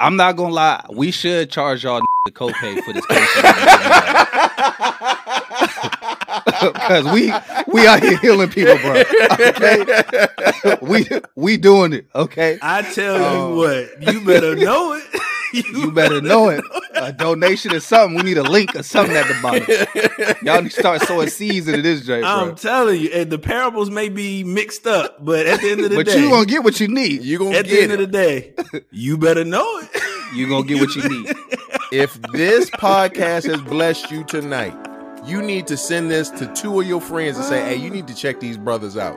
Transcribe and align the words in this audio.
I'm 0.00 0.16
not 0.16 0.36
gonna 0.36 0.52
lie. 0.54 0.84
We 0.90 1.10
should 1.10 1.50
charge 1.50 1.84
y'all 1.84 2.00
the 2.26 2.32
copay 2.32 2.82
for 2.82 2.92
this 2.92 3.04
because 6.54 7.04
we 7.12 7.32
we 7.72 7.86
out 7.86 8.00
here 8.02 8.18
healing 8.18 8.48
people, 8.50 8.76
bro. 8.78 9.02
Okay, 9.48 9.84
we 10.82 11.06
we 11.36 11.56
doing 11.56 11.92
it. 11.92 12.06
Okay, 12.14 12.58
I 12.62 12.82
tell 12.82 13.18
you 13.18 13.24
Um, 13.24 13.56
what, 13.56 14.02
you 14.12 14.24
better 14.24 14.54
know 14.56 14.94
it. 14.94 15.04
You 15.52 15.90
better 15.94 16.20
know 16.20 16.48
it. 16.48 16.64
A 16.94 17.12
donation 17.12 17.72
or 17.74 17.80
something. 17.80 18.16
We 18.16 18.22
need 18.22 18.38
a 18.38 18.42
link 18.42 18.74
or 18.74 18.82
something 18.82 19.16
at 19.16 19.26
the 19.26 19.38
bottom. 19.42 20.36
Y'all 20.46 20.62
need 20.62 20.70
to 20.72 20.80
start 20.80 21.02
sowing 21.02 21.28
seeds 21.28 21.68
into 21.68 21.82
this 21.82 22.04
joint, 22.04 22.24
I'm 22.24 22.48
bro. 22.48 22.54
telling 22.56 23.00
you, 23.00 23.10
and 23.10 23.30
the 23.30 23.38
parables 23.38 23.90
may 23.90 24.08
be 24.08 24.44
mixed 24.44 24.86
up, 24.86 25.24
but 25.24 25.46
at 25.46 25.60
the 25.60 25.70
end 25.70 25.80
of 25.80 25.90
the 25.90 25.96
But 25.96 26.06
day, 26.06 26.14
but 26.14 26.20
you 26.20 26.30
gonna 26.30 26.46
get 26.46 26.64
what 26.64 26.80
you 26.80 26.88
need. 26.88 27.22
You 27.22 27.38
gonna 27.38 27.56
at 27.56 27.66
the 27.66 27.80
end 27.80 27.92
it. 27.92 28.00
of 28.00 28.10
the 28.10 28.12
day, 28.12 28.54
you 28.90 29.16
better 29.18 29.44
know 29.44 29.64
it. 29.78 30.02
You 30.34 30.48
gonna 30.48 30.66
get 30.66 30.80
what 30.80 30.94
you 30.94 31.08
need. 31.08 31.34
if 31.92 32.20
this 32.32 32.68
podcast 32.70 33.46
has 33.50 33.60
blessed 33.62 34.10
you 34.10 34.24
tonight, 34.24 34.74
you 35.24 35.40
need 35.42 35.66
to 35.68 35.76
send 35.76 36.10
this 36.10 36.30
to 36.30 36.52
two 36.54 36.80
of 36.80 36.86
your 36.86 37.00
friends 37.00 37.36
and 37.36 37.46
say, 37.46 37.62
"Hey, 37.62 37.76
you 37.76 37.90
need 37.90 38.06
to 38.08 38.14
check 38.14 38.40
these 38.40 38.56
brothers 38.58 38.96
out." 38.96 39.16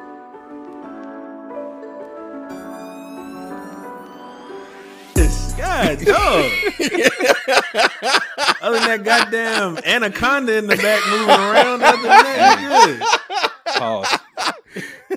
God, 5.57 5.99
dog. 5.99 6.51
Other 8.61 8.79
than 8.79 8.87
that 8.87 9.01
goddamn 9.03 9.77
anaconda 9.85 10.57
in 10.57 10.67
the 10.67 10.75
back 10.77 11.01
moving 11.09 11.29
around, 11.29 11.81
other 11.83 11.97
than 11.97 12.03
that, 12.03 12.61
you 12.61 12.69
good. 12.97 13.75
Pause. 13.77 14.19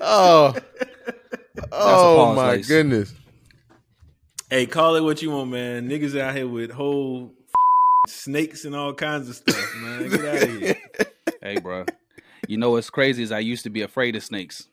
Oh, 0.00 0.54
oh 1.72 2.16
pause, 2.16 2.36
my 2.36 2.48
Lace. 2.52 2.68
goodness. 2.68 3.14
Hey, 4.50 4.66
call 4.66 4.96
it 4.96 5.02
what 5.02 5.20
you 5.22 5.30
want, 5.30 5.50
man. 5.50 5.88
Niggas 5.88 6.18
out 6.18 6.34
here 6.34 6.48
with 6.48 6.70
whole 6.70 7.32
snakes 8.06 8.64
and 8.64 8.74
all 8.74 8.92
kinds 8.94 9.28
of 9.28 9.36
stuff, 9.36 9.74
man. 9.76 10.08
Get 10.10 10.24
out 10.24 10.42
of 10.42 10.50
here. 10.60 10.76
Hey, 11.42 11.58
bro. 11.60 11.84
You 12.48 12.56
know 12.58 12.70
what's 12.70 12.90
crazy 12.90 13.22
is 13.22 13.32
I 13.32 13.38
used 13.40 13.64
to 13.64 13.70
be 13.70 13.82
afraid 13.82 14.16
of 14.16 14.22
snakes. 14.24 14.68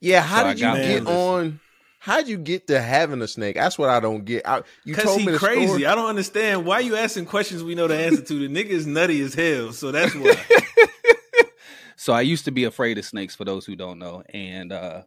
Yeah, 0.00 0.20
how 0.22 0.42
So 0.42 0.48
did 0.50 0.60
you 0.60 0.66
got 0.66 0.76
get 0.76 1.04
one. 1.04 1.14
on? 1.16 1.60
How'd 2.04 2.28
you 2.28 2.36
get 2.36 2.66
to 2.66 2.80
having 2.82 3.22
a 3.22 3.26
snake? 3.26 3.56
That's 3.56 3.78
what 3.78 3.88
I 3.88 3.98
don't 3.98 4.26
get. 4.26 4.46
I, 4.46 4.62
you 4.84 4.94
told 4.94 5.20
he 5.20 5.26
me 5.26 5.32
the 5.32 5.38
crazy. 5.38 5.66
story. 5.66 5.86
I 5.86 5.94
don't 5.94 6.08
understand 6.08 6.66
why 6.66 6.80
you 6.80 6.96
asking 6.96 7.24
questions 7.24 7.62
we 7.62 7.74
know 7.74 7.88
the 7.88 7.96
answer 7.96 8.20
to. 8.20 8.46
The 8.46 8.54
nigga 8.54 8.68
is 8.68 8.86
nutty 8.86 9.22
as 9.22 9.32
hell, 9.32 9.72
so 9.72 9.90
that's 9.90 10.14
why. 10.14 10.36
So 12.04 12.12
I 12.12 12.20
used 12.20 12.44
to 12.44 12.50
be 12.50 12.64
afraid 12.64 12.98
of 12.98 13.06
snakes 13.06 13.34
for 13.34 13.46
those 13.46 13.64
who 13.64 13.76
don't 13.76 13.98
know. 13.98 14.22
And 14.28 14.72
uh 14.72 15.04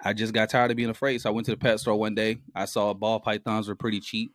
I 0.00 0.12
just 0.12 0.32
got 0.32 0.48
tired 0.48 0.70
of 0.70 0.76
being 0.76 0.90
afraid. 0.90 1.20
So 1.20 1.28
I 1.28 1.32
went 1.32 1.46
to 1.46 1.50
the 1.50 1.56
pet 1.56 1.80
store 1.80 1.98
one 1.98 2.14
day. 2.14 2.38
I 2.54 2.66
saw 2.66 2.94
ball 2.94 3.18
pythons 3.18 3.66
were 3.66 3.74
pretty 3.74 3.98
cheap. 3.98 4.32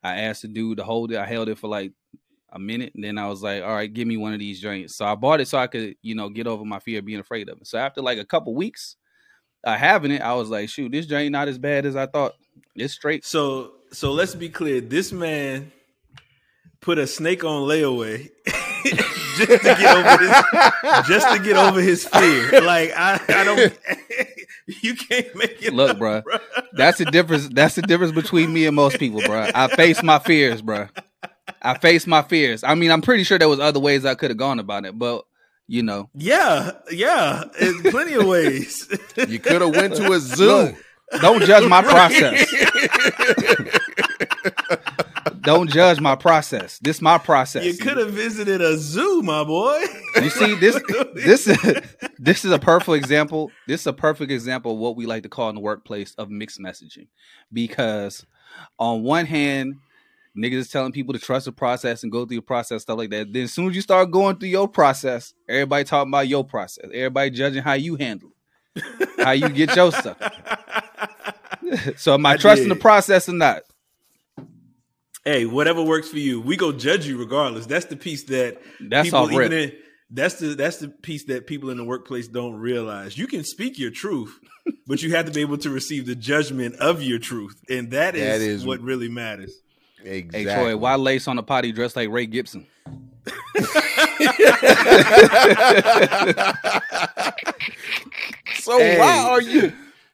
I 0.00 0.20
asked 0.20 0.42
the 0.42 0.48
dude 0.48 0.78
to 0.78 0.84
hold 0.84 1.10
it. 1.10 1.18
I 1.18 1.26
held 1.26 1.48
it 1.48 1.58
for 1.58 1.66
like 1.66 1.90
a 2.52 2.60
minute. 2.60 2.92
And 2.94 3.02
then 3.02 3.18
I 3.18 3.26
was 3.26 3.42
like, 3.42 3.64
all 3.64 3.74
right, 3.74 3.92
give 3.92 4.06
me 4.06 4.16
one 4.16 4.32
of 4.32 4.38
these 4.38 4.60
joints. 4.60 4.94
So 4.94 5.06
I 5.06 5.16
bought 5.16 5.40
it 5.40 5.48
so 5.48 5.58
I 5.58 5.66
could, 5.66 5.96
you 6.02 6.14
know, 6.14 6.28
get 6.28 6.46
over 6.46 6.64
my 6.64 6.78
fear 6.78 7.00
of 7.00 7.04
being 7.04 7.18
afraid 7.18 7.48
of 7.48 7.58
it. 7.60 7.66
So 7.66 7.78
after 7.78 8.00
like 8.00 8.18
a 8.18 8.24
couple 8.24 8.54
weeks 8.54 8.94
uh, 9.64 9.76
having 9.76 10.10
it, 10.12 10.22
I 10.22 10.34
was 10.34 10.48
like, 10.50 10.68
shoot, 10.68 10.92
this 10.92 11.06
joint 11.06 11.32
not 11.32 11.48
as 11.48 11.58
bad 11.58 11.86
as 11.86 11.96
I 11.96 12.06
thought. 12.06 12.34
It's 12.74 12.94
straight. 12.94 13.24
So 13.24 13.72
so 13.92 14.12
let's 14.12 14.34
be 14.34 14.48
clear. 14.48 14.80
This 14.80 15.12
man 15.12 15.72
put 16.80 16.98
a 16.98 17.06
snake 17.06 17.44
on 17.44 17.62
layaway 17.62 18.30
just 18.84 19.62
to 19.62 19.74
get 19.74 19.96
over 19.96 20.24
his 20.24 21.06
just 21.08 21.28
to 21.36 21.42
get 21.42 21.56
over 21.56 21.80
his 21.80 22.06
fear. 22.06 22.60
Like 22.60 22.92
I, 22.96 23.20
I 23.28 23.44
don't 23.44 23.78
you 24.82 24.94
can't 24.94 25.34
make 25.34 25.62
it 25.62 25.72
Look, 25.72 25.90
up, 25.90 25.98
bruh. 25.98 26.22
bruh. 26.22 26.40
That's 26.72 26.98
the 26.98 27.06
difference. 27.06 27.48
That's 27.48 27.74
the 27.74 27.82
difference 27.82 28.12
between 28.12 28.52
me 28.52 28.66
and 28.66 28.76
most 28.76 28.98
people, 28.98 29.20
bro. 29.22 29.48
I 29.54 29.68
face 29.68 30.02
my 30.02 30.18
fears, 30.18 30.62
bro. 30.62 30.88
I 31.62 31.78
face 31.78 32.06
my 32.06 32.22
fears. 32.22 32.62
I 32.62 32.74
mean, 32.74 32.90
I'm 32.90 33.02
pretty 33.02 33.24
sure 33.24 33.38
there 33.38 33.48
was 33.48 33.60
other 33.60 33.80
ways 33.80 34.04
I 34.04 34.14
could 34.14 34.30
have 34.30 34.36
gone 34.36 34.58
about 34.58 34.84
it, 34.84 34.98
but 34.98 35.24
you 35.68 35.82
know, 35.82 36.08
Yeah, 36.14 36.72
yeah. 36.90 37.44
In 37.60 37.82
plenty 37.82 38.14
of 38.14 38.26
ways. 38.26 38.88
You 39.16 39.38
could 39.38 39.60
have 39.60 39.70
went 39.76 39.94
to 39.96 40.12
a 40.12 40.18
zoo. 40.36 40.46
Look, 40.46 40.74
don't 41.20 41.42
judge 41.44 41.68
my 41.68 41.82
process. 41.82 42.52
don't 45.42 45.70
judge 45.70 46.00
my 46.00 46.16
process. 46.16 46.78
This 46.78 47.00
my 47.00 47.18
process. 47.18 47.64
you 47.64 47.76
could 47.76 47.96
have 47.96 48.10
visited 48.10 48.60
a 48.60 48.76
zoo, 48.76 49.22
my 49.22 49.44
boy. 49.44 49.82
You 50.16 50.30
see 50.30 50.54
this 50.56 50.80
this 51.14 51.46
is 51.46 51.58
this 52.18 52.44
is 52.44 52.50
a 52.52 52.58
perfect 52.58 52.96
example. 52.96 53.50
This 53.66 53.82
is 53.82 53.86
a 53.86 53.92
perfect 53.92 54.30
example 54.32 54.72
of 54.72 54.78
what 54.78 54.96
we 54.96 55.06
like 55.06 55.22
to 55.22 55.28
call 55.28 55.48
in 55.48 55.54
the 55.54 55.60
workplace 55.60 56.14
of 56.14 56.30
mixed 56.30 56.58
messaging. 56.60 57.08
Because 57.52 58.26
on 58.78 59.02
one 59.02 59.26
hand, 59.26 59.76
niggas 60.38 60.52
is 60.54 60.68
telling 60.68 60.92
people 60.92 61.12
to 61.12 61.18
trust 61.18 61.46
the 61.46 61.52
process 61.52 62.02
and 62.02 62.12
go 62.12 62.24
through 62.24 62.36
the 62.36 62.42
process, 62.42 62.82
stuff 62.82 62.98
like 62.98 63.10
that. 63.10 63.32
Then 63.32 63.44
as 63.44 63.52
soon 63.52 63.68
as 63.70 63.76
you 63.76 63.82
start 63.82 64.10
going 64.10 64.36
through 64.36 64.50
your 64.50 64.68
process, 64.68 65.34
everybody 65.48 65.84
talking 65.84 66.10
about 66.10 66.28
your 66.28 66.44
process. 66.44 66.86
Everybody 66.92 67.30
judging 67.30 67.62
how 67.62 67.74
you 67.74 67.96
handle 67.96 68.30
it, 68.74 69.08
how 69.18 69.32
you 69.32 69.48
get 69.48 69.74
your 69.74 69.92
stuff. 69.92 70.16
so 71.96 72.14
am 72.14 72.26
I, 72.26 72.32
I 72.32 72.36
trusting 72.36 72.68
the 72.68 72.76
process 72.76 73.28
or 73.28 73.32
not? 73.32 73.62
hey, 75.24 75.44
whatever 75.44 75.82
works 75.82 76.08
for 76.08 76.18
you. 76.18 76.40
We 76.40 76.56
go 76.56 76.72
judge 76.72 77.06
you 77.06 77.18
regardless. 77.18 77.66
That's 77.66 77.84
the 77.86 77.96
piece 77.96 78.24
that 78.24 78.58
That's 78.80 79.08
people 79.08 79.20
all 79.20 79.32
even 79.32 79.52
in 79.52 79.72
that's 80.10 80.36
the 80.36 80.54
that's 80.54 80.78
the 80.78 80.88
piece 80.88 81.24
that 81.24 81.46
people 81.46 81.68
in 81.68 81.76
the 81.76 81.84
workplace 81.84 82.28
don't 82.28 82.54
realize. 82.54 83.18
You 83.18 83.26
can 83.26 83.44
speak 83.44 83.78
your 83.78 83.90
truth, 83.90 84.38
but 84.86 85.02
you 85.02 85.14
have 85.14 85.26
to 85.26 85.32
be 85.32 85.42
able 85.42 85.58
to 85.58 85.70
receive 85.70 86.06
the 86.06 86.14
judgment 86.14 86.76
of 86.76 87.02
your 87.02 87.18
truth, 87.18 87.60
and 87.68 87.90
that 87.90 88.16
is, 88.16 88.22
That 88.22 88.40
is- 88.40 88.66
what 88.66 88.80
really 88.80 89.08
matters. 89.08 89.52
Exactly. 90.04 90.44
Hey 90.44 90.54
Troy, 90.54 90.76
why 90.76 90.96
lace 90.96 91.28
on 91.28 91.36
the 91.36 91.42
potty 91.42 91.72
dressed 91.72 91.96
like 91.96 92.10
Ray 92.10 92.26
Gibson? 92.26 92.66
So 98.68 98.78
Hey. 98.78 98.98
why 98.98 99.30
are 99.30 99.40
you? 99.40 99.72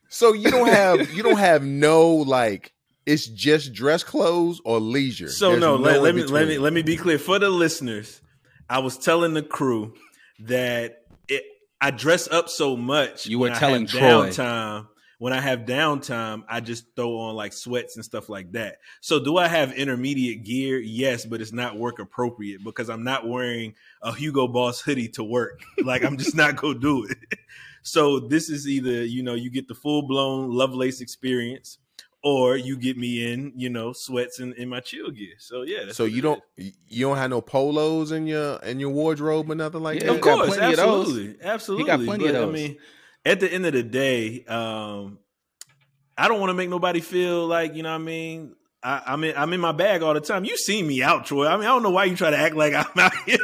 So 0.09 0.33
you 0.33 0.51
don't 0.51 0.69
have 0.69 1.13
you 1.13 1.25
don't 1.25 1.39
have 1.39 1.65
no 1.65 2.15
like 2.15 2.73
it's 3.05 3.27
just 3.27 3.73
dress 3.73 4.05
clothes 4.05 4.61
or 4.65 4.79
leisure. 4.79 5.29
So 5.29 5.51
There's 5.51 5.61
no, 5.61 5.77
let, 5.77 6.03
let 6.03 6.15
me 6.15 6.23
let 6.23 6.47
me 6.47 6.59
let 6.59 6.73
me 6.73 6.83
be 6.83 6.97
clear 6.97 7.19
for 7.19 7.39
the 7.39 7.51
listeners. 7.51 8.21
I 8.71 8.79
was 8.79 8.97
telling 8.97 9.35
the 9.35 9.43
crew 9.43 9.95
that 10.41 10.99
it, 11.29 11.43
I 11.81 11.91
dress 11.91 12.29
up 12.29 12.49
so 12.49 12.77
much. 12.77 13.27
You 13.27 13.41
were 13.41 13.49
when 13.49 13.53
I 13.53 13.59
telling 13.59 13.83
have 13.87 13.91
Troy. 13.91 14.31
downtime. 14.31 14.87
When 15.19 15.33
I 15.33 15.41
have 15.41 15.61
downtime, 15.61 16.45
I 16.49 16.61
just 16.61 16.85
throw 16.97 17.17
on 17.19 17.35
like 17.37 17.53
sweats 17.53 17.97
and 17.97 18.05
stuff 18.05 18.29
like 18.29 18.53
that. 18.53 18.79
So, 19.01 19.23
do 19.23 19.37
I 19.37 19.49
have 19.49 19.73
intermediate 19.73 20.45
gear? 20.45 20.79
Yes, 20.79 21.25
but 21.25 21.41
it's 21.41 21.53
not 21.53 21.77
work 21.79 21.99
appropriate 21.99 22.63
because 22.65 22.89
I'm 22.91 23.05
not 23.05 23.27
wearing 23.29 23.75
a 24.03 24.13
Hugo 24.15 24.49
Boss 24.49 24.81
hoodie 24.81 25.09
to 25.11 25.25
work. 25.25 25.61
Like 25.85 26.05
I'm 26.05 26.17
just 26.17 26.35
not 26.35 26.57
gonna 26.57 26.79
do 26.79 27.05
it. 27.05 27.17
So 27.87 28.19
this 28.19 28.49
is 28.49 28.67
either 28.67 29.05
you 29.05 29.23
know 29.23 29.35
you 29.35 29.51
get 29.51 29.69
the 29.69 29.75
full 29.75 30.01
blown 30.09 30.51
Lovelace 30.51 31.03
experience, 31.03 31.77
or 32.23 32.57
you 32.57 32.79
get 32.79 32.97
me 32.97 33.31
in 33.31 33.53
you 33.57 33.69
know 33.69 33.93
sweats 33.93 34.39
and 34.41 34.55
in 34.55 34.71
my 34.71 34.81
chill 34.81 35.11
gear. 35.11 35.35
So 35.39 35.63
yeah, 35.65 35.93
So 35.93 36.07
you 36.07 36.23
don't 36.23 36.43
is. 36.57 36.73
you 36.89 37.07
don't 37.07 37.19
have 37.19 37.29
no 37.29 37.43
polos 37.43 38.11
in 38.11 38.27
your 38.27 38.57
in 38.61 38.81
your 38.81 38.89
wardrobe 38.89 39.51
or 39.51 39.55
nothing 39.55 39.83
like 39.83 40.01
Yeah, 40.01 40.07
that. 40.07 40.15
Of 40.15 40.21
course, 40.23 40.57
plenty 40.57 40.73
of 40.73 40.79
absolutely, 40.81 41.37
absolutely. 41.43 41.85
He 41.85 41.87
got 41.87 42.01
plenty 42.07 42.27
of 42.29 42.33
But, 42.33 42.39
those. 42.41 42.49
I 42.49 42.53
mean, 42.53 42.77
at 43.25 43.41
the 43.41 43.53
end 43.53 43.67
of 43.67 43.73
the 43.73 43.83
day, 43.83 44.45
um, 44.45 45.19
I 46.17 46.29
don't 46.29 46.41
want 46.41 46.51
to 46.51 46.55
make 46.55 46.69
nobody 46.69 47.01
feel 47.01 47.47
like 47.47 47.75
you 47.75 47.83
know. 47.83 47.91
what 47.91 47.97
I 48.01 48.05
mean, 48.05 48.55
I, 48.85 49.03
I'm 49.07 49.25
in 49.25 49.35
I'm 49.37 49.53
in 49.53 49.61
my 49.61 49.73
bag 49.73 50.03
all 50.03 50.13
the 50.15 50.21
time. 50.21 50.45
You 50.45 50.57
see 50.59 50.83
me 50.83 51.03
out, 51.03 51.25
Troy. 51.25 51.47
I 51.47 51.57
mean, 51.57 51.65
I 51.65 51.69
don't 51.69 51.83
know 51.83 51.91
why 51.91 52.05
you 52.05 52.17
try 52.17 52.31
to 52.31 52.37
act 52.37 52.55
like 52.55 52.75
I'm 52.75 52.87
out 52.99 53.15
here. 53.25 53.39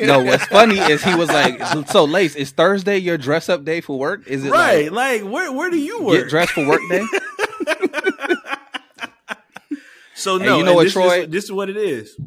No, 0.00 0.22
what's 0.22 0.46
funny 0.46 0.78
is 0.78 1.04
he 1.04 1.14
was 1.14 1.28
like, 1.28 1.62
"So, 1.88 2.04
Lace, 2.04 2.34
is 2.34 2.52
Thursday 2.52 2.96
your 2.96 3.18
dress 3.18 3.50
up 3.50 3.64
day 3.64 3.82
for 3.82 3.98
work? 3.98 4.26
Is 4.26 4.44
it 4.44 4.50
right? 4.50 4.90
Like, 4.90 5.22
where 5.22 5.52
where 5.52 5.70
do 5.70 5.78
you 5.78 6.02
work? 6.02 6.22
get 6.22 6.30
dressed 6.30 6.52
for 6.52 6.66
work 6.66 6.80
day?" 6.88 7.04
so 10.14 10.38
no, 10.38 10.56
you 10.56 10.62
know 10.64 10.70
and 10.70 10.76
what, 10.76 10.84
this 10.84 10.94
Troy? 10.94 11.20
Is, 11.24 11.28
this 11.28 11.44
is 11.44 11.52
what 11.52 11.68
it 11.68 11.76
is. 11.76 12.18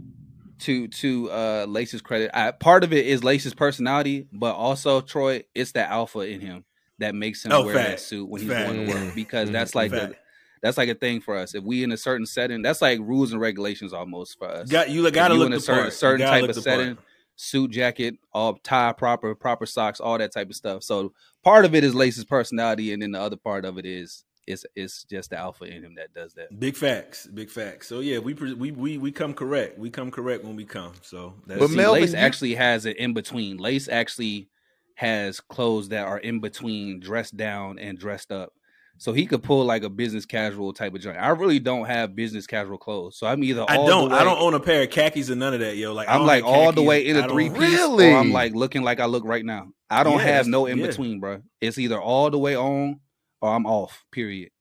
To 0.60 0.88
to 0.88 1.32
uh 1.32 1.66
Lace's 1.68 2.02
credit, 2.02 2.32
I, 2.34 2.52
part 2.52 2.84
of 2.84 2.94
it 2.94 3.06
is 3.06 3.24
Lace's 3.24 3.54
personality, 3.54 4.28
but 4.32 4.56
also 4.56 5.02
Troy, 5.02 5.44
it's 5.56 5.72
the 5.72 5.90
alpha 5.90 6.20
in 6.20 6.42
him 6.42 6.66
that 7.00 7.16
makes 7.16 7.46
him 7.46 7.52
Oh, 7.52 7.64
wear 7.66 7.76
that 7.76 8.00
suit 8.00 8.28
when 8.30 8.42
he's 8.42 8.50
Fact. 8.52 8.68
going 8.74 8.86
to 8.88 8.94
work 8.94 9.04
Mm. 9.04 9.16
because 9.16 9.50
Mhm. 9.50 9.54
that's 9.54 9.74
like 9.76 9.92
the, 9.92 10.16
that's 10.62 10.78
like 10.78 10.90
a 10.90 10.96
thing 10.96 11.22
for 11.22 11.38
us. 11.38 11.56
If 11.56 11.64
we 11.64 11.84
in 11.84 11.92
a 11.94 11.98
certain 11.98 12.26
setting, 12.26 12.62
that's 12.62 12.82
like 12.82 13.00
rules 13.00 13.32
and 13.32 13.40
regulations 13.40 13.94
almost 13.94 14.38
for 14.38 14.48
us. 14.50 14.70
Got 14.70 14.90
you 14.90 15.10
got 15.12 15.30
to 15.30 15.34
you 15.36 15.40
look 15.40 15.48
in 15.48 15.54
a 15.54 15.56
the 15.58 15.62
certain- 15.62 15.84
part. 15.84 15.94
certain 15.94 16.28
type 16.28 16.42
of 16.44 16.48
the 16.50 16.54
part. 16.56 16.64
setting, 16.64 16.98
suit 17.38 17.72
jacket, 17.72 18.16
all 18.34 18.56
tie 18.56 18.92
proper, 18.92 19.34
proper 19.36 19.66
socks, 19.66 20.02
all 20.02 20.18
that 20.18 20.34
type 20.34 20.50
of 20.50 20.56
stuff. 20.58 20.84
So 20.84 21.14
part 21.42 21.64
of 21.64 21.74
it 21.74 21.86
is 21.86 21.96
Lace's 21.96 22.26
personality, 22.26 22.92
and 22.92 23.02
then 23.02 23.12
the 23.14 23.22
other 23.22 23.38
part 23.38 23.64
of 23.64 23.78
it 23.78 23.86
is 23.86 24.26
it's 24.50 24.66
it's 24.76 25.04
just 25.04 25.30
the 25.30 25.38
alpha 25.38 25.66
in 25.66 25.84
him 25.84 25.96
that 25.96 26.14
does 26.14 26.34
that. 26.34 26.60
Big 26.60 26.76
facts, 26.76 27.28
big 27.28 27.50
facts. 27.50 27.88
So 27.88 28.00
yeah, 28.00 28.18
we 28.18 28.34
we 28.34 28.72
we 28.72 28.98
we 28.98 29.12
come 29.12 29.34
correct. 29.34 29.78
We 29.78 29.90
come 29.90 30.10
correct 30.12 30.44
when 30.44 30.56
we 30.56 30.66
come. 30.66 30.94
So 31.02 31.36
that's 31.46 31.60
But 31.60 31.70
See, 31.70 31.76
Melvin, 31.78 32.02
Lace 32.02 32.14
actually 32.16 32.56
has 32.56 32.86
an 32.86 32.94
in 32.98 33.14
between. 33.14 33.58
Lace 33.58 33.88
actually 33.88 34.50
has 34.96 35.40
clothes 35.40 35.90
that 35.90 36.06
are 36.06 36.18
in 36.18 36.40
between 36.40 37.00
dressed 37.00 37.38
down 37.38 37.80
and 37.80 37.98
dressed 37.98 38.32
up. 38.32 38.52
So 38.98 39.14
he 39.14 39.26
could 39.28 39.44
pull 39.44 39.64
like 39.64 39.84
a 39.84 39.90
business 39.90 40.26
casual 40.26 40.74
type 40.74 40.94
of 40.94 41.00
joint. 41.00 41.18
I 41.18 41.30
really 41.30 41.60
don't 41.60 41.86
have 41.86 42.18
business 42.18 42.46
casual 42.46 42.78
clothes, 42.78 43.18
so 43.18 43.28
I'm 43.28 43.42
either 43.46 43.64
I 43.70 43.78
don't. 43.78 44.10
the 44.10 44.16
way, 44.16 44.20
I 44.20 44.26
don't 44.26 44.42
own 44.42 44.56
a 44.56 44.60
pair 44.60 44.84
of 44.84 44.90
khakis 44.90 45.30
or 45.30 45.36
none 45.36 45.54
of 45.54 45.62
that, 45.62 45.78
yo. 45.78 45.94
Like 45.94 46.10
I 46.10 46.16
I'm 46.16 46.26
like 46.26 46.44
have 46.44 46.54
all 46.54 46.72
the 46.74 46.82
way 46.82 47.06
in 47.08 47.16
a 47.16 47.30
three 47.30 47.50
piece, 47.50 47.60
Really? 47.62 48.12
or 48.12 48.18
I'm 48.18 48.34
like 48.34 48.54
looking 48.54 48.84
like 48.84 49.00
I 49.00 49.06
look 49.06 49.24
right 49.24 49.46
now. 49.46 49.68
I 49.90 50.04
don't 50.04 50.18
Yeah, 50.18 50.26
have 50.26 50.48
no 50.48 50.66
in 50.66 50.80
yeah. 50.80 50.88
between, 50.88 51.22
bro. 51.22 51.44
It's 51.62 51.78
either 51.78 52.00
all 52.00 52.30
the 52.30 52.40
way 52.40 52.58
on 52.58 53.00
or 53.42 53.56
I'm 53.56 53.66
off. 53.66 54.06
Period. 54.12 54.52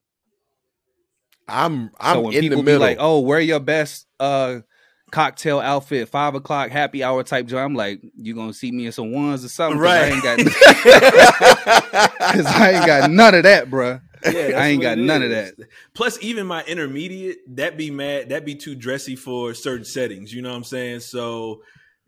I'm 1.47 1.91
I'm 1.99 2.17
so 2.17 2.21
when 2.23 2.35
in 2.35 2.41
people 2.43 2.59
the 2.59 2.63
middle. 2.65 2.81
be 2.81 2.91
like, 2.91 2.99
"Oh, 3.01 3.21
wear 3.21 3.41
your 3.41 3.61
best 3.61 4.07
uh 4.21 4.61
cocktail 5.11 5.61
outfit, 5.61 6.09
five 6.11 6.35
o'clock 6.35 6.71
happy 6.71 7.03
hour 7.03 7.23
type 7.23 7.47
joint," 7.47 7.65
I'm 7.65 7.75
like, 7.75 8.03
"You 8.17 8.35
gonna 8.35 8.53
see 8.53 8.71
me 8.71 8.87
in 8.87 8.93
some 8.93 9.13
ones 9.13 9.45
or 9.45 9.49
something?" 9.49 9.79
'Cause 9.79 9.87
I 9.87 10.05
Right. 10.05 10.13
ain't 10.13 10.23
got, 10.23 10.39
cause 12.35 12.47
I 12.47 12.71
ain't 12.73 12.87
got 12.87 13.11
none 13.11 13.35
of 13.35 13.43
that, 13.45 13.71
bro. 13.71 14.01
Yeah, 14.31 14.53
I 14.59 14.67
ain't 14.69 14.83
got 14.83 14.99
it 14.99 15.03
none 15.03 15.23
of 15.23 15.31
that. 15.31 15.55
Plus, 15.95 16.19
even 16.21 16.47
my 16.47 16.63
intermediate, 16.65 17.39
that 17.57 17.79
be 17.79 17.91
mad, 17.91 18.29
that 18.31 18.45
be 18.45 18.55
too 18.55 18.75
dressy 18.75 19.17
for 19.17 19.55
certain 19.55 19.85
settings. 19.87 20.33
You 20.35 20.43
know 20.43 20.51
what 20.51 20.57
I'm 20.57 20.65
saying? 20.65 21.01
So, 21.01 21.63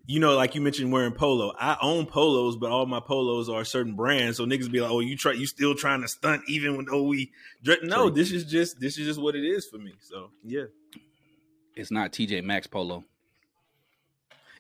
you 0.06 0.19
know, 0.20 0.35
like 0.37 0.55
you 0.55 0.61
mentioned 0.61 0.93
wearing 0.93 1.12
polo. 1.12 1.52
I 1.58 1.76
own 1.81 2.06
polos, 2.06 2.56
but 2.56 2.70
all 2.70 2.87
my 2.87 3.00
polos 3.00 3.49
are 3.49 3.64
certain 3.64 3.94
brands. 3.94 4.37
So 4.38 4.44
niggas 4.47 4.70
be 4.70 4.81
like, 4.81 4.91
"Oh, 4.91 5.00
you 5.00 5.17
try, 5.17 5.32
you 5.32 5.47
still 5.47 5.75
trying 5.75 6.02
to 6.02 6.08
stunt 6.08 6.43
even 6.49 6.76
when 6.76 6.87
oh 6.91 7.05
we? 7.05 7.32
No, 7.82 8.08
True. 8.08 8.11
this 8.11 8.32
is 8.32 8.44
just 8.44 8.81
this 8.81 8.99
is 8.99 9.06
just 9.06 9.20
what 9.20 9.37
it 9.37 9.44
is 9.44 9.67
for 9.67 9.79
me. 9.79 9.94
So 10.00 10.31
yeah, 10.44 10.64
It's 11.76 11.91
not 11.91 12.12
TJ 12.12 12.43
Maxx 12.44 12.67
polo. 12.67 13.05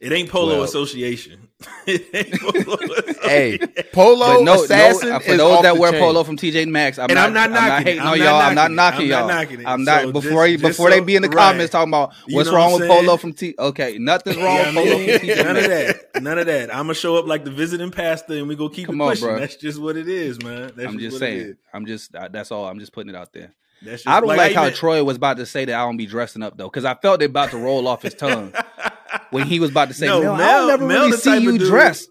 It 0.00 0.12
ain't 0.12 0.28
Polo 0.30 0.54
Well- 0.56 0.62
Association. 0.64 1.46
it 1.86 2.06
ain't 2.14 2.40
Polo 2.40 2.78
hey, 3.22 3.58
Polo 3.92 4.42
no, 4.42 4.64
Assassin 4.64 5.10
no, 5.10 5.18
for 5.20 5.32
is 5.32 5.36
those 5.36 5.56
off 5.58 5.62
that 5.62 5.74
the 5.74 5.80
wear 5.80 5.90
chain. 5.92 6.00
polo 6.00 6.24
from 6.24 6.38
TJ 6.38 6.66
Maxx, 6.68 6.98
I'm 6.98 7.10
And 7.10 7.14
not, 7.16 7.26
I'm 7.26 7.34
not 7.34 7.50
knocking 7.50 7.86
it. 7.86 7.90
hating 7.90 8.00
I'm 8.00 8.06
on 8.06 8.18
not 8.18 8.24
y'all. 8.24 8.40
I'm 8.40 8.54
not 8.54 8.70
knocking 8.70 9.06
it. 9.06 9.10
knocking 9.10 9.12
I'm 9.12 9.18
y'all. 9.18 9.28
not 9.28 9.34
knocking 9.34 9.60
it. 9.60 9.66
I'm 9.66 9.84
not 9.84 10.02
So 10.04 10.12
before 10.12 10.30
just- 10.46 10.50
you 10.52 10.56
just 10.56 10.68
before 10.78 10.88
they 10.90 10.98
so- 11.00 11.04
be 11.04 11.16
in 11.16 11.22
the 11.22 11.28
right. 11.28 11.36
comments 11.36 11.72
talking 11.72 11.90
about 11.90 12.14
You 12.26 12.36
what's 12.36 12.48
know 12.48 12.56
wrong 12.56 12.72
I'm 12.74 12.80
with 12.80 12.88
polo 12.88 13.16
from 13.18 13.32
T. 13.34 13.54
Okay, 13.58 13.98
nothing's 13.98 14.36
wrong 14.38 14.56
Yeah, 14.56 14.66
with 14.68 14.74
polo 14.74 14.98
mean, 14.98 15.18
from 15.18 15.28
TJ 15.28 15.44
none 15.44 15.56
of 15.58 15.64
that. 15.64 16.22
None 16.22 16.38
of 16.38 16.46
that. 16.46 16.70
I'm 16.74 16.82
gonna 16.84 16.94
show 16.94 17.16
up 17.16 17.26
like 17.26 17.44
the 17.44 17.50
visiting 17.50 17.90
pastor, 17.90 18.34
and 18.38 18.48
we 18.48 18.56
go 18.56 18.70
keep 18.70 18.86
Come 18.86 18.98
it 18.98 19.04
on, 19.04 19.10
pushing. 19.10 19.28
bro. 19.28 19.38
That's 19.40 19.56
just 19.56 19.78
what 19.78 19.98
it 19.98 20.08
is, 20.08 20.42
man. 20.42 20.72
That's 20.76 20.88
I'm 20.88 20.98
just 20.98 21.18
saying. 21.18 21.56
I'm 21.74 21.84
just 21.84 22.14
uh, 22.14 22.28
that's 22.28 22.50
all. 22.50 22.64
I'm 22.66 22.78
just 22.78 22.92
putting 22.94 23.10
it 23.14 23.16
out 23.18 23.34
there. 23.34 23.52
That's 23.82 24.02
just, 24.04 24.08
I 24.08 24.20
don't 24.20 24.28
like, 24.34 24.52
how 24.54 24.62
even- 24.66 24.74
Troy 24.74 25.04
was 25.04 25.16
about 25.18 25.36
to 25.36 25.44
say 25.46 25.66
that 25.66 25.74
I 25.74 25.84
don't 25.84 25.96
be 25.98 26.06
dressing 26.06 26.42
up 26.42 26.56
though, 26.56 26.68
because 26.70 26.86
I 26.86 26.94
felt 26.94 27.20
it 27.20 27.26
about 27.26 27.50
to 27.50 27.58
roll 27.58 27.86
off 27.86 28.00
his 28.02 28.14
tongue 28.14 28.54
when 29.30 29.46
he 29.46 29.60
was 29.60 29.70
about 29.70 29.88
to 29.88 29.94
say, 29.94 30.06
No, 30.06 30.20
"Mel, 30.22 30.32
I 30.34 30.36
Mel- 30.38 30.58
don't 30.58 30.68
never 30.68 30.86
Mel 30.86 31.04
really 31.06 31.16
see 31.18 31.38
you 31.38 31.58
dude- 31.58 31.68
dressed." 31.68 32.10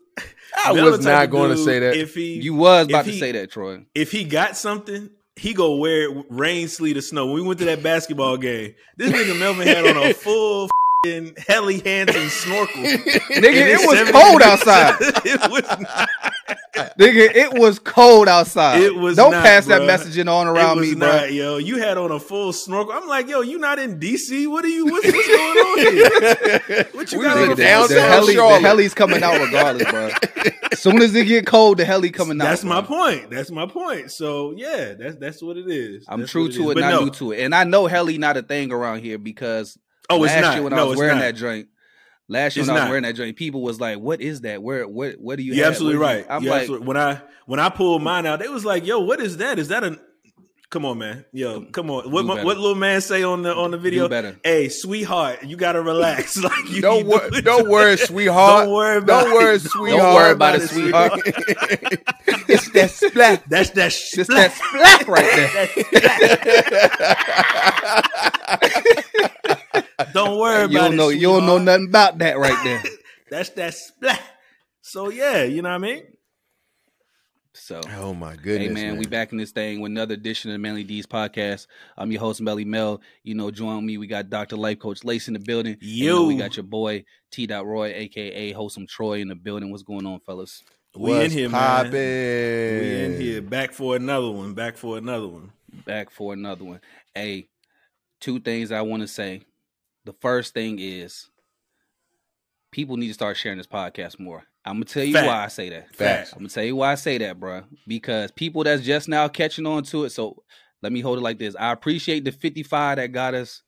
I 0.65 0.73
Mel 0.73 0.91
was 0.91 1.05
not 1.05 1.29
going 1.29 1.51
to 1.51 1.57
say 1.57 1.79
that. 1.79 1.95
If 1.95 2.15
he 2.15 2.33
You 2.41 2.53
was 2.55 2.87
about 2.87 3.07
if 3.07 3.13
to 3.13 3.19
say 3.19 3.31
that, 3.33 3.51
Troy. 3.51 3.85
if 3.95 4.11
he 4.11 4.23
got 4.23 4.57
something, 4.57 5.09
he 5.35 5.53
go 5.53 5.75
wear 5.77 6.09
it 6.09 6.25
rain, 6.29 6.67
sleet, 6.67 6.97
or 6.97 7.01
snow. 7.01 7.27
When 7.27 7.35
we 7.35 7.41
went 7.43 7.59
to 7.59 7.65
that 7.65 7.81
basketball 7.83 8.35
game, 8.37 8.75
this 8.97 9.11
nigga 9.11 9.39
Melvin 9.39 9.67
had 9.67 9.85
on 9.85 9.97
a 10.09 10.13
full 10.13 10.69
fing 11.03 11.33
Helly 11.47 11.79
Hansen 11.79 12.29
snorkel. 12.29 12.83
Nigga, 12.83 13.53
it 13.53 13.87
was 13.87 13.97
70 13.99 14.11
cold 14.11 14.41
outside. 14.41 14.95
it 15.25 15.49
was 15.51 15.63
not. 15.79 16.09
Nigga, 16.97 17.33
it 17.35 17.53
was 17.59 17.79
cold 17.79 18.27
outside. 18.27 18.81
It 18.81 18.95
was 18.95 19.15
Don't 19.17 19.31
not, 19.31 19.43
pass 19.43 19.65
that 19.67 19.81
messaging 19.81 20.31
on 20.31 20.47
It 20.47 20.51
around 20.51 20.77
was 20.77 20.89
me, 20.89 20.95
bro. 20.95 21.23
yo. 21.25 21.57
You 21.57 21.77
had 21.77 21.97
on 21.97 22.11
a 22.11 22.19
full 22.19 22.53
snorkel. 22.53 22.93
I'm 22.93 23.07
like, 23.07 23.27
yo, 23.27 23.41
you 23.41 23.57
not 23.59 23.79
in 23.79 23.99
DC? 23.99 24.49
What 24.49 24.63
are 24.65 24.69
you? 24.69 24.85
What's, 24.85 25.05
what's 25.05 25.27
going 25.27 25.57
on 25.57 25.79
here? 25.79 26.87
What 26.93 27.11
you 27.11 27.19
We 27.19 27.25
got 27.25 27.37
on 27.37 27.43
in 27.43 27.49
the 27.51 27.55
downtown 27.55 27.95
the, 27.95 28.01
heli, 28.01 28.35
the 28.35 28.59
heli's 28.59 28.93
coming 28.93 29.23
out 29.23 29.39
regardless, 29.39 29.89
bro. 29.89 30.09
As 30.71 30.79
soon 30.79 31.01
as 31.01 31.15
it 31.15 31.25
get 31.25 31.45
cold, 31.45 31.77
the 31.77 31.85
heli 31.85 32.09
coming 32.11 32.39
out. 32.41 32.45
That's 32.45 32.63
my 32.63 32.81
bro. 32.81 32.97
point. 32.97 33.29
That's 33.29 33.51
my 33.51 33.65
point. 33.65 34.11
So 34.11 34.53
yeah, 34.55 34.93
that's 34.93 35.15
that's 35.15 35.41
what 35.41 35.57
it 35.57 35.67
is. 35.69 36.05
I'm 36.07 36.21
That's 36.21 36.31
true 36.31 36.49
to 36.49 36.63
is. 36.65 36.71
it, 36.71 36.73
But 36.75 36.81
not 36.81 36.91
no. 36.91 37.03
new 37.05 37.09
to 37.11 37.31
it. 37.31 37.43
And 37.43 37.55
I 37.55 37.63
know 37.63 37.87
heli 37.87 38.17
not 38.17 38.37
a 38.37 38.41
thing 38.41 38.71
around 38.71 39.01
here 39.01 39.17
because 39.17 39.77
Oh, 40.09 40.23
it's 40.23 40.33
last 40.33 40.41
not. 40.41 40.53
year 40.55 40.63
when 40.63 40.73
I 40.73 40.83
was 40.83 40.93
it's 40.93 40.99
wearing 40.99 41.15
not. 41.17 41.21
that 41.21 41.35
joint, 41.35 41.67
last 42.27 42.55
year 42.55 42.61
It's 42.61 42.69
when 42.69 42.77
I 42.77 42.81
was 42.83 42.89
wearing 42.89 43.03
that 43.03 43.15
joint, 43.15 43.35
people 43.35 43.61
was 43.61 43.79
like, 43.79 43.99
"What 43.99 44.21
is 44.21 44.41
that? 44.41 44.61
Where? 44.63 44.87
What? 44.87 45.15
What 45.19 45.37
do 45.37 45.43
you?" 45.43 45.53
You're 45.53 45.65
have? 45.65 45.73
absolutely 45.73 45.97
you-" 45.99 46.03
right. 46.03 46.25
I'm 46.29 46.43
You're 46.43 46.51
like, 46.51 46.61
absolutely- 46.61 46.87
when 46.87 46.97
I 46.97 47.21
when 47.45 47.59
I 47.59 47.69
pulled 47.69 48.01
mine 48.01 48.25
out, 48.25 48.39
they 48.39 48.47
was 48.47 48.65
like, 48.65 48.85
"Yo, 48.85 48.99
what 48.99 49.19
is 49.19 49.37
that? 49.37 49.59
Is 49.59 49.67
that 49.69 49.83
a?" 49.83 49.99
Come 50.69 50.85
on, 50.85 50.99
man. 50.99 51.25
Yo, 51.33 51.61
mm. 51.61 51.71
come 51.71 51.89
on. 51.89 52.11
What 52.11 52.25
my, 52.25 52.43
what 52.43 52.57
little 52.57 52.75
man 52.75 53.01
say 53.01 53.23
on 53.23 53.41
the 53.41 53.55
on 53.55 53.71
the 53.71 53.79
video? 53.79 54.03
do 54.03 54.09
better. 54.09 54.39
Hey, 54.43 54.69
sweetheart, 54.69 55.41
you 55.43 55.57
gotta 55.57 55.81
relax. 55.81 56.37
like 56.43 56.69
you 56.69 56.79
Don't 56.79 57.07
wor- 57.07 57.27
don't 57.41 57.67
worry, 57.67 57.97
sweetheart. 58.05 58.65
Don't 58.65 58.73
worry 58.75 58.97
about 58.97 59.23
Don't 59.23 59.33
worry, 59.33 59.57
sweetheart. 59.57 59.99
Don't 59.99 60.13
worry 60.13 60.31
about 60.31 60.55
it, 60.55 60.61
it, 60.61 60.69
sweetheart. 60.69 61.11
it's 62.47 62.69
that 62.73 62.91
splat. 62.91 63.43
That's 63.49 63.71
that. 63.71 63.87
It's 63.87 64.27
that 64.27 64.51
splat 64.53 65.07
right 65.07 65.25
there. 69.47 69.55
Don't 70.13 70.37
worry 70.39 70.61
you 70.61 70.77
about 70.77 70.85
don't 70.85 70.93
it. 70.93 70.97
know. 70.97 71.09
You 71.09 71.27
don't 71.27 71.45
know 71.45 71.57
nothing 71.57 71.87
about 71.89 72.17
that 72.19 72.37
right 72.37 72.63
there. 72.63 72.83
That's 73.29 73.49
that 73.51 73.73
splat. 73.73 74.21
So 74.81 75.09
yeah, 75.09 75.43
you 75.43 75.61
know 75.61 75.69
what 75.69 75.75
I 75.75 75.79
mean. 75.79 76.03
So. 77.53 77.81
Oh 77.97 78.13
my 78.13 78.35
goodness, 78.35 78.67
Hey 78.67 78.73
man, 78.73 78.97
we 78.97 79.05
back 79.05 79.31
in 79.31 79.37
this 79.37 79.51
thing 79.51 79.81
with 79.81 79.91
another 79.91 80.13
edition 80.13 80.49
of 80.49 80.53
the 80.53 80.59
Manly 80.59 80.83
Deeds 80.83 81.05
podcast. 81.05 81.67
I'm 81.97 82.11
your 82.11 82.21
host 82.21 82.39
Melly 82.41 82.63
Mel. 82.63 83.01
You 83.23 83.35
know, 83.35 83.51
join 83.51 83.85
me. 83.85 83.97
We 83.97 84.07
got 84.07 84.29
Dr. 84.29 84.55
Life 84.55 84.79
Coach 84.79 85.03
Lace 85.03 85.27
in 85.27 85.33
the 85.33 85.39
building. 85.39 85.75
You 85.81 86.09
know, 86.09 86.25
we 86.25 86.37
got 86.37 86.55
your 86.55 86.63
boy 86.63 87.03
T. 87.31 87.45
Dot 87.47 87.65
Roy, 87.65 87.91
aka 87.93 88.51
Wholesome 88.53 88.87
Troy, 88.87 89.19
in 89.19 89.27
the 89.27 89.35
building. 89.35 89.71
What's 89.71 89.83
going 89.83 90.05
on, 90.05 90.19
fellas? 90.21 90.63
We 90.95 91.11
in 91.11 91.17
What's 91.17 91.33
here, 91.33 91.49
man. 91.49 91.59
poppin'? 91.59 91.91
We 91.91 93.03
in 93.03 93.21
here. 93.21 93.41
Back 93.41 93.73
for 93.73 93.95
another 93.95 94.31
one. 94.31 94.53
Back 94.53 94.77
for 94.77 94.97
another 94.97 95.27
one. 95.27 95.51
Back 95.85 96.09
for 96.11 96.33
another 96.33 96.63
one. 96.63 96.81
Hey, 97.13 97.49
two 98.21 98.39
things 98.39 98.71
I 98.71 98.81
want 98.81 99.01
to 99.01 99.07
say. 99.07 99.43
The 100.09 100.15
first 100.21 100.55
thing 100.55 100.79
is 100.79 101.29
people 102.71 102.97
need 102.97 103.09
to 103.09 103.13
start 103.13 103.37
sharing 103.37 103.59
this 103.59 103.67
podcast 103.67 104.19
more. 104.19 104.43
I'm 104.65 104.77
gonna 104.77 104.85
tell 104.85 105.03
you 105.03 105.13
Fact. 105.13 105.27
why 105.27 105.43
I 105.43 105.47
say 105.49 105.69
that. 105.69 105.95
Facts. 105.95 106.33
I'm 106.33 106.39
gonna 106.39 106.49
tell 106.49 106.63
you 106.63 106.75
why 106.75 106.93
I 106.93 106.95
say 106.95 107.19
that, 107.19 107.39
bro. 107.39 107.61
Because 107.87 108.31
people 108.31 108.63
that's 108.63 108.81
just 108.81 109.07
now 109.07 109.27
catching 109.27 109.67
on 109.67 109.83
to 109.83 110.05
it. 110.05 110.09
So 110.09 110.41
let 110.81 110.91
me 110.91 111.01
hold 111.01 111.19
it 111.19 111.21
like 111.21 111.37
this. 111.37 111.55
I 111.59 111.71
appreciate 111.71 112.23
the 112.25 112.31
55 112.31 112.97
that 112.97 113.11
got 113.11 113.35
us 113.35 113.61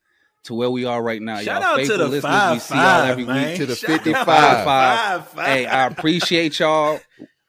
to 0.46 0.56
where 0.56 0.72
we 0.72 0.84
are 0.84 1.04
right 1.04 1.22
now. 1.22 1.42
Shout 1.42 1.62
y'all 1.62 1.80
out 1.80 1.86
to 1.86 1.98
the 1.98 2.08
listeners. 2.08 2.24
five 2.24 2.54
we 2.54 2.60
see 2.60 2.74
y'all 2.74 3.02
every 3.04 3.26
man. 3.26 3.50
week. 3.50 3.58
To 3.58 3.66
the 3.68 3.76
Shout 3.76 3.90
out 3.92 4.04
55. 4.04 4.26
five, 4.26 5.28
five. 5.28 5.46
Hey, 5.46 5.66
I 5.68 5.86
appreciate 5.86 6.58
y'all. 6.58 7.00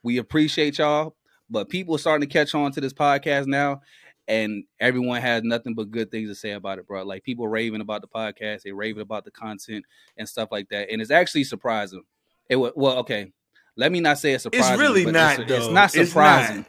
We 0.02 0.18
appreciate 0.18 0.76
y'all. 0.76 1.16
But 1.48 1.70
people 1.70 1.94
are 1.94 1.98
starting 1.98 2.28
to 2.28 2.30
catch 2.30 2.54
on 2.54 2.72
to 2.72 2.80
this 2.82 2.92
podcast 2.92 3.46
now, 3.46 3.80
and 4.28 4.64
everyone 4.80 5.20
has 5.20 5.42
nothing 5.42 5.74
but 5.74 5.90
good 5.90 6.10
things 6.10 6.28
to 6.28 6.34
say 6.34 6.52
about 6.52 6.78
it, 6.78 6.86
bro. 6.86 7.02
Like 7.04 7.22
people 7.24 7.48
raving 7.48 7.80
about 7.80 8.00
the 8.02 8.08
podcast, 8.08 8.62
they 8.62 8.72
raving 8.72 9.02
about 9.02 9.24
the 9.24 9.30
content 9.30 9.84
and 10.16 10.28
stuff 10.28 10.48
like 10.52 10.68
that, 10.70 10.90
and 10.90 11.00
it's 11.02 11.10
actually 11.10 11.44
surprising. 11.44 12.02
It 12.48 12.56
was 12.56 12.72
well, 12.76 12.98
okay. 12.98 13.32
Let 13.76 13.90
me 13.90 14.00
not 14.00 14.18
say 14.18 14.32
it's 14.32 14.42
surprising. 14.42 14.78
really 14.78 15.06
not, 15.06 15.40
It's, 15.40 15.50
it's 15.50 15.66
though. 15.66 15.72
not 15.72 15.84
It's 15.86 15.96
not. 15.96 16.06
surprising. 16.08 16.66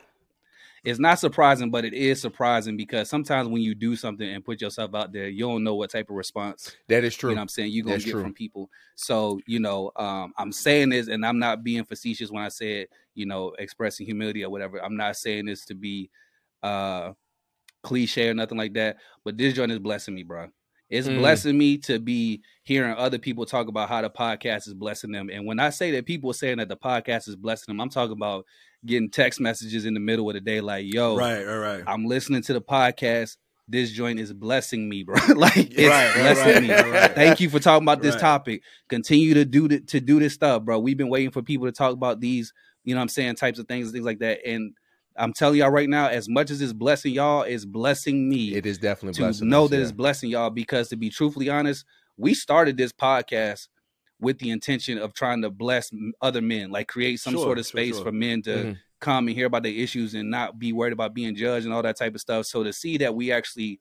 It's 0.86 1.00
not 1.00 1.18
surprising, 1.18 1.72
but 1.72 1.86
it 1.86 1.94
is 1.94 2.20
surprising 2.20 2.76
because 2.76 3.10
sometimes 3.10 3.48
when 3.48 3.62
you 3.62 3.74
do 3.74 3.96
something 3.96 4.28
and 4.30 4.44
put 4.44 4.60
yourself 4.60 4.94
out 4.94 5.14
there, 5.14 5.30
you 5.30 5.46
don't 5.48 5.64
know 5.64 5.76
what 5.76 5.90
type 5.92 6.10
of 6.10 6.16
response 6.18 6.76
That 6.90 7.06
is 7.06 7.16
true. 7.16 7.30
you 7.30 7.36
know 7.36 7.40
what 7.40 7.44
I'm 7.44 7.48
saying? 7.50 7.72
You're 7.72 7.86
gonna 7.86 7.96
That's 7.96 8.06
get 8.06 8.12
true. 8.12 8.22
from 8.22 8.34
people. 8.34 8.70
So, 8.96 9.40
you 9.48 9.62
know, 9.62 9.92
um, 9.96 10.34
I'm 10.38 10.52
saying 10.52 10.90
this 10.90 11.08
and 11.08 11.26
I'm 11.26 11.40
not 11.40 11.64
being 11.64 11.86
facetious 11.86 12.32
when 12.32 12.44
I 12.44 12.50
said, 12.50 12.88
you 13.16 13.26
know, 13.26 13.54
expressing 13.60 14.06
humility 14.06 14.44
or 14.44 14.50
whatever. 14.50 14.84
I'm 14.84 14.98
not 14.98 15.16
saying 15.16 15.46
this 15.46 15.64
to 15.68 15.74
be 15.76 16.10
uh 16.64 17.14
cliche 17.84 18.30
or 18.30 18.34
nothing 18.34 18.58
like 18.58 18.74
that. 18.74 18.98
But 19.24 19.38
this 19.38 19.54
joint 19.54 19.72
is 19.72 19.80
blessing 19.80 20.16
me, 20.16 20.24
bro. 20.24 20.48
It's 20.90 21.08
Mm. 21.08 21.18
blessing 21.18 21.58
me 21.58 21.78
to 21.80 22.00
be 22.00 22.42
hearing 22.64 22.94
other 22.96 23.18
people 23.18 23.46
talk 23.46 23.68
about 23.68 23.90
how 23.90 24.02
the 24.02 24.10
podcast 24.10 24.68
is 24.68 24.74
blessing 24.74 25.12
them. 25.12 25.30
And 25.32 25.46
when 25.46 25.60
I 25.60 25.70
say 25.70 25.92
that 25.92 26.06
people 26.06 26.30
are 26.30 26.36
saying 26.36 26.58
that 26.58 26.70
the 26.70 26.78
podcast 26.78 27.28
is 27.28 27.36
blessing 27.36 27.66
them, 27.74 27.82
I'm 27.82 27.90
talking 27.90 28.14
about 28.14 28.46
getting 28.86 29.10
text 29.10 29.40
messages 29.40 29.86
in 29.86 29.94
the 29.94 30.00
middle 30.00 30.30
of 30.30 30.34
the 30.36 30.42
day, 30.42 30.62
like, 30.62 30.86
yo, 30.94 31.16
Right, 31.18 31.44
right, 31.46 31.58
right. 31.58 31.84
I'm 31.88 32.06
listening 32.06 32.42
to 32.44 32.54
the 32.54 32.62
podcast. 32.62 33.38
This 33.68 33.92
joint 33.92 34.20
is 34.20 34.34
blessing 34.34 34.88
me, 34.90 35.04
bro. 35.04 35.16
like 35.36 35.56
it's 35.58 35.78
Right, 35.90 36.14
blessing 36.16 36.54
right, 36.54 36.62
me. 36.62 36.70
right, 36.70 36.92
right. 36.92 37.12
Thank 37.16 37.40
you 37.40 37.50
for 37.50 37.60
talking 37.60 37.86
about 37.86 38.02
this 38.02 38.16
topic. 38.18 38.62
Continue 38.90 39.34
to 39.36 39.46
do 39.46 39.68
the, 39.70 39.80
to 39.80 40.02
do 40.02 40.20
this 40.20 40.34
stuff, 40.34 40.64
bro. 40.64 40.80
We've 40.80 40.98
been 40.98 41.10
waiting 41.10 41.32
for 41.32 41.42
people 41.42 41.66
to 41.68 41.72
talk 41.72 41.94
about 41.94 42.20
these, 42.20 42.54
you 42.84 42.94
know 42.94 43.00
what 43.00 43.04
I'm 43.04 43.10
saying, 43.10 43.36
types 43.36 43.60
of 43.60 43.68
things, 43.68 43.90
things 43.92 44.06
like 44.06 44.20
that. 44.20 44.46
And 44.46 44.74
I'm 45.16 45.34
telling 45.34 45.60
y'all 45.60 45.70
right 45.70 45.90
now, 45.90 46.08
as 46.08 46.28
much 46.28 46.50
as 46.50 46.62
it's 46.62 46.74
blessing 46.74 47.14
y'all, 47.14 47.44
it's 47.44 47.66
blessing 47.66 48.28
me 48.30 48.56
it 48.56 48.66
is 48.66 48.78
definitely 48.78 49.14
to 49.16 49.22
blessing 49.22 49.50
know 49.50 49.66
us, 49.66 49.70
that 49.72 49.78
yeah. 49.78 49.84
it's 49.84 49.92
blessing 49.92 50.30
y'all 50.32 50.50
because 50.50 50.90
to 50.90 50.96
be 50.96 51.10
truthfully 51.10 51.50
honest, 51.50 51.86
we 52.18 52.34
started 52.34 52.78
this 52.78 52.92
podcast 52.92 53.68
with 54.20 54.40
the 54.40 54.50
intention 54.50 54.98
of 54.98 55.14
trying 55.14 55.42
to 55.42 55.50
bless 55.50 55.92
other 56.22 56.42
men, 56.42 56.72
like 56.72 56.88
create 56.88 57.20
some 57.20 57.34
Sure, 57.34 57.44
sort 57.44 57.60
of 57.60 57.66
space 57.66 57.96
sure. 57.96 58.06
for 58.06 58.12
men 58.12 58.42
to 58.44 58.50
Mhm. 58.50 58.78
come 59.02 59.28
and 59.28 59.36
hear 59.36 59.48
about 59.48 59.64
their 59.64 59.74
issues 59.74 60.14
and 60.14 60.30
not 60.32 60.58
be 60.58 60.72
worried 60.72 60.94
about 60.94 61.14
being 61.14 61.36
judged 61.36 61.66
and 61.66 61.74
all 61.74 61.84
that 61.84 61.98
type 61.98 62.16
of 62.16 62.22
stuff. 62.22 62.46
So 62.46 62.64
to 62.64 62.72
see 62.72 62.98
that 62.98 63.14
we 63.14 63.32
actually 63.32 63.80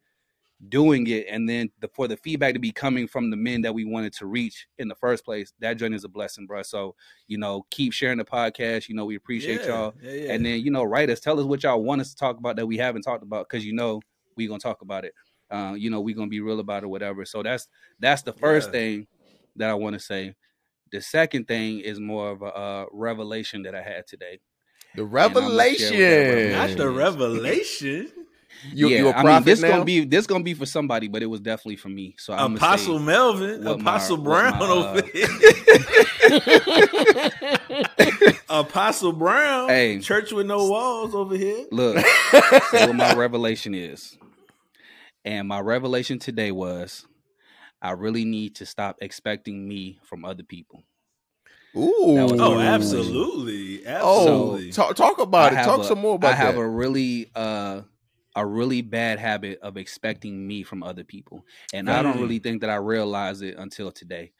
doing 0.68 1.06
it 1.08 1.26
and 1.28 1.48
then 1.48 1.68
the, 1.80 1.88
for 1.88 2.06
the 2.06 2.16
feedback 2.16 2.54
to 2.54 2.60
be 2.60 2.70
coming 2.70 3.06
from 3.08 3.30
the 3.30 3.36
men 3.36 3.62
that 3.62 3.74
we 3.74 3.84
wanted 3.84 4.12
to 4.12 4.26
reach 4.26 4.66
in 4.78 4.86
the 4.86 4.94
first 4.94 5.24
place 5.24 5.52
that 5.58 5.74
journey 5.74 5.96
is 5.96 6.04
a 6.04 6.08
blessing 6.08 6.46
bro 6.46 6.62
so 6.62 6.94
you 7.26 7.36
know 7.36 7.66
keep 7.70 7.92
sharing 7.92 8.18
the 8.18 8.24
podcast 8.24 8.88
you 8.88 8.94
know 8.94 9.04
we 9.04 9.16
appreciate 9.16 9.60
Yeah, 9.62 9.66
y'all 9.68 9.94
yeah, 10.00 10.12
yeah. 10.12 10.32
and 10.32 10.46
then 10.46 10.60
you 10.60 10.70
know 10.70 10.84
write 10.84 11.10
us 11.10 11.18
tell 11.18 11.38
us 11.40 11.46
what 11.46 11.62
y'all 11.64 11.82
want 11.82 12.00
us 12.00 12.10
to 12.10 12.16
talk 12.16 12.38
about 12.38 12.54
that 12.56 12.66
we 12.66 12.76
haven't 12.76 13.02
talked 13.02 13.24
about 13.24 13.48
because 13.48 13.64
you 13.64 13.72
know 13.72 14.00
we're 14.36 14.48
gonna 14.48 14.60
talk 14.60 14.82
about 14.82 15.04
it 15.04 15.14
uh, 15.50 15.74
you 15.76 15.90
know 15.90 16.00
we're 16.00 16.14
gonna 16.14 16.28
be 16.28 16.40
real 16.40 16.60
about 16.60 16.84
it 16.84 16.86
whatever 16.86 17.24
so 17.24 17.42
that's 17.42 17.66
that's 17.98 18.22
the 18.22 18.32
first 18.32 18.68
Yeah. 18.68 18.72
thing 18.72 19.06
that 19.56 19.68
i 19.68 19.74
want 19.74 19.94
to 19.94 20.00
say 20.00 20.34
the 20.92 21.00
second 21.00 21.48
thing 21.48 21.80
is 21.80 21.98
more 21.98 22.30
of 22.30 22.42
a 22.42 22.46
uh, 22.54 22.84
revelation 22.92 23.62
that 23.64 23.74
i 23.74 23.82
had 23.82 24.06
today 24.06 24.38
The 24.94 25.04
I'ma 25.04 25.40
share 25.40 25.40
what 25.40 25.98
that 25.98 26.04
revelation. 26.04 26.04
revelation 26.04 26.52
not 26.52 26.76
the 26.76 26.88
revelation. 26.88 28.12
You, 28.70 28.88
yeah 28.88 28.98
you 28.98 29.08
a 29.08 29.12
i 29.12 29.22
mean 29.22 29.42
this 29.44 29.60
now? 29.60 29.68
gonna 29.70 29.84
be 29.84 30.04
this 30.04 30.26
gonna 30.26 30.44
be 30.44 30.54
for 30.54 30.66
somebody 30.66 31.08
but 31.08 31.22
it 31.22 31.26
was 31.26 31.40
definitely 31.40 31.76
for 31.76 31.88
me 31.88 32.14
so 32.18 32.32
i'm 32.32 32.54
Apostle 32.56 32.98
Melvin, 33.00 33.64
what 33.64 33.80
my- 33.80 33.90
Apostle 33.92 34.16
Brown 34.18 34.58
my, 34.58 34.66
over 34.66 34.98
uh, 34.98 35.02
here. 35.12 35.28
Apostle 38.48 39.12
Brown, 39.12 39.68
Hey. 39.68 39.98
church 39.98 40.32
with 40.32 40.46
no 40.46 40.66
walls 40.68 41.14
over 41.14 41.36
here. 41.36 41.64
Look, 41.70 42.04
so 42.70 42.86
what 42.86 42.94
my 42.96 43.14
revelation 43.14 43.74
is. 43.74 44.16
And 45.24 45.48
my 45.48 45.60
revelation 45.60 46.18
today 46.18 46.50
was 46.52 47.06
I 47.80 47.92
really 47.92 48.24
need 48.24 48.56
to 48.56 48.66
stop 48.66 48.96
expecting 49.00 49.66
me 49.66 49.98
from 50.04 50.24
other 50.24 50.42
people. 50.42 50.82
Ooh. 51.76 52.18
Oh, 52.18 52.54
my 52.56 52.66
absolutely, 52.66 53.86
Oh, 53.86 53.90
absolutely. 54.50 54.72
talk, 54.72 54.94
talk 54.94 55.18
about 55.20 55.54
I 55.54 55.62
it. 55.62 55.64
Talk 55.64 55.80
a- 55.80 55.84
some 55.84 55.98
more 55.98 56.16
about 56.16 56.32
I 56.32 56.36
have 56.36 56.54
that. 56.56 56.60
a 56.60 56.68
really 56.68 57.30
uh 57.34 57.82
a 58.34 58.46
really 58.46 58.82
bad 58.82 59.18
habit 59.18 59.58
of 59.60 59.76
expecting 59.76 60.46
me 60.46 60.62
from 60.62 60.82
other 60.82 61.04
people. 61.04 61.44
And 61.72 61.90
I 61.90 62.02
don't 62.02 62.18
Mm. 62.18 62.20
really 62.20 62.38
think 62.38 62.60
that 62.62 62.70
I 62.70 62.76
realized 62.76 63.42
it 63.42 63.56
until 63.58 63.92
today. 63.92 64.32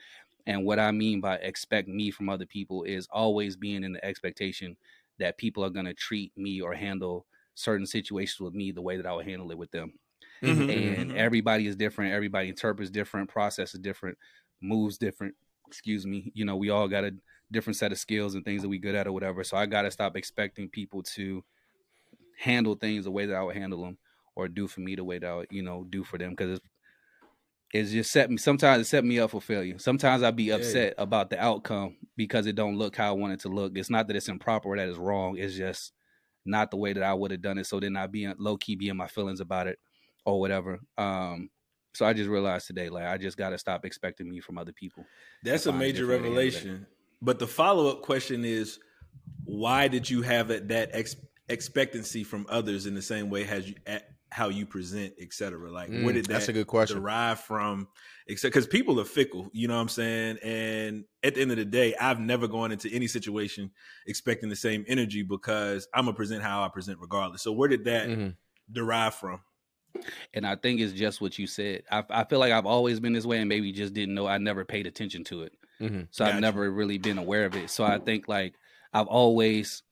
And 0.47 0.65
what 0.65 0.79
I 0.79 0.93
mean 0.93 1.21
by 1.21 1.37
expect 1.37 1.89
me 1.89 2.11
from 2.11 2.29
other 2.29 2.47
people 2.47 2.85
is 2.85 3.09
always 3.13 3.57
being 3.57 3.85
in 3.85 3.93
the 3.93 4.05
expectation 4.05 4.77
that 5.19 5.39
people 5.39 5.65
are 5.65 5.71
going 5.71 5.87
to 5.87 5.95
treat 5.95 6.37
me 6.37 6.61
or 6.61 6.75
handle 6.75 7.27
certain 7.55 7.87
situations 7.87 8.41
with 8.41 8.55
me 8.55 8.73
the 8.73 8.83
way 8.83 8.97
that 8.97 9.07
I 9.07 9.15
would 9.15 9.27
handle 9.27 9.51
it 9.53 9.59
with 9.59 9.73
them. 9.73 9.99
Mhm, 10.43 10.69
and 10.69 11.13
mhm. 11.13 11.13
everybody 11.13 11.67
is 11.67 11.77
different 11.77 12.13
everybody 12.13 12.49
interprets 12.49 12.91
different 12.91 13.29
processes 13.29 13.81
different 13.81 14.17
moves 14.61 14.99
different 14.99 15.35
excuse 15.67 16.07
me 16.07 16.31
you 16.35 16.45
know 16.45 16.57
we 16.57 16.71
all 16.71 16.89
got 16.89 17.05
a 17.05 17.13
different 17.51 17.77
set 17.77 17.93
of 17.93 17.99
skills 17.99 18.35
and 18.35 18.45
things 18.45 18.63
that 18.63 18.69
we 18.69 18.79
good 18.79 18.95
at 18.95 19.07
or 19.07 19.13
whatever 19.13 19.43
so 19.45 19.57
i 19.57 19.67
got 19.67 19.83
to 19.83 19.91
stop 19.91 20.17
expecting 20.17 20.69
people 20.69 21.03
to 21.03 21.45
handle 22.39 22.75
things 22.75 23.05
the 23.05 23.11
way 23.11 23.27
that 23.27 23.37
i 23.37 23.43
would 23.43 23.57
handle 23.57 23.83
them 23.85 23.99
or 24.35 24.49
do 24.49 24.67
for 24.67 24.81
me 24.81 24.95
the 24.97 25.05
way 25.05 25.19
that 25.19 25.31
i 25.31 25.35
would 25.37 25.49
you 25.51 25.63
know 25.63 25.85
do 25.91 26.05
for 26.05 26.19
them 26.19 26.31
because 26.31 26.59
it's, 26.59 26.69
it's 27.73 27.91
just 27.91 28.11
set 28.11 28.31
me 28.31 28.37
sometimes 28.37 28.83
it 28.83 28.89
set 28.89 29.05
me 29.05 29.19
up 29.19 29.31
for 29.31 29.41
failure 29.41 29.79
sometimes 29.79 30.23
i'd 30.23 30.37
be 30.37 30.45
Yeah. 30.45 30.57
upset 30.57 30.95
about 30.99 31.31
the 31.31 31.43
outcome 31.43 31.97
because 32.17 32.47
it 32.47 32.55
don't 32.55 32.77
look 32.77 32.97
how 32.97 33.09
i 33.09 33.13
want 33.13 33.33
it 33.33 33.41
to 33.41 33.49
look 33.49 33.77
it's 33.77 33.91
not 33.91 34.07
that 34.09 34.17
it's 34.17 34.29
improper 34.29 34.69
or 34.69 34.77
that 34.77 34.89
it's 34.89 34.99
wrong 34.99 35.39
it's 35.39 35.55
just 35.55 35.93
not 36.45 36.71
the 36.71 36.77
way 36.77 36.93
that 36.93 37.03
i 37.03 37.15
would 37.15 37.31
have 37.31 37.41
done 37.41 37.59
it 37.59 37.67
so 37.67 37.81
then 37.81 37.97
i'd 37.97 38.13
be 38.13 38.27
low-key 38.39 38.77
be 38.77 38.89
in 38.89 38.97
my 38.97 39.07
feelings 39.07 39.41
about 39.41 39.67
it 39.67 39.79
or 40.25 40.39
whatever. 40.39 40.79
Um, 40.97 41.51
so 41.95 42.07
I 42.07 42.13
just 42.13 42.31
realized 42.31 42.69
today, 42.69 42.89
like 42.89 43.07
I 43.07 43.19
just 43.19 43.37
gotta 43.37 43.59
stop 43.59 43.85
expecting 43.85 44.31
me 44.31 44.39
from 44.39 44.57
other 44.57 44.73
people. 44.73 45.05
That's 45.43 45.67
a 45.67 45.73
major 45.73 46.03
different 46.03 46.09
way 46.09 46.17
to 46.17 46.23
handle 46.23 46.35
revelation. 46.37 46.87
But 47.21 47.41
the 47.41 47.49
follow 47.49 47.89
up 47.89 48.03
question 48.03 48.45
is, 48.45 48.79
why 49.45 49.89
did 49.89 50.09
you 50.09 50.23
have 50.23 50.47
that, 50.47 50.69
that 50.69 50.91
ex- 50.93 51.17
expectancy 51.49 52.25
from 52.25 52.47
others 52.49 52.87
in 52.87 52.95
the 52.95 53.03
same 53.03 53.31
way 53.31 53.47
as 53.47 53.69
you 53.69 53.77
at 53.87 54.05
how 54.31 54.49
you 54.49 54.65
present, 54.67 55.15
et 55.21 55.33
cetera? 55.33 55.71
Like, 55.71 55.93
where 55.93 56.13
Mm, 56.13 56.15
did 56.15 56.29
that 56.29 56.33
that's 56.33 56.49
a 56.49 56.53
good 56.53 56.67
question. 56.67 56.97
derive 56.97 57.41
from? 57.41 57.89
Except 58.27 58.53
because 58.55 58.67
people 58.67 59.01
are 59.01 59.05
fickle, 59.05 59.51
you 59.53 59.69
know 59.69 59.75
what 59.75 59.83
I'm 59.83 59.89
saying. 59.89 60.39
And 60.43 61.05
at 61.23 61.35
the 61.35 61.43
end 61.43 61.51
of 61.51 61.57
the 61.59 61.65
day, 61.65 61.95
I've 61.97 62.21
never 62.21 62.49
gone 62.49 62.73
into 62.73 62.89
any 62.91 63.07
situation 63.09 63.71
expecting 64.07 64.49
the 64.49 64.57
same 64.57 64.85
energy 64.89 65.23
because 65.23 65.89
I'm 65.95 66.05
gonna 66.07 66.17
present 66.17 66.43
how 66.43 66.63
I 66.65 66.69
present 66.69 66.99
regardless. 67.01 67.43
So 67.43 67.53
where 67.53 67.69
did 67.69 67.85
that 67.85 68.11
Mhm. 68.11 68.37
derive 68.71 69.15
from? 69.15 69.43
And 70.35 70.47
I 70.47 70.57
think 70.57 70.81
it's 70.81 70.93
just 70.93 71.21
what 71.21 71.39
you 71.39 71.47
said. 71.47 71.83
I, 71.91 72.05
I 72.11 72.25
feel 72.25 72.39
like 72.39 72.53
I've 72.53 72.67
always 72.67 73.01
been 73.01 73.13
this 73.13 73.27
way, 73.27 73.39
and 73.39 73.49
maybe 73.49 73.73
just 73.73 73.95
didn't 73.95 74.15
know. 74.15 74.27
I 74.27 74.39
never 74.39 74.65
paid 74.65 74.87
attention 74.87 75.25
to 75.25 75.43
it, 75.43 75.55
Mhm. 75.81 76.09
so 76.11 76.25
Gotcha. 76.25 76.37
I've 76.37 76.41
never 76.41 76.71
really 76.71 76.99
been 76.99 77.19
aware 77.19 77.45
of 77.45 77.55
it. 77.55 77.71
So 77.71 77.85
I 77.85 77.99
think 77.99 78.29
like 78.29 78.55
I've 78.93 79.07
always 79.07 79.83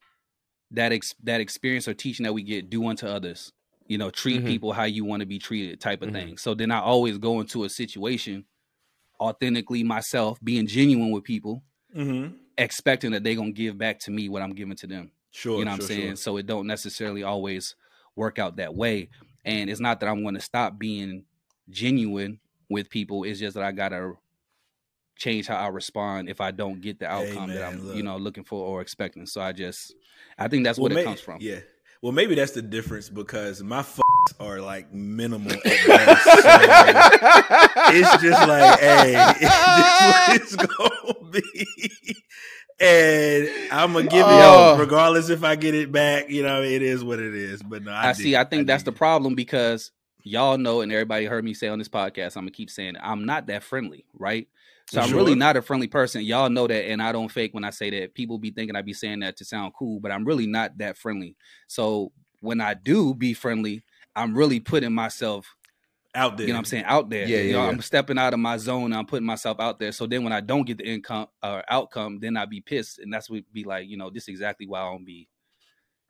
that 0.71 0.91
ex, 0.91 1.13
that 1.23 1.41
experience 1.41 1.87
or 1.87 1.93
teaching 1.93 2.23
that 2.23 2.33
we 2.33 2.43
get 2.43 2.69
do 2.69 2.85
unto 2.87 3.07
others. 3.07 3.51
You 3.87 3.97
know, 3.97 4.09
treat 4.09 4.41
Mhm. 4.41 4.47
people 4.47 4.71
how 4.73 4.85
you 4.85 5.03
want 5.05 5.19
to 5.21 5.25
be 5.25 5.37
treated, 5.39 5.81
type 5.81 6.01
of 6.01 6.09
Mhm. 6.09 6.13
thing. 6.13 6.37
So 6.37 6.53
then 6.53 6.71
I 6.71 6.79
always 6.79 7.17
go 7.17 7.41
into 7.41 7.63
a 7.65 7.69
situation 7.69 8.45
authentically 9.19 9.83
myself, 9.83 10.39
being 10.43 10.67
genuine 10.67 11.11
with 11.11 11.23
people, 11.23 11.63
Mm-hmm. 11.95 12.35
expecting 12.57 13.11
that 13.11 13.23
they're 13.23 13.35
gonna 13.35 13.51
give 13.51 13.77
back 13.77 13.99
to 13.99 14.11
me 14.11 14.29
what 14.29 14.41
I'm 14.41 14.53
giving 14.53 14.75
to 14.77 14.87
them. 14.87 15.11
Sure, 15.31 15.59
you 15.59 15.65
know 15.65 15.71
what 15.71 15.77
sure, 15.77 15.85
I'm 15.85 15.87
saying? 15.87 16.07
sure. 16.09 16.15
So 16.17 16.37
it 16.37 16.45
don't 16.45 16.67
necessarily 16.67 17.23
always 17.23 17.75
work 18.15 18.39
out 18.39 18.55
that 18.57 18.73
way. 18.75 19.09
And 19.45 19.69
it's 19.69 19.79
not 19.81 19.99
that 19.99 20.07
I'm 20.09 20.23
to 20.33 20.39
stop 20.41 20.77
being 20.79 21.25
genuine 21.69 22.39
with 22.69 22.89
people. 22.89 23.23
It's 23.23 23.39
just 23.39 23.55
that 23.55 23.63
I 23.63 23.71
gotta 23.71 24.13
change 25.21 25.45
how 25.47 25.55
I 25.55 25.67
respond 25.67 26.29
if 26.29 26.41
I 26.41 26.49
don't 26.51 26.81
get 26.81 26.99
the 26.99 27.05
outcome 27.07 27.49
that 27.49 27.59
man, 27.59 27.73
I'm, 27.73 27.87
look. 27.87 27.95
you 27.95 28.03
know, 28.03 28.17
looking 28.17 28.43
for 28.43 28.65
or 28.65 28.81
expecting. 28.81 29.25
So 29.27 29.39
I 29.39 29.51
just, 29.51 29.93
I 30.37 30.47
think 30.47 30.63
that's 30.63 30.79
Well, 30.79 30.83
what 30.89 30.93
may- 30.93 31.01
it 31.01 31.05
comes 31.05 31.21
from. 31.21 31.37
Yeah. 31.41 31.59
Well, 32.01 32.11
maybe 32.11 32.33
that's 32.33 32.53
the 32.53 32.63
difference 32.63 33.09
because 33.09 33.61
my 33.61 33.79
f- 33.81 33.99
are 34.39 34.59
like 34.59 34.91
minimal 34.91 35.51
at 35.53 35.63
best. 35.63 36.23
So 36.23 36.31
it's 37.93 38.21
just 38.23 38.47
like, 38.47 38.79
hey, 38.79 39.33
this 39.39 40.51
is 40.51 40.57
what 40.57 40.71
it's 40.71 41.15
gonna 41.19 41.31
be. 41.31 41.67
And 42.79 43.47
I'm 43.71 43.93
gonna 43.93 44.07
give 44.07 44.25
it 44.25 44.29
Oh. 44.31 44.73
up, 44.73 44.79
regardless 44.79 45.29
if 45.29 45.43
I 45.43 45.55
get 45.55 45.75
it 45.75 45.91
back. 45.91 46.29
You 46.29 46.41
know, 46.41 46.63
it 46.63 46.81
is 46.81 47.03
what 47.03 47.19
it 47.19 47.35
is. 47.35 47.61
But 47.61 47.83
no, 47.83 47.91
I, 47.91 48.09
I, 48.09 48.13
see. 48.13 48.35
I 48.35 48.41
it. 48.41 48.49
think 48.49 48.65
that's 48.67 48.81
dig 48.83 48.93
the 48.93 48.97
problem 48.97 49.35
because 49.35 49.91
y'all 50.23 50.57
know, 50.57 50.81
and 50.81 50.91
everybody 50.91 51.25
heard 51.25 51.43
me 51.45 51.53
say 51.53 51.67
on 51.67 51.77
this 51.77 51.89
podcast. 51.89 52.35
I'm 52.35 52.41
gonna 52.43 52.51
keep 52.51 52.71
saying 52.71 52.95
it, 52.95 53.01
I'm 53.03 53.25
not 53.25 53.45
that 53.47 53.61
friendly, 53.61 54.05
right? 54.17 54.47
So 54.91 54.99
I'm 54.99 55.13
really 55.13 55.35
not 55.35 55.55
a 55.55 55.61
friendly 55.61 55.87
person. 55.87 56.21
Y'all 56.23 56.49
know 56.49 56.67
that, 56.67 56.89
and 56.89 57.01
I 57.01 57.13
don't 57.13 57.31
fake 57.31 57.53
when 57.53 57.63
I 57.63 57.69
say 57.69 57.89
that. 57.91 58.13
People 58.13 58.37
be 58.37 58.51
thinking 58.51 58.75
I 58.75 58.81
be 58.81 58.91
saying 58.91 59.21
that 59.21 59.37
to 59.37 59.45
sound 59.45 59.73
cool, 59.73 60.01
but 60.01 60.11
I'm 60.11 60.25
really 60.25 60.47
not 60.47 60.77
that 60.79 60.97
friendly. 60.97 61.37
So 61.67 62.11
when 62.41 62.59
I 62.59 62.73
do 62.73 63.13
be 63.13 63.33
friendly, 63.33 63.83
I'm 64.17 64.35
really 64.35 64.59
putting 64.59 64.91
myself, 64.93 65.47
out 66.13 66.35
there. 66.35 66.45
you 66.45 66.51
know, 66.51 66.57
what 66.57 66.59
I'm 66.59 66.65
saying 66.65 66.83
out 66.83 67.09
there. 67.09 67.25
Yeah, 67.25 67.37
you 67.37 67.43
yeah, 67.51 67.51
know, 67.53 67.63
yeah. 67.63 67.69
I'm 67.69 67.81
stepping 67.81 68.17
out 68.17 68.33
of 68.33 68.41
my 68.41 68.57
zone. 68.57 68.83
And 68.85 68.95
I'm 68.95 69.05
putting 69.05 69.25
myself 69.25 69.61
out 69.61 69.79
there. 69.79 69.93
So 69.93 70.05
then 70.07 70.25
when 70.25 70.33
I 70.33 70.41
don't 70.41 70.63
get 70.67 70.77
the 70.79 70.85
income 70.85 71.27
or 71.41 71.63
outcome, 71.69 72.19
then 72.19 72.35
I'd 72.35 72.49
be 72.49 72.59
pissed, 72.59 72.99
and 72.99 73.13
that's 73.13 73.29
what 73.29 73.43
be 73.53 73.63
like, 73.63 73.87
you 73.87 73.95
know, 73.95 74.09
this 74.09 74.23
is 74.23 74.27
exactly 74.29 74.67
why 74.67 74.81
I 74.81 74.91
don't 74.91 75.05
be 75.05 75.29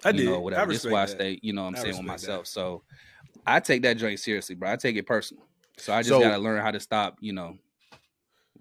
I 0.03 0.09
you 0.09 0.17
did. 0.17 0.25
know, 0.25 0.39
whatever. 0.39 0.63
I 0.71 0.73
This 0.73 0.85
why 0.85 1.03
I 1.03 1.05
stay, 1.05 1.39
you 1.43 1.53
know 1.53 1.61
what 1.65 1.67
I'm 1.67 1.75
I 1.75 1.81
saying, 1.81 1.97
with 1.97 2.05
respect 2.05 2.21
that. 2.23 2.27
myself. 2.29 2.47
So 2.47 2.81
I 3.45 3.59
take 3.59 3.83
that 3.83 3.99
drink 3.99 4.17
seriously, 4.17 4.55
bro. 4.55 4.71
I 4.71 4.75
take 4.75 4.95
it 4.95 5.05
personal. 5.05 5.45
So 5.77 5.93
I 5.93 5.99
just 5.99 6.09
So- 6.09 6.19
gotta 6.19 6.39
learn 6.39 6.61
how 6.63 6.71
to 6.71 6.79
stop, 6.79 7.17
you 7.21 7.33
know, 7.33 7.59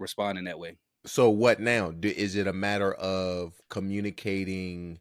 responding 0.01 0.45
that 0.45 0.59
way. 0.59 0.77
So 1.05 1.29
what 1.29 1.59
now? 1.59 1.91
Do, 1.91 2.09
is 2.09 2.35
it 2.35 2.47
a 2.47 2.53
matter 2.53 2.93
of 2.93 3.53
communicating 3.69 4.99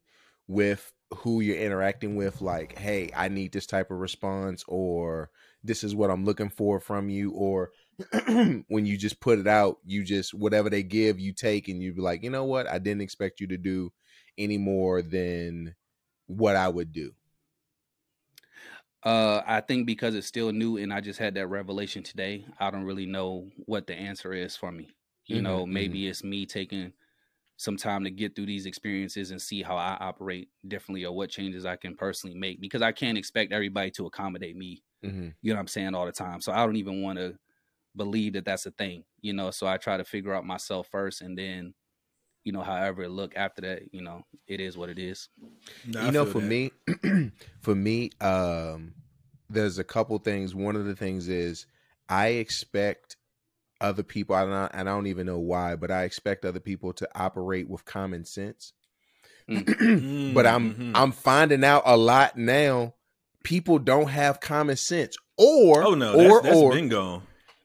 with 0.49 0.93
who 1.15 1.41
you're 1.41 1.59
interacting 1.59 2.17
with? 2.17 2.41
Like, 2.41 2.79
hey, 2.79 3.11
I 3.15 3.29
need 3.29 3.53
this 3.53 3.67
type 3.67 3.91
of 3.91 3.99
response, 3.99 4.65
or 4.67 5.31
this 5.63 5.85
is 5.85 5.95
what 5.95 6.11
I'm 6.11 6.25
looking 6.25 6.49
for 6.49 6.81
from 6.81 7.11
you, 7.11 7.33
or 7.33 7.71
when 8.69 8.87
you 8.87 8.97
just 8.97 9.21
put 9.21 9.39
it 9.39 9.47
out, 9.47 9.79
you 9.85 10.05
just 10.05 10.33
whatever 10.33 10.71
they 10.71 10.83
give, 10.83 11.21
you 11.21 11.35
take, 11.35 11.69
and 11.69 11.83
you 11.83 11.93
be 11.93 12.01
like, 12.01 12.23
you 12.23 12.31
know 12.31 12.45
what? 12.45 12.67
I 12.67 12.79
didn't 12.79 13.03
expect 13.03 13.41
you 13.41 13.47
to 13.49 13.59
do 13.59 13.93
any 14.39 14.57
more 14.57 15.03
than 15.03 15.75
what 16.27 16.57
I 16.57 16.69
would 16.69 16.93
do. 16.93 17.13
Uh 19.03 19.43
I 19.47 19.61
think 19.61 19.87
because 19.87 20.15
it's 20.15 20.27
still 20.27 20.53
new 20.53 20.77
and 20.77 20.93
I 20.93 21.01
just 21.01 21.19
had 21.19 21.35
that 21.35 21.47
revelation 21.47 22.03
today, 22.03 22.47
I 22.59 22.71
don't 22.71 22.85
really 22.85 23.07
know 23.07 23.51
what 23.67 23.87
the 23.87 23.95
answer 23.95 24.33
is 24.33 24.57
for 24.57 24.71
me. 24.71 24.91
You 25.27 25.41
Mhm, 25.41 25.43
know, 25.43 25.65
mhm. 25.79 25.97
maybe 25.97 26.07
it's 26.07 26.23
me 26.25 26.45
taking 26.45 26.93
some 27.59 27.77
time 27.77 28.05
to 28.05 28.11
get 28.11 28.37
through 28.37 28.47
these 28.47 28.67
experiences 28.67 29.31
and 29.33 29.43
see 29.43 29.63
how 29.63 29.77
I 29.77 29.97
operate 30.01 30.51
differently 30.69 31.05
or 31.07 31.15
what 31.17 31.31
changes 31.31 31.67
I 31.67 31.77
can 31.77 31.97
personally 31.97 32.37
make 32.39 32.61
because 32.61 32.83
I 32.83 32.93
can't 32.93 33.19
expect 33.19 33.53
everybody 33.53 33.91
to 33.93 34.07
accommodate 34.07 34.57
me 34.57 34.85
Mm-hmm. 35.03 35.31
you 35.43 35.53
know 35.53 35.57
what 35.57 35.63
I'm 35.63 35.69
saying 35.69 35.95
all 35.95 36.07
the 36.07 36.13
time. 36.13 36.41
So 36.41 36.53
I 36.53 36.67
don't 36.67 36.77
even 36.77 37.03
want 37.03 37.19
to 37.19 37.39
believe 37.97 38.35
that 38.35 38.45
that's 38.45 38.67
a 38.67 38.73
thing, 38.73 39.05
you 39.21 39.33
know. 39.33 39.51
So 39.51 39.67
I 39.67 39.79
try 39.79 39.97
to 39.97 40.05
figure 40.05 40.35
out 40.35 40.47
myself 40.47 40.89
first, 40.89 41.23
and 41.23 41.39
then, 41.39 41.75
you 42.45 42.53
know, 42.53 42.63
however 42.63 43.03
it 43.03 43.11
look 43.11 43.37
after 43.37 43.63
that, 43.63 43.93
you 43.93 44.03
know, 44.03 44.25
it 44.47 44.61
is 44.61 44.77
what 44.77 44.89
it 44.89 44.99
is. 44.99 45.29
No, 45.87 46.05
you 46.05 46.13
know 46.13 46.25
for 46.25 46.41
that. 46.41 46.47
me 46.47 46.73
for 47.61 47.75
me 47.75 48.11
um 48.21 48.95
there's 49.49 49.79
a 49.79 49.85
couple 49.85 50.19
things 50.19 50.55
one 50.55 50.77
of 50.77 50.85
the 50.85 50.95
things 50.95 51.29
is 51.29 51.67
i 52.09 52.29
expect 52.29 53.17
other 53.81 54.03
people 54.03 54.35
i 54.35 54.45
don't 54.45 54.71
and 54.75 54.89
i 54.89 54.93
don't 54.93 55.07
even 55.07 55.27
know 55.27 55.39
why 55.39 55.75
but 55.77 55.91
i 55.91 56.05
expect 56.05 56.45
other 56.45 56.61
people 56.61 56.93
to 56.93 57.09
operate 57.15 57.69
with 57.69 57.85
common 57.85 58.25
sense 58.25 58.73
Mm, 59.49 60.35
but 60.35 60.47
i'm 60.47 60.75
mhm. 60.75 60.93
i'm 60.95 61.13
finding 61.13 61.65
out 61.65 61.83
a 61.85 61.97
lot 61.97 62.37
now 62.37 62.95
people 63.43 63.79
don't 63.79 64.09
have 64.09 64.41
common 64.41 64.77
sense, 64.77 65.17
or 65.37 65.83
Oh 65.85 65.95
no, 65.95 66.15
or 66.15 66.23
that's, 66.23 66.43
that's 66.43 66.61
or 66.61 66.73
been 66.73 66.89
gone. 66.89 67.23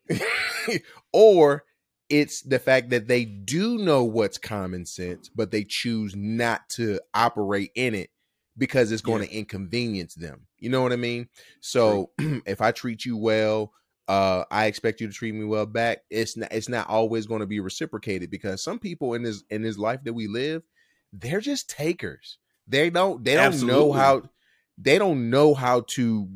or 1.13 1.63
it's 2.09 2.41
the 2.43 2.59
fact 2.59 2.89
that 2.91 3.07
they 3.07 3.25
do 3.25 3.77
know 3.77 4.03
what's 4.03 4.37
common 4.37 4.85
sense, 4.85 5.29
but 5.29 5.51
they 5.51 5.63
choose 5.67 6.15
not 6.15 6.69
to 6.69 6.99
operate 7.13 7.71
in 7.75 7.95
it 7.95 8.11
because 8.57 8.91
it's 8.91 9.01
going 9.01 9.21
Yeah. 9.21 9.27
to 9.27 9.33
inconvenience 9.33 10.15
them. 10.15 10.47
You 10.59 10.69
know 10.69 10.81
what 10.81 10.93
I 10.93 10.97
mean? 10.97 11.29
So 11.61 12.11
if 12.19 12.61
I 12.61 12.71
treat 12.71 13.05
you 13.05 13.17
well, 13.17 13.73
uh, 14.07 14.45
I 14.51 14.67
expect 14.67 15.01
you 15.01 15.07
to 15.07 15.13
treat 15.13 15.33
me 15.33 15.45
well 15.45 15.65
back. 15.65 15.99
It's 16.11 16.37
not 16.37 16.51
it's 16.51 16.69
not 16.69 16.87
always 16.87 17.25
going 17.25 17.39
to 17.39 17.47
be 17.47 17.59
reciprocated 17.59 18.29
because 18.29 18.63
some 18.63 18.77
people 18.77 19.15
in 19.15 19.23
this 19.23 19.43
in 19.49 19.63
this 19.63 19.77
life 19.79 20.03
that 20.03 20.13
we 20.13 20.27
live, 20.27 20.61
they're 21.11 21.39
just 21.41 21.69
takers. 21.69 22.37
They 22.67 22.89
don't 22.91 23.23
they 23.23 23.35
don't 23.35 23.65
know 23.65 23.91
how 23.91 24.29
they 24.77 24.99
don't 24.99 25.29
know 25.29 25.53
how 25.53 25.81
to 25.89 26.27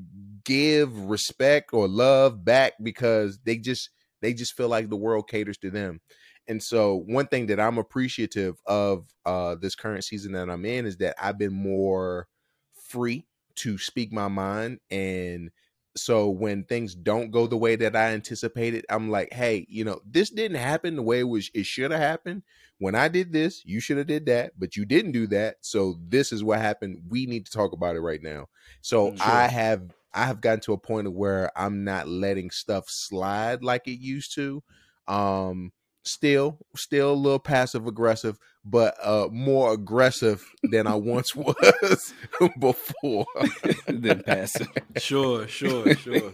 give 0.45 0.97
respect 0.97 1.73
or 1.73 1.87
love 1.87 2.43
back 2.43 2.73
because 2.81 3.39
they 3.39 3.57
just 3.57 3.89
they 4.21 4.33
just 4.33 4.53
feel 4.55 4.69
like 4.69 4.89
the 4.89 4.97
world 4.97 5.29
caters 5.29 5.57
to 5.59 5.71
them. 5.71 6.01
And 6.47 6.61
so 6.63 6.95
one 6.95 7.27
thing 7.27 7.45
that 7.47 7.59
I'm 7.59 7.77
appreciative 7.77 8.59
of 8.65 9.09
uh 9.25 9.55
this 9.55 9.75
current 9.75 10.03
season 10.03 10.31
that 10.33 10.49
I'm 10.49 10.65
in 10.65 10.85
is 10.85 10.97
that 10.97 11.15
I've 11.23 11.37
been 11.37 11.53
more 11.53 12.27
free 12.73 13.27
to 13.55 13.77
speak 13.77 14.11
my 14.11 14.27
mind 14.27 14.79
and 14.89 15.51
so 15.95 16.29
when 16.29 16.63
things 16.63 16.95
don't 16.95 17.31
go 17.31 17.47
the 17.47 17.57
way 17.57 17.75
that 17.75 17.95
I 17.95 18.11
anticipated, 18.11 18.85
I'm 18.89 19.09
like, 19.09 19.33
hey, 19.33 19.65
you 19.67 19.83
know, 19.83 19.99
this 20.05 20.29
didn't 20.29 20.57
happen 20.57 20.95
the 20.95 21.01
way 21.01 21.19
it 21.21 21.23
was 21.23 21.49
it 21.53 21.65
should 21.65 21.91
have 21.91 21.99
happened. 21.99 22.43
When 22.77 22.95
I 22.95 23.07
did 23.09 23.33
this, 23.33 23.65
you 23.65 23.81
should 23.81 23.97
have 23.97 24.07
did 24.07 24.25
that, 24.27 24.53
but 24.57 24.77
you 24.77 24.85
didn't 24.85 25.11
do 25.11 25.27
that. 25.27 25.57
So 25.61 25.99
this 26.07 26.31
is 26.31 26.43
what 26.43 26.59
happened. 26.59 27.03
We 27.09 27.25
need 27.25 27.45
to 27.47 27.51
talk 27.51 27.73
about 27.73 27.95
it 27.95 28.01
right 28.01 28.21
now. 28.21 28.47
So 28.81 29.15
Sure. 29.15 29.19
I 29.19 29.47
have 29.47 29.91
I 30.13 30.25
have 30.25 30.41
gotten 30.41 30.59
to 30.61 30.73
a 30.73 30.77
point 30.77 31.07
of 31.07 31.13
where 31.13 31.51
I'm 31.55 31.83
not 31.83 32.07
letting 32.07 32.51
stuff 32.51 32.85
slide 32.87 33.63
like 33.63 33.87
it 33.87 33.99
used 33.99 34.33
to. 34.35 34.63
Um 35.07 35.71
still 36.05 36.57
still 36.75 37.11
a 37.11 37.13
little 37.13 37.39
passive 37.39 37.85
aggressive, 37.85 38.37
but 38.65 38.95
uh 39.03 39.27
more 39.31 39.73
aggressive 39.73 40.43
than 40.63 40.87
I 40.87 40.95
once 40.95 41.35
was 41.35 42.13
before. 42.59 43.25
then 43.87 44.23
passive. 44.23 44.67
Sure, 44.97 45.47
sure, 45.47 45.93
sure. 45.95 46.33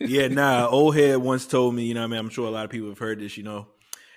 yeah, 0.00 0.28
nah. 0.28 0.68
Old 0.68 0.96
head 0.96 1.18
once 1.18 1.46
told 1.46 1.74
me, 1.74 1.84
you 1.84 1.94
know, 1.94 2.00
what 2.00 2.06
I 2.06 2.10
mean, 2.10 2.18
I'm 2.20 2.28
sure 2.30 2.46
a 2.46 2.50
lot 2.50 2.64
of 2.64 2.70
people 2.70 2.88
have 2.88 2.98
heard 2.98 3.20
this. 3.20 3.36
You 3.36 3.42
know, 3.42 3.66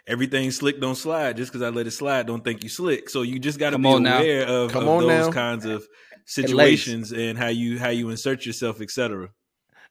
everything 0.07 0.49
slick 0.51 0.79
don't 0.79 0.95
slide. 0.95 1.35
Just 1.37 1.51
because 1.51 1.61
I 1.61 1.69
let 1.69 1.87
it 1.87 1.91
slide, 1.91 2.27
don't 2.27 2.43
think 2.43 2.63
you 2.63 2.69
slick. 2.69 3.09
So 3.09 3.23
you 3.23 3.39
just 3.39 3.59
got 3.59 3.71
to 3.71 3.77
be 3.77 3.87
on 3.87 4.03
now. 4.03 4.19
aware 4.19 4.45
of, 4.47 4.71
Come 4.71 4.83
of 4.83 4.89
on 4.89 5.07
those 5.07 5.27
now. 5.27 5.31
kinds 5.33 5.65
of 5.65 5.85
situations 6.29 7.11
and 7.11 7.37
how 7.37 7.47
you 7.47 7.79
how 7.79 7.89
you 7.89 8.09
insert 8.09 8.45
yourself, 8.45 8.79
etc. 8.81 9.29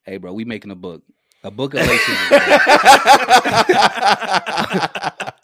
Hey, 0.05 0.17
bro, 0.17 0.33
we 0.33 0.45
making 0.45 0.71
a 0.71 0.77
book. 0.77 1.03
A 1.45 1.51
book 1.51 1.75
of 1.75 1.87
laces. 1.87 2.17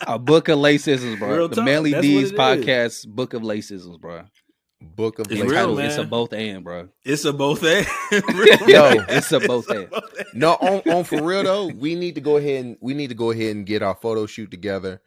a 0.07 0.19
book 0.19 0.49
of 0.49 0.59
laces, 0.59 1.19
bro. 1.19 1.37
Real 1.37 1.49
the 1.49 1.57
talk, 1.57 1.65
Manly 1.65 1.93
Deeds 1.93 2.33
what 2.33 2.55
it 2.57 2.61
is. 2.61 2.67
podcast, 2.67 3.09
book 3.09 3.35
of 3.35 3.45
laces, 3.45 3.87
bro. 3.99 4.25
Book 4.81 5.19
of 5.19 5.31
It's 5.31 5.41
The 5.41 5.47
real, 5.47 5.77
title, 5.77 5.79
It's 5.79 5.97
a 5.97 6.05
both 6.05 6.33
and, 6.33 6.65
bro. 6.65 6.89
It's 7.05 7.25
a 7.25 7.33
both 7.33 7.65
end. 7.65 7.87
Yo, 8.67 9.05
it's 9.09 9.33
a 9.33 9.41
both 9.41 9.71
and. 9.71 9.89
No, 10.35 10.53
on, 10.55 10.83
on 10.91 11.05
for 11.05 11.23
real 11.23 11.43
though, 11.43 11.67
we 11.69 11.95
need 11.95 12.17
to 12.17 12.21
go 12.21 12.37
ahead 12.37 12.65
and 12.65 12.77
we 12.81 12.95
need 12.95 13.09
to 13.09 13.15
go 13.15 13.31
ahead 13.31 13.55
and 13.57 13.67
get 13.67 13.83
our 13.83 13.95
photo 13.95 14.27
shoot 14.27 14.51
together, 14.51 15.01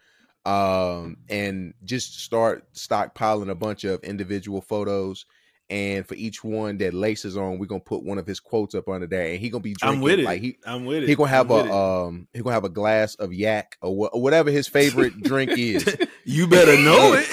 um, 0.46 1.18
and 1.30 1.74
just 1.84 2.20
start 2.22 2.74
stockpiling 2.74 3.50
a 3.50 3.56
bunch 3.56 3.84
of 3.84 4.04
individual 4.04 4.62
photos. 4.62 5.26
And 5.70 6.08
for 6.08 6.16
each 6.16 6.46
one 6.46 6.78
that 6.78 6.94
laces 6.94 7.36
on, 7.36 7.60
we're 7.60 7.66
gonna 7.66 7.82
put 7.82 8.02
one 8.04 8.18
of 8.18 8.26
his 8.26 8.40
quotes 8.40 8.74
up 8.74 8.88
under 8.88 9.06
there, 9.06 9.28
and 9.28 9.38
he 9.40 9.50
gonna 9.50 9.62
be 9.62 9.74
drinking 9.74 9.98
I'm 9.98 10.02
with 10.02 10.20
it. 10.20 10.24
like 10.24 10.42
he 10.42 10.58
I'm 10.66 10.86
with 10.86 11.04
it. 11.04 11.10
he 11.10 11.16
gonna 11.16 11.30
have 11.30 11.52
I'm 11.52 11.70
a 11.70 12.06
um 12.08 12.28
he 12.34 12.42
gonna 12.42 12.54
have 12.54 12.64
a 12.64 12.70
glass 12.70 13.16
of 13.16 13.34
yak 13.34 13.78
or, 13.82 13.94
wha- 13.94 14.08
or 14.14 14.22
whatever 14.22 14.50
his 14.50 14.68
favorite 14.70 15.22
drink 15.24 15.52
is. 15.58 15.84
You 16.30 16.46
better 16.48 16.78
know 16.78 17.16
it. 17.18 17.32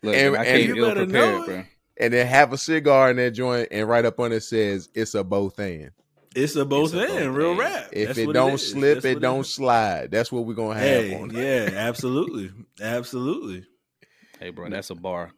Look, 0.03 0.15
And- 0.15 0.35
I 0.35 0.43
and 0.43 0.47
came 0.47 0.75
you 0.75 0.83
ill 0.83 0.87
better 0.89 1.05
know 1.05 1.37
prepared, 1.37 1.41
it. 1.41 1.45
bro. 1.45 1.63
and 1.97 2.13
then 2.13 2.27
have 2.27 2.53
a 2.53 2.57
cigar 2.57 3.09
in 3.11 3.17
that 3.17 3.31
joint, 3.31 3.69
and 3.71 3.87
right 3.87 4.03
up 4.05 4.19
on 4.19 4.31
it 4.31 4.41
says 4.41 4.89
it's 4.93 5.15
a 5.15 5.23
both 5.23 5.59
and. 5.59 5.91
It's 6.35 6.55
a 6.55 6.65
both 6.65 6.93
It's 6.95 7.11
a 7.11 7.15
end, 7.15 7.27
both 7.29 7.35
real 7.37 7.49
end. 7.51 7.59
rap. 7.59 7.89
If 7.93 8.07
That's 8.07 8.19
it 8.19 8.25
what 8.27 8.33
don't 8.33 8.53
is. 8.53 8.71
slip, 8.71 8.93
That's 8.95 9.05
it 9.05 9.19
don't 9.21 9.41
is. 9.41 9.49
slide. 9.53 10.09
That's 10.11 10.31
what 10.31 10.45
we're 10.45 10.55
gonna 10.55 10.79
have 10.79 11.03
Hey, 11.03 11.15
on. 11.15 11.29
yeah, 11.29 11.69
absolutely, 11.75 12.51
absolutely. 12.81 13.65
Hey, 14.43 14.49
bro, 14.49 14.69
that's 14.69 14.89
a 14.89 14.95
bar. 14.95 15.31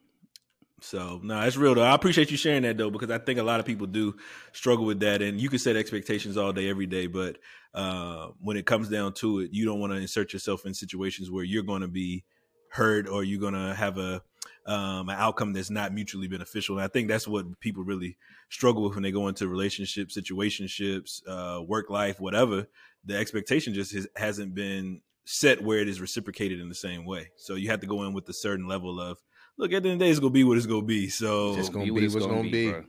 So 0.82 1.20
no, 1.22 1.40
it's 1.42 1.58
real 1.58 1.76
though. 1.76 1.84
I 1.84 1.94
appreciate 1.94 2.32
you 2.32 2.38
sharing 2.38 2.64
that 2.64 2.76
though, 2.76 2.90
because 2.90 3.12
I 3.12 3.20
think 3.20 3.38
a 3.38 3.44
lot 3.44 3.60
of 3.60 3.66
people 3.68 3.86
do 3.86 4.16
struggle 4.52 4.84
with 4.84 5.00
that. 5.02 5.22
And 5.22 5.40
you 5.40 5.48
can 5.48 5.60
set 5.60 5.76
expectations 5.76 6.38
all 6.38 6.52
day, 6.52 6.68
every 6.70 6.88
day, 6.88 7.06
but 7.06 7.38
uh, 7.76 8.30
when 8.40 8.58
it 8.58 8.66
comes 8.66 8.90
down 8.90 9.14
to 9.14 9.42
it, 9.42 9.52
you 9.54 9.64
don't 9.64 9.80
want 9.80 9.94
to 9.94 10.00
insert 10.00 10.34
yourself 10.34 10.66
in 10.66 10.74
situations 10.74 11.30
where 11.30 11.44
you're 11.44 11.62
going 11.62 11.84
to 11.84 11.88
be 11.88 12.24
hurt 12.70 13.08
or 13.08 13.24
you're 13.24 13.40
going 13.40 13.54
to 13.54 13.76
have 13.76 14.00
a 14.00 14.24
um, 14.66 15.10
an 15.10 15.16
outcome 15.20 15.54
that's 15.54 15.70
not 15.70 15.94
mutually 15.94 16.28
beneficial. 16.28 16.78
And 16.78 16.84
I 16.84 16.88
think 16.88 17.08
that's 17.08 17.28
what 17.28 17.60
people 17.60 17.84
really 17.84 18.18
struggle 18.50 18.82
with 18.82 18.96
when 18.96 19.04
they 19.04 19.12
go 19.12 19.28
into 19.28 19.48
relationships, 19.48 20.18
situationships, 20.18 21.22
uh, 21.28 21.62
work 21.62 21.92
life, 21.92 22.20
whatever. 22.20 22.66
The 23.06 23.16
expectation 23.16 23.76
just 23.76 23.94
has, 23.94 24.08
hasn't 24.16 24.56
been 24.56 25.02
set 25.26 25.62
where 25.62 25.80
it 25.80 25.88
is 25.88 26.00
reciprocated 26.00 26.60
in 26.60 26.70
the 26.70 26.76
same 26.76 27.06
way. 27.06 27.30
So 27.36 27.56
you 27.56 27.70
have 27.70 27.82
to 27.82 27.88
go 27.88 28.04
in 28.04 28.14
with 28.14 28.28
a 28.30 28.34
certain 28.34 28.68
level 28.68 29.00
of 29.00 29.18
look. 29.58 29.74
At 29.74 29.84
the 29.84 29.90
end 29.90 29.94
of 29.96 30.00
the 30.00 30.06
day, 30.06 30.12
it's 30.12 30.20
gonna 30.20 30.30
be 30.32 30.44
what 30.44 30.58
it's 30.58 30.66
gonna 30.68 30.84
be. 30.86 31.10
So 31.10 31.56
Just 31.56 31.74
gonna 31.74 31.86
Be 31.86 31.90
be 31.92 31.94
what 31.96 32.04
it's 32.04 32.14
what's 32.14 32.26
gonna 32.28 32.50
be. 32.50 32.72
bro. 32.72 32.84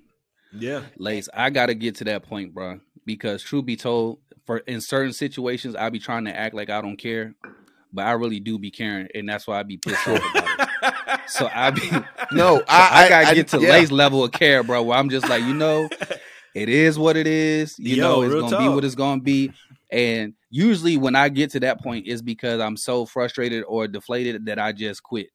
yeah, 0.59 0.83
Lace, 0.99 1.29
I 1.35 1.51
gotta 1.51 1.75
get 1.75 1.97
to 1.97 2.05
that 2.05 2.23
point, 2.23 2.55
bro. 2.55 2.81
Because 3.05 3.43
truth 3.43 3.65
be 3.65 3.77
told, 3.77 4.19
for 4.47 4.59
in 4.59 4.81
certain 4.81 5.13
situations, 5.13 5.75
I 5.77 5.91
be 5.91 5.99
trying 5.99 6.25
to 6.27 6.37
act 6.37 6.55
like 6.55 6.71
I 6.71 6.81
don't 6.81 6.97
care, 6.97 7.35
but 7.93 8.05
I 8.05 8.13
really 8.13 8.41
do 8.41 8.59
be 8.59 8.71
caring, 8.71 9.09
and 9.15 9.29
that's 9.29 9.47
why 9.47 9.61
I 9.61 9.63
be 9.63 9.77
pissed 9.77 10.07
off 10.09 10.31
about 10.35 10.61
it. 10.61 10.69
So 11.29 11.49
I 11.53 11.71
be, 11.71 11.89
No, 12.31 12.59
so 12.59 12.65
I, 12.69 13.05
I, 13.07 13.09
gotta 13.09 13.35
get 13.35 13.49
to 13.49 13.61
yeah. 13.61 13.71
Lace 13.71 13.91
level 13.91 14.23
of 14.23 14.31
care, 14.31 14.63
bro. 14.63 14.83
Where 14.85 14.97
I'm 14.97 15.09
just 15.11 15.29
like, 15.29 15.43
you 15.43 15.55
know, 15.55 15.89
it 16.55 16.69
is 16.69 16.99
what 16.99 17.17
it 17.17 17.27
is. 17.27 17.77
You 17.79 17.97
Yo, 17.97 18.03
know, 18.03 18.23
it's 18.23 18.35
gonna 18.53 18.59
be 18.59 18.69
what 18.73 18.85
it's 18.85 18.95
gonna 18.95 19.21
be. 19.21 19.53
And 19.91 20.35
usually, 20.57 20.97
when 20.97 21.15
I 21.17 21.29
get 21.29 21.51
to 21.53 21.61
that 21.61 21.83
point, 21.83 22.07
is 22.07 22.23
because 22.23 22.61
I'm 22.61 22.77
so 22.77 23.07
frustrated 23.07 23.65
or 23.67 23.89
deflated 23.89 24.47
that 24.47 24.59
I 24.59 24.73
just 24.73 25.03
quit. 25.03 25.29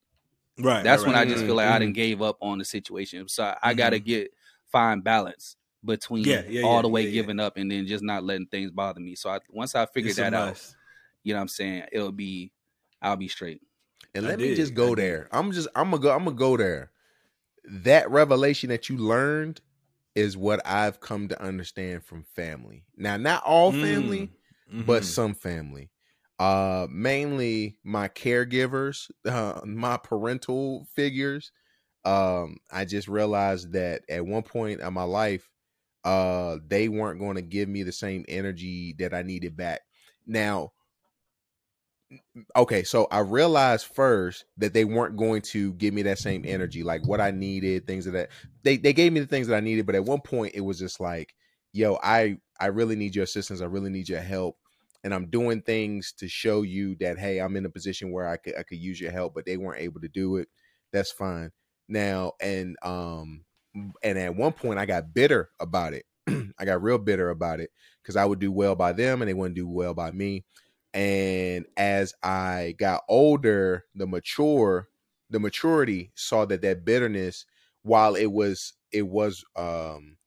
right. 0.59 0.83
That's 0.83 1.05
right, 1.05 1.05
when 1.05 1.15
I 1.15 1.25
just 1.25 1.45
feel 1.45 1.55
like 1.55 1.67
I 1.67 1.79
Mhm. 1.79 1.79
didn't 1.79 1.95
gave 1.95 2.21
up 2.21 2.37
on 2.41 2.57
the 2.57 2.65
situation. 2.65 3.27
So 3.27 3.43
I, 3.43 3.57
I 3.63 3.73
gotta 3.73 3.99
get 3.99 4.31
find 4.71 5.03
balance 5.03 5.57
between 5.85 6.25
Yeah, 6.25 6.43
yeah, 6.47 6.61
all 6.61 6.81
yeah, 6.81 6.81
the 6.81 6.89
way 6.89 7.05
yeah, 7.05 7.09
yeah. 7.09 7.27
giving 7.27 7.39
up 7.39 7.57
and 7.57 7.71
then 7.71 7.87
just 7.87 8.03
not 8.03 8.23
letting 8.23 8.47
things 8.47 8.71
bother 8.71 8.99
me. 8.99 9.15
So 9.15 9.29
I, 9.29 9.39
once 9.49 9.75
I 9.75 9.85
figure 9.87 10.13
It's 10.13 10.15
that 10.15 10.33
out, 10.33 10.55
must. 10.55 10.75
you 11.23 11.33
know 11.33 11.39
what 11.39 11.43
I'm 11.43 11.47
saying, 11.49 11.85
it'll 11.91 12.11
be 12.11 12.53
I'll 13.01 13.17
be 13.17 13.27
straight. 13.27 13.61
And 14.13 14.25
I 14.25 14.27
let 14.27 14.39
me 14.39 14.51
just 14.51 14.73
go 14.73 14.95
dig. 14.95 14.95
there. 14.95 15.27
I'm 15.31 15.51
just 15.51 15.67
I'm 15.75 15.91
gonna 15.91 16.01
go 16.01 16.11
I'm 16.11 16.25
gonna 16.25 16.35
go 16.35 16.57
there. 16.57 16.91
That 17.65 18.09
revelation 18.11 18.69
that 18.69 18.89
you 18.89 18.97
learned 18.97 19.61
is 20.15 20.37
what 20.37 20.65
I've 20.65 20.99
come 21.01 21.29
to 21.29 21.41
understand 21.41 22.05
from 22.05 22.23
family. 22.23 22.85
Now, 22.97 23.17
not 23.17 23.43
all 23.43 23.71
family, 23.73 24.29
Mm, 24.29 24.35
but 24.79 25.03
mhm. 25.03 25.05
some 25.05 25.33
family. 25.33 25.91
Uh 26.39 26.87
mainly 26.89 27.77
my 27.83 28.07
caregivers, 28.07 29.11
uh, 29.25 29.61
my 29.65 29.97
parental 29.97 30.85
figures. 30.95 31.51
Um 32.05 32.57
I 32.71 32.85
just 32.85 33.07
realized 33.07 33.73
that 33.73 34.03
at 34.09 34.25
one 34.25 34.43
point 34.43 34.81
in 34.81 34.93
my 34.93 35.03
life 35.03 35.49
uh 36.05 36.59
they 36.67 36.89
weren't 36.89 37.19
going 37.19 37.35
to 37.37 37.41
give 37.43 37.69
me 37.69 37.83
the 37.83 37.91
same 37.93 38.25
energy 38.29 38.93
that 38.99 39.13
I 39.13 39.23
needed 39.23 39.57
back. 39.57 39.81
Now, 40.25 40.73
okay, 42.55 42.83
so 42.83 43.07
I 43.11 43.19
realized 43.19 43.87
first 43.87 44.45
that 44.57 44.73
they 44.73 44.85
weren't 44.85 45.17
going 45.17 45.41
to 45.43 45.73
give 45.73 45.93
me 45.93 46.01
that 46.03 46.19
same 46.19 46.43
energy, 46.45 46.83
like 46.83 47.05
what 47.07 47.21
I 47.21 47.31
needed, 47.31 47.87
things 47.87 48.07
of 48.07 48.13
that. 48.13 48.29
They 48.63 48.77
they 48.77 48.93
gave 48.93 49.13
me 49.13 49.19
the 49.19 49.27
things 49.27 49.47
that 49.47 49.55
I 49.57 49.61
needed, 49.61 49.85
but 49.85 49.95
at 49.95 50.05
one 50.05 50.21
point 50.21 50.53
it 50.55 50.61
was 50.61 50.79
just 50.79 50.99
like, 50.99 51.35
yo, 51.73 51.97
I 52.01 52.37
I 52.59 52.67
really 52.67 52.95
need 52.95 53.15
your 53.15 53.23
assistance. 53.23 53.61
I 53.61 53.65
really 53.65 53.89
need 53.89 54.09
your 54.09 54.21
help. 54.21 54.57
And 55.03 55.13
I'm 55.13 55.29
doing 55.29 55.61
things 55.61 56.13
to 56.19 56.27
show 56.27 56.61
you 56.61 56.95
that 56.99 57.17
hey, 57.17 57.39
I'm 57.39 57.55
in 57.55 57.65
a 57.65 57.69
position 57.69 58.11
where 58.11 58.27
I 58.27 58.37
could 58.37 58.55
I 58.57 58.63
could 58.63 58.77
use 58.79 58.99
your 58.99 59.11
help, 59.11 59.33
but 59.33 59.45
they 59.45 59.57
weren't 59.57 59.81
able 59.81 60.01
to 60.01 60.07
do 60.09 60.37
it. 60.37 60.49
That's 60.91 61.11
fine. 61.11 61.51
Now 61.87 62.33
and 62.41 62.77
um 62.83 63.45
and 64.03 64.17
at 64.17 64.35
one 64.35 64.53
point 64.53 64.79
I 64.79 64.85
got 64.85 65.13
bitter 65.13 65.49
about 65.59 65.93
it. 65.93 66.05
I 66.59 66.65
got 66.65 66.81
real 66.81 66.97
bitter 66.97 67.29
about 67.29 67.59
it 67.59 67.71
because 68.01 68.15
I 68.15 68.25
would 68.25 68.39
do 68.39 68.51
well 68.51 68.75
by 68.75 68.93
them 68.93 69.21
and 69.21 69.29
they 69.29 69.33
wouldn't 69.33 69.55
do 69.55 69.67
well 69.67 69.93
by 69.93 70.11
me. 70.11 70.45
And 70.93 71.65
as 71.77 72.13
I 72.21 72.75
got 72.77 73.03
older, 73.07 73.85
the 73.95 74.07
mature, 74.07 74.89
the 75.29 75.39
maturity 75.39 76.11
saw 76.15 76.45
that 76.45 76.61
that 76.63 76.83
bitterness, 76.83 77.45
while 77.83 78.15
it 78.15 78.25
was, 78.31 78.73
it 78.91 79.07
was, 79.07 79.43
um, 79.55 80.17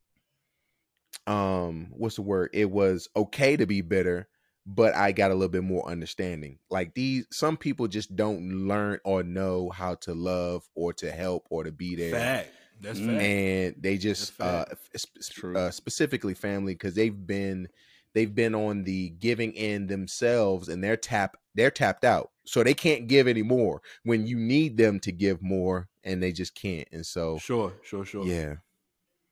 um, 1.27 1.89
what's 1.93 2.17
the 2.17 2.23
word? 2.23 2.51
It 2.53 2.71
was 2.71 3.09
okay 3.17 3.57
to 3.57 3.67
be 3.67 3.81
bitter, 3.81 4.29
but 4.67 4.95
I 4.95 5.13
got 5.13 5.31
a 5.31 5.35
little 5.35 5.49
bit 5.51 5.65
more 5.65 5.87
understanding. 5.89 6.59
Like 6.71 6.95
these, 6.95 7.27
some 7.31 7.57
people 7.57 7.87
just 7.89 8.17
don't 8.17 8.67
learn 8.67 8.99
or 9.05 9.23
know 9.23 9.71
how 9.71 9.97
to 9.97 10.15
love 10.15 10.69
or 10.75 10.93
to 10.95 11.11
help 11.11 11.47
or 11.51 11.65
to 11.65 11.73
be 11.73 11.95
there. 11.97 12.13
Fact. 12.13 12.51
That's 12.81 12.99
fact. 12.99 13.21
And 13.23 13.75
they 13.79 13.97
just 13.99 14.41
uh, 14.41 14.65
That's 14.69 15.03
sp- 15.05 15.21
sp- 15.23 15.33
True. 15.35 15.57
uh, 15.57 15.71
specifically 15.71 16.35
family 16.35 16.75
because 16.75 16.95
they've 16.95 17.27
been 17.27 17.69
they've 18.15 18.35
been 18.35 18.55
on 18.55 18.85
the 18.85 19.11
giving 19.11 19.53
end 19.57 19.89
themselves 19.89 20.69
and 20.69 20.83
they're 20.83 20.97
tap 20.97 21.37
they're 21.55 21.71
tapped 21.71 22.05
out 22.05 22.31
so 22.45 22.63
they 22.63 22.75
can't 22.75 23.07
give 23.07 23.27
anymore 23.29 23.81
when 24.03 24.27
you 24.27 24.37
need 24.37 24.77
them 24.77 24.99
to 25.01 25.13
give 25.13 25.41
more 25.41 25.89
and 26.03 26.23
they 26.23 26.33
just 26.33 26.55
can't 26.55 26.87
and 26.93 27.07
so 27.07 27.39
Sure, 27.39 27.73
sure, 27.83 28.05
sure. 28.05 28.27
yeah 28.27 28.57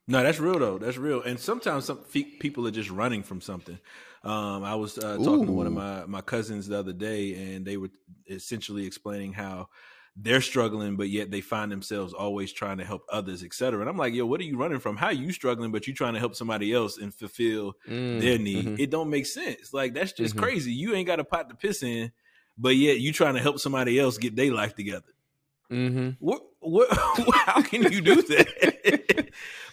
No, 0.08 0.22
that's 0.22 0.38
real 0.40 0.58
though. 0.58 0.78
That's 0.78 0.96
real. 0.98 1.22
And 1.22 1.38
sometimes 1.38 1.84
some 1.86 2.02
fe- 2.04 2.24
people 2.40 2.66
are 2.66 2.72
just 2.72 2.90
running 2.90 3.22
from 3.22 3.40
something. 3.40 3.78
Um, 4.24 4.62
I 4.62 4.74
was 4.76 4.98
uh, 4.98 5.18
talking 5.18 5.46
to 5.46 5.52
one 5.52 5.66
of 5.66 5.72
my 5.72 6.04
my 6.06 6.20
cousins 6.20 6.68
the 6.68 6.78
other 6.78 6.92
day, 6.92 7.54
and 7.54 7.66
they 7.66 7.76
were 7.76 7.90
essentially 8.28 8.86
explaining 8.86 9.32
how 9.32 9.68
they're 10.14 10.40
struggling, 10.42 10.96
but 10.96 11.08
yet 11.08 11.30
they 11.30 11.40
find 11.40 11.72
themselves 11.72 12.12
always 12.12 12.52
trying 12.52 12.78
to 12.78 12.84
help 12.84 13.02
others, 13.10 13.42
et 13.42 13.54
cetera. 13.54 13.80
And 13.80 13.88
I'm 13.88 13.96
like, 13.96 14.12
yo, 14.14 14.26
what 14.26 14.40
are 14.40 14.44
you 14.44 14.58
running 14.58 14.78
from? 14.78 14.96
How 14.96 15.06
are 15.06 15.12
you 15.12 15.32
struggling, 15.32 15.72
but 15.72 15.86
you 15.86 15.94
trying 15.94 16.12
to 16.14 16.20
help 16.20 16.34
somebody 16.36 16.72
else 16.72 16.98
and 16.98 17.12
fulfill 17.14 17.74
Mm, 17.88 18.20
their 18.20 18.38
need? 18.38 18.66
mhm. 18.66 18.78
It 18.78 18.90
don't 18.90 19.10
make 19.10 19.26
sense. 19.26 19.72
Like 19.72 19.94
that's 19.94 20.12
just 20.12 20.36
Mhm. 20.36 20.38
crazy. 20.38 20.72
You 20.72 20.94
ain't 20.94 21.06
got 21.06 21.18
a 21.20 21.24
pot 21.24 21.48
to 21.48 21.54
piss 21.56 21.82
in, 21.82 22.12
but 22.58 22.76
yet 22.76 23.00
you 23.00 23.12
trying 23.12 23.34
to 23.34 23.40
help 23.40 23.58
somebody 23.58 23.98
else 23.98 24.18
get 24.18 24.36
their 24.36 24.52
life 24.52 24.74
together. 24.76 25.12
Mhm. 25.70 26.16
What? 26.20 26.42
What? 26.60 26.88
how 27.34 27.62
can 27.62 27.90
you 27.90 28.00
do 28.00 28.22
that? 28.22 29.08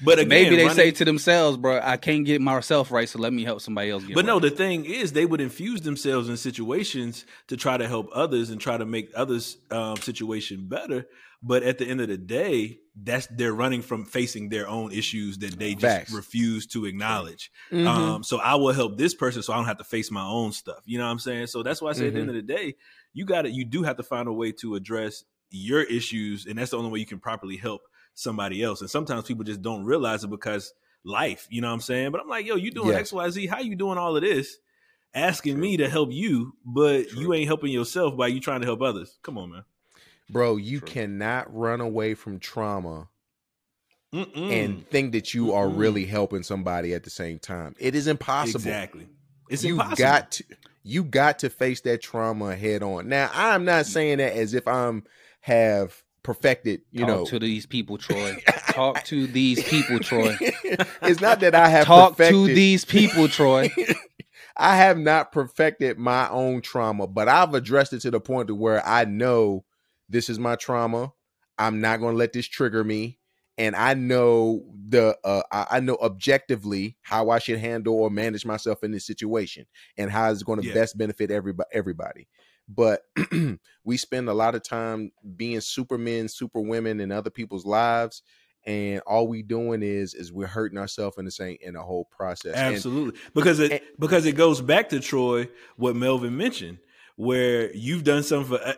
but 0.03 0.19
again, 0.19 0.29
Maybe 0.29 0.55
they 0.55 0.63
running- 0.63 0.75
say 0.75 0.91
to 0.91 1.05
themselves, 1.05 1.57
bro, 1.57 1.79
I 1.83 1.97
can't 1.97 2.25
get 2.25 2.41
myself 2.41 2.91
right, 2.91 3.07
so 3.07 3.19
let 3.19 3.33
me 3.33 3.43
help 3.43 3.61
somebody 3.61 3.89
else 3.89 4.03
get 4.03 4.15
But 4.15 4.25
right. 4.25 4.27
no, 4.33 4.39
the 4.39 4.49
thing 4.51 4.85
is, 4.85 5.11
they 5.13 5.25
would 5.25 5.41
infuse 5.41 5.81
themselves 5.81 6.29
in 6.29 6.37
situations 6.37 7.25
to 7.47 7.57
try 7.57 7.77
to 7.77 7.87
help 7.87 8.09
others 8.13 8.49
and 8.49 8.59
try 8.61 8.77
to 8.77 8.85
make 8.85 9.09
others' 9.15 9.57
um, 9.71 9.97
situation 9.97 10.67
better. 10.67 11.05
But 11.41 11.63
at 11.63 11.77
the 11.77 11.85
end 11.87 12.01
of 12.01 12.09
the 12.09 12.17
day, 12.17 12.79
that's 13.01 13.27
they're 13.27 13.53
running 13.53 13.81
from 13.81 14.03
facing 14.03 14.49
their 14.49 14.67
own 14.67 14.91
issues 14.91 15.37
that 15.37 15.57
they 15.57 15.73
just 15.73 15.81
Facts. 15.83 16.11
refuse 16.11 16.67
to 16.67 16.85
acknowledge. 16.85 17.49
Mhm. 17.71 17.87
Um, 17.87 18.23
so 18.23 18.39
I 18.39 18.55
will 18.55 18.73
help 18.73 18.97
this 18.97 19.13
person, 19.13 19.41
so 19.41 19.53
I 19.53 19.55
don't 19.55 19.65
have 19.65 19.77
to 19.77 19.85
face 19.85 20.11
my 20.11 20.25
own 20.25 20.51
stuff. 20.51 20.81
You 20.85 20.97
know 20.97 21.05
what 21.05 21.11
I'm 21.11 21.19
saying? 21.19 21.47
So 21.47 21.63
that's 21.63 21.81
why 21.81 21.91
I 21.91 21.93
say 21.93 22.07
at 22.07 22.13
the 22.13 22.19
Mm-hmm. 22.19 22.29
end 22.29 22.37
of 22.37 22.47
the 22.47 22.53
day, 22.53 22.75
you 23.13 23.23
got 23.25 23.43
to 23.43 23.49
you 23.49 23.63
do 23.63 23.83
have 23.83 23.95
to 23.97 24.03
find 24.03 24.27
a 24.27 24.33
way 24.33 24.51
to 24.53 24.75
address 24.75 25.23
your 25.49 25.81
issues, 25.83 26.45
and 26.45 26.57
that's 26.59 26.71
the 26.71 26.77
only 26.77 26.91
way 26.91 26.99
you 26.99 27.05
can 27.05 27.19
properly 27.19 27.55
help 27.55 27.83
somebody 28.13 28.61
else. 28.63 28.81
And 28.81 28.89
sometimes 28.89 29.25
people 29.25 29.43
just 29.43 29.61
don't 29.61 29.85
realize 29.85 30.23
it 30.23 30.29
because 30.29 30.73
life, 31.03 31.47
you 31.49 31.61
know 31.61 31.67
what 31.69 31.75
I'm 31.75 31.81
saying? 31.81 32.11
But 32.11 32.21
I'm 32.21 32.27
like, 32.27 32.45
yo, 32.45 32.55
you 32.55 32.71
doing 32.71 32.89
Yeah. 32.89 32.99
X, 32.99 33.13
Y, 33.13 33.29
Z? 33.29 33.47
How 33.47 33.59
you 33.59 33.75
doing 33.75 33.97
all 33.97 34.15
of 34.15 34.21
this? 34.23 34.57
Asking 35.13 35.59
me 35.59 35.77
to 35.77 35.89
help 35.89 36.11
you, 36.11 36.53
but 36.63 37.11
you 37.13 37.33
ain't 37.33 37.47
helping 37.47 37.71
yourself 37.71 38.15
by 38.15 38.27
you 38.27 38.39
trying 38.39 38.61
to 38.61 38.67
help 38.67 38.81
others. 38.81 39.17
Come 39.23 39.37
on, 39.39 39.51
man. 39.51 39.63
bro 40.29 40.57
you 40.57 40.79
True. 40.79 40.87
cannot 40.87 41.51
run 41.55 41.81
away 41.81 42.13
from 42.13 42.37
trauma 42.39 43.07
Mm-mm. 44.13 44.51
and 44.51 44.87
think 44.89 45.11
that 45.13 45.33
you 45.33 45.53
are 45.53 45.65
Mm-mm. 45.67 45.77
really 45.77 46.05
helping 46.05 46.43
somebody 46.43 46.93
at 46.93 47.03
the 47.03 47.09
same 47.09 47.39
time 47.39 47.75
it 47.79 47.95
is 47.95 48.07
impossible 48.07 48.59
exactly, 48.59 49.07
it's 49.49 49.63
you 49.63 49.73
impossible. 49.73 49.97
got 49.97 50.31
to 50.31 50.43
you 50.83 51.03
got 51.03 51.39
to 51.39 51.49
face 51.49 51.81
that 51.81 52.01
trauma 52.01 52.55
head 52.55 52.81
on 52.83 53.07
now 53.09 53.29
i'm 53.33 53.65
not 53.65 53.85
mm. 53.85 53.89
saying 53.89 54.17
that 54.19 54.33
as 54.33 54.53
if 54.53 54.67
i'm 54.67 55.03
have 55.41 56.03
perfected 56.23 56.81
you 56.91 57.01
Talk 57.05 57.07
know 57.07 57.25
to 57.25 57.39
these 57.39 57.65
people, 57.65 57.97
Troy. 57.97 58.35
Talk 58.71 59.03
to 59.05 59.27
these 59.27 59.63
people, 59.63 59.99
Troy. 59.99 60.37
it's 61.03 61.21
not 61.21 61.39
that 61.41 61.55
i 61.55 61.67
have 61.69 61.85
Talk 61.85 62.17
perfected, 62.17 62.47
to 62.47 62.53
these 62.53 62.85
people, 62.85 63.27
Troy. 63.27 63.71
i 64.57 64.75
have 64.75 64.97
not 64.97 65.31
perfected 65.31 65.97
my 65.97 66.29
own 66.29 66.61
trauma 66.61 67.07
but 67.07 67.27
i've 67.29 67.53
addressed 67.53 67.93
it 67.93 68.01
to 68.01 68.11
the 68.11 68.19
point 68.19 68.47
to 68.47 68.55
where 68.55 68.85
i 68.85 69.05
know 69.05 69.63
this 70.09 70.29
is 70.29 70.37
my 70.39 70.55
trauma 70.55 71.11
i'm 71.57 71.79
not 71.81 71.99
going 71.99 72.13
to 72.13 72.17
let 72.17 72.33
this 72.33 72.47
trigger 72.47 72.83
me 72.83 73.17
and 73.57 73.75
i 73.75 73.93
know 73.93 74.63
the 74.87 75.17
uh, 75.23 75.41
I 75.51 75.67
I 75.71 75.79
know 75.81 75.97
objectively 76.01 76.97
how 77.01 77.29
i 77.29 77.39
should 77.39 77.59
handle 77.59 77.95
or 77.95 78.09
manage 78.09 78.45
myself 78.45 78.83
in 78.83 78.91
this 78.91 79.05
situation 79.05 79.65
and 79.97 80.11
how 80.11 80.31
it's 80.31 80.43
going 80.43 80.61
to 80.61 80.67
Yeah. 80.67 80.73
best 80.73 80.97
benefit 80.97 81.31
everybody 81.31 81.69
everybody 81.73 82.27
but 82.73 83.01
we 83.83 83.97
spend 83.97 84.29
a 84.29 84.33
lot 84.33 84.53
of 84.55 84.63
time 84.63 85.11
being 85.35 85.59
supermen 85.61 86.27
superwomen 86.29 86.99
in 86.99 87.11
other 87.11 87.29
people's 87.31 87.65
lives 87.65 88.21
and 88.65 88.99
all 89.07 89.27
we 89.27 89.41
doing 89.41 89.81
is 89.81 90.13
is 90.13 90.31
we're 90.31 90.45
hurting 90.45 90.77
ourselves 90.77 91.17
in 91.17 91.25
the 91.25 91.31
same 91.31 91.57
in 91.61 91.73
the 91.73 91.81
whole 91.81 92.05
process 92.05 92.55
And- 92.55 92.75
Absolutely, 92.75 93.19
because 93.33 93.59
it 93.59 93.71
and- 93.71 93.81
because 93.99 94.25
it 94.25 94.33
goes 94.33 94.61
back 94.61 94.89
to 94.89 94.99
Troy 94.99 95.49
what 95.77 95.95
Melvin 95.95 96.35
mentioned, 96.37 96.77
where 97.15 97.73
you've 97.75 98.03
done 98.05 98.23
something 98.23 98.57
for 98.57 98.75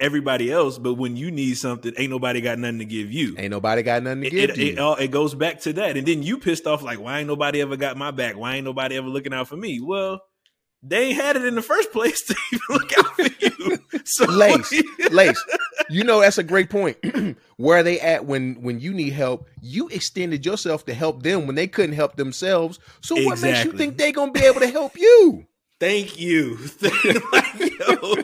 everybody 0.00 0.50
else, 0.50 0.78
but 0.78 0.94
when 0.94 1.16
you 1.16 1.30
need 1.30 1.54
something, 1.56 1.92
ain't 1.96 2.10
nobody 2.10 2.40
got 2.40 2.58
nothing 2.58 2.78
to 2.80 2.84
give 2.84 3.12
you. 3.12 3.34
ain't 3.38 3.50
nobody 3.52 3.82
got 3.82 4.02
nothing 4.02 4.22
to 4.22 4.26
It, 4.26 4.30
give 4.30 4.50
it, 4.50 4.54
to 4.54 4.62
it, 4.62 4.74
you. 4.76 4.80
all, 4.82 4.94
it 4.96 5.10
goes 5.12 5.34
back 5.34 5.60
to 5.60 5.72
that, 5.74 5.96
and 5.96 6.04
then 6.06 6.22
you 6.24 6.38
pissed 6.38 6.66
off 6.66 6.82
like, 6.82 6.98
why 6.98 7.18
ain't 7.20 7.28
nobody 7.28 7.60
ever 7.60 7.76
got 7.76 7.96
my 7.96 8.10
back? 8.10 8.36
Why 8.36 8.56
ain't 8.56 8.64
nobody 8.64 8.96
ever 8.96 9.06
looking 9.08 9.32
out 9.34 9.46
for 9.48 9.56
me? 9.56 9.80
Well, 9.80 10.20
they 10.86 11.08
ain't 11.08 11.16
had 11.16 11.36
it 11.36 11.44
in 11.44 11.54
the 11.54 11.62
first 11.62 11.92
place 11.92 12.22
to 12.22 12.36
even 12.52 12.60
look 12.70 12.98
out 12.98 13.16
for 13.16 13.22
you. 13.22 13.78
So 14.06 14.26
Lace, 14.26 14.82
Lace, 15.12 15.42
you 15.88 16.04
know 16.04 16.20
that's 16.20 16.36
a 16.36 16.42
great 16.42 16.68
point. 16.68 16.98
Where 17.56 17.78
are 17.78 17.82
they 17.82 17.98
at 18.00 18.26
when 18.26 18.60
when 18.60 18.78
you 18.78 18.92
need 18.92 19.14
help? 19.14 19.48
You 19.62 19.88
extended 19.88 20.44
yourself 20.44 20.84
to 20.86 20.94
help 20.94 21.22
them 21.22 21.46
when 21.46 21.56
they 21.56 21.66
couldn't 21.66 21.94
help 21.94 22.16
themselves. 22.16 22.78
So 23.00 23.14
what 23.24 23.40
makes 23.40 23.64
you 23.64 23.72
think 23.72 23.96
they 23.96 24.12
gonna 24.12 24.32
be 24.32 24.44
able 24.44 24.60
to 24.60 24.66
help 24.66 24.98
you? 24.98 25.46
Thank 25.80 26.20
you. 26.20 26.58
like, 27.32 27.78
yo, 27.78 28.16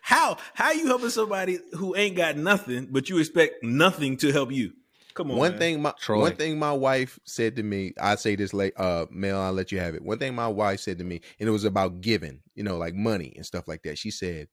how 0.00 0.38
how 0.54 0.72
you 0.72 0.88
helping 0.88 1.10
somebody 1.10 1.60
who 1.74 1.94
ain't 1.94 2.16
got 2.16 2.36
nothing, 2.36 2.88
but 2.90 3.08
you 3.08 3.18
expect 3.18 3.62
nothing 3.62 4.16
to 4.16 4.32
help 4.32 4.50
you? 4.50 4.72
Come 5.14 5.30
on. 5.30 5.36
one 5.36 5.50
man. 5.52 5.60
thing 5.60 5.82
my 5.82 5.92
Troy. 5.98 6.20
one 6.20 6.36
thing 6.36 6.58
my 6.58 6.72
wife 6.72 7.18
said 7.24 7.56
to 7.56 7.62
me, 7.62 7.94
I 8.00 8.14
say 8.16 8.36
this 8.36 8.54
late 8.54 8.74
uh 8.76 9.06
Mel, 9.10 9.40
I'll 9.40 9.52
let 9.52 9.72
you 9.72 9.78
have 9.80 9.94
it. 9.94 10.02
One 10.02 10.18
thing 10.18 10.34
my 10.34 10.48
wife 10.48 10.80
said 10.80 10.98
to 10.98 11.04
me, 11.04 11.20
and 11.38 11.48
it 11.48 11.52
was 11.52 11.64
about 11.64 12.00
giving, 12.00 12.40
you 12.54 12.64
know, 12.64 12.76
like 12.76 12.94
money 12.94 13.32
and 13.36 13.46
stuff 13.46 13.68
like 13.68 13.82
that. 13.82 13.98
She 13.98 14.10
said, 14.10 14.48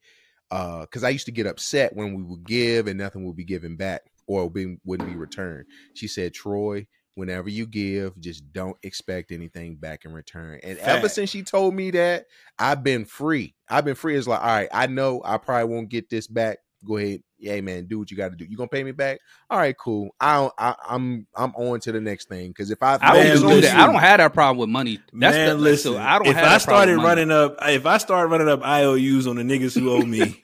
uh, 0.51 0.81
because 0.81 1.03
I 1.03 1.09
used 1.09 1.25
to 1.27 1.31
get 1.31 1.47
upset 1.47 1.95
when 1.95 2.15
we 2.15 2.23
would 2.23 2.43
give 2.43 2.87
and 2.87 2.97
nothing 2.97 3.25
would 3.25 3.35
be 3.35 3.45
given 3.45 3.75
back 3.75 4.01
or 4.27 4.49
be, 4.49 4.77
wouldn't 4.85 5.09
be 5.09 5.15
returned. 5.15 5.65
She 5.93 6.07
said, 6.07 6.33
Troy, 6.33 6.87
whenever 7.15 7.49
you 7.49 7.67
give, 7.67 8.19
just 8.19 8.51
don't 8.53 8.77
expect 8.83 9.31
anything 9.31 9.75
back 9.75 10.05
in 10.05 10.13
return. 10.13 10.59
And 10.63 10.77
ever 10.79 11.09
since 11.09 11.29
she 11.29 11.43
told 11.43 11.73
me 11.73 11.91
that, 11.91 12.25
I've 12.57 12.83
been 12.83 13.05
free. 13.05 13.55
I've 13.69 13.85
been 13.85 13.95
free. 13.95 14.15
It's 14.15 14.27
like, 14.27 14.39
all 14.39 14.47
right, 14.47 14.69
I 14.71 14.87
know 14.87 15.21
I 15.23 15.37
probably 15.37 15.73
won't 15.73 15.89
get 15.89 16.09
this 16.09 16.27
back. 16.27 16.59
Go 16.85 16.97
ahead. 16.97 17.21
Yeah, 17.37 17.59
man, 17.61 17.85
do 17.85 17.99
what 17.99 18.11
you 18.11 18.17
got 18.17 18.31
to 18.31 18.35
do. 18.35 18.45
You 18.45 18.57
gonna 18.57 18.67
pay 18.67 18.83
me 18.83 18.91
back? 18.91 19.19
All 19.49 19.57
right, 19.57 19.75
cool. 19.77 20.13
I 20.19 20.35
don't, 20.35 20.53
I, 20.57 20.75
I'm 20.89 21.25
I'm 21.35 21.55
on 21.55 21.79
to 21.81 21.91
the 21.91 22.01
next 22.01 22.27
thing 22.27 22.49
because 22.49 22.69
if 22.69 22.83
I 22.83 22.97
I 23.01 23.13
Man, 23.13 23.27
don't 23.27 23.41
do 23.41 23.47
listen. 23.47 23.61
that. 23.61 23.79
I 23.79 23.85
don't 23.85 24.01
have 24.01 24.17
that 24.17 24.33
problem 24.33 24.57
with 24.57 24.69
money. 24.69 24.99
That's 25.13 25.35
Man, 25.35 25.47
the, 25.49 25.55
listen. 25.55 25.93
listen. 25.93 26.05
I 26.05 26.19
don't 26.19 26.27
if 26.27 26.35
have 26.35 26.45
I 26.45 26.57
started 26.57 26.97
running 26.97 27.31
up, 27.31 27.55
if 27.61 27.85
I 27.85 27.97
started 27.97 28.27
running 28.27 28.49
up 28.49 28.61
IOUs 28.61 29.25
on 29.27 29.37
the 29.37 29.43
niggas 29.43 29.77
who 29.77 29.89
owe 29.89 30.01
me, 30.01 30.39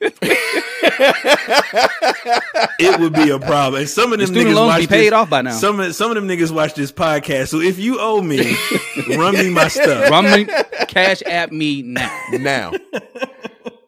it 2.78 3.00
would 3.00 3.12
be 3.12 3.30
a 3.30 3.38
problem. 3.38 3.80
And 3.82 3.90
some 3.90 4.12
of 4.12 4.18
them 4.18 4.28
student 4.28 4.48
niggas 4.48 4.54
loans 4.54 4.68
watch 4.68 4.80
be 4.80 4.86
paid 4.86 5.06
this, 5.06 5.12
off 5.12 5.30
by 5.30 5.42
now. 5.42 5.52
Some 5.52 5.80
of 5.80 5.94
some 5.94 6.10
of 6.10 6.14
them 6.14 6.28
niggas 6.28 6.50
watch 6.50 6.74
this 6.74 6.92
podcast. 6.92 7.48
So 7.48 7.60
if 7.60 7.78
you 7.78 7.98
owe 8.00 8.22
me, 8.22 8.56
run 9.16 9.34
me 9.34 9.50
my 9.50 9.68
stuff. 9.68 10.10
Run 10.10 10.24
me, 10.24 10.46
cash 10.88 11.22
at 11.22 11.52
me 11.52 11.82
now, 11.82 12.20
now, 12.32 12.72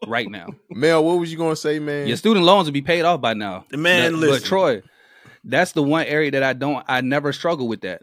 right 0.09 0.29
now. 0.31 0.49
Mel, 0.71 1.05
what 1.05 1.19
was 1.19 1.31
you 1.31 1.39
gonna 1.39 1.57
say, 1.57 1.79
man? 1.79 2.09
Your 2.09 2.17
student 2.17 2.45
loans 2.45 2.67
will 2.67 2.73
be 2.73 2.83
paid 2.83 3.03
off 3.03 3.21
by 3.21 3.35
now. 3.35 3.65
Man, 3.73 4.13
But- 4.13 4.19
listen. 4.19 4.41
But 4.43 4.47
Troy, 4.49 4.83
that's 5.45 5.73
the 5.73 5.83
one 5.83 6.07
area 6.07 6.31
that 6.33 6.43
I 6.43 6.53
don't. 6.53 6.85
I 6.89 7.01
never 7.01 7.33
struggle 7.33 7.69
with 7.69 7.83
that. 7.83 8.03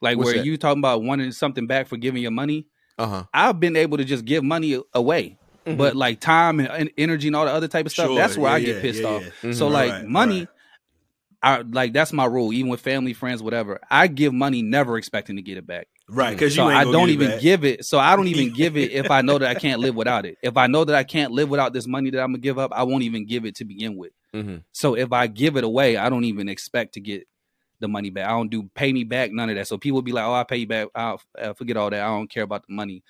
Like 0.00 0.18
What's 0.18 0.26
where 0.26 0.36
that? 0.36 0.44
you 0.46 0.56
talking 0.56 0.80
about 0.80 1.02
wanting 1.02 1.32
something 1.32 1.66
back 1.66 1.86
for 1.86 1.96
giving 1.96 2.20
your 2.22 2.30
money. 2.30 2.66
Uh 2.98 3.06
huh. 3.06 3.24
I've 3.32 3.60
been 3.60 3.76
able 3.76 3.96
to 3.98 4.04
just 4.04 4.24
give 4.24 4.44
money 4.44 4.80
away. 4.94 5.38
Mm-hmm. 5.66 5.78
But 5.78 5.96
like 5.96 6.20
time 6.20 6.60
and, 6.60 6.68
and 6.68 6.90
energy 6.96 7.26
and 7.28 7.34
all 7.34 7.44
the 7.44 7.50
other 7.50 7.66
type 7.66 7.86
of 7.86 7.92
stuff, 7.92 8.06
Sure, 8.06 8.16
that's 8.16 8.38
where 8.38 8.52
I 8.52 8.60
get 8.60 8.76
yeah, 8.76 8.82
pissed 8.82 9.02
yeah, 9.02 9.08
off. 9.08 9.24
yeah. 9.42 9.52
So 9.52 9.66
like 9.68 9.90
Right, 9.90 10.04
money, 10.06 10.38
right. 10.40 10.48
I 11.42 11.62
like 11.62 11.92
that's 11.92 12.12
my 12.12 12.24
rule. 12.24 12.52
Even 12.52 12.70
with 12.70 12.80
family, 12.80 13.12
friends, 13.14 13.42
whatever, 13.42 13.80
I 13.90 14.06
give 14.06 14.32
money 14.32 14.62
never 14.62 14.96
expecting 14.96 15.36
to 15.36 15.42
get 15.42 15.56
it 15.56 15.66
back. 15.66 15.88
Right, 16.08 16.30
because 16.30 16.56
you 16.56 16.62
So 16.62 16.70
ain't 16.70 16.78
I 16.78 16.84
don't 16.92 17.10
even 17.10 17.30
back. 17.30 17.40
give 17.40 17.64
it. 17.64 17.84
So 17.84 17.98
I 17.98 18.14
don't 18.14 18.28
even 18.28 18.52
give 18.52 18.76
it 18.76 18.92
if 18.92 19.10
I 19.10 19.22
know 19.22 19.38
that 19.38 19.48
I 19.48 19.54
can't 19.60 19.80
live 19.80 19.94
without 19.96 20.24
it. 20.24 20.38
If 20.42 20.56
I 20.56 20.66
know 20.68 20.84
that 20.84 20.94
I 20.94 21.02
can't 21.04 21.32
live 21.32 21.48
without 21.48 21.72
this 21.72 21.86
money 21.86 22.10
that 22.10 22.20
I'm 22.22 22.28
gonna 22.28 22.38
give 22.38 22.58
up, 22.58 22.72
I 22.72 22.84
won't 22.84 23.02
even 23.02 23.26
give 23.26 23.44
it 23.44 23.56
to 23.56 23.64
begin 23.64 23.96
with. 23.96 24.12
Mhm. 24.34 24.62
So 24.72 24.94
if 24.96 25.12
I 25.12 25.26
give 25.26 25.56
it 25.56 25.64
away, 25.64 25.96
I 25.96 26.08
don't 26.08 26.24
even 26.24 26.48
expect 26.48 26.94
to 26.94 27.00
get 27.00 27.26
the 27.80 27.88
money 27.88 28.10
back. 28.10 28.26
I 28.26 28.30
don't 28.30 28.50
do 28.50 28.70
pay 28.74 28.92
me 28.92 29.04
back, 29.04 29.32
none 29.32 29.50
of 29.50 29.56
that. 29.56 29.66
So 29.66 29.78
people 29.78 29.96
will 29.96 30.02
be 30.02 30.12
like, 30.12 30.24
"Oh, 30.24 30.32
I 30.34 30.44
pay 30.44 30.58
you 30.58 30.66
back." 30.66 30.88
I'll 30.94 31.20
uh, 31.38 31.52
forget 31.54 31.76
all 31.76 31.90
that. 31.90 32.00
I 32.00 32.06
don't 32.06 32.30
care 32.30 32.44
about 32.44 32.66
the 32.66 32.72
money. 32.72 33.02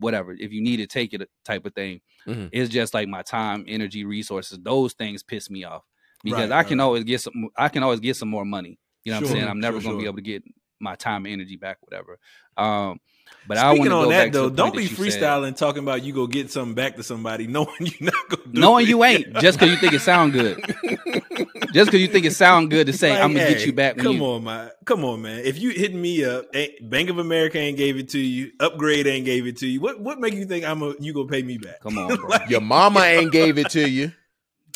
Whatever. 0.00 0.32
If 0.38 0.52
you 0.52 0.60
need 0.60 0.80
it, 0.80 0.90
take 0.90 1.14
it, 1.14 1.28
type 1.44 1.64
of 1.64 1.74
thing. 1.74 2.00
Mhm. 2.26 2.50
It's 2.52 2.68
just 2.70 2.92
like 2.92 3.08
my 3.08 3.22
time, 3.22 3.64
energy, 3.66 4.04
resources. 4.04 4.58
Those 4.60 4.92
things 4.94 5.22
piss 5.22 5.48
me 5.48 5.64
off 5.64 5.84
because 6.22 6.50
Right, 6.50 6.58
I 6.58 6.62
can 6.64 6.78
right. 6.78 6.84
always 6.84 7.04
get 7.04 7.20
some. 7.20 7.48
I 7.56 7.68
can 7.68 7.82
always 7.82 8.00
get 8.00 8.16
some 8.16 8.28
more 8.28 8.44
money. 8.44 8.78
You 9.04 9.12
know 9.12 9.18
what 9.20 9.26
Sure, 9.26 9.28
I'm 9.30 9.36
saying? 9.36 9.48
I'm 9.48 9.60
never 9.60 9.80
sure, 9.80 9.90
gonna 9.92 10.02
be 10.02 10.06
able 10.06 10.16
to 10.16 10.22
get 10.22 10.42
my 10.80 10.94
time 10.94 11.24
and 11.26 11.32
energy 11.32 11.56
back, 11.56 11.78
whatever. 11.82 12.18
Um, 12.56 13.00
but 13.48 13.58
I 13.58 13.72
want 13.74 13.76
Speaking 13.78 13.90
to 13.90 13.96
on 13.96 14.04
go 14.04 14.10
that 14.10 14.24
back 14.26 14.32
to 14.32 14.38
though, 14.38 14.48
the 14.50 14.56
don't 14.56 14.70
point 14.70 14.76
be 14.78 14.86
that 14.86 14.98
you 14.98 15.10
said. 15.10 15.22
freestyling 15.22 15.56
talking 15.56 15.82
about 15.82 16.02
you 16.02 16.12
go 16.12 16.26
get 16.26 16.50
something 16.50 16.74
back 16.74 16.96
to 16.96 17.02
somebody 17.02 17.46
knowing 17.48 17.68
you're 17.80 17.92
not 18.12 18.28
gonna 18.28 18.42
do 18.52 18.60
knowing 18.60 18.86
it. 18.86 18.88
you 18.88 19.04
ain't 19.04 19.34
just 19.38 19.58
because 19.58 19.70
you 19.72 19.76
think 19.78 19.92
it 19.92 20.00
sound 20.00 20.32
good. 20.32 20.56
just 21.72 21.86
because 21.90 22.00
you 22.00 22.08
think 22.08 22.24
it 22.24 22.32
sound 22.32 22.70
good 22.70 22.86
to 22.86 22.92
say 22.92 23.10
Like, 23.10 23.22
I'm 23.22 23.32
gonna 23.34 23.48
get 23.48 23.66
you 23.66 23.72
back. 23.72 23.96
When 23.96 24.04
Come 24.04 24.16
you, 24.16 24.24
on, 24.24 24.44
man. 24.44 24.70
Come 24.84 25.04
on, 25.04 25.22
man. 25.22 25.40
If 25.44 25.58
you 25.58 25.70
hitting 25.70 26.00
me 26.00 26.24
up, 26.24 26.46
Bank 26.82 27.10
of 27.10 27.18
America 27.18 27.58
ain't 27.58 27.76
gave 27.76 27.96
it 27.96 28.08
to 28.10 28.18
you. 28.18 28.52
Upgrade 28.60 29.06
ain't 29.06 29.24
gave 29.26 29.46
it 29.46 29.56
to 29.58 29.66
you. 29.66 29.80
What 29.80 30.00
what 30.00 30.18
make 30.20 30.34
you 30.34 30.44
think 30.46 30.64
I'm 30.64 30.82
a 30.82 30.94
you 31.00 31.12
gonna 31.12 31.28
pay 31.28 31.42
me 31.42 31.58
back? 31.58 31.80
Come 31.80 31.98
on, 31.98 32.14
bro. 32.16 32.28
Like, 32.28 32.48
Your 32.48 32.60
mama 32.60 33.00
ain't 33.00 33.32
gave 33.32 33.58
it 33.58 33.70
to 33.70 33.88
you. 33.88 34.12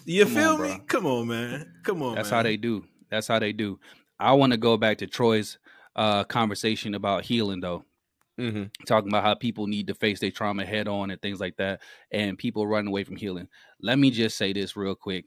you 0.05 0.25
Come 0.25 0.35
feel 0.35 0.51
on, 0.55 0.63
me? 0.63 0.69
bro. 0.69 0.79
Come 0.87 1.07
on, 1.07 1.29
man. 1.29 1.73
Come 1.85 2.03
on. 2.03 2.15
That's 2.15 2.31
man. 2.31 2.39
how 2.39 2.43
they 2.43 2.57
do. 2.57 2.85
That's 3.11 3.27
how 3.29 3.39
they 3.39 3.53
do. 3.53 3.79
I 4.19 4.33
want 4.33 4.53
to 4.53 4.59
go 4.59 4.77
back 4.77 4.99
to 4.99 5.07
Troy's 5.07 5.59
uh, 6.01 6.25
conversation 6.25 6.95
about 6.95 7.25
healing, 7.25 7.61
though. 7.61 7.85
Mm-hmm. 8.39 8.65
talking 8.87 9.11
about 9.11 9.23
how 9.23 9.35
people 9.35 9.67
need 9.67 9.89
to 9.89 9.95
face 9.95 10.19
their 10.19 10.31
trauma 10.31 10.65
head 10.65 10.89
on 10.89 11.11
and 11.11 11.21
things 11.21 11.41
like 11.41 11.57
that, 11.59 11.83
and 12.11 12.39
people 12.39 12.67
run 12.67 12.87
away 12.87 13.05
from 13.05 13.17
healing. 13.17 13.49
Let 13.83 13.99
me 13.99 14.11
just 14.11 14.39
say 14.39 14.55
this 14.55 14.77
real 14.77 14.95
quick. 14.95 15.27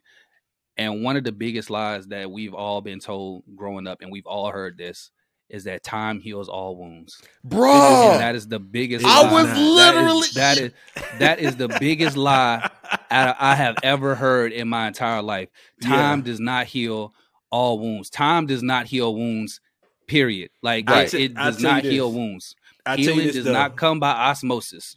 And 0.78 1.04
one 1.04 1.16
of 1.16 1.24
the 1.24 1.32
biggest 1.32 1.70
lies 1.70 2.08
that 2.08 2.32
we've 2.32 2.56
all 2.56 2.82
been 2.82 3.00
told 3.00 3.44
growing 3.56 3.86
up, 3.86 4.02
and 4.02 4.12
we've 4.12 4.26
all 4.26 4.50
heard 4.52 4.80
this, 4.80 5.12
is 5.48 5.66
that 5.66 5.84
time 5.84 6.20
heals 6.22 6.50
all 6.50 6.76
wounds. 6.76 7.22
Bro, 7.44 8.18
that 8.18 8.34
is 8.34 8.48
the 8.48 8.58
biggest. 8.60 9.06
I 9.06 9.22
lie. 9.28 9.32
was 9.32 9.46
That 9.46 9.58
is- 9.58 9.76
literally- 9.76 10.28
that 10.34 10.58
is 10.58 10.72
that 11.20 11.40
is 11.40 11.56
the 11.56 11.68
biggest 11.80 12.18
lie 12.18 12.68
I, 13.12 13.36
I 13.38 13.54
have 13.54 13.76
ever 13.84 14.16
heard 14.16 14.52
in 14.54 14.68
my 14.68 14.88
entire 14.88 15.22
life. 15.22 15.50
Time 15.84 16.20
Yeah. 16.20 16.26
does 16.26 16.40
not 16.40 16.66
heal 16.66 17.14
all 17.52 17.78
wounds. 17.78 18.10
Time 18.10 18.48
does 18.48 18.64
not 18.64 18.88
heal 18.88 19.14
wounds. 19.14 19.60
Period. 20.08 20.50
Like 20.62 20.90
it, 20.90 21.14
it 21.14 21.34
does 21.36 21.62
not 21.62 21.84
heal 21.84 22.12
wounds. 22.12 22.56
I 22.86 22.98
Healing 22.98 23.28
this 23.28 23.36
does 23.38 23.46
though. 23.46 23.54
not 23.54 23.78
come 23.78 24.00
by 24.00 24.12
osmosis. 24.12 24.96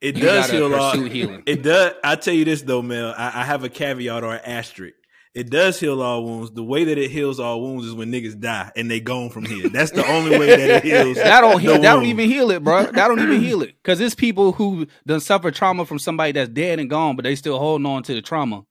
It 0.00 0.16
You 0.16 0.24
does 0.24 0.50
heal 0.50 0.74
all. 0.74 0.92
healing. 0.92 1.42
It 1.46 1.62
does. 1.62 1.94
I 2.04 2.16
tell 2.16 2.34
you 2.34 2.44
this 2.44 2.62
though, 2.62 2.82
Mel. 2.82 3.14
I, 3.16 3.40
I 3.40 3.44
have 3.44 3.64
a 3.64 3.68
caveat 3.70 4.22
or 4.22 4.34
an 4.34 4.40
asterisk. 4.44 4.94
It 5.34 5.50
does 5.50 5.78
heal 5.78 6.00
all 6.00 6.24
wounds. 6.24 6.50
The 6.52 6.62
way 6.64 6.84
that 6.84 6.96
it 6.96 7.10
heals 7.10 7.38
all 7.40 7.60
wounds 7.60 7.84
is 7.86 7.92
when 7.92 8.10
niggas 8.10 8.40
die 8.40 8.70
and 8.74 8.90
they 8.90 9.00
gone 9.00 9.28
from 9.28 9.44
here. 9.44 9.68
That's 9.68 9.90
the 9.90 10.06
only 10.06 10.38
way 10.38 10.46
that 10.46 10.60
it 10.70 10.82
heals. 10.84 11.16
That 11.22 11.42
don't 11.42 11.60
heal. 11.60 11.72
That 11.74 11.82
don't 11.82 12.04
even 12.06 12.28
heal 12.28 12.50
it, 12.50 12.64
bro. 12.64 12.84
That 12.84 13.08
don't 13.08 13.20
even 13.20 13.40
heal 13.40 13.60
it. 13.62 13.74
Because 13.82 14.00
it's 14.00 14.14
people 14.14 14.52
who 14.52 14.86
done 15.06 15.20
suffer 15.20 15.50
trauma 15.50 15.84
from 15.84 15.98
somebody 15.98 16.32
that's 16.32 16.48
dead 16.48 16.78
and 16.78 16.88
gone, 16.88 17.16
but 17.16 17.24
they 17.24 17.34
still 17.34 17.58
holding 17.58 17.84
on 17.86 18.02
to 18.04 18.14
the 18.14 18.22
trauma. 18.22 18.64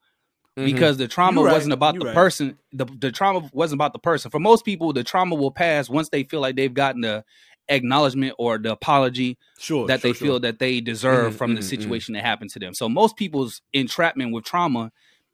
Mm-hmm. 0.57 0.65
because 0.71 0.97
the 0.97 1.07
trauma 1.07 1.43
right. 1.43 1.51
wasn't 1.51 1.73
about 1.73 1.95
You 1.95 1.99
the 2.01 2.05
right. 2.07 2.15
person. 2.15 2.57
The, 2.71 2.85
the 2.85 3.11
trauma 3.11 3.49
wasn't 3.51 3.77
about 3.77 3.91
the 3.91 3.99
person. 3.99 4.31
For 4.31 4.39
most 4.39 4.63
people, 4.63 4.93
the 4.93 5.03
trauma 5.03 5.35
will 5.35 5.51
pass 5.51 5.89
once 5.89 6.09
they 6.09 6.23
feel 6.23 6.39
like 6.39 6.55
they've 6.55 6.73
gotten 6.73 7.01
the 7.01 7.25
acknowledgement 7.67 8.35
or 8.37 8.57
the 8.57 8.71
apology 8.71 9.37
Sure. 9.57 9.87
that 9.87 9.99
sure, 10.01 10.09
they 10.09 10.13
feel 10.13 10.39
that 10.39 10.59
they 10.59 10.79
deserve 10.79 11.33
Mhm, 11.33 11.37
from 11.37 11.55
the 11.55 11.61
mhm, 11.61 11.63
mhm. 11.63 11.69
situation 11.69 12.13
that 12.13 12.23
happened 12.23 12.51
to 12.51 12.59
them. 12.59 12.73
So 12.73 12.87
most 12.87 13.17
people's 13.17 13.61
entrapment 13.73 14.31
with 14.33 14.45
trauma 14.45 14.91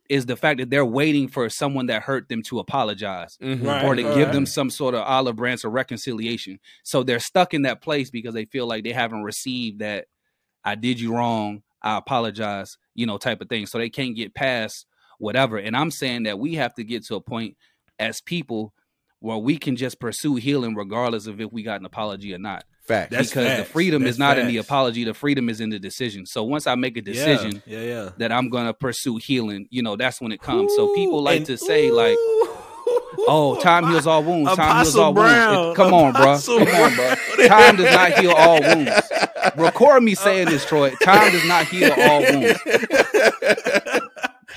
is 0.09 0.25
the 0.25 0.35
fact 0.35 0.59
that 0.59 0.69
they're 0.71 0.85
waiting 0.85 1.27
for 1.27 1.49
someone 1.49 1.85
that 1.85 2.01
hurt 2.01 2.27
them 2.27 2.41
to 2.43 2.57
apologize 2.59 3.37
Mhm. 3.39 3.63
Right. 3.63 3.83
or 3.83 3.95
to 3.95 4.01
give 4.01 4.27
right. 4.29 4.31
them 4.33 4.45
some 4.47 4.71
sort 4.71 4.95
of 4.95 5.01
olive 5.01 5.35
branch 5.35 5.63
or 5.63 5.69
reconciliation. 5.69 6.59
So 6.83 7.03
they're 7.03 7.19
stuck 7.19 7.53
in 7.53 7.61
that 7.61 7.81
place 7.81 8.09
because 8.09 8.33
they 8.33 8.45
feel 8.45 8.65
like 8.65 8.83
they 8.83 8.91
haven't 8.93 9.21
received 9.23 9.79
that 9.79 10.07
I 10.63 10.75
did 10.75 10.99
you 10.99 11.13
wrong, 11.13 11.61
I 11.81 11.97
apologize, 11.97 12.77
you 12.95 13.05
know, 13.05 13.17
type 13.17 13.41
of 13.41 13.49
thing. 13.49 13.67
So 13.67 13.77
they 13.77 13.89
can't 13.89 14.15
get 14.15 14.33
past 14.33 14.85
whatever. 15.21 15.57
And 15.57 15.75
I'm 15.77 15.91
saying 15.91 16.23
that 16.23 16.39
we 16.39 16.55
have 16.55 16.73
to 16.75 16.83
get 16.83 17.05
to 17.05 17.15
a 17.15 17.21
point 17.21 17.55
as 17.99 18.19
people 18.21 18.73
where 19.19 19.37
we 19.37 19.57
can 19.57 19.75
just 19.75 19.99
pursue 19.99 20.35
healing 20.35 20.75
regardless 20.75 21.27
of 21.27 21.39
if 21.39 21.51
we 21.51 21.61
got 21.63 21.79
an 21.79 21.85
apology 21.85 22.33
or 22.33 22.39
not. 22.39 22.63
Fact. 22.87 23.11
That's 23.11 23.29
because 23.29 23.57
the 23.59 23.65
freedom 23.65 24.01
That's 24.01 24.15
is 24.15 24.19
not 24.19 24.39
in 24.39 24.47
the 24.47 24.57
apology, 24.57 25.03
the 25.03 25.13
freedom 25.13 25.47
is 25.49 25.61
in 25.61 25.69
the 25.69 25.77
decision. 25.77 26.25
So 26.25 26.43
once 26.43 26.65
I 26.65 26.73
make 26.73 26.97
a 26.97 27.01
decision 27.01 27.61
Yeah, 27.67 27.81
yeah. 27.81 28.09
that 28.17 28.31
I'm 28.31 28.49
gonna 28.49 28.73
pursue 28.73 29.17
healing, 29.17 29.67
you 29.69 29.83
know, 29.83 29.95
that's 29.95 30.19
when 30.19 30.31
it 30.31 30.41
comes. 30.41 30.73
so 30.75 30.91
people 30.95 31.21
like 31.21 31.45
to 31.45 31.57
say 31.57 31.91
like 31.91 32.17
Oh, 33.27 33.59
time 33.61 33.87
heals 33.87 34.07
all 34.07 34.23
wounds. 34.23 34.55
Time 34.55 34.77
heals 34.77 34.95
all 34.95 35.13
Brown. 35.13 35.55
wounds. 35.55 35.71
It- 35.73 35.75
come 35.75 35.93
on, 35.93 36.13
bro. 36.13 36.39
Come 36.43 36.81
on, 36.81 36.95
bro. 36.95 37.47
Time 37.47 37.75
does 37.75 37.93
not 37.93 38.17
heal 38.17 38.31
all 38.31 38.59
wounds. 38.61 38.91
Record 39.57 40.01
me 40.01 40.15
saying 40.15 40.47
this, 40.47 40.65
Troy. 40.65 40.89
Time 41.03 41.31
does 41.31 41.45
not 41.45 41.67
heal 41.67 41.91
all 41.95 42.21
wounds. 42.21 42.59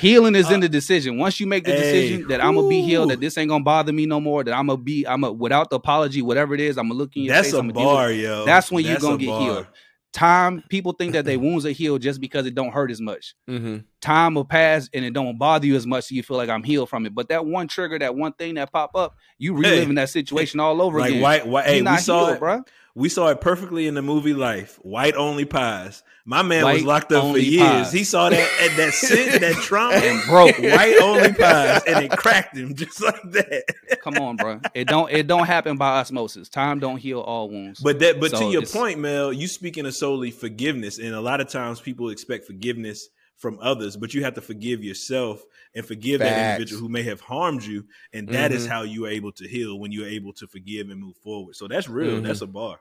Healing 0.05 0.35
is 0.35 0.51
in 0.51 0.61
the 0.61 0.69
decision. 0.69 1.17
Once 1.19 1.41
you 1.41 1.47
make 1.47 1.65
the 1.65 1.73
Hey, 1.73 1.79
decision 1.81 2.29
that 2.29 2.45
I'm 2.45 2.55
gonna 2.57 2.69
be 2.69 2.83
healed, 2.83 3.11
that 3.11 3.21
this 3.21 3.39
ain't 3.39 3.49
gonna 3.49 3.65
bother 3.65 3.91
me 3.93 4.05
no 4.05 4.21
more, 4.21 4.45
that 4.45 4.53
I'm 4.53 4.67
gonna 4.67 4.77
be, 4.77 5.07
I'm 5.07 5.25
a 5.25 5.33
without 5.33 5.71
the 5.71 5.77
apology, 5.77 6.21
whatever 6.21 6.55
it 6.55 6.61
is, 6.61 6.77
I'm 6.77 6.89
gonna 6.89 6.99
look 6.99 7.17
in 7.17 7.23
your 7.25 7.35
That's 7.35 7.49
face. 7.49 7.55
a 7.55 7.63
deal 7.63 7.67
with 7.67 7.75
bar, 7.75 8.13
yo. 8.13 8.45
That's 8.45 8.71
when 8.71 8.85
you 8.85 8.91
That's 8.93 9.03
gonna 9.03 9.17
get 9.17 9.29
bar. 9.29 9.41
healed. 9.41 9.67
Time, 10.13 10.63
people 10.69 10.93
think 10.93 11.15
that 11.15 11.25
their 11.25 11.39
wounds 11.41 11.65
are 11.67 11.71
healed 11.71 12.03
just 12.03 12.21
because 12.21 12.47
it 12.47 12.55
don't 12.55 12.71
hurt 12.71 12.91
as 12.91 13.01
much. 13.01 13.35
Mm-hmm. 13.49 13.79
Time 14.03 14.35
will 14.35 14.45
pass 14.45 14.89
and 14.93 15.05
it 15.07 15.13
don't 15.15 15.39
bother 15.39 15.67
you 15.67 15.75
as 15.75 15.87
much, 15.87 16.05
so 16.05 16.15
you 16.15 16.23
feel 16.23 16.37
like 16.37 16.51
I'm 16.51 16.63
healed 16.63 16.91
from 16.91 17.07
it. 17.07 17.15
But 17.15 17.31
that 17.31 17.47
one 17.47 17.67
trigger, 17.67 17.99
that 17.99 18.15
one 18.15 18.33
thing 18.35 18.55
that 18.57 18.71
pop 18.73 18.95
up, 18.95 19.17
you 19.39 19.55
reliving 19.55 19.95
that 19.95 20.11
situation 20.11 20.61
all 20.61 20.83
over 20.83 21.01
Like 21.01 21.11
again. 21.13 21.23
white. 21.23 21.47
You 21.47 21.59
Hey, 21.63 21.77
we 21.77 21.81
not 21.83 22.01
saw 22.01 22.27
healed, 22.27 22.37
it, 22.37 22.41
bro. 22.41 22.63
We 22.97 23.09
saw 23.09 23.27
it 23.29 23.41
perfectly 23.41 23.89
in 23.89 23.95
the 23.95 24.03
movie 24.03 24.35
Life. 24.35 24.79
White 24.83 25.17
only 25.17 25.45
pies. 25.45 26.05
My 26.25 26.43
man 26.43 26.65
was 26.65 26.85
locked 26.85 27.11
up 27.13 27.33
for 27.33 27.39
years. 27.39 27.61
pies. 27.67 27.93
He 27.93 28.05
saw 28.05 28.31
that 28.31 28.51
at 28.63 28.77
that 28.77 28.95
sin, 28.95 29.41
that 29.41 29.55
trauma, 29.63 29.97
And 29.97 30.23
broke. 30.27 30.57
white 30.59 30.97
only 31.03 31.33
pies, 31.33 31.83
and 31.89 32.05
it 32.05 32.13
cracked 32.13 32.57
him 32.57 32.75
just 32.75 33.03
like 33.03 33.21
that. 33.33 33.65
Come 34.01 34.15
on, 34.19 34.37
bro. 34.37 34.61
It 34.75 34.87
don't 34.87 35.11
it 35.11 35.27
don't 35.27 35.47
happen 35.47 35.77
by 35.77 35.99
osmosis. 35.99 36.49
Time 36.49 36.79
don't 36.79 36.99
heal 36.99 37.21
all 37.21 37.51
wounds. 37.51 37.81
But 37.81 37.99
that, 37.99 38.21
but 38.21 38.33
to 38.37 38.45
your 38.45 38.63
point, 38.63 39.01
Mel, 39.01 39.33
you 39.33 39.49
speaking 39.49 39.87
of 39.87 39.95
solely 39.97 40.31
forgiveness, 40.31 40.99
and 40.99 41.15
a 41.15 41.21
lot 41.21 41.41
of 41.41 41.49
times 41.49 41.81
people 41.81 42.11
expect 42.11 42.47
forgiveness 42.47 43.09
from 43.37 43.59
others, 43.61 43.97
but 43.97 44.15
you 44.15 44.23
have 44.25 44.35
to 44.35 44.41
forgive 44.41 44.83
yourself 44.85 45.45
and 45.75 45.85
forgive 45.85 46.23
that 46.23 46.39
individual 46.39 46.81
who 46.81 46.89
may 46.89 47.03
have 47.03 47.21
harmed 47.21 47.63
you, 47.65 47.87
and 48.13 48.31
that 48.31 48.53
is 48.53 48.65
Mhm. 48.65 48.69
how 48.69 48.83
you 48.83 49.05
are 49.07 49.11
able 49.11 49.33
to 49.33 49.49
heal 49.49 49.79
when 49.79 49.93
you're 49.93 50.07
able 50.09 50.33
to 50.35 50.47
forgive 50.47 50.91
and 50.91 51.01
move 51.01 51.17
forward. 51.17 51.57
So 51.57 51.69
that's 51.69 51.89
real. 51.89 52.21
Mhm. 52.21 52.23
That's 52.23 52.41
a 52.43 52.47
bar. 52.47 52.81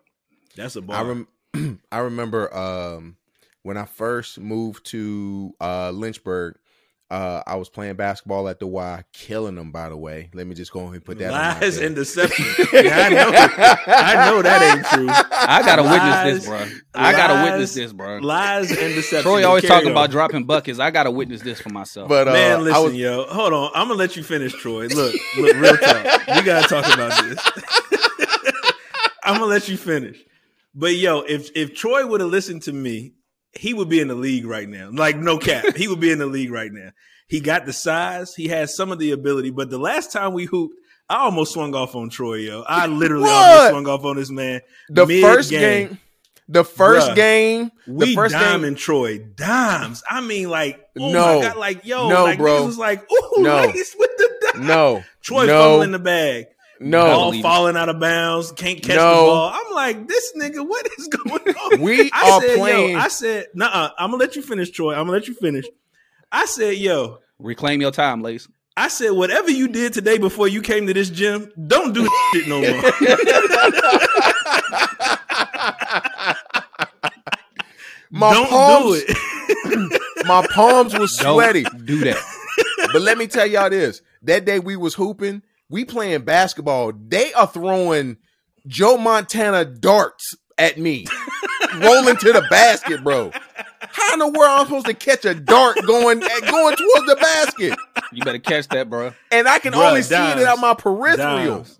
That's 0.55 0.75
a 0.75 0.81
bar. 0.81 0.97
I 0.97 1.01
rem- 1.55 1.81
I 1.91 1.99
remember 1.99 2.53
um 2.55 3.17
when 3.63 3.77
I 3.77 3.85
first 3.85 4.39
moved 4.39 4.85
to 4.87 5.55
uh 5.61 5.91
Lynchburg, 5.91 6.57
uh 7.13 7.43
I 7.45 7.56
was 7.58 7.69
playing 7.69 7.95
basketball 7.95 8.49
at 8.49 8.60
the 8.60 8.65
Y, 8.65 9.04
killing 9.13 9.54
them 9.54 9.71
by 9.71 9.89
the 9.89 9.95
way. 9.97 10.32
Let 10.34 10.47
me 10.47 10.56
just 10.56 10.71
go 10.71 10.80
ahead 10.82 10.95
and 10.95 11.06
put 11.06 11.19
that 11.19 11.32
Lies 11.32 11.78
and 11.78 11.95
deception. 11.95 12.45
yeah, 12.73 12.97
I 12.97 13.10
know. 13.10 13.32
I 13.88 14.30
know 14.30 14.41
that 14.41 14.78
ain't 14.78 14.86
true. 14.88 15.08
I 15.10 15.62
gotta 15.63 15.84
Lies, 15.84 16.26
witness 16.26 16.45
this, 16.45 16.49
bro. 16.49 16.80
I 16.95 17.12
gotta 17.12 17.52
witness 17.52 17.73
this, 17.76 17.93
bro. 17.93 18.17
Lies 18.17 18.71
and 18.71 18.95
deception. 18.95 19.21
Troy 19.21 19.45
always 19.45 19.63
talking 19.63 19.89
on. 19.89 19.91
about 19.91 20.10
dropping 20.10 20.45
buckets. 20.45 20.80
I 20.80 20.89
gotta 20.89 21.12
witness 21.12 21.41
this 21.41 21.62
for 21.62 21.69
myself. 21.69 22.10
But 22.10 22.28
uh, 22.28 22.34
Man, 22.34 22.63
listen, 22.63 22.84
was 22.84 22.95
yo. 22.95 23.26
Hold 23.26 23.54
on. 23.54 23.71
I'm 23.76 23.88
gonna 23.88 23.99
let 23.99 24.15
you 24.17 24.23
finish, 24.23 24.52
Troy. 24.54 24.88
Look, 24.88 25.15
look, 25.38 25.56
real 25.56 25.78
talk. 25.78 26.28
We 26.28 26.41
gotta 26.41 26.67
talk 26.67 26.91
about 26.91 27.23
this. 27.23 27.39
I'm 29.23 29.36
gonna 29.36 29.45
let 29.45 29.69
you 29.69 29.78
finish. 29.78 30.17
But 30.73 30.95
yo, 30.95 31.21
if 31.21 31.52
if 31.56 31.76
Troy 31.76 32.08
would 32.08 32.21
have 32.21 32.32
listened 32.32 32.63
to 32.63 32.73
me, 32.73 33.13
he 33.53 33.73
would 33.73 33.89
be 33.89 33.99
in 33.99 34.07
the 34.07 34.15
league 34.15 34.45
right 34.45 34.67
now. 34.67 34.89
Like 34.91 35.17
no 35.17 35.37
cap, 35.37 35.75
he 35.75 35.87
would 35.87 35.99
be 35.99 36.11
in 36.11 36.19
the 36.19 36.25
league 36.25 36.51
right 36.51 36.71
now. 36.71 36.89
He 37.27 37.39
got 37.39 37.65
the 37.65 37.73
size, 37.73 38.35
he 38.35 38.47
has 38.49 38.75
some 38.75 38.91
of 38.91 38.99
the 38.99 39.11
ability. 39.11 39.49
But 39.51 39.69
the 39.69 39.77
last 39.79 40.11
time 40.11 40.33
we 40.33 40.45
hooped, 40.45 40.75
I 41.09 41.17
almost 41.17 41.53
swung 41.53 41.73
off 41.75 41.95
on 41.95 42.09
Troy, 42.09 42.35
yo. 42.35 42.63
I 42.67 42.87
literally 42.87 43.23
What? 43.25 43.31
almost 43.51 43.69
swung 43.71 43.87
off 43.87 44.05
on 44.05 44.15
this 44.17 44.29
man. 44.29 44.61
the 44.89 45.05
first 45.21 45.49
game. 45.49 45.99
the 46.49 46.63
first 46.63 47.11
Bruh. 47.11 47.15
game, 47.15 47.71
the 47.87 47.93
We 47.93 48.15
first 48.15 48.35
game. 48.35 48.75
Troy 48.75 49.19
dimes. 49.19 50.03
I 50.09 50.21
mean, 50.21 50.49
like, 50.49 50.79
oh 50.99 51.11
No. 51.11 51.39
my 51.39 51.47
god, 51.47 51.57
like 51.57 51.85
yo, 51.85 52.09
No, 52.09 52.23
like 52.25 52.37
bro. 52.37 52.65
was 52.65 52.77
like, 52.77 53.01
ooh, 53.11 53.41
No. 53.43 53.57
nice 53.65 53.95
with 53.97 54.09
the 54.17 54.51
dime. 54.53 54.67
No, 54.67 55.03
Troy 55.21 55.45
no, 55.45 55.61
fumbling 55.69 55.91
the 55.91 55.99
bag. 55.99 56.47
No. 56.83 57.03
ball 57.05 57.41
falling 57.41 57.75
out 57.77 57.89
of 57.89 57.99
bounds, 57.99 58.51
can't 58.51 58.81
catch 58.81 58.95
No. 58.95 59.09
the 59.09 59.15
ball. 59.27 59.51
I'm 59.53 59.73
like, 59.73 60.07
this 60.07 60.33
nigga, 60.37 60.67
what 60.67 60.87
is 60.97 61.07
going 61.07 61.55
on? 61.55 61.81
We 61.81 62.11
I 62.13 62.29
are 62.31 62.41
said, 62.41 62.57
playing. 62.57 62.91
yo, 62.93 62.99
I 62.99 63.07
said, 63.07 63.47
nah, 63.53 63.89
I'm 63.97 64.11
gonna 64.11 64.21
let 64.23 64.35
you 64.35 64.41
finish, 64.41 64.69
Troy. 64.71 64.91
I'm 64.93 65.01
gonna 65.05 65.11
let 65.13 65.27
you 65.27 65.33
finish. 65.33 65.65
I 66.31 66.45
said, 66.45 66.75
yo, 66.77 67.19
Reclaim 67.39 67.81
your 67.81 67.91
time, 67.91 68.21
Lace. 68.21 68.47
I 68.77 68.87
said, 68.87 69.11
whatever 69.11 69.51
you 69.51 69.67
did 69.67 69.93
today 69.93 70.17
before 70.17 70.47
you 70.47 70.61
came 70.61 70.87
to 70.87 70.93
this 70.93 71.09
gym, 71.09 71.51
don't 71.67 71.93
do 71.93 72.03
that 72.03 72.29
shit 72.33 72.47
no 72.47 72.59
more. 72.61 72.81
my 78.09 78.33
don't 78.33 78.49
palms, 78.49 78.85
do 79.03 79.03
it. 79.07 80.01
my 80.27 80.45
palms 80.53 80.97
was 80.97 81.15
Don't 81.17 81.35
sweaty. 81.35 81.63
do 81.85 81.99
that. 81.99 82.17
But 82.91 83.01
let 83.01 83.17
me 83.17 83.27
tell 83.27 83.45
y'all 83.47 83.69
this: 83.69 84.01
that 84.23 84.45
day 84.45 84.59
we 84.59 84.75
was 84.75 84.93
hooping, 84.93 85.41
we 85.73 85.83
playing 85.83 86.21
basketball. 86.21 86.93
They 86.95 87.33
are 87.33 87.47
throwing 87.47 88.17
Joe 88.67 88.95
Montana 88.97 89.65
darts 89.65 90.36
at 90.59 90.77
me, 90.77 91.07
rolling 91.77 92.15
to 92.17 92.31
the 92.31 92.45
basket, 92.51 93.03
bro. 93.03 93.31
How 93.79 94.13
in 94.13 94.19
the 94.19 94.27
world 94.27 94.38
am 94.51 94.59
I 94.59 94.63
supposed 94.65 94.86
to 94.86 94.93
catch 94.93 95.25
a 95.25 95.33
dart 95.33 95.77
going 95.86 96.19
going 96.19 96.75
towards 96.75 97.05
the 97.07 97.17
basket? 97.19 97.77
You 98.12 98.23
better 98.23 98.38
catch 98.39 98.67
that, 98.69 98.88
bro. 98.88 99.13
And 99.31 99.47
I 99.47 99.57
can 99.57 99.73
Bruh, 99.73 99.89
only 99.89 100.03
see 100.03 100.13
it 100.13 100.17
dimes. 100.17 100.43
out 100.43 100.59
my 100.59 100.75
peripheral. 100.75 101.17
Dimes. 101.55 101.79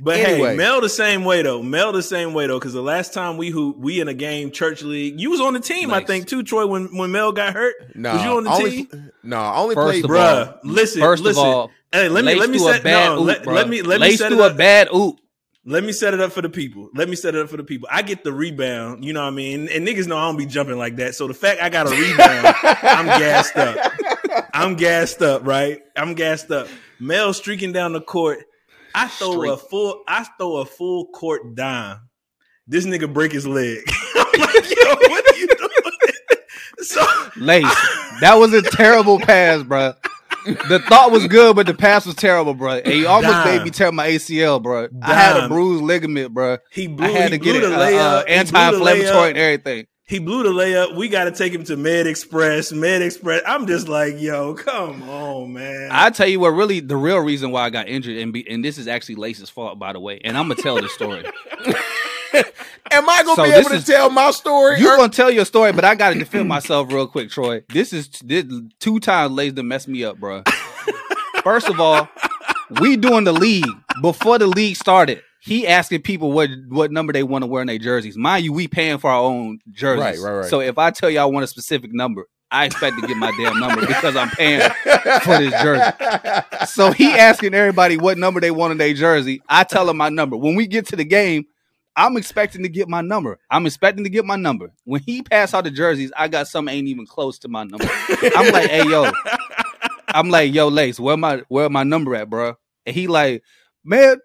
But 0.00 0.18
Anyway. 0.20 0.50
hey, 0.50 0.56
Mel 0.56 0.80
the 0.80 0.88
same 0.88 1.24
way 1.24 1.42
though. 1.42 1.60
Mel 1.62 1.90
the 1.92 2.02
same 2.02 2.32
way 2.32 2.46
though, 2.46 2.58
because 2.58 2.72
the 2.72 2.82
last 2.82 3.12
time 3.12 3.36
we 3.36 3.50
who 3.50 3.74
we 3.76 4.00
in 4.00 4.06
a 4.06 4.14
game 4.14 4.52
church 4.52 4.82
league, 4.82 5.20
you 5.20 5.30
was 5.30 5.40
on 5.40 5.54
the 5.54 5.60
team, 5.60 5.92
I 5.92 6.04
think 6.04 6.28
too, 6.28 6.42
Troy. 6.44 6.66
When 6.66 6.96
when 6.96 7.10
Mel 7.10 7.32
got 7.32 7.52
hurt, 7.54 7.74
No, 7.96 8.12
was 8.14 8.22
you 8.24 8.30
on 8.30 8.44
the 8.44 8.50
only, 8.50 8.70
team? 8.84 9.12
No, 9.24 9.36
I 9.38 9.56
only 9.56 9.74
First 9.74 9.86
played. 9.90 10.04
of 10.04 10.10
Bruh, 10.10 10.46
all- 10.48 10.58
listen, 10.62 11.00
First 11.00 11.22
listen. 11.24 11.44
of 11.44 11.48
all, 11.52 11.70
hey, 11.92 12.08
let 12.08 12.24
me 12.24 12.34
let 12.36 12.48
me 12.48 12.58
set 12.58 12.84
bad 12.84 13.08
no, 13.08 13.20
oop, 13.22 13.26
let, 13.26 13.42
bro. 13.42 13.54
let 13.54 13.68
me 13.68 13.82
let 13.82 14.00
me 14.00 14.16
set 14.16 14.30
it 14.32 14.38
up. 14.40 14.52
a 14.52 14.54
bad 14.54 14.88
oop. 14.94 15.18
Let 15.64 15.82
me 15.84 15.92
set 15.92 16.14
it 16.14 16.20
up 16.20 16.32
for 16.32 16.40
the 16.40 16.48
people. 16.48 16.88
Let 16.94 17.10
me 17.10 17.16
set 17.16 17.34
it 17.34 17.42
up 17.42 17.50
for 17.50 17.58
the 17.58 17.64
people. 17.64 17.88
I 17.90 18.00
get 18.00 18.24
the 18.24 18.32
rebound, 18.32 19.04
you 19.04 19.12
know 19.12 19.20
what 19.22 19.26
I 19.32 19.36
mean? 19.36 19.68
And 19.68 19.86
niggas 19.86 20.06
know 20.06 20.16
I 20.16 20.22
don't 20.22 20.38
be 20.38 20.46
jumping 20.46 20.78
like 20.78 20.96
that. 20.96 21.14
So 21.14 21.26
the 21.26 21.34
fact 21.34 21.60
I 21.60 21.68
got 21.68 21.86
a 21.86 21.90
rebound, 21.90 22.54
I'm 22.82 23.06
gassed 23.06 23.56
up. 23.56 23.92
I'm 24.54 24.76
gassed 24.76 25.20
up, 25.20 25.44
right? 25.46 25.82
I'm 25.94 26.14
gassed 26.14 26.50
up. 26.50 26.68
Mel 27.00 27.34
streaking 27.34 27.72
down 27.72 27.92
the 27.92 28.00
court. 28.00 28.44
I 28.94 29.08
throw 29.08 29.52
a 29.52 29.56
full 29.56 30.02
I 30.08 30.24
throw 30.38 30.56
a 30.58 30.64
full 30.64 31.06
court 31.06 31.54
dime. 31.54 32.00
This 32.66 32.84
nigga 32.86 33.12
break 33.12 33.32
his 33.32 33.46
leg. 33.46 33.78
I'm 34.16 34.40
like, 34.40 34.54
yo, 34.54 34.94
what 35.08 35.34
are 35.34 35.38
you 35.38 35.46
doing? 35.48 36.40
So 36.80 37.04
Lace, 37.36 37.64
that 38.20 38.34
was 38.36 38.52
a 38.52 38.62
terrible 38.62 39.18
pass, 39.18 39.62
bro. 39.62 39.94
The 40.44 40.78
thought 40.88 41.10
was 41.10 41.26
good, 41.26 41.56
but 41.56 41.66
the 41.66 41.74
pass 41.74 42.06
was 42.06 42.14
terrible, 42.14 42.54
bro. 42.54 42.74
And 42.74 42.86
he 42.92 43.04
almost 43.04 43.32
Dime. 43.32 43.56
made 43.56 43.64
me 43.64 43.70
tear 43.70 43.92
my 43.92 44.08
ACL, 44.08 44.62
bro. 44.62 44.88
I 45.02 45.12
had 45.14 45.44
a 45.44 45.48
bruised 45.48 45.82
ligament, 45.82 46.32
bro. 46.32 46.58
he 46.70 46.86
blew, 46.86 47.06
I 47.06 47.10
had 47.10 47.30
to 47.32 47.38
get 47.38 47.56
it 47.56 47.64
uh, 47.64 47.70
layup. 47.78 47.98
uh, 47.98 48.24
He 48.24 48.24
blew 48.24 48.24
the 48.24 48.30
anti-inflammatory 48.30 49.28
and 49.30 49.38
everything. 49.38 49.86
He 50.08 50.18
blew 50.20 50.42
the 50.42 50.48
layup. 50.48 50.96
We 50.96 51.08
got 51.08 51.24
to 51.24 51.30
take 51.32 51.52
him 51.52 51.64
to 51.64 51.76
Med 51.76 52.06
Express. 52.06 52.72
Med 52.72 53.02
Express. 53.02 53.42
I'm 53.46 53.66
just 53.66 53.88
like, 53.88 54.14
yo, 54.18 54.54
come 54.54 55.02
on, 55.08 55.52
man. 55.52 55.90
I 55.92 56.08
tell 56.08 56.26
you 56.26 56.40
what, 56.40 56.48
really, 56.50 56.80
the 56.80 56.96
real 56.96 57.18
reason 57.18 57.50
why 57.50 57.64
I 57.64 57.70
got 57.70 57.88
injured, 57.88 58.16
and 58.16 58.32
be, 58.32 58.48
and 58.48 58.64
this 58.64 58.78
is 58.78 58.88
actually 58.88 59.16
Lace's 59.16 59.50
fault, 59.50 59.78
by 59.78 59.92
the 59.92 60.00
way. 60.00 60.18
And 60.24 60.38
I'm 60.38 60.48
gonna 60.48 60.62
tell 60.62 60.80
the 60.80 60.88
story. 60.88 61.24
Am 62.90 63.06
I 63.08 63.22
gonna 63.22 63.36
So 63.36 63.44
be 63.44 63.50
able 63.50 63.68
to 63.68 63.76
is- 63.76 63.84
tell 63.86 64.08
my 64.08 64.30
story? 64.30 64.80
You're 64.80 64.94
Or- 64.94 64.96
gonna 64.96 65.12
tell 65.12 65.30
your 65.30 65.44
story, 65.44 65.72
but 65.72 65.84
I 65.84 65.94
gotta 65.94 66.18
defend 66.18 66.48
myself 66.48 66.90
real 66.90 67.06
quick, 67.06 67.28
Troy. 67.28 67.62
This 67.68 67.92
is 67.92 68.08
this, 68.24 68.44
two 68.80 69.00
times 69.00 69.32
Lace 69.32 69.52
to 69.54 69.62
mess 69.62 69.86
me 69.86 70.04
up, 70.04 70.18
bro. 70.18 70.42
First 71.44 71.68
of 71.68 71.80
all, 71.80 72.08
we 72.80 72.96
doing 72.96 73.24
the 73.24 73.32
league 73.32 73.66
before 74.00 74.38
the 74.38 74.46
league 74.46 74.76
started. 74.76 75.22
He 75.40 75.66
asking 75.66 76.02
people 76.02 76.32
what 76.32 76.50
what 76.68 76.90
number 76.90 77.12
they 77.12 77.22
want 77.22 77.42
to 77.42 77.46
wear 77.46 77.60
in 77.60 77.68
their 77.68 77.78
jerseys. 77.78 78.16
Mind 78.16 78.44
you, 78.44 78.52
we 78.52 78.68
paying 78.68 78.98
for 78.98 79.10
our 79.10 79.22
own 79.22 79.60
jerseys. 79.70 80.20
Right, 80.22 80.30
right, 80.30 80.38
right. 80.40 80.50
So 80.50 80.60
if 80.60 80.78
I 80.78 80.90
tell 80.90 81.10
you 81.10 81.20
I 81.20 81.24
want 81.26 81.44
a 81.44 81.46
specific 81.46 81.92
number, 81.92 82.26
I 82.50 82.64
expect 82.64 82.98
to 83.00 83.06
get 83.06 83.16
my 83.16 83.32
damn 83.36 83.58
number 83.60 83.80
because 83.86 84.16
I'm 84.16 84.30
paying 84.30 84.60
for 85.22 85.38
this 85.38 85.52
jersey. 85.62 85.92
So 86.66 86.90
he 86.90 87.12
asking 87.12 87.54
everybody 87.54 87.96
what 87.96 88.18
number 88.18 88.40
they 88.40 88.50
want 88.50 88.72
in 88.72 88.78
their 88.78 88.94
jersey. 88.94 89.42
I 89.48 89.64
tell 89.64 89.88
him 89.88 89.96
my 89.96 90.08
number. 90.08 90.36
When 90.36 90.54
we 90.54 90.66
get 90.66 90.86
to 90.88 90.96
the 90.96 91.04
game, 91.04 91.46
I'm 91.94 92.16
expecting 92.16 92.62
to 92.62 92.68
get 92.68 92.88
my 92.88 93.00
number. 93.00 93.38
I'm 93.50 93.66
expecting 93.66 94.04
to 94.04 94.10
get 94.10 94.24
my 94.24 94.36
number. 94.36 94.72
When 94.84 95.02
he 95.04 95.22
passed 95.22 95.52
out 95.52 95.64
the 95.64 95.70
jerseys, 95.70 96.12
I 96.16 96.28
got 96.28 96.46
some 96.46 96.68
ain't 96.68 96.86
even 96.86 97.06
close 97.06 97.38
to 97.40 97.48
my 97.48 97.64
number. 97.64 97.88
I'm 98.36 98.52
like, 98.52 98.70
hey 98.70 98.88
yo, 98.88 99.10
I'm 100.08 100.30
like, 100.30 100.54
yo, 100.54 100.68
Lace, 100.68 101.00
where 101.00 101.16
my 101.16 101.42
where 101.48 101.68
my 101.68 101.82
number 101.82 102.14
at, 102.14 102.30
bro? 102.30 102.54
And 102.86 102.94
he 102.94 103.08
like, 103.08 103.42
man, 103.84 104.18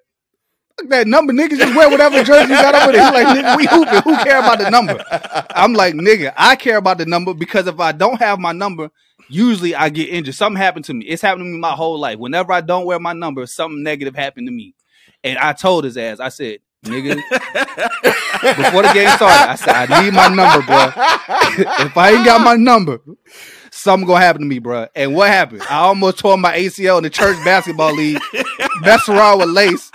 that 0.90 1.08
number, 1.08 1.34
niggas 1.34 1.58
just 1.58 1.76
wear 1.76 1.90
whatever 1.90 2.24
jersey 2.24 2.52
you 2.54 2.60
got 2.60 2.76
over 2.76 2.92
there. 2.92 3.06
He 3.06 3.14
like, 3.14 3.28
nigga, 3.38 3.58
we 3.58 3.66
hooping. 3.68 4.02
Who 4.02 4.16
care 4.24 4.40
about 4.40 4.60
the 4.60 4.70
number? 4.70 5.04
I'm 5.52 5.74
like, 5.74 5.94
nigga, 5.94 6.34
I 6.36 6.56
care 6.56 6.78
about 6.78 6.98
the 6.98 7.06
number 7.06 7.34
because 7.34 7.68
if 7.68 7.80
I 7.80 7.92
don't 7.92 8.20
have 8.20 8.40
my 8.40 8.52
number, 8.52 8.90
usually 9.30 9.76
I 9.76 9.90
get 9.90 10.10
injured. 10.10 10.36
Something 10.36 10.62
happened 10.62 10.86
to 10.86 10.94
me. 10.94 11.06
It's 11.06 11.22
happened 11.22 11.42
to 11.42 11.46
me 11.46 11.58
my 11.60 11.72
whole 11.72 12.00
life. 12.00 12.18
Whenever 12.18 12.52
I 12.52 12.62
don't 12.62 12.86
wear 12.86 13.00
my 13.00 13.14
number, 13.14 13.46
something 13.46 13.84
negative 13.84 14.16
happened 14.16 14.48
to 14.48 14.52
me. 14.52 14.74
And 15.24 15.38
I 15.38 15.54
told 15.54 15.84
his 15.84 15.96
ass, 15.96 16.20
I 16.20 16.30
said, 16.30 16.60
nigga, 16.84 17.16
before 17.16 18.82
the 18.82 18.92
game 18.94 19.10
started, 19.10 19.50
I 19.50 19.56
said, 19.56 19.92
I 19.92 20.04
need 20.04 20.14
my 20.14 20.28
number, 20.28 20.66
bro. 20.66 21.86
if 21.86 21.98
I 21.98 22.12
ain't 22.12 22.26
got 22.26 22.42
my 22.42 22.56
number, 22.56 23.00
something 23.72 24.08
gonna 24.08 24.20
happen 24.20 24.42
to 24.42 24.48
me, 24.48 24.60
bro. 24.60 24.88
And 24.96 25.16
what 25.16 25.30
happened? 25.30 25.62
I 25.70 25.80
almost 25.80 26.20
tore 26.20 26.38
my 26.38 26.58
ACL 26.58 26.98
in 26.98 27.04
the 27.04 27.10
church 27.10 27.38
basketball 27.46 27.94
league, 27.94 28.20
messing 28.82 29.16
around 29.16 29.40
with 29.40 29.50
Lace 29.50 29.92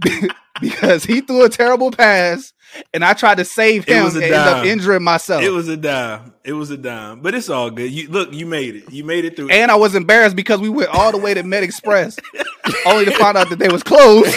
because 0.60 1.04
he 1.04 1.20
threw 1.20 1.44
a 1.44 1.48
terrible 1.48 1.90
pass, 1.90 2.52
and 2.94 3.04
I 3.04 3.14
tried 3.14 3.36
to 3.38 3.44
save 3.44 3.84
him 3.84 4.06
and 4.06 4.14
ended 4.16 4.32
up 4.32 4.64
injuring 4.64 5.02
myself. 5.02 5.42
it 5.42 5.50
was 5.50 5.68
a 5.68 5.76
dime. 5.76 6.32
It 6.44 6.52
was 6.52 6.70
a 6.70 6.76
dime. 6.76 7.20
But 7.20 7.34
it's 7.34 7.48
all 7.48 7.70
good. 7.70 7.90
You 7.90 8.08
look, 8.08 8.32
you 8.32 8.46
made 8.46 8.76
it. 8.76 8.92
You 8.92 9.04
made 9.04 9.24
it 9.24 9.36
through. 9.36 9.50
and 9.50 9.70
I 9.70 9.76
was 9.76 9.94
embarrassed 9.94 10.36
because 10.36 10.60
we 10.60 10.68
went 10.68 10.90
all 10.90 11.12
the 11.12 11.18
way 11.18 11.34
to 11.34 11.42
Med 11.42 11.62
Express, 11.64 12.16
only 12.86 13.04
to 13.06 13.10
find 13.12 13.36
out 13.36 13.48
that 13.50 13.58
they 13.58 13.68
was 13.68 13.82
closed. 13.82 14.30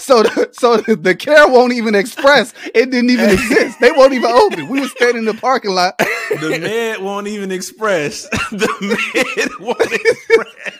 so, 0.00 0.22
the, 0.22 0.48
so 0.52 0.78
the, 0.78 0.96
the 0.96 1.14
care 1.14 1.46
won't 1.48 1.72
even 1.72 1.94
express. 1.94 2.52
It 2.74 2.90
didn't 2.90 3.10
even 3.10 3.30
exist. 3.30 3.78
They 3.80 3.92
won't 3.92 4.12
even 4.12 4.30
open. 4.30 4.68
We 4.68 4.80
were 4.80 4.88
standing 4.88 5.18
in 5.18 5.24
the 5.24 5.34
parking 5.34 5.70
lot. 5.72 5.96
the 5.98 6.58
med 6.60 7.00
won't 7.00 7.28
even 7.28 7.52
express. 7.52 8.28
the 8.50 8.68
med 8.80 9.50
won't 9.60 9.92
express. 9.92 10.78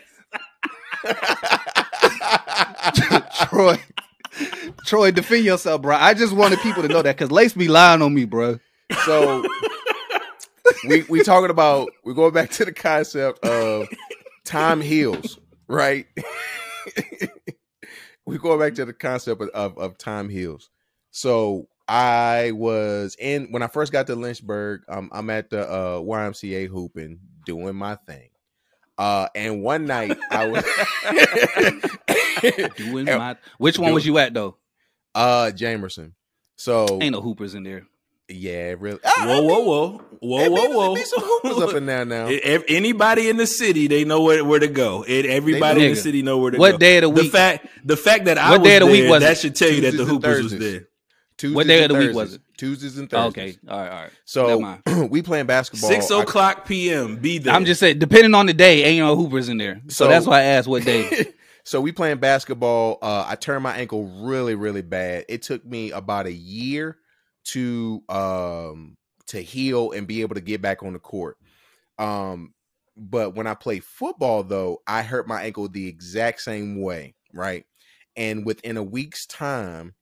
Troy, 3.46 3.80
Troy, 4.84 5.10
defend 5.10 5.44
yourself, 5.44 5.82
bro. 5.82 5.96
I 5.96 6.14
just 6.14 6.32
wanted 6.32 6.58
people 6.60 6.82
to 6.82 6.88
know 6.88 7.02
that 7.02 7.16
because 7.16 7.30
Lace 7.30 7.52
be 7.54 7.68
lying 7.68 8.02
on 8.02 8.14
me, 8.14 8.24
bro. 8.24 8.58
so 9.04 9.44
we 10.88 11.02
we 11.08 11.22
talking 11.22 11.50
about 11.50 11.90
we're 12.04 12.14
going 12.14 12.32
back 12.32 12.50
to 12.50 12.64
the 12.64 12.72
concept 12.72 13.44
of 13.44 13.88
time 14.44 14.80
heals, 14.80 15.38
right? 15.68 16.06
we're 18.26 18.38
going 18.38 18.58
back 18.58 18.74
to 18.74 18.84
the 18.84 18.92
concept 18.92 19.42
of, 19.42 19.48
of, 19.50 19.78
of 19.78 19.98
time 19.98 20.28
heals. 20.28 20.70
So 21.10 21.68
I 21.88 22.52
was 22.52 23.16
in 23.18 23.48
when 23.50 23.62
I 23.62 23.66
first 23.66 23.92
got 23.92 24.06
to 24.06 24.14
Lynchburg. 24.14 24.82
Um, 24.88 25.10
I'm 25.12 25.30
at 25.30 25.50
the 25.50 25.68
uh, 25.68 25.98
YMCA 25.98 26.68
hooping, 26.68 27.18
doing 27.44 27.74
my 27.76 27.96
thing. 27.96 28.29
Uh, 29.00 29.28
and 29.34 29.62
one 29.62 29.86
night 29.86 30.18
I 30.30 30.46
was 30.48 30.62
Doing 32.76 33.04
my, 33.06 33.36
which 33.58 33.78
one 33.78 33.94
was 33.94 34.04
you 34.06 34.18
at 34.18 34.34
though? 34.34 34.56
uh 35.14 35.50
Jamerson. 35.54 36.12
So 36.56 36.98
Ain't 37.00 37.12
no 37.12 37.22
hoopers 37.22 37.54
in 37.54 37.62
there. 37.62 37.86
yeah, 38.28 38.74
really. 38.78 39.00
Whoa, 39.02 39.40
whoa, 39.42 39.60
whoa, 39.60 39.98
whoa, 40.20 40.38
There 40.40 40.50
whoa, 40.50 40.68
be- 40.68 40.74
whoa. 40.74 40.94
be 40.96 41.04
some 41.04 41.22
hoopers 41.22 41.58
up 41.62 41.74
in 41.74 41.86
there 41.86 42.04
now. 42.04 42.26
Ev- 42.42 42.64
Anybody 42.68 43.30
in 43.30 43.38
the 43.38 43.46
city, 43.46 43.86
they 43.86 44.04
know 44.04 44.20
where, 44.22 44.44
where 44.44 44.60
to 44.60 44.68
go. 44.68 45.02
It, 45.08 45.24
everybody 45.24 45.84
in 45.86 45.94
the 45.94 45.96
city 46.00 46.20
know 46.22 46.36
where 46.38 46.50
to 46.50 46.58
what 46.58 46.68
go. 46.68 46.72
What 46.74 46.80
day 46.80 46.98
of 46.98 47.02
the 47.02 47.08
week? 47.08 47.24
the 47.24 47.30
fact, 47.38 47.66
the 47.84 47.96
fact 47.96 48.26
that 48.26 48.36
I 48.36 48.50
What 48.50 48.60
was 48.60 48.68
day 48.68 48.76
of 48.76 48.80
the 48.80 48.92
week 48.92 49.02
there, 49.02 49.10
was 49.10 49.22
that 49.22 49.32
it? 49.32 49.38
should 49.38 49.54
tell 49.56 49.70
you 49.70 49.80
that 49.80 49.92
the 49.92 50.04
Tuesdays 50.04 50.08
and 50.10 50.22
Hoopers 50.22 50.42
was 50.42 50.58
there. 50.58 50.88
Tuesdays 51.40 51.56
What 51.56 51.66
day 51.68 51.82
and 51.82 51.90
of 51.90 51.98
the 51.98 52.06
week 52.06 52.14
was 52.14 52.34
it? 52.34 52.42
Tuesdays 52.58 52.98
and 52.98 53.08
Thursdays. 53.08 53.56
Okay, 53.56 53.72
all 53.72 53.80
right, 53.80 53.90
all 53.90 54.02
right. 54.02 54.10
So 54.26 55.06
we 55.10 55.22
playing 55.22 55.46
basketball. 55.46 55.88
Six 55.88 56.10
I- 56.10 56.20
o'clock 56.22 56.66
p.m. 56.66 57.16
Be 57.16 57.38
there. 57.38 57.54
I'm 57.54 57.64
just 57.64 57.80
saying, 57.80 57.98
depending 57.98 58.34
on 58.34 58.44
the 58.44 58.52
day, 58.52 58.84
ain't 58.84 58.98
no 58.98 59.16
hoopers 59.16 59.48
in 59.48 59.56
there. 59.56 59.80
So, 59.88 60.04
So- 60.04 60.08
that's 60.08 60.26
why 60.26 60.40
I 60.40 60.42
asked 60.42 60.68
what 60.68 60.84
day. 60.84 61.32
so 61.64 61.80
we 61.80 61.92
playing 61.92 62.18
basketball. 62.18 62.98
Uh, 63.00 63.24
I 63.26 63.36
turned 63.36 63.62
my 63.62 63.74
ankle 63.74 64.04
really, 64.22 64.54
really 64.54 64.82
bad. 64.82 65.24
It 65.30 65.40
took 65.40 65.64
me 65.64 65.92
about 65.92 66.26
a 66.26 66.32
year 66.32 66.98
to 67.44 68.02
um 68.10 68.98
to 69.28 69.40
heal 69.40 69.92
and 69.92 70.06
be 70.06 70.20
able 70.20 70.34
to 70.34 70.42
get 70.42 70.60
back 70.60 70.82
on 70.82 70.92
the 70.92 70.98
court. 70.98 71.38
Um, 71.98 72.52
but 72.98 73.34
when 73.34 73.46
I 73.46 73.54
play 73.54 73.80
football, 73.80 74.42
though, 74.42 74.82
I 74.86 75.00
hurt 75.00 75.26
my 75.26 75.44
ankle 75.44 75.68
the 75.68 75.88
exact 75.88 76.42
same 76.42 76.82
way, 76.82 77.14
right? 77.32 77.64
And 78.14 78.44
within 78.44 78.76
a 78.76 78.82
week's 78.82 79.24
time, 79.24 79.94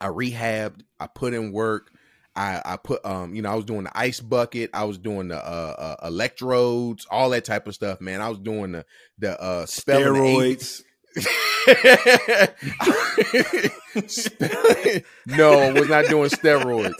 I 0.00 0.06
rehabbed. 0.06 0.82
I 1.00 1.06
put 1.06 1.34
in 1.34 1.52
work. 1.52 1.90
I, 2.36 2.62
I 2.64 2.76
put 2.76 3.04
um 3.04 3.34
you 3.34 3.42
know 3.42 3.50
I 3.50 3.56
was 3.56 3.64
doing 3.64 3.82
the 3.82 3.98
ice 3.98 4.20
bucket 4.20 4.70
I 4.72 4.84
was 4.84 4.96
doing 4.96 5.26
the 5.26 5.38
uh, 5.38 5.96
uh 6.00 6.06
electrodes 6.06 7.04
all 7.10 7.30
that 7.30 7.44
type 7.44 7.66
of 7.66 7.74
stuff 7.74 8.00
man 8.00 8.20
I 8.20 8.28
was 8.28 8.38
doing 8.38 8.70
the 8.72 8.84
the 9.18 9.40
uh 9.42 9.66
spelling 9.66 10.14
steroids. 10.14 10.82
Spelling- 14.06 15.04
no, 15.26 15.52
I 15.52 15.72
was 15.72 15.88
not 15.88 16.06
doing 16.06 16.30
steroids. 16.30 16.94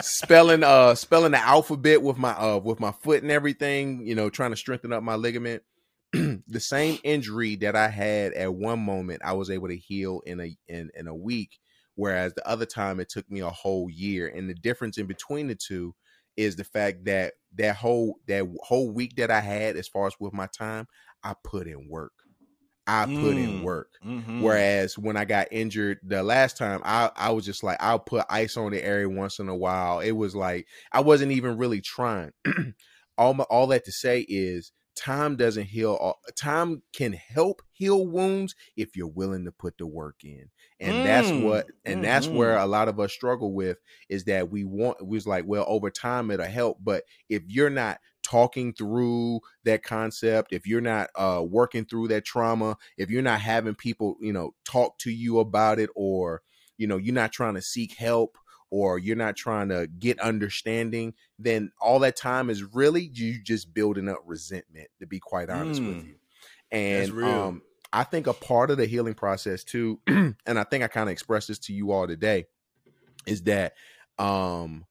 Spelling 0.00 0.62
uh 0.62 0.94
spelling 0.94 1.32
the 1.32 1.38
alphabet 1.38 2.02
with 2.02 2.18
my 2.18 2.32
uh 2.32 2.58
with 2.58 2.80
my 2.80 2.92
foot 2.92 3.22
and 3.22 3.30
everything, 3.30 4.06
you 4.06 4.14
know, 4.14 4.30
trying 4.30 4.50
to 4.50 4.56
strengthen 4.56 4.92
up 4.92 5.02
my 5.02 5.14
ligament. 5.14 5.62
the 6.12 6.60
same 6.60 6.98
injury 7.02 7.56
that 7.56 7.74
I 7.74 7.88
had 7.88 8.32
at 8.34 8.54
one 8.54 8.80
moment, 8.80 9.22
I 9.24 9.32
was 9.32 9.50
able 9.50 9.68
to 9.68 9.76
heal 9.76 10.20
in 10.26 10.40
a 10.40 10.56
in, 10.68 10.90
in 10.94 11.06
a 11.06 11.14
week, 11.14 11.58
whereas 11.94 12.34
the 12.34 12.46
other 12.48 12.66
time 12.66 13.00
it 13.00 13.08
took 13.08 13.30
me 13.30 13.40
a 13.40 13.50
whole 13.50 13.88
year. 13.90 14.28
And 14.28 14.48
the 14.48 14.54
difference 14.54 14.98
in 14.98 15.06
between 15.06 15.48
the 15.48 15.54
two 15.56 15.94
is 16.36 16.56
the 16.56 16.64
fact 16.64 17.04
that 17.04 17.34
that 17.54 17.76
whole 17.76 18.18
that 18.26 18.46
whole 18.62 18.90
week 18.90 19.16
that 19.16 19.30
I 19.30 19.40
had 19.40 19.76
as 19.76 19.88
far 19.88 20.06
as 20.06 20.14
with 20.20 20.32
my 20.32 20.48
time, 20.48 20.86
I 21.22 21.34
put 21.44 21.66
in 21.68 21.88
work. 21.88 22.12
I 22.86 23.06
put 23.06 23.38
in 23.38 23.60
Mm. 23.60 23.62
work. 23.62 23.92
Mhm. 24.04 24.36
Whereas 24.36 24.98
when 24.98 25.16
I 25.16 25.24
got 25.24 25.48
injured 25.52 26.00
the 26.02 26.22
last 26.22 26.56
time, 26.56 26.80
I 26.84 27.10
I 27.16 27.30
was 27.30 27.44
just 27.44 27.62
like 27.62 27.78
I'll 27.80 28.00
put 28.00 28.26
ice 28.28 28.56
on 28.56 28.72
the 28.72 28.84
area 28.84 29.08
once 29.08 29.38
in 29.38 29.48
a 29.48 29.56
while. 29.56 30.00
It 30.00 30.12
was 30.12 30.34
like 30.34 30.66
I 30.92 31.00
wasn't 31.00 31.32
even 31.32 31.56
really 31.56 31.80
trying. 31.80 32.32
all 33.18 33.34
my, 33.34 33.44
all 33.44 33.68
that 33.68 33.84
to 33.84 33.92
say 33.92 34.26
is 34.28 34.72
time 34.94 35.36
doesn't 35.36 35.64
heal 35.66 35.94
all 35.94 36.20
time 36.36 36.82
can 36.92 37.12
help 37.12 37.62
heal 37.72 38.06
wounds 38.06 38.54
if 38.76 38.96
you're 38.96 39.08
willing 39.08 39.44
to 39.44 39.52
put 39.52 39.76
the 39.78 39.86
work 39.86 40.24
in. 40.24 40.50
And 40.80 41.04
that's 41.04 41.34
Mm, 41.34 41.34
what 41.34 41.66
and 41.84 42.02
that's 42.04 42.30
where 42.30 42.56
a 42.56 42.66
lot 42.66 42.88
of 42.88 43.00
us 43.00 43.12
struggle 43.12 43.52
with 43.52 43.78
is 44.08 44.24
that 44.24 44.50
we 44.50 44.64
want 44.64 45.04
we 45.06 45.16
was 45.16 45.26
like 45.26 45.44
well 45.46 45.64
over 45.68 45.90
time 45.90 46.30
it'll 46.30 46.46
help 46.46 46.78
but 46.82 47.04
if 47.28 47.42
you're 47.46 47.70
not 47.70 47.98
talking 48.22 48.72
through 48.72 49.40
that 49.64 49.82
concept 49.82 50.52
if 50.52 50.66
you're 50.66 50.80
not 50.80 51.10
uh 51.14 51.44
working 51.46 51.84
through 51.84 52.08
that 52.08 52.24
trauma 52.24 52.76
if 52.96 53.10
you're 53.10 53.22
not 53.22 53.40
having 53.40 53.74
people 53.74 54.16
you 54.20 54.32
know 54.32 54.54
talk 54.64 54.96
to 54.98 55.10
you 55.10 55.38
about 55.38 55.78
it 55.78 55.90
or 55.94 56.42
you 56.78 56.86
know 56.86 56.96
you're 56.96 57.14
not 57.14 57.32
trying 57.32 57.54
to 57.54 57.62
seek 57.62 57.94
help 57.96 58.38
or 58.74 58.98
you're 58.98 59.14
not 59.14 59.36
trying 59.36 59.68
to 59.68 59.86
get 60.00 60.18
understanding 60.18 61.14
then 61.38 61.70
all 61.80 62.00
that 62.00 62.16
time 62.16 62.50
is 62.50 62.64
really 62.64 63.08
you 63.12 63.40
just 63.40 63.72
building 63.72 64.08
up 64.08 64.18
resentment 64.26 64.88
to 64.98 65.06
be 65.06 65.20
quite 65.20 65.48
honest 65.48 65.84
with 65.84 66.02
Mm. 66.02 66.04
you. 66.04 66.16
And 66.72 67.14
um 67.22 67.62
i 67.92 68.02
think 68.02 68.26
a 68.26 68.34
part 68.34 68.70
of 68.72 68.76
the 68.76 68.86
healing 68.86 69.14
process 69.14 69.62
too 69.62 70.00
and 70.08 70.36
i 70.58 70.64
think 70.64 70.82
i 70.82 70.88
kind 70.88 71.08
of 71.08 71.12
expressed 71.12 71.48
this 71.48 71.60
to 71.60 71.72
you 71.72 71.92
all 71.92 72.08
today 72.08 72.46
is 73.26 73.42
that 73.44 73.74
um 74.18 74.86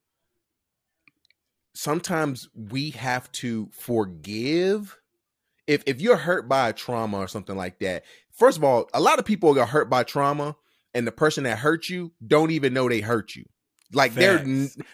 sometimes 1.74 2.50
we 2.54 2.92
have 2.92 3.32
to 3.34 3.70
forgive. 3.74 5.00
If 5.68 5.84
if 5.88 6.02
you're 6.02 6.18
hurt 6.18 6.50
by 6.50 6.70
a 6.70 6.74
trauma 6.74 7.18
or 7.20 7.28
something 7.28 7.56
like 7.56 7.80
that 7.80 8.04
first 8.34 8.58
of 8.58 8.64
all 8.66 8.90
a 8.94 9.02
lot 9.02 9.20
of 9.20 9.26
people 9.26 9.58
are 9.60 9.66
hurt 9.66 9.90
by 9.90 10.04
trauma 10.04 10.58
and 10.94 11.08
the 11.08 11.12
person 11.12 11.46
that 11.46 11.60
hurt 11.60 11.90
you 11.90 12.14
don't 12.28 12.52
even 12.52 12.74
know 12.74 12.90
they 12.90 13.02
hurt 13.02 13.36
you 13.36 13.46
like 13.96 14.14
they're 14.14 14.44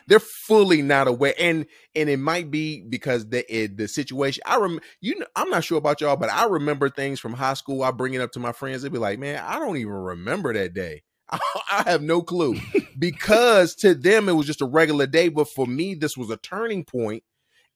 they're 0.08 0.20
fully 0.20 0.82
not 0.82 1.08
aware 1.08 1.34
and 1.40 1.66
and 1.96 2.10
it 2.10 2.18
might 2.18 2.52
be 2.52 2.82
because 2.82 3.30
the 3.30 3.46
it, 3.54 3.78
the 3.78 3.88
situation 3.88 4.42
i 4.46 4.58
rem 4.58 4.80
you 5.02 5.18
know 5.18 5.26
i'm 5.36 5.50
not 5.50 5.64
sure 5.64 5.78
about 5.78 6.02
y'all 6.02 6.16
but 6.16 6.32
i 6.32 6.46
remember 6.46 6.90
things 6.90 7.20
from 7.20 7.34
high 7.34 7.54
school 7.54 7.84
i 7.84 7.92
bring 7.92 8.14
it 8.14 8.22
up 8.22 8.32
to 8.32 8.40
my 8.40 8.52
friends 8.52 8.82
they'd 8.82 8.92
be 8.92 8.98
like 8.98 9.20
man 9.20 9.42
i 9.46 9.60
don't 9.60 9.78
even 9.78 9.94
remember 9.94 10.54
that 10.54 10.74
day. 10.74 11.04
I 11.32 11.84
have 11.86 12.02
no 12.02 12.22
clue. 12.22 12.56
Because 12.98 13.76
to 13.76 13.96
them 13.96 14.28
it 14.28 14.34
was 14.34 14.46
just 14.46 14.60
a 14.60 14.66
regular 14.66 15.08
day, 15.08 15.30
but 15.30 15.48
for 15.48 15.66
me 15.66 15.94
this 15.94 16.18
was 16.18 16.30
a 16.30 16.36
turning 16.36 16.84
point, 16.84 17.24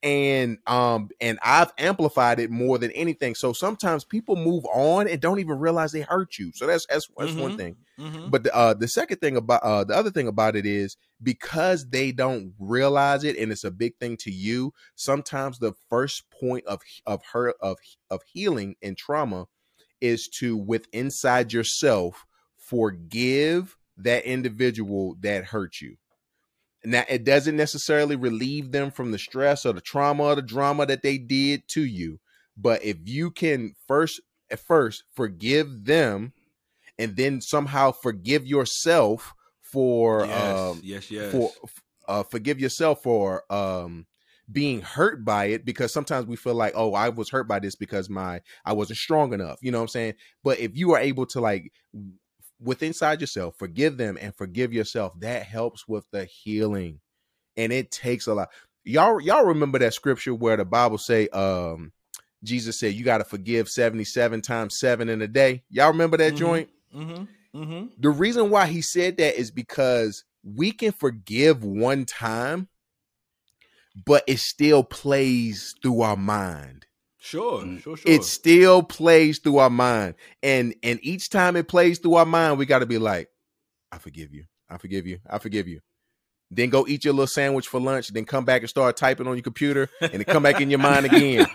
and 0.03 0.59
um 0.67 1.09
and 1.21 1.39
I've 1.43 1.73
amplified 1.79 2.39
it 2.39 2.51
more 2.51 2.77
than 2.77 2.91
anything. 2.91 3.35
So 3.35 3.53
sometimes 3.53 4.05
people 4.05 4.35
move 4.35 4.65
on 4.73 5.07
and 5.07 5.21
don't 5.21 5.39
even 5.39 5.59
realize 5.59 5.91
they 5.93 6.01
hurt 6.01 6.37
you. 6.39 6.51
So 6.53 6.67
that's 6.67 6.85
that's 6.87 7.09
that's 7.17 7.37
one 7.37 7.53
Mhm. 7.53 7.53
thing. 7.53 7.77
Mhm. 7.97 8.31
But 8.31 8.43
the, 8.43 8.55
uh, 8.55 8.73
the 8.73 8.87
second 8.87 9.17
thing 9.19 9.35
about 9.37 9.63
uh, 9.63 9.83
the 9.83 9.95
other 9.95 10.11
thing 10.11 10.27
about 10.29 10.55
it 10.55 10.65
is 10.65 10.95
because 11.23 11.89
they 11.89 12.11
don't 12.13 12.53
realize 12.59 13.25
it, 13.25 13.37
and 13.37 13.51
it's 13.51 13.65
a 13.65 13.71
big 13.71 13.97
thing 13.99 14.17
to 14.17 14.31
you. 14.31 14.73
Sometimes 14.95 15.59
the 15.59 15.73
first 15.89 16.29
point 16.31 16.65
of 16.67 16.81
of 17.05 17.21
her 17.33 17.53
of 17.61 17.77
of 18.11 18.21
healing 18.23 18.75
and 18.81 18.97
trauma 18.97 19.47
is 20.01 20.27
to 20.29 20.57
with 20.57 20.87
inside 20.93 21.53
yourself 21.53 22.25
forgive 22.57 23.77
that 23.97 24.25
individual 24.25 25.15
that 25.21 25.45
hurt 25.45 25.81
you. 25.81 25.97
Now 26.85 27.03
it 27.07 27.23
doesn't 27.23 27.55
necessarily 27.55 28.15
relieve 28.15 28.71
them 28.71 28.91
from 28.91 29.11
the 29.11 29.17
stress 29.17 29.65
or 29.65 29.73
the 29.73 29.81
trauma 29.81 30.23
or 30.23 30.35
the 30.35 30.41
drama 30.41 30.85
that 30.85 31.01
they 31.01 31.17
did 31.17 31.67
to 31.69 31.83
you, 31.83 32.19
but 32.57 32.83
if 32.83 32.97
you 33.05 33.31
can 33.31 33.73
first 33.87 34.21
at 34.51 34.59
first 34.59 35.03
forgive 35.15 35.85
them 35.85 36.33
and 36.99 37.15
then 37.15 37.41
somehow 37.41 37.91
forgive 37.91 38.45
yourself 38.45 39.33
for 39.61 40.25
yes, 40.25 40.59
um 40.59 40.81
yes, 40.83 41.11
yes. 41.11 41.31
for 41.31 41.51
uh 42.07 42.23
forgive 42.23 42.59
yourself 42.59 43.01
for 43.01 43.43
um 43.51 44.05
being 44.51 44.81
hurt 44.81 45.23
by 45.23 45.45
it 45.45 45.65
because 45.65 45.91
sometimes 45.91 46.27
we 46.27 46.35
feel 46.35 46.53
like 46.53 46.73
oh 46.75 46.93
I 46.93 47.09
was 47.09 47.29
hurt 47.29 47.47
by 47.47 47.59
this 47.59 47.75
because 47.75 48.09
my 48.09 48.41
I 48.65 48.73
wasn't 48.73 48.99
strong 48.99 49.33
enough 49.33 49.57
you 49.61 49.71
know 49.71 49.79
what 49.79 49.83
I'm 49.83 49.87
saying 49.89 50.13
but 50.43 50.59
if 50.59 50.75
you 50.75 50.91
are 50.91 50.99
able 50.99 51.25
to 51.27 51.39
like 51.39 51.71
with 52.63 52.83
inside 52.83 53.21
yourself 53.21 53.55
forgive 53.57 53.97
them 53.97 54.17
and 54.21 54.35
forgive 54.35 54.73
yourself 54.73 55.13
that 55.19 55.43
helps 55.43 55.87
with 55.87 56.05
the 56.11 56.25
healing 56.25 56.99
and 57.57 57.71
it 57.71 57.91
takes 57.91 58.27
a 58.27 58.33
lot 58.33 58.49
y'all 58.83 59.19
y'all 59.21 59.45
remember 59.45 59.79
that 59.79 59.93
scripture 59.93 60.33
where 60.33 60.57
the 60.57 60.65
bible 60.65 60.97
say 60.97 61.27
um 61.29 61.91
jesus 62.43 62.79
said 62.79 62.93
you 62.93 63.03
got 63.03 63.19
to 63.19 63.23
forgive 63.23 63.69
77 63.69 64.41
times 64.41 64.77
7 64.79 65.07
in 65.09 65.21
a 65.21 65.27
day 65.27 65.63
y'all 65.69 65.89
remember 65.91 66.17
that 66.17 66.33
Mhm. 66.33 66.37
joint 66.37 66.69
mm-hmm. 66.95 67.61
Mm-hmm. 67.61 67.85
the 67.99 68.09
reason 68.09 68.49
why 68.49 68.65
he 68.65 68.81
said 68.81 69.17
that 69.17 69.39
is 69.39 69.51
because 69.51 70.23
we 70.43 70.71
can 70.71 70.91
forgive 70.91 71.63
one 71.63 72.05
time 72.05 72.67
but 74.05 74.23
it 74.27 74.39
still 74.39 74.83
plays 74.83 75.75
through 75.81 76.01
our 76.01 76.17
mind 76.17 76.85
Sure, 77.23 77.65
sure, 77.79 77.95
sure. 77.95 78.11
it 78.11 78.25
still 78.25 78.83
plays 78.83 79.39
through 79.39 79.57
our 79.59 79.69
mind. 79.69 80.15
And 80.43 80.75
and 80.83 80.99
each 81.01 81.29
time 81.29 81.55
it 81.55 81.69
plays 81.69 81.99
through 81.99 82.15
our 82.15 82.25
mind 82.25 82.57
we 82.57 82.65
got 82.65 82.79
to 82.79 82.85
be 82.85 82.97
like 82.97 83.29
i 83.93 83.97
forgive 83.97 84.33
you. 84.33 84.43
I 84.69 84.77
forgive 84.77 85.07
you. 85.07 85.19
I 85.29 85.39
forgive 85.39 85.65
you. 85.65 85.79
Then 86.51 86.69
go 86.69 86.85
eat 86.85 87.05
your 87.05 87.13
little 87.13 87.27
sandwich 87.27 87.69
for 87.69 87.79
lunch 87.79 88.09
then 88.09 88.25
come 88.25 88.43
back 88.43 88.61
and 88.61 88.69
start 88.69 88.97
typing 88.97 89.25
on 89.25 89.35
your 89.35 89.41
computer 89.41 89.89
and 90.01 90.11
then 90.11 90.25
come 90.25 90.43
back 90.43 90.59
in 90.59 90.69
your 90.69 90.79
mind 90.79 91.05
again. 91.05 91.47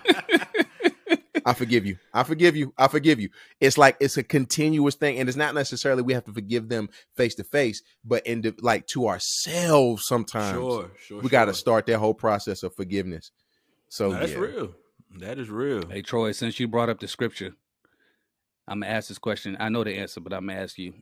I 1.45 1.53
forgive 1.53 1.85
you. 1.85 1.99
I 2.15 2.23
forgive 2.23 2.57
you. 2.57 2.73
I 2.79 2.89
forgive 2.89 3.21
you. 3.21 3.29
It's 3.61 3.77
like 3.77 3.99
it's 4.01 4.17
a 4.17 4.23
continuous 4.23 4.95
thing 4.95 5.19
and 5.19 5.29
it's 5.29 5.37
not 5.37 5.55
necessarily 5.55 6.01
we 6.01 6.15
have 6.15 6.25
to 6.25 6.33
forgive 6.33 6.71
them 6.71 6.89
face 7.15 7.35
to 7.35 7.45
face 7.45 7.83
but 8.03 8.27
in 8.27 8.41
the, 8.41 8.55
like 8.63 8.87
to 8.89 9.07
ourselves 9.07 10.07
sometimes 10.07 10.57
sure, 10.57 10.91
sure. 10.99 11.21
we 11.21 11.29
got 11.29 11.45
to 11.45 11.53
start 11.53 11.85
that 11.87 11.99
whole 11.99 12.15
process 12.15 12.63
of 12.63 12.75
forgiveness. 12.75 13.33
So 13.91 14.13
No, 14.13 14.19
that's 14.19 14.33
yeah. 14.33 14.39
real. 14.39 14.75
That 15.17 15.39
is 15.39 15.49
real. 15.51 15.89
Hey 15.89 16.03
Troy, 16.03 16.33
since 16.33 16.61
you 16.61 16.69
brought 16.69 16.89
up 16.89 17.01
the 17.01 17.09
scripture, 17.09 17.55
I'm 18.67 18.81
gonna 18.81 18.93
ask 18.93 19.09
this 19.09 19.19
question. 19.19 19.57
I 19.59 19.69
know 19.69 19.83
the 19.85 19.95
answer, 19.97 20.21
but 20.21 20.33
I'm 20.33 20.47
gonna 20.47 20.61
ask 20.61 20.79
you: 20.79 20.95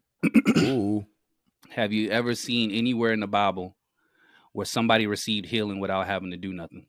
Ooh. 0.58 1.06
Have 1.70 1.92
you 1.92 2.10
ever 2.10 2.34
seen 2.34 2.70
anywhere 2.70 3.12
in 3.12 3.20
the 3.20 3.26
Bible 3.26 3.76
where 4.52 4.64
somebody 4.66 5.06
received 5.06 5.46
healing 5.46 5.80
without 5.80 6.06
having 6.06 6.30
to 6.30 6.36
do 6.36 6.52
nothing? 6.52 6.86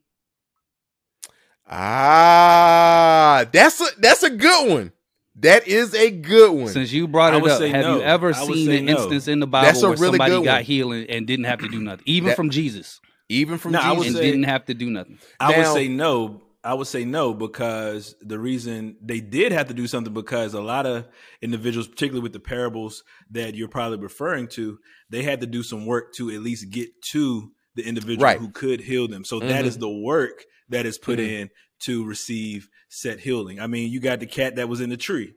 Ah, 1.70 3.45
that's 3.51 3.82
a 3.82 3.86
that's 3.99 4.24
a 4.24 4.30
good 4.30 4.70
one. 4.70 4.91
That 5.39 5.68
is 5.68 5.93
a 5.93 6.09
good 6.09 6.51
one. 6.51 6.68
Since 6.70 6.91
you 6.91 7.07
brought 7.07 7.34
it 7.36 7.43
up, 7.43 7.61
have 7.61 7.72
no. 7.72 7.97
you 7.97 8.01
ever 8.03 8.30
I 8.34 8.45
seen 8.45 8.72
an 8.72 8.86
no. 8.86 8.93
instance 8.93 9.28
in 9.28 9.39
the 9.39 9.45
Bible 9.47 9.68
That's 9.68 9.84
a 9.84 9.89
where 9.89 9.97
really 9.97 10.18
somebody 10.18 10.43
got 10.43 10.61
healing 10.63 11.05
and 11.09 11.28
didn't 11.28 11.45
have 11.45 11.59
to 11.59 11.68
do 11.68 11.80
nothing, 11.80 12.03
even 12.07 12.30
That- 12.30 12.36
from 12.36 12.49
Jesus, 12.49 12.99
Even 13.30 13.57
from 13.59 13.74
No, 13.74 13.80
I 13.80 13.91
would 13.91 13.97
Jesus. 14.03 14.07
and 14.15 14.18
say- 14.24 14.32
didn't 14.32 14.45
have 14.45 14.65
to 14.65 14.74
do 14.74 14.89
nothing? 14.89 15.20
I 15.39 15.57
would 15.57 15.68
say 15.74 15.88
no. 15.89 16.41
I 16.68 16.74
would 16.74 16.88
say 16.88 17.05
no 17.05 17.34
because 17.34 18.13
the 18.22 18.38
reason 18.38 18.97
they 19.01 19.22
did 19.22 19.53
have 19.53 19.68
to 19.70 19.74
do 19.74 19.88
something 19.88 20.13
because 20.13 20.53
a 20.53 20.59
lot 20.61 20.86
of 20.86 21.05
individuals, 21.41 21.88
particularly 21.88 22.24
with 22.24 22.34
the 22.34 22.41
parables 22.41 23.03
that 23.32 23.55
you're 23.55 23.70
probably 23.70 23.97
referring 23.99 24.49
to, 24.49 24.78
they 25.09 25.24
had 25.24 25.39
to 25.41 25.47
do 25.47 25.63
some 25.63 25.86
work 25.86 26.13
to 26.15 26.30
at 26.30 26.41
least 26.41 26.70
get 26.70 26.89
to 27.13 27.51
the 27.76 27.84
individual 27.88 28.24
Right. 28.26 28.38
who 28.38 28.49
could 28.49 28.82
heal 28.82 29.07
them. 29.07 29.24
So 29.24 29.39
that 29.39 29.63
Mhm. 29.63 29.68
is 29.68 29.78
the 29.78 29.89
work 29.89 30.45
that 30.68 30.86
is 30.86 30.97
put 30.97 31.20
Mhm. 31.20 31.30
in 31.30 31.49
to 31.84 32.03
receive 32.03 32.68
set 32.89 33.22
healing. 33.22 33.61
I 33.61 33.68
mean, 33.68 33.89
you 33.89 34.01
got 34.01 34.20
the 34.20 34.26
cat 34.26 34.57
that 34.57 34.68
was 34.68 34.82
in 34.82 34.89
the 34.89 34.97
tree. 34.97 35.36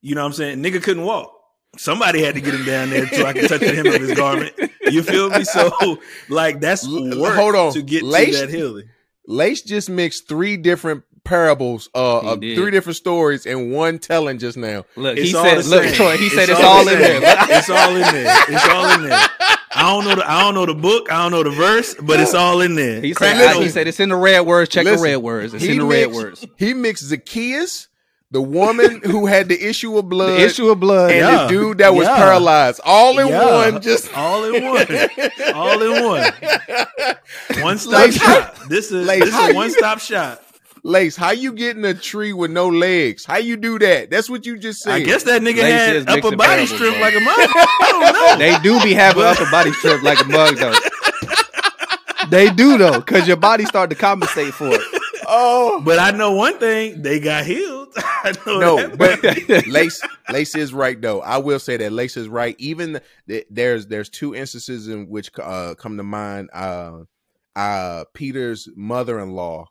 You 0.00 0.14
know 0.14 0.22
what 0.22 0.28
I'm 0.28 0.32
saying? 0.32 0.62
Nigga 0.62 0.82
couldn't 0.82 1.02
walk. 1.04 1.32
Somebody 1.76 2.22
had 2.22 2.34
to 2.36 2.40
get 2.40 2.54
him 2.54 2.64
down 2.64 2.88
there 2.88 3.06
so 3.08 3.26
I 3.26 3.34
could 3.34 3.48
touch 3.48 3.60
the 3.60 3.74
hem 3.74 3.86
of 3.88 4.00
his 4.00 4.14
garment. 4.14 4.54
You 4.90 5.02
feel 5.02 5.28
me? 5.28 5.44
So, 5.44 5.98
like, 6.30 6.60
that's 6.60 6.86
work 6.88 7.34
hold 7.34 7.54
on. 7.56 7.72
to 7.74 7.82
get 7.82 8.02
Lace- 8.04 8.38
to 8.40 8.46
that 8.46 8.54
healing. 8.54 8.88
Lace 9.26 9.62
just 9.62 9.90
mixed 9.90 10.28
three 10.28 10.56
different 10.56 11.04
parables, 11.24 11.88
uh, 11.94 12.20
He 12.20 12.28
of 12.28 12.40
three 12.56 12.70
different 12.70 12.96
stories 12.96 13.46
in 13.46 13.70
one 13.72 13.98
telling 13.98 14.38
just 14.38 14.56
now. 14.56 14.84
Look, 14.94 15.18
It's 15.18 15.28
he 15.28 15.32
said, 15.32 15.64
"Look. 15.66 15.92
Troy." 15.94 16.16
He 16.16 16.28
said, 16.28 16.48
"It's, 16.48 16.60
the 16.60 16.66
all 16.66 16.86
in 16.88 16.98
there." 16.98 17.20
it's 17.22 17.68
all 17.68 17.94
in 17.96 18.02
there. 18.02 18.44
It's 18.48 18.68
all 18.68 18.94
in 18.94 19.08
there. 19.08 19.28
I 19.78 19.82
don't 19.92 20.04
know 20.04 20.14
the 20.14 20.30
I 20.30 20.40
don't 20.42 20.54
know 20.54 20.66
the 20.66 20.74
book. 20.74 21.10
I 21.12 21.22
don't 21.22 21.32
know 21.32 21.42
the 21.42 21.50
verse, 21.50 21.94
but 22.00 22.18
it's 22.20 22.32
all 22.34 22.60
in 22.60 22.76
there. 22.76 23.00
He 23.00 23.12
said, 23.12 23.36
it 23.40 23.56
I- 23.56 23.62
he 23.62 23.68
said, 23.68 23.86
"It's 23.88 24.00
in 24.00 24.08
the 24.08 24.16
red 24.16 24.40
words. 24.40 24.70
Check 24.70 24.84
Listen, 24.84 25.02
the 25.02 25.10
red 25.10 25.16
words. 25.16 25.52
It's 25.52 25.64
in 25.64 25.78
the 25.78 25.84
red 25.84 26.12
words." 26.12 26.46
He 26.56 26.72
mixed 26.72 27.04
Zacchaeus, 27.04 27.88
the 28.32 28.42
woman 28.42 29.00
who 29.04 29.26
had 29.26 29.48
the 29.48 29.60
issue 29.68 29.96
of 29.96 30.08
blood, 30.08 30.30
The 30.38 30.44
issue 30.44 30.68
of 30.68 30.80
blood. 30.80 31.10
and 31.12 31.20
Yeah. 31.20 31.42
the 31.44 31.48
dude 31.48 31.78
that 31.78 31.94
was 31.94 32.06
Yeah. 32.06 32.16
paralyzed, 32.16 32.80
all 32.84 33.18
in 33.18 33.28
Yeah. 33.28 33.70
one. 33.70 33.80
Just 33.82 34.12
all 34.16 34.44
in 34.44 34.64
one. 34.64 34.86
all 35.54 35.80
in 35.82 36.04
one. 36.04 36.32
One 37.62 37.78
stop 37.78 37.92
Lace, 38.06 38.16
shop. 38.16 38.56
This 38.68 38.86
is 38.90 39.06
Lace, 39.06 39.24
this 39.24 39.34
how 39.34 39.44
is 39.44 39.48
you- 39.50 39.54
one 39.54 39.70
stop 39.70 40.00
shop. 40.00 40.42
Lace, 40.82 41.16
how 41.16 41.32
you 41.32 41.52
getting 41.52 41.84
a 41.84 41.94
tree 41.94 42.32
with 42.32 42.52
no 42.52 42.68
legs? 42.68 43.24
How 43.24 43.38
you 43.38 43.56
do 43.56 43.76
that? 43.80 44.08
That's 44.08 44.30
what 44.30 44.46
you 44.46 44.56
just 44.56 44.82
said. 44.82 44.92
I 44.94 45.00
guess 45.00 45.24
that 45.24 45.42
nigga 45.42 45.62
Lace 45.62 45.72
had 46.06 46.08
upper 46.08 46.36
body 46.36 46.48
parables, 46.66 46.70
strength 46.70 46.92
bro. 46.94 47.00
like 47.02 47.16
a 47.16 47.20
mother. 47.20 47.42
I 47.48 47.88
don't 47.90 48.12
know. 48.12 48.38
They 48.38 48.58
do 48.62 48.80
be 48.84 48.94
having 48.94 49.24
upper 49.24 49.50
body 49.50 49.72
strength 49.72 50.04
like 50.04 50.20
a 50.20 50.24
mug 50.28 50.56
though. 50.56 50.74
they 52.28 52.50
do 52.50 52.78
though, 52.78 53.00
because 53.00 53.26
your 53.26 53.36
body 53.36 53.64
start 53.64 53.90
to 53.90 53.96
compensate 53.96 54.54
for 54.54 54.68
it. 54.70 54.80
Oh 55.26 55.82
But 55.84 55.98
I 55.98 56.10
know 56.12 56.32
one 56.32 56.58
thing, 56.58 57.02
they 57.02 57.20
got 57.20 57.44
healed. 57.46 57.92
I 57.96 58.32
know 58.46 58.60
no, 58.60 58.96
but 58.96 59.20
Lace 59.66 60.02
Lace 60.28 60.54
is 60.54 60.72
right 60.72 61.00
though. 61.00 61.20
I 61.20 61.38
will 61.38 61.58
say 61.58 61.76
that 61.78 61.92
Lace 61.92 62.16
is 62.16 62.28
right. 62.28 62.54
Even 62.58 63.00
th- 63.28 63.46
there's 63.50 63.86
there's 63.86 64.08
two 64.08 64.34
instances 64.34 64.88
in 64.88 65.08
which 65.08 65.30
uh 65.38 65.74
come 65.76 65.96
to 65.96 66.02
mind. 66.02 66.50
Uh, 66.52 67.00
uh, 67.54 68.04
Peter's 68.14 68.68
mother-in-law 68.76 69.66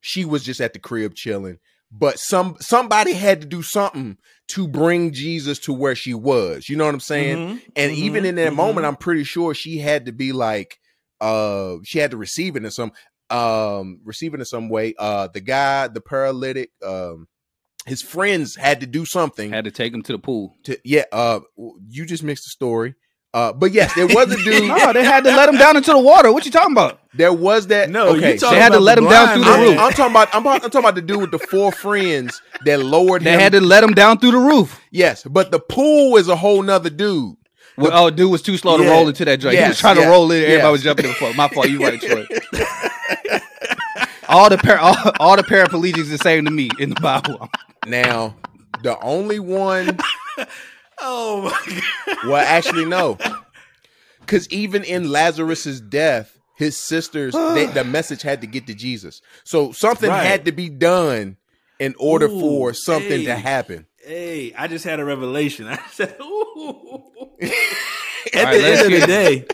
she 0.00 0.24
was 0.24 0.42
just 0.42 0.60
at 0.60 0.72
the 0.72 0.78
crib 0.78 1.14
chilling. 1.14 1.58
But 1.92 2.18
some 2.18 2.56
somebody 2.60 3.14
had 3.14 3.40
to 3.40 3.46
do 3.46 3.62
something 3.62 4.16
to 4.48 4.68
bring 4.68 5.12
Jesus 5.12 5.58
to 5.60 5.72
where 5.72 5.94
she 5.96 6.14
was. 6.14 6.68
You 6.68 6.76
know 6.76 6.84
what 6.84 6.94
I'm 6.94 7.00
saying? 7.00 7.38
Mhm, 7.38 7.60
And 7.74 7.92
mhm, 7.92 7.96
even 7.96 8.24
in 8.24 8.36
that 8.36 8.52
mhm. 8.52 8.56
moment, 8.56 8.86
I'm 8.86 8.96
pretty 8.96 9.24
sure 9.24 9.54
she 9.54 9.78
had 9.78 10.06
to 10.06 10.12
be 10.12 10.32
like, 10.32 10.78
uh, 11.20 11.76
she 11.84 11.98
had 11.98 12.12
to 12.12 12.16
receive 12.16 12.54
it 12.56 12.64
in 12.64 12.70
some, 12.70 12.92
um, 13.30 14.00
receive 14.04 14.34
it 14.34 14.40
in 14.40 14.46
some 14.46 14.68
way. 14.68 14.94
Uh, 14.98 15.28
the 15.32 15.40
guy, 15.40 15.88
the 15.88 16.00
paralytic, 16.00 16.70
um, 16.84 17.28
his 17.86 18.02
friends 18.02 18.56
had 18.56 18.80
to 18.80 18.86
do 18.86 19.04
something 19.04 19.50
Had 19.50 19.64
to 19.64 19.70
take 19.70 19.94
him 19.94 20.02
to 20.02 20.12
the 20.12 20.18
pool. 20.18 20.54
to, 20.64 20.78
yeah. 20.84 21.04
Uh, 21.12 21.40
you 21.88 22.04
just 22.04 22.22
mixed 22.22 22.44
the 22.44 22.50
story. 22.50 22.94
Uh, 23.32 23.52
but 23.52 23.70
yes, 23.72 23.94
there 23.94 24.08
was 24.08 24.32
a 24.32 24.36
dude. 24.44 24.68
No, 24.68 24.92
they 24.92 25.04
had 25.04 25.22
to 25.24 25.30
let 25.30 25.48
him 25.48 25.56
down 25.56 25.76
into 25.76 25.92
the 25.92 25.98
water. 25.98 26.32
What 26.32 26.44
you 26.44 26.50
talking 26.50 26.72
about? 26.72 27.00
There 27.14 27.32
was 27.32 27.68
that. 27.68 27.88
No, 27.88 28.08
okay. 28.08 28.36
so 28.36 28.46
talking 28.46 28.58
They 28.58 28.62
had 28.62 28.72
to 28.72 28.80
let 28.80 28.98
him 28.98 29.04
down 29.04 29.34
through 29.34 29.44
the 29.44 29.50
man. 29.50 29.60
roof. 29.60 29.78
I'm, 29.78 29.84
I'm 29.86 29.92
talking 29.92 30.12
about. 30.12 30.34
I'm, 30.34 30.46
I'm 30.46 30.60
talking 30.60 30.80
about 30.80 30.94
the 30.96 31.02
dude 31.02 31.20
with 31.20 31.30
the 31.30 31.38
four 31.38 31.70
friends 31.70 32.42
that 32.64 32.80
lowered 32.80 33.22
They 33.22 33.34
him. 33.34 33.40
had 33.40 33.52
to 33.52 33.60
let 33.60 33.84
him 33.84 33.94
down 33.94 34.18
through 34.18 34.32
the 34.32 34.38
roof. 34.38 34.80
yes, 34.90 35.22
but 35.22 35.52
the 35.52 35.60
pool 35.60 36.16
is 36.16 36.26
a 36.28 36.34
whole 36.36 36.60
nother 36.62 36.90
dude. 36.90 37.36
Well, 37.76 37.92
oh, 37.94 38.10
dude 38.10 38.30
was 38.30 38.42
too 38.42 38.56
slow 38.56 38.76
to 38.76 38.84
roll 38.84 39.08
into 39.08 39.24
that 39.24 39.40
joint. 39.40 39.56
he 39.56 39.68
was 39.68 39.78
trying 39.78 39.96
yes, 39.96 40.04
to 40.04 40.10
roll 40.10 40.30
in. 40.32 40.42
Everybody 40.42 40.62
yes. 40.62 40.72
was 40.72 40.82
jumping 40.82 41.04
in 41.06 41.10
the 41.12 41.14
front. 41.14 41.36
My 41.36 41.48
fault. 41.48 41.68
You 41.70 41.80
right, 41.82 42.00
Troy. 42.00 42.26
all 44.28 44.48
the 44.48 44.58
par- 44.58 44.78
all, 44.78 44.96
all 45.20 45.36
the 45.36 45.42
paraplegics 45.42 46.10
the 46.10 46.18
same 46.18 46.44
to 46.44 46.50
me 46.50 46.70
in 46.78 46.90
the 46.90 47.00
Bible. 47.00 47.48
Now, 47.86 48.36
the 48.82 48.98
only 49.00 49.38
one. 49.38 49.98
Oh 51.02 51.42
my 51.42 51.80
god. 52.06 52.16
Well, 52.28 52.36
actually, 52.46 52.84
no. 52.84 53.16
Because 54.20 54.46
even 54.50 54.84
in 54.84 55.10
Lazarus's 55.10 55.80
death, 55.80 56.36
his 56.56 56.76
sisters, 56.76 57.32
they, 57.54 57.66
the 57.66 57.84
message 57.84 58.20
had 58.20 58.42
to 58.42 58.46
get 58.46 58.66
to 58.66 58.74
Jesus. 58.74 59.22
So 59.44 59.72
something 59.72 60.10
Right. 60.10 60.26
had 60.26 60.44
to 60.44 60.52
be 60.52 60.68
done 60.68 61.38
in 61.78 61.94
order 61.98 62.26
Ooh, 62.26 62.38
for 62.40 62.74
something 62.74 63.24
to 63.24 63.34
happen. 63.34 63.86
Hey, 64.04 64.52
I 64.54 64.66
just 64.68 64.84
had 64.84 65.00
a 65.00 65.04
revelation. 65.06 65.66
I 65.68 65.78
said, 65.90 66.14
Ooh. 66.20 67.02
at 67.40 68.44
right, 68.44 68.52
the 68.56 68.62
let's 68.62 68.82
end 68.82 68.92
of 68.94 69.00
the 69.00 69.06
day, 69.06 69.46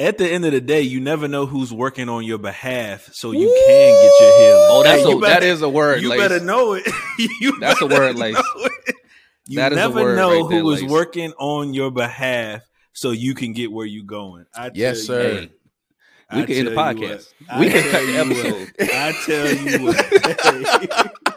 at 0.00 0.18
the 0.18 0.28
end 0.28 0.44
of 0.44 0.50
the 0.52 0.60
day, 0.60 0.80
you 0.82 1.00
never 1.00 1.26
know 1.28 1.46
who's 1.46 1.72
working 1.72 2.08
on 2.08 2.24
your 2.24 2.38
behalf, 2.38 3.08
so 3.12 3.30
you 3.32 3.46
can 3.66 4.02
get 4.02 4.20
your 4.20 4.38
healing. 4.38 4.66
Oh, 4.70 4.82
that's 4.84 5.02
Hey, 5.02 5.08
a, 5.08 5.10
you 5.14 5.20
that 5.20 5.26
better- 5.40 5.46
is 5.46 5.62
a 5.62 5.68
word. 5.68 6.02
You 6.02 6.08
Lace. 6.10 6.20
better 6.20 6.40
know 6.44 6.72
it. 6.74 6.86
you 7.40 7.58
That's 7.60 7.80
a 7.80 7.86
word, 7.86 8.16
Lace. 8.16 8.34
know 8.34 8.42
it. 8.56 8.96
You 9.46 9.56
That 9.58 9.72
is 9.72 9.78
a 9.78 9.80
never 9.80 10.02
word 10.02 10.16
know 10.16 10.40
right 10.42 10.48
there, 10.50 10.60
who 10.60 10.70
is 10.70 10.82
Lace. 10.82 10.90
working 10.90 11.32
on 11.38 11.74
your 11.74 11.90
behalf, 11.90 12.62
so 12.92 13.10
you 13.10 13.34
can 13.34 13.52
get 13.52 13.70
where 13.72 13.86
you're 13.86 14.04
going. 14.04 14.46
I 14.54 14.68
tell 14.68 14.76
Yes, 14.76 15.02
sir. 15.02 15.34
what. 15.34 15.42
Hey, 15.42 15.50
we 16.34 16.42
I 16.42 16.46
can 16.46 16.54
end 16.56 16.66
the 16.68 16.72
podcast. 16.72 17.26
what. 17.48 17.58
We 17.60 17.66
I 17.68 17.70
can 17.70 17.82
cut 17.90 18.06
the 18.06 18.12
you 18.12 18.18
what. 18.24 18.38
episode. 18.46 18.70
I 18.94 19.12
tell 19.26 19.54
you 19.54 19.84
what. 19.84 21.22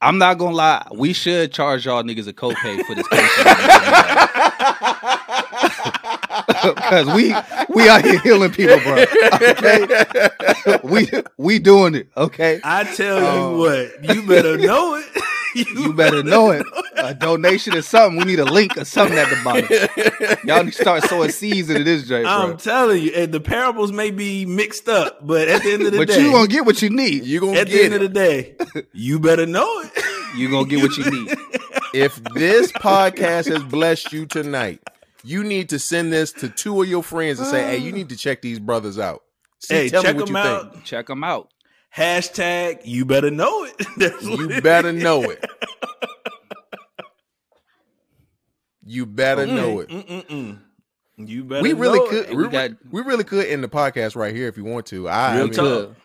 I'm 0.00 0.16
not 0.18 0.38
gonna 0.38 0.54
lie. 0.56 0.86
We 0.92 1.12
should 1.12 1.52
charge 1.52 1.84
y'all 1.86 2.02
niggas 2.02 2.26
a 2.28 2.32
copay 2.32 2.82
for 2.84 2.94
this 2.94 3.06
because 6.74 7.06
we 7.14 7.34
we 7.74 7.88
out 7.88 8.04
here 8.04 8.18
healing 8.20 8.50
people, 8.52 8.78
bro. 8.80 9.04
Okay, 9.32 10.78
we 10.84 11.08
we 11.36 11.58
doing 11.58 11.94
it. 11.94 12.08
Okay, 12.16 12.60
I 12.64 12.84
tell 12.84 13.18
Oh. 13.18 13.20
you 13.20 13.40
um, 13.54 13.58
what, 13.58 14.14
you 14.16 14.26
better 14.26 14.56
know 14.58 14.94
it. 14.96 15.06
you 15.54 15.92
better 15.94 16.22
know 16.22 16.50
it. 16.50 16.66
A 16.96 17.14
donation 17.14 17.76
or 17.76 17.82
something. 17.82 18.18
We 18.18 18.24
need 18.24 18.40
a 18.40 18.44
link 18.44 18.76
or 18.76 18.84
something 18.84 19.16
at 19.16 19.28
the 19.28 19.40
bottom. 19.44 20.38
Y'all 20.48 20.64
need 20.64 20.72
to 20.72 20.80
start 20.82 21.04
sowing 21.04 21.30
seeds 21.30 21.70
into 21.70 21.84
this 21.84 22.08
joint, 22.08 22.26
I'm 22.26 22.50
bro. 22.50 22.56
telling 22.56 23.02
you, 23.02 23.12
and 23.14 23.32
the 23.32 23.40
parables 23.40 23.92
may 23.92 24.10
be 24.10 24.46
mixed 24.46 24.88
up, 24.88 25.24
but 25.26 25.46
at 25.48 25.62
the 25.62 25.72
end 25.72 25.82
of 25.82 25.92
the 25.92 25.98
But 25.98 26.08
day, 26.08 26.14
but 26.16 26.22
you 26.22 26.32
gonna 26.32 26.48
get 26.48 26.64
what 26.66 26.82
you 26.82 26.90
need. 26.90 27.24
you 27.24 27.40
gonna 27.40 27.58
at 27.58 27.68
the 27.68 27.82
end 27.82 27.94
it. 27.94 28.02
of 28.02 28.12
the 28.12 28.14
day, 28.20 28.56
you 28.92 29.20
better 29.20 29.46
know 29.46 29.68
it. 29.82 29.92
You 30.36 30.50
gonna 30.50 30.66
get 30.68 30.82
what 30.82 30.96
you 30.96 31.08
need. 31.10 31.36
if 31.94 32.20
this 32.34 32.72
podcast 32.72 33.46
has 33.52 33.62
blessed 33.62 34.12
you 34.12 34.26
tonight, 34.26 34.80
you 35.24 35.42
need 35.42 35.70
to 35.70 35.78
send 35.78 36.12
this 36.12 36.30
to 36.32 36.48
two 36.48 36.82
of 36.82 36.88
your 36.88 37.02
friends 37.02 37.38
and 37.40 37.48
say, 37.48 37.64
"Hey, 37.64 37.78
you 37.78 37.90
need 37.92 38.08
to 38.10 38.16
check 38.16 38.42
these 38.42 38.58
brothers 38.60 38.98
out." 38.98 39.22
See, 39.60 39.74
hey, 39.74 39.88
check 39.88 40.16
them 40.16 40.36
out. 40.36 40.72
think. 40.74 40.84
Check 40.84 41.06
them 41.06 41.24
out. 41.24 41.48
Hashtag 41.96 42.80
you 42.84 43.04
better 43.04 43.30
know 43.30 43.64
it. 43.64 43.86
You 44.22 44.60
better 44.60 44.88
is. 44.90 45.02
know 45.02 45.22
it. 45.30 45.44
You 48.86 49.06
better 49.06 49.46
know 49.46 49.80
it. 49.80 49.88
Mm-mm-mm. 49.88 50.58
You 51.16 51.44
better. 51.44 51.62
We 51.62 51.72
really 51.72 51.98
know 52.00 52.06
could. 52.08 52.24
It. 52.28 52.36
We, 52.36 52.42
We 52.44 52.48
got- 52.50 52.70
we 52.90 53.00
really 53.02 53.24
could 53.24 53.46
end 53.46 53.64
the 53.64 53.68
podcast 53.68 54.16
right 54.16 54.34
here 54.34 54.48
if 54.48 54.56
you 54.56 54.64
want 54.64 54.86
to. 54.86 55.08
I, 55.08 55.32
I 55.32 55.36
Real 55.36 55.44
mean, 55.44 55.52
talk. 55.54 55.64
Good. 55.64 55.96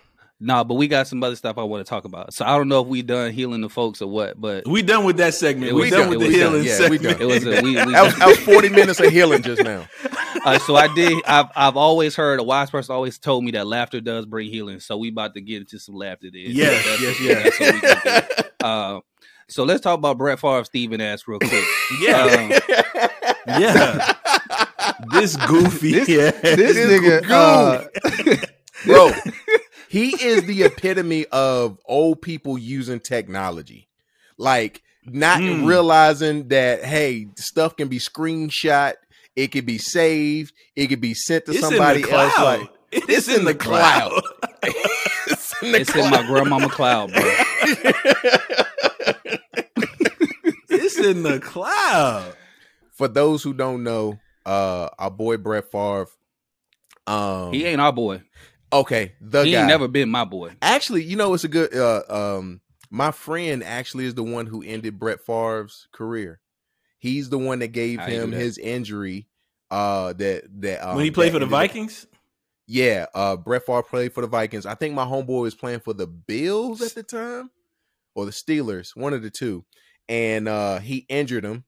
Nah, 0.41 0.63
but 0.63 0.75
we 0.75 0.87
got 0.87 1.05
some 1.05 1.21
other 1.21 1.35
stuff 1.35 1.57
I 1.57 1.63
want 1.63 1.85
to 1.85 1.89
talk 1.89 2.05
about. 2.05 2.33
So 2.33 2.45
I 2.45 2.55
don't 2.57 2.69
know 2.69 2.81
if 2.81 2.87
we 2.87 3.01
done 3.01 3.31
healing 3.33 3.59
the 3.59 3.67
folks 3.67 4.01
or 4.01 4.09
what, 4.09 4.39
but 4.39 4.65
We 4.65 4.81
done 4.81 5.03
with 5.03 5.17
that 5.17 5.33
segment. 5.33 5.71
It 5.71 5.75
We 5.75 5.89
done 5.89 6.01
done. 6.01 6.09
with 6.11 6.19
the 6.19 6.25
was 6.27 6.35
done. 6.37 6.39
healing 6.53 6.63
Yeah, 6.63 6.89
we 6.89 6.97
segment. 6.97 7.19
done. 7.19 7.21
it 7.21 7.33
was 7.33 7.45
a, 7.45 7.61
we, 7.61 7.69
we 7.71 7.73
that 7.91 8.03
was, 8.05 8.15
that 8.19 8.27
was 8.27 8.39
forty 8.39 8.69
minutes 8.69 8.99
of 9.01 9.11
healing 9.11 9.41
just 9.41 9.63
now. 9.63 9.85
Uh, 10.45 10.57
so 10.59 10.75
I 10.75 10.87
did. 10.93 11.21
I've 11.27 11.47
I've 11.53 11.75
always 11.75 12.15
heard 12.15 12.39
a 12.39 12.43
wise 12.43 12.69
person 12.69 12.95
always 12.95 13.17
told 13.17 13.43
me 13.43 13.51
that 13.51 13.67
laughter 13.67 13.99
does 13.99 14.25
bring 14.25 14.49
healing. 14.49 14.79
So 14.79 14.95
we 14.97 15.09
about 15.09 15.33
to 15.33 15.41
get 15.41 15.57
into 15.61 15.79
some 15.79 15.95
laughter. 15.95 16.29
There. 16.31 16.39
Yes, 16.39 16.85
That's- 16.85 17.01
yes, 17.01 17.19
yes. 17.19 17.43
That's 17.43 17.59
what 17.59 17.73
we 17.73 17.81
gonna 17.81 18.25
do. 18.37 18.65
Uh, 18.65 18.99
so 19.49 19.63
let's 19.65 19.81
talk 19.81 19.97
about 19.97 20.17
Brett 20.17 20.39
Favre, 20.39 20.63
Steven 20.63 21.01
ass 21.01 21.27
real 21.27 21.39
quick. 21.39 21.63
yeah, 22.01 22.23
Um, 22.23 23.59
yeah. 23.59 24.13
This 25.11 25.35
goofy. 25.35 25.93
This- 25.93 26.07
yeah. 26.09 26.31
this 26.31 26.77
nigga, 26.77 27.29
uh, 27.29 27.83
bro. 28.85 29.11
He 29.89 30.09
is 30.23 30.43
the 30.45 30.63
epitome 30.63 31.25
of 31.31 31.79
old 31.85 32.21
people 32.21 32.57
using 32.57 32.99
technology, 32.99 33.89
like 34.37 34.83
not 35.05 35.39
Mm. 35.41 35.65
realizing 35.67 36.47
that 36.49 36.83
hey, 36.85 37.27
stuff 37.37 37.75
can 37.75 37.87
be 37.87 37.97
screenshot, 37.99 38.93
it 39.35 39.47
could 39.47 39.65
be 39.65 39.77
saved, 39.79 40.53
it 40.75 40.87
could 40.87 41.01
be 41.01 41.13
sent 41.15 41.45
to 41.45 41.51
It's 41.51 41.59
somebody 41.61 42.01
in 42.01 42.01
the 42.03 42.07
cloud. 42.07 42.25
else. 42.37 42.59
Like 42.61 42.69
it's, 42.91 43.27
in, 43.27 43.45
the 43.45 43.55
cloud. 43.55 44.21
it's 45.27 45.53
in 45.63 45.71
the 45.71 45.79
it's 45.79 45.95
in 45.95 46.09
my 46.11 46.23
grandmama 46.23 46.69
cloud, 46.69 47.11
bro. 47.11 47.21
it's 50.69 50.97
in 50.99 51.23
the 51.23 51.39
cloud. 51.39 52.35
For 52.93 53.07
those 53.07 53.43
who 53.43 53.53
don't 53.53 53.83
know, 53.83 54.19
uh, 54.45 54.89
our 54.97 55.11
boy 55.11 55.37
Brett 55.37 55.71
Favre. 55.71 56.07
Um, 57.07 57.53
He 57.53 57.65
ain't 57.65 57.81
our 57.81 57.93
boy. 57.93 58.21
Okay. 58.73 59.13
The 59.21 59.43
he 59.45 59.51
guy. 59.51 59.59
ain't 59.59 59.67
never 59.67 59.87
been 59.87 60.09
my 60.09 60.25
boy. 60.25 60.51
Actually, 60.61 61.03
you 61.03 61.15
know, 61.15 61.33
it's 61.33 61.43
a 61.43 61.47
good. 61.47 61.73
Uh, 61.75 62.03
um, 62.09 62.61
my 62.89 63.11
friend 63.11 63.63
actually 63.63 64.05
is 64.05 64.15
the 64.15 64.23
one 64.23 64.45
who 64.47 64.63
ended 64.63 64.97
Brett 64.99 65.21
Favre's 65.21 65.87
career. 65.91 66.39
He's 66.97 67.29
the 67.29 67.37
one 67.37 67.59
that 67.59 67.69
gave 67.69 67.99
How 67.99 68.07
him 68.07 68.31
that? 68.31 68.37
his 68.37 68.57
injury. 68.57 69.27
Uh, 69.71 70.13
that 70.13 70.43
that 70.61 70.87
um, 70.87 70.95
when 70.95 71.05
he 71.05 71.11
played 71.11 71.31
for 71.31 71.39
the 71.39 71.45
ended 71.45 71.53
up- 71.53 71.59
Vikings, 71.61 72.07
Yeah, 72.65 73.05
uh, 73.13 73.35
Brett 73.37 73.65
Favre 73.65 73.83
played 73.83 74.13
for 74.13 74.21
the 74.21 74.27
Vikings. 74.27 74.65
I 74.65 74.73
think 74.75 74.95
my 74.95 75.05
homeboy 75.05 75.41
was 75.41 75.55
playing 75.55 75.81
for 75.81 75.93
the 75.93 76.07
Bills 76.07 76.81
at 76.81 76.95
the 76.95 77.03
time, 77.03 77.51
or 78.15 78.25
the 78.25 78.31
Steelers, 78.31 78.95
one 78.95 79.13
of 79.13 79.21
the 79.21 79.29
two. 79.29 79.63
And 80.07 80.47
uh, 80.47 80.79
he 80.79 81.05
injured 81.07 81.43
him, 81.45 81.63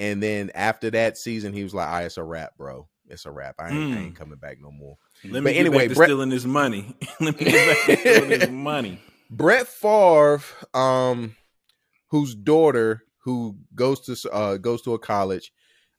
and 0.00 0.20
then 0.20 0.50
after 0.56 0.90
that 0.90 1.16
season, 1.16 1.52
he 1.52 1.62
was 1.62 1.72
like, 1.74 1.88
"Ah, 1.88 2.00
it's 2.00 2.16
a 2.16 2.24
wrap, 2.24 2.56
bro. 2.56 2.88
It's 3.08 3.24
a 3.24 3.30
wrap. 3.30 3.54
I 3.60 3.68
ain't, 3.68 3.94
I 3.94 3.96
Mm. 3.98 4.04
ain't 4.06 4.16
coming 4.16 4.38
back 4.38 4.58
no 4.60 4.72
more." 4.72 4.96
Let 5.24 5.32
But 5.32 5.42
me 5.44 5.52
get 5.54 5.60
anyway, 5.60 5.78
back 5.78 5.88
to 5.90 5.94
Brett- 5.94 6.06
stealing 6.08 6.30
his 6.30 6.46
money. 6.46 6.96
let 7.20 7.38
me 7.38 7.44
get 7.44 7.86
back 7.86 7.86
to 7.86 7.96
stealing 8.10 8.40
his 8.40 8.50
money. 8.50 9.00
Brett 9.30 9.66
Favre, 9.66 10.42
um, 10.74 11.34
whose 12.08 12.34
daughter 12.34 13.02
who 13.24 13.56
goes 13.74 14.00
to 14.02 14.30
uh 14.32 14.56
goes 14.58 14.82
to 14.82 14.94
a 14.94 14.98
college, 14.98 15.52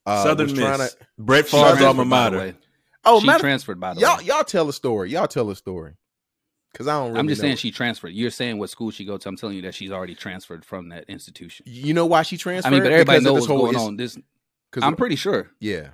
uh, 0.06 0.24
Southern 0.24 0.54
Miss. 0.56 0.94
to. 0.96 0.98
Brett 1.18 1.48
Favre's 1.48 1.82
alma 1.82 2.06
mater. 2.06 2.56
Oh, 3.04 3.20
she 3.20 3.28
matter, 3.28 3.40
transferred 3.42 3.80
by 3.80 3.94
the 3.94 4.02
y'all 4.02 4.18
way. 4.18 4.24
y'all 4.26 4.44
tell 4.44 4.68
a 4.70 4.74
story. 4.74 5.12
Y'all 5.12 5.28
tell 5.28 5.50
a 5.50 5.56
story. 5.56 5.94
Because 6.72 6.88
I 6.88 6.94
don't. 7.00 7.10
Really 7.10 7.20
I'm 7.20 7.28
just 7.28 7.42
know. 7.42 7.48
saying 7.48 7.58
she 7.58 7.72
transferred. 7.72 8.10
You're 8.10 8.32
saying 8.32 8.58
what 8.58 8.70
school 8.70 8.92
she 8.92 9.06
go 9.06 9.18
to. 9.18 9.30
I'm 9.30 9.38
telling 9.38 9.56
you 9.56 9.62
that 9.64 9.74
she's 9.76 9.92
already 9.92 10.14
transferred 10.16 10.66
from 10.66 10.90
that 10.90 11.06
institution. 11.08 11.66
You 11.70 11.94
know 11.94 12.06
why 12.06 12.24
she 12.24 12.36
transferred? 12.38 12.68
I 12.68 12.72
mean, 12.72 12.84
but 12.84 12.92
everybody 12.92 13.20
Because 13.20 13.24
knows 13.24 13.34
what's 13.34 13.46
whole 13.48 13.60
going 13.62 13.76
is- 13.76 13.82
on. 13.82 13.96
This 13.98 14.18
'cause 14.72 14.84
I'm 14.84 14.96
pretty 14.96 15.16
sure. 15.16 15.52
yeah. 15.60 15.90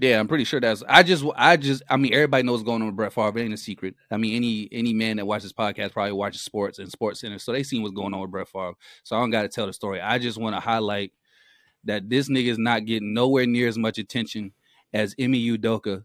Yeah, 0.00 0.20
I'm 0.20 0.28
pretty 0.28 0.44
sure 0.44 0.60
that's. 0.60 0.82
I 0.88 1.02
just, 1.02 1.24
I 1.34 1.56
just, 1.56 1.82
I 1.90 1.96
mean, 1.96 2.14
everybody 2.14 2.44
knows 2.44 2.60
what's 2.60 2.66
going 2.66 2.82
on 2.82 2.86
with 2.88 2.96
Brett 2.96 3.12
Favre. 3.12 3.36
It 3.38 3.42
ain't 3.42 3.52
a 3.54 3.56
secret. 3.56 3.96
I 4.12 4.16
mean, 4.16 4.36
any 4.36 4.68
any 4.70 4.92
man 4.94 5.16
that 5.16 5.26
watches 5.26 5.52
podcast 5.52 5.92
probably 5.92 6.12
watches 6.12 6.40
sports 6.42 6.78
and 6.78 6.88
Sports 6.90 7.20
Center, 7.20 7.38
so 7.40 7.50
they 7.52 7.64
seen 7.64 7.82
what's 7.82 7.94
going 7.94 8.14
on 8.14 8.20
with 8.20 8.30
Brett 8.30 8.48
Favre. 8.48 8.74
So 9.02 9.16
I 9.16 9.20
don't 9.20 9.30
got 9.30 9.42
to 9.42 9.48
tell 9.48 9.66
the 9.66 9.72
story. 9.72 10.00
I 10.00 10.18
just 10.18 10.38
want 10.38 10.54
to 10.54 10.60
highlight 10.60 11.12
that 11.84 12.08
this 12.08 12.28
nigga 12.28 12.46
is 12.48 12.58
not 12.58 12.84
getting 12.84 13.12
nowhere 13.12 13.46
near 13.46 13.66
as 13.68 13.76
much 13.78 13.98
attention 13.98 14.52
as 14.92 15.14
Ime 15.20 15.32
Udoka 15.34 16.04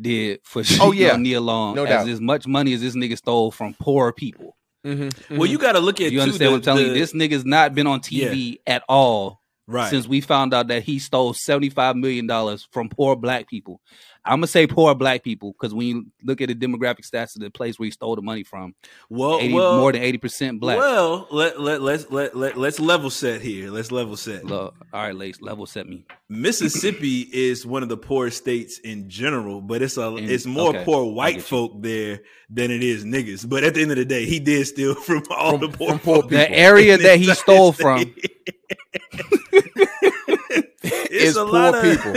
did 0.00 0.40
for 0.44 0.60
Oh, 0.60 0.62
cheating 0.92 0.94
yeah. 1.06 1.12
on 1.14 1.22
Nia 1.22 1.40
Long. 1.40 1.74
No 1.76 1.84
as, 1.84 1.88
doubt. 1.90 2.08
as 2.08 2.20
much 2.20 2.46
money 2.46 2.72
as 2.72 2.80
this 2.80 2.94
nigga 2.96 3.16
stole 3.16 3.50
from 3.50 3.74
poor 3.74 4.12
people. 4.12 4.56
Mm-hmm, 4.86 5.36
Well, 5.36 5.46
you 5.50 5.58
got 5.58 5.72
to 5.72 5.80
look 5.80 6.00
at 6.00 6.12
You 6.12 6.18
too, 6.18 6.22
understand 6.22 6.48
the- 6.48 6.50
what 6.52 6.56
I'm 6.58 6.62
telling 6.62 6.84
the- 6.84 6.88
you? 6.94 6.98
This 6.98 7.12
nigga's 7.12 7.44
not 7.44 7.74
been 7.74 7.86
on 7.86 8.00
TV 8.00 8.58
at 8.66 8.82
all 8.88 9.40
right. 9.68 9.90
since 9.90 10.08
we 10.08 10.20
found 10.20 10.52
out 10.52 10.66
that 10.68 10.82
he 10.82 10.98
stole 10.98 11.32
$75 11.32 11.94
million 11.94 12.58
from 12.72 12.88
poor 12.88 13.14
black 13.14 13.48
people. 13.48 13.80
I'm 14.24 14.40
gonna 14.40 14.46
say 14.48 14.66
poor 14.66 14.94
black 14.94 15.22
people 15.22 15.52
because 15.52 15.72
when 15.72 15.86
you 15.86 16.06
look 16.22 16.40
at 16.40 16.48
the 16.48 16.54
demographic 16.54 17.08
stats 17.08 17.34
of 17.34 17.40
the 17.40 17.50
place 17.50 17.78
where 17.78 17.86
he 17.86 17.90
stole 17.90 18.14
the 18.14 18.20
money 18.20 18.42
from, 18.42 18.74
Well, 19.08 19.38
80, 19.40 19.54
well, 19.54 19.78
more 19.78 19.92
than 19.92 20.02
eighty 20.02 20.18
percent 20.18 20.60
black. 20.60 20.76
Well, 20.76 21.26
let 21.30 21.58
let 21.58 21.80
let's 21.80 22.10
let, 22.10 22.36
let 22.36 22.58
let's 22.58 22.78
level 22.78 23.08
set 23.08 23.40
here. 23.40 23.70
Let's 23.70 23.90
level 23.90 24.16
set. 24.16 24.44
Look, 24.44 24.74
all 24.92 25.02
right, 25.02 25.14
Lace, 25.14 25.40
level 25.40 25.64
set 25.64 25.88
me. 25.88 26.04
Mississippi 26.28 27.22
is 27.32 27.64
one 27.64 27.82
of 27.82 27.88
the 27.88 27.96
poorest 27.96 28.36
states 28.38 28.78
in 28.80 29.08
general, 29.08 29.62
but 29.62 29.80
it's 29.80 29.96
a 29.96 30.16
In- 30.16 30.28
it's 30.28 30.44
more 30.44 30.70
okay, 30.70 30.84
poor 30.84 31.10
white 31.10 31.40
folk 31.40 31.80
there 31.80 32.20
than 32.50 32.70
it 32.70 32.82
is 32.82 33.04
niggas. 33.04 33.48
But 33.48 33.64
at 33.64 33.74
the 33.74 33.82
end 33.82 33.92
of 33.92 33.96
the 33.96 34.04
day, 34.04 34.26
he 34.26 34.40
did 34.40 34.66
steal 34.66 34.94
from 35.02 35.22
all 35.30 35.52
From- 35.58 35.70
the 35.70 35.76
poor, 35.76 35.98
poor 35.98 36.22
people. 36.22 36.28
The 36.38 36.50
area 36.50 36.98
that 36.98 37.18
he 37.18 37.32
stole 37.32 37.68
entire 37.68 38.04
from. 38.04 38.14
state. 39.60 40.64
it's 40.82 41.08
It's 41.10 41.36
a 41.36 41.44
poor 41.44 41.52
lot 41.52 41.74
of 41.74 41.82
people. 41.82 42.14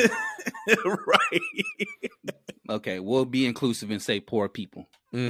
right. 1.08 1.42
Okay, 2.70 3.00
we'll 3.00 3.26
be 3.26 3.46
inclusive 3.46 3.92
and 3.92 4.02
say 4.02 4.20
poor 4.20 4.48
people. 4.50 4.88
Mhm. 5.14 5.30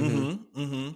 Mm-hmm, 0.54 0.60
mm-hmm. 0.62 0.90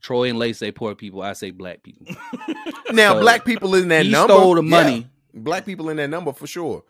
Troy 0.00 0.28
and 0.28 0.38
Lace 0.38 0.58
say 0.58 0.72
poor 0.72 0.94
people. 0.94 1.22
I 1.22 1.32
say 1.34 1.50
black 1.50 1.82
people. 1.82 2.06
Now, 2.92 3.14
So, 3.14 3.20
black 3.20 3.44
people 3.44 3.74
in 3.74 3.88
that 3.88 4.04
number. 4.06 4.06
he 4.06 4.10
number. 4.12 4.34
stole 4.34 4.54
the 4.56 4.62
yeah. 4.62 4.68
money. 4.70 5.06
Black 5.32 5.64
people 5.66 5.88
in 5.88 5.96
that 5.96 6.10
number 6.10 6.32
for 6.32 6.46
sure. 6.46 6.84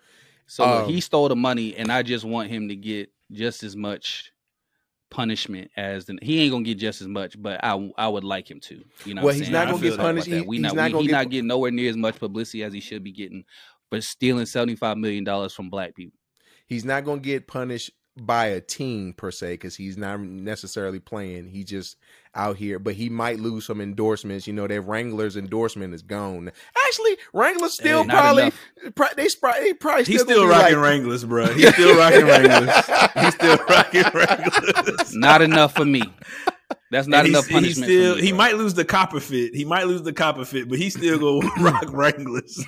So 0.47 0.65
Um, 0.65 0.89
he 0.89 1.01
stole 1.01 1.29
the 1.29 1.37
money, 1.37 1.75
and 1.77 1.91
I 1.91 2.03
just 2.03 2.25
want 2.25 2.51
him 2.51 2.69
to 2.69 2.77
get 2.77 3.11
just 3.33 3.63
as 3.63 3.75
much 3.77 4.33
punishment 5.11 5.71
as 5.77 6.07
the, 6.07 6.19
he 6.23 6.41
ain't 6.41 6.53
gonna 6.53 6.65
get 6.65 6.79
just 6.79 7.01
as 7.01 7.09
much, 7.09 7.41
but 7.41 7.63
I 7.65 7.91
I 7.97 8.09
would 8.09 8.25
like 8.25 8.51
him 8.51 8.61
to. 8.61 8.83
You 9.05 9.15
know, 9.15 9.23
Well, 9.23 9.27
what 9.27 9.35
I'm 9.35 9.41
he's 9.41 9.51
not 9.51 9.69
gonna 9.69 9.81
get 9.83 9.97
punished. 9.97 10.27
He- 10.27 10.41
We 10.41 10.57
he's 10.57 10.63
not, 10.63 10.75
not 10.77 10.87
we, 10.87 10.93
gonna 10.93 11.03
he 11.03 11.07
get 11.09 11.13
not 11.13 11.31
getting 11.31 11.47
nowhere 11.47 11.71
near 11.71 11.91
as 11.91 11.97
much 11.97 12.19
publicity 12.19 12.63
as 12.65 12.73
he 12.73 12.81
should 12.81 13.05
be 13.05 13.13
getting 13.13 13.45
for 13.91 14.01
stealing 14.01 14.47
seventy 14.47 14.77
five 14.77 14.97
million 14.99 15.25
dollars 15.25 15.53
from 15.53 15.71
black 15.71 15.95
people. 15.95 16.19
He's 16.67 16.85
not 16.85 17.05
to 17.05 17.17
get 17.19 17.47
punished 17.47 17.91
by 18.17 18.47
a 18.47 18.61
team 18.61 19.13
per 19.13 19.31
se 19.31 19.55
because 19.55 19.75
he's 19.77 19.97
not 19.97 20.21
necessarily 20.21 21.01
playing. 21.01 21.49
He 21.49 21.65
just 21.65 21.97
out 22.37 22.57
here, 22.57 22.79
but 22.79 22.95
he 22.95 23.09
might 23.09 23.39
lose 23.41 23.67
some 23.67 23.81
endorsements. 23.81 24.47
You 24.47 24.53
know, 24.53 24.67
that 24.67 24.81
Wranglers 24.83 25.37
endorsement 25.37 25.95
is 25.95 26.03
gone. 26.03 26.51
Actually, 26.87 27.17
Wranglers 27.33 27.75
still 27.75 28.03
Hey, 28.03 28.07
not 28.07 28.17
probably 28.17 28.53
pro- 28.95 29.07
they, 29.17 29.27
spri- 29.27 29.61
they 29.63 29.73
probably 29.75 30.05
He's 30.05 30.23
still, 30.23 30.37
still 30.37 30.49
rocking 30.49 30.77
like- 30.77 30.85
Wranglers, 30.85 31.25
bro. 31.25 31.47
He's 31.47 31.73
still 31.75 31.97
rocking 31.99 32.27
Wranglers. 32.27 32.87
He's 33.15 33.35
still 33.35 33.57
rocking 33.69 34.05
Wranglers. 34.15 35.15
Not 35.15 35.43
enough 35.43 35.75
for 35.75 35.85
me. 35.85 36.03
That's 36.91 37.09
not 37.09 37.27
enough 37.27 37.49
punishment. 37.49 37.91
He, 37.91 37.97
still, 37.99 38.15
for 38.15 38.21
me, 38.21 38.27
he 38.29 38.33
might 38.33 38.55
lose 38.57 38.75
the 38.75 38.85
copper 38.85 39.19
fit. 39.19 39.55
He 39.55 39.65
might 39.65 39.89
lose 39.89 40.03
the 40.03 40.13
copper 40.13 40.45
fit, 40.45 40.69
but 40.69 40.79
he 40.79 40.91
still 40.91 41.19
go 41.19 41.41
rock 41.61 41.87
Wranglers. 41.93 42.65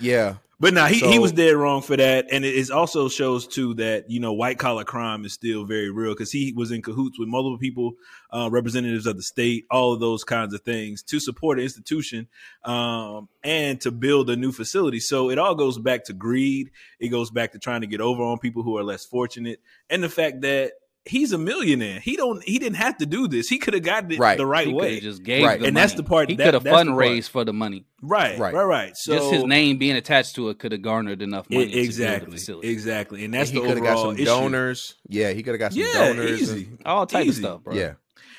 Yeah, 0.00 0.36
but 0.58 0.72
now 0.72 0.86
he, 0.86 0.94
he 0.94 1.14
So- 1.14 1.20
was 1.20 1.32
dead 1.32 1.54
wrong 1.54 1.82
for 1.82 1.96
that, 1.96 2.26
and 2.32 2.44
it 2.44 2.54
is 2.54 2.70
also 2.70 3.08
shows 3.08 3.46
too 3.46 3.74
that 3.74 4.10
you 4.10 4.20
know 4.20 4.32
white 4.32 4.58
collar 4.58 4.84
crime 4.84 5.24
is 5.24 5.32
still 5.32 5.64
very 5.64 5.90
real 5.90 6.12
because 6.12 6.32
he 6.32 6.52
was 6.56 6.70
in 6.70 6.82
cahoots 6.82 7.18
with 7.18 7.28
multiple 7.28 7.58
people, 7.58 7.92
uh, 8.30 8.48
representatives 8.50 9.06
of 9.06 9.16
the 9.16 9.22
state, 9.22 9.66
all 9.70 9.92
of 9.92 10.00
those 10.00 10.24
kinds 10.24 10.54
of 10.54 10.62
things 10.62 11.02
to 11.02 11.20
support 11.20 11.58
an 11.58 11.64
institution 11.64 12.28
um, 12.64 13.28
and 13.44 13.80
to 13.82 13.90
build 13.90 14.30
a 14.30 14.36
new 14.36 14.52
facility. 14.52 15.00
So 15.00 15.30
it 15.30 15.38
all 15.38 15.54
goes 15.54 15.78
back 15.78 16.04
to 16.04 16.12
greed. 16.12 16.70
It 16.98 17.08
goes 17.08 17.30
back 17.30 17.52
to 17.52 17.58
trying 17.58 17.82
to 17.82 17.86
get 17.86 18.00
over 18.00 18.22
on 18.22 18.38
people 18.38 18.62
who 18.62 18.78
are 18.78 18.84
less 18.84 19.04
fortunate, 19.04 19.60
and 19.90 20.02
the 20.02 20.08
fact 20.08 20.40
that 20.40 20.72
he's 21.06 21.32
a 21.32 21.38
millionaire. 21.38 22.00
He 22.00 22.16
don't. 22.16 22.42
He 22.44 22.58
didn't 22.58 22.76
have 22.76 22.98
to 22.98 23.06
do 23.06 23.28
this. 23.28 23.48
He 23.48 23.58
could 23.58 23.74
have 23.74 23.82
gotten 23.82 24.10
it 24.12 24.18
Right. 24.18 24.36
the 24.36 24.44
right 24.46 24.66
He 24.66 24.72
way. 24.72 25.00
just 25.00 25.22
gave 25.22 25.44
Right. 25.44 25.58
the 25.60 25.66
And 25.66 25.76
that's 25.76 25.94
the 25.94 26.02
part- 26.02 26.28
he 26.28 26.36
that- 26.36 26.44
could 26.44 26.54
have 26.54 26.64
that's 26.64 26.84
the 26.84 26.90
fundraised 26.90 27.28
for 27.30 27.44
the 27.44 27.52
money. 27.52 27.84
right, 28.02 28.38
Right. 28.38 28.52
right, 28.54 28.64
right, 28.64 28.96
So 28.96 29.16
just 29.16 29.30
his 29.32 29.44
name 29.44 29.78
being 29.78 29.96
attached 29.96 30.34
to 30.36 30.48
it 30.50 30.58
could 30.58 30.72
have 30.72 30.82
garnered 30.82 31.22
enough 31.22 31.48
money. 31.48 31.64
I- 31.64 31.66
to 31.68 31.72
the 31.72 31.80
exactly, 31.80 32.38
exactly, 32.70 33.24
and 33.24 33.32
that's 33.32 33.50
and 33.50 33.58
he 33.58 33.62
the 33.62 33.68
could 33.68 33.76
have 33.78 33.84
got 33.84 33.92
overall 33.98 34.12
some 34.12 34.16
issue. 34.16 34.24
donors. 34.26 34.94
Yeah, 35.08 35.30
he 35.32 35.42
could 35.42 35.52
have 35.54 35.60
got 35.60 35.72
some 35.72 35.82
Yeah, 35.82 36.08
donors. 36.08 36.42
easy. 36.42 36.64
and- 36.70 36.78
all 36.84 37.06
type 37.06 37.26
Easy. 37.26 37.42
of 37.42 37.48
stuff, 37.50 37.64
bro. 37.64 37.74
yeah, 37.74 37.92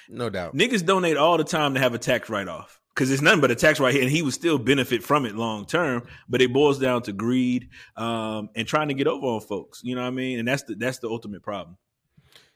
no 0.09 0.29
doubt. 0.29 0.55
Niggas 0.55 0.85
donate 0.85 1.17
all 1.17 1.37
the 1.37 1.43
time 1.43 1.73
to 1.73 1.79
have 1.79 1.93
a 1.93 1.97
tax 1.99 2.29
write 2.29 2.47
off 2.47 2.79
because 2.95 3.11
it's 3.11 3.21
nothing 3.21 3.41
but 3.41 3.51
a 3.51 3.55
tax 3.55 3.79
write, 3.79 3.95
off. 3.95 4.01
and 4.01 4.09
he 4.11 4.21
would 4.21 4.33
still 4.33 4.57
benefit 4.57 5.03
from 5.03 5.25
it 5.25 5.35
long 5.35 5.65
term. 5.65 6.03
But 6.27 6.41
it 6.41 6.51
boils 6.51 6.79
down 6.79 7.01
to 7.03 7.13
greed 7.13 7.69
um, 7.95 8.49
and 8.55 8.67
trying 8.67 8.87
to 8.89 8.93
get 8.93 9.07
over 9.07 9.25
on 9.25 9.41
folks. 9.41 9.81
You 9.83 9.95
know 9.95 10.01
what 10.01 10.07
I 10.07 10.11
mean? 10.11 10.39
And 10.39 10.47
that's 10.47 10.63
the 10.63 10.75
that's 10.75 10.99
the 10.99 11.07
ultimate 11.09 11.43
problem. 11.43 11.77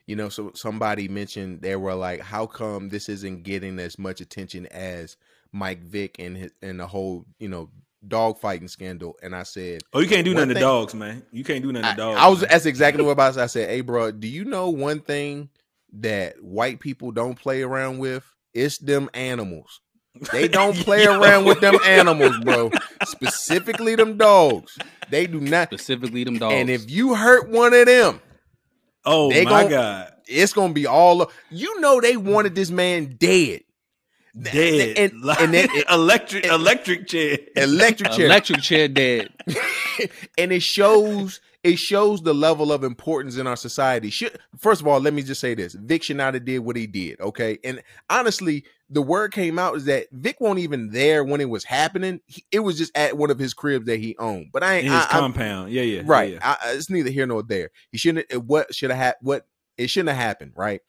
You 0.08 0.16
know 0.16 0.30
so 0.30 0.52
somebody 0.56 1.08
mentioned 1.08 1.62
they 1.62 1.76
were 1.76 1.93
like 1.95 2.22
how 2.22 2.45
come 2.45 2.89
this 2.89 3.10
isn't 3.10 3.43
getting 3.43 3.80
as 3.80 3.97
much 3.99 4.22
attention 4.22 4.66
as 4.68 5.18
mike 5.52 5.82
vick 5.84 6.16
and 6.20 6.38
his, 6.38 6.52
and 6.62 6.80
the 6.80 6.88
whole 6.88 7.26
you 7.39 7.47
know 7.49 7.70
dog 8.08 8.38
fighting 8.39 8.68
scandal 8.68 9.16
and 9.22 9.36
i 9.36 9.43
said 9.43 9.82
Oh, 9.93 9.99
you 9.99 10.08
can't 10.08 10.26
do 10.26 10.32
One 10.32 10.41
nothing 10.47 10.56
to 10.56 10.60
dogs, 10.60 10.95
man. 10.95 11.22
You 11.32 11.43
can't 11.43 11.62
do 11.62 11.72
nothing 11.72 11.86
I, 11.86 11.91
to 11.91 11.97
dogs. 11.97 12.20
I 12.20 12.28
was 12.30 12.41
man. 12.41 12.49
that's 12.52 12.66
exactly 12.66 13.04
what 13.04 13.20
I 13.20 13.28
was 13.28 13.38
i 13.38 13.45
said 13.45 13.70
hey 13.70 13.82
bro 13.82 14.12
do 14.12 14.28
you 14.28 14.43
know 14.45 14.70
one 14.70 15.02
thing 15.02 15.49
that 15.93 16.41
white 16.43 16.80
people 16.80 17.12
don't 17.12 17.36
play 17.39 17.62
around 17.62 17.99
with 17.99 18.24
it's 18.54 18.80
them 18.80 19.10
animals 19.14 19.82
they 20.32 20.47
don't 20.60 20.76
play 20.78 21.06
around 21.06 21.45
with 21.45 21.60
them 21.62 21.76
animals 21.86 22.38
bro 22.39 22.72
specifically 23.06 23.95
them 23.95 24.18
dogs 24.18 24.78
they 25.10 25.28
do 25.28 25.39
not 25.39 25.68
Specifically, 25.68 26.24
them 26.24 26.38
dogs. 26.39 26.54
and 26.56 26.70
if 26.70 26.89
you 26.89 27.14
hurt 27.16 27.49
one 27.49 27.74
of 27.74 27.86
them 27.86 28.20
Oh 29.06 29.30
they 29.32 29.43
my 29.45 29.64
gon- 29.64 29.70
god, 29.72 30.14
it's 30.28 30.54
gonna 30.54 30.74
be 30.74 30.86
all 30.86 31.32
you 31.49 31.80
know 31.80 31.99
they 32.02 32.18
wanted 32.18 32.56
this 32.56 32.70
man 32.72 33.16
dead. 33.20 33.62
Dead. 34.39 34.97
and- 34.97 35.22
Like, 35.24 35.41
and 35.41 35.54
then 35.54 35.68
it- 35.72 35.86
electric 35.89 36.45
electric 36.45 37.08
chair. 37.08 37.38
electric 37.56 38.12
chair. 38.14 38.26
Electric 38.28 38.62
chair 38.62 38.88
dead. 38.88 39.30
and 40.38 40.52
it 40.54 40.62
shows 40.64 41.41
it 41.64 41.78
shows 41.78 42.22
the 42.24 42.34
level 42.34 42.72
of 42.72 42.84
importance 42.84 43.38
in 43.38 43.45
our 43.45 43.58
society. 43.58 44.10
Should 44.10 44.38
first 44.58 44.82
of 44.82 44.88
all 44.88 44.99
let 44.99 45.14
me 45.14 45.22
just 45.22 45.41
say 45.41 45.54
this. 45.54 45.74
Vick 45.74 46.04
should 46.04 46.18
not 46.18 46.34
have 46.34 46.45
did 46.45 46.60
what 46.60 46.76
he 46.78 46.88
did 46.88 47.20
okay? 47.20 47.60
And 47.64 47.82
honestly 48.10 48.64
the 48.93 49.01
word 49.01 49.31
came 49.31 49.57
out 49.57 49.75
is 49.77 49.85
that 49.85 50.07
vick 50.11 50.41
won't 50.41 50.59
even 50.59 50.91
there 50.91 51.23
when 51.23 51.39
it 51.41 51.49
was 51.49 51.63
happening. 51.63 52.19
He- 52.27 52.45
it 52.51 52.59
was 52.59 52.77
just 52.77 52.95
at 52.95 53.17
one 53.17 53.31
of 53.31 53.39
his 53.39 53.53
cribs 53.53 53.85
that 53.85 53.99
he 54.01 54.17
owned. 54.17 54.47
But 54.51 54.63
i 54.63 54.75
ain't 54.75 54.85
in 54.87 54.91
his 54.91 55.05
I, 55.05 55.07
compound. 55.09 55.71
Yeah, 55.71 55.83
yeah, 55.83 56.01
right. 56.05 56.33
yeah. 56.33 56.39
I, 56.43 56.57
I- 56.69 56.73
it's 56.73 56.89
neither 56.89 57.09
here 57.09 57.25
nor 57.25 57.41
there. 57.41 57.69
He 57.91 57.97
shouldn't 57.97 58.25
it- 58.29 58.43
what 58.43 58.75
should 58.75 58.89
have 58.91 58.99
had 58.99 59.15
what 59.21 59.47
it 59.77 59.89
shouldn't 59.89 60.09
have 60.15 60.17
happened 60.23 60.51
right? 60.55 60.81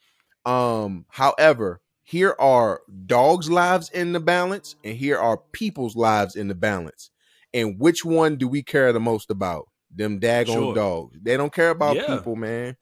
Um 0.44 1.06
however 1.08 1.80
here 2.02 2.34
are 2.40 2.80
dogs 3.06 3.48
lives 3.50 3.88
in 3.90 4.12
the 4.12 4.20
balance 4.20 4.74
and 4.84 4.96
here 4.96 5.16
are 5.18 5.38
people's 5.52 5.94
lives 5.94 6.34
in 6.34 6.48
the 6.48 6.54
balance. 6.54 7.10
And 7.54 7.78
which 7.78 8.04
one 8.04 8.36
do 8.36 8.48
we 8.48 8.62
care 8.62 8.92
the 8.92 8.98
most 9.00 9.30
about? 9.30 9.68
Them 9.94 10.18
daggone 10.18 10.46
Sure. 10.52 10.74
dogs. 10.74 11.18
They 11.22 11.36
don't 11.36 11.52
care 11.52 11.70
about 11.70 11.96
Yeah. 11.96 12.16
people 12.16 12.34
man 12.34 12.76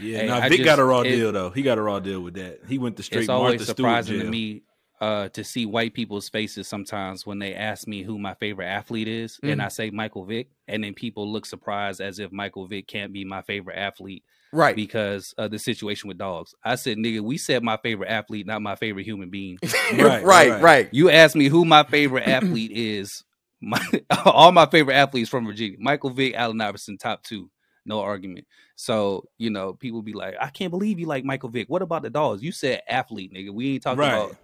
Yeah, 0.00 0.18
Hey, 0.20 0.26
now 0.26 0.38
I 0.40 0.48
Vick 0.48 0.64
got 0.64 0.78
a 0.78 0.84
raw 0.84 1.00
it- 1.00 1.10
deal 1.10 1.32
though. 1.32 1.50
He 1.50 1.62
got 1.62 1.78
a 1.78 1.82
raw 1.82 1.98
deal 2.00 2.20
with 2.20 2.34
that. 2.34 2.60
He 2.68 2.78
went 2.78 2.96
the 2.96 3.02
straight 3.02 3.20
it's 3.22 3.28
always 3.28 3.60
Martha 3.60 3.64
surprising 3.64 4.18
to 4.20 4.24
me 4.26 4.62
uh, 5.00 5.28
to 5.30 5.44
see 5.44 5.66
white 5.66 5.92
people's 5.94 6.28
faces 6.28 6.66
sometimes 6.68 7.26
when 7.26 7.38
they 7.38 7.54
ask 7.54 7.86
me 7.86 8.02
who 8.02 8.18
my 8.18 8.34
favorite 8.34 8.66
athlete 8.66 9.08
is, 9.08 9.38
and 9.42 9.60
Mhm. 9.60 9.64
I 9.64 9.68
say 9.68 9.90
Michael 9.90 10.24
Vick, 10.24 10.48
and 10.68 10.82
then 10.82 10.94
people 10.94 11.30
look 11.30 11.44
surprised 11.46 12.00
as 12.00 12.18
if 12.18 12.32
Michael 12.32 12.66
Vick 12.66 12.86
can't 12.86 13.12
be 13.12 13.24
my 13.24 13.42
favorite 13.42 13.76
athlete 13.76 14.24
right 14.52 14.74
because 14.74 15.34
of 15.36 15.50
the 15.50 15.58
situation 15.58 16.08
with 16.08 16.16
dogs. 16.16 16.54
I 16.64 16.76
said, 16.76 16.96
nigga, 16.96 17.20
we 17.20 17.36
said 17.36 17.62
my 17.62 17.76
favorite 17.76 18.08
athlete, 18.08 18.46
not 18.46 18.62
my 18.62 18.74
favorite 18.76 19.04
human 19.04 19.28
being. 19.28 19.58
Right, 19.92 19.98
right 20.00 20.24
right, 20.24 20.50
right, 20.50 20.62
right. 20.62 20.88
You 20.92 21.10
asked 21.10 21.36
me 21.36 21.48
who 21.48 21.64
my 21.66 21.82
favorite 21.84 22.26
athlete 22.26 22.72
is. 22.72 23.22
My 23.60 23.80
all 24.24 24.52
my 24.52 24.66
favorite 24.66 24.94
athletes 24.94 25.28
from 25.30 25.46
Virginia. 25.46 25.76
Michael 25.80 26.10
Vick, 26.10 26.34
Allen 26.34 26.60
Iverson, 26.60 26.96
top 26.98 27.22
two. 27.22 27.50
No 27.86 28.00
argument. 28.00 28.46
So, 28.76 29.28
you 29.38 29.50
know, 29.50 29.74
people 29.74 30.02
be 30.02 30.12
like, 30.12 30.34
I 30.40 30.48
can't 30.50 30.70
believe 30.70 30.98
you 30.98 31.06
like 31.06 31.24
Michael 31.24 31.48
Vick. 31.48 31.68
What 31.68 31.82
about 31.82 32.02
the 32.02 32.10
dogs? 32.10 32.42
You 32.42 32.52
said 32.52 32.82
athlete, 32.88 33.32
nigga. 33.32 33.50
We 33.50 33.74
ain't 33.74 33.82
talking 33.82 33.98
Right. 33.98 34.14
about 34.14 34.36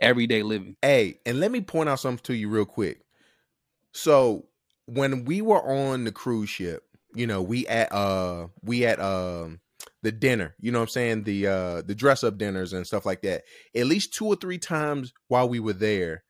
everyday 0.00 0.42
living. 0.42 0.76
Hey, 0.82 1.20
and 1.26 1.40
let 1.40 1.50
me 1.50 1.60
point 1.60 1.88
out 1.88 2.00
something 2.00 2.22
to 2.24 2.34
you 2.34 2.48
real 2.48 2.64
quick. 2.64 3.02
So 3.92 4.46
when 4.86 5.24
we 5.24 5.42
were 5.42 5.62
on 5.62 6.04
the 6.04 6.12
cruise 6.12 6.50
ship, 6.50 6.84
you 7.14 7.26
know, 7.26 7.42
we 7.42 7.66
at 7.66 7.92
uh 7.92 8.48
we 8.62 8.86
at 8.86 9.00
um 9.00 9.60
the 10.02 10.12
dinner, 10.12 10.54
you 10.60 10.72
know 10.72 10.78
what 10.78 10.84
I'm 10.84 10.88
saying? 10.90 11.24
The 11.24 11.46
uh 11.46 11.82
the 11.82 11.94
dress 11.94 12.24
up 12.24 12.38
dinners 12.38 12.72
and 12.72 12.86
stuff 12.86 13.04
like 13.06 13.22
that. 13.22 13.42
At 13.74 13.86
least 13.86 14.14
two 14.14 14.26
or 14.26 14.36
three 14.36 14.58
times 14.58 15.12
while 15.28 15.48
we 15.48 15.60
were 15.60 15.72
there, 15.72 16.22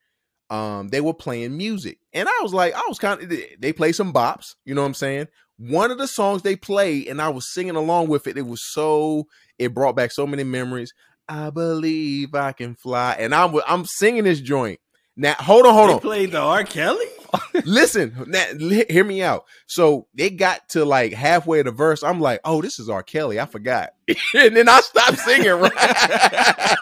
um, 0.51 0.89
they 0.89 1.01
were 1.01 1.13
playing 1.13 1.55
music. 1.57 1.97
And 2.13 2.27
I 2.27 2.39
was 2.43 2.53
like, 2.53 2.73
I 2.75 2.83
was 2.87 2.99
kind 2.99 3.21
of 3.23 3.33
they 3.59 3.73
play 3.73 3.93
some 3.93 4.13
bops, 4.13 4.55
you 4.65 4.75
know 4.75 4.81
what 4.81 4.87
I'm 4.87 4.93
saying? 4.93 5.27
One 5.57 5.91
of 5.91 5.97
the 5.97 6.07
songs 6.07 6.41
they 6.41 6.55
played, 6.55 7.07
and 7.07 7.21
I 7.21 7.29
was 7.29 7.51
singing 7.53 7.75
along 7.75 8.09
with 8.09 8.27
it. 8.27 8.37
It 8.37 8.45
was 8.45 8.61
so 8.63 9.27
it 9.57 9.73
brought 9.73 9.95
back 9.95 10.11
so 10.11 10.27
many 10.27 10.43
memories. 10.43 10.93
I 11.29 11.49
believe 11.51 12.35
I 12.35 12.51
can 12.51 12.75
fly, 12.75 13.15
and 13.17 13.33
I'm 13.33 13.55
I'm 13.67 13.85
singing 13.85 14.25
this 14.25 14.41
joint. 14.41 14.79
Now, 15.15 15.35
hold 15.39 15.65
on, 15.65 15.73
hold 15.73 15.89
They 15.89 15.93
on. 15.93 15.99
played 15.99 16.31
the 16.31 16.39
R. 16.39 16.63
Kelly. 16.63 17.05
Listen, 17.65 18.25
now, 18.27 18.43
hear 18.89 19.03
me 19.05 19.21
out. 19.21 19.45
So 19.67 20.07
they 20.15 20.29
got 20.29 20.67
to 20.69 20.83
like 20.83 21.13
halfway 21.13 21.59
of 21.59 21.65
the 21.65 21.71
verse. 21.71 22.03
I'm 22.03 22.19
like, 22.19 22.41
oh, 22.43 22.61
this 22.61 22.79
is 22.79 22.89
R. 22.89 23.03
Kelly. 23.03 23.39
I 23.39 23.45
forgot, 23.45 23.91
and 24.33 24.55
then 24.57 24.67
I 24.67 24.81
stopped 24.81 25.19
singing. 25.19 25.51
Right, 25.51 26.75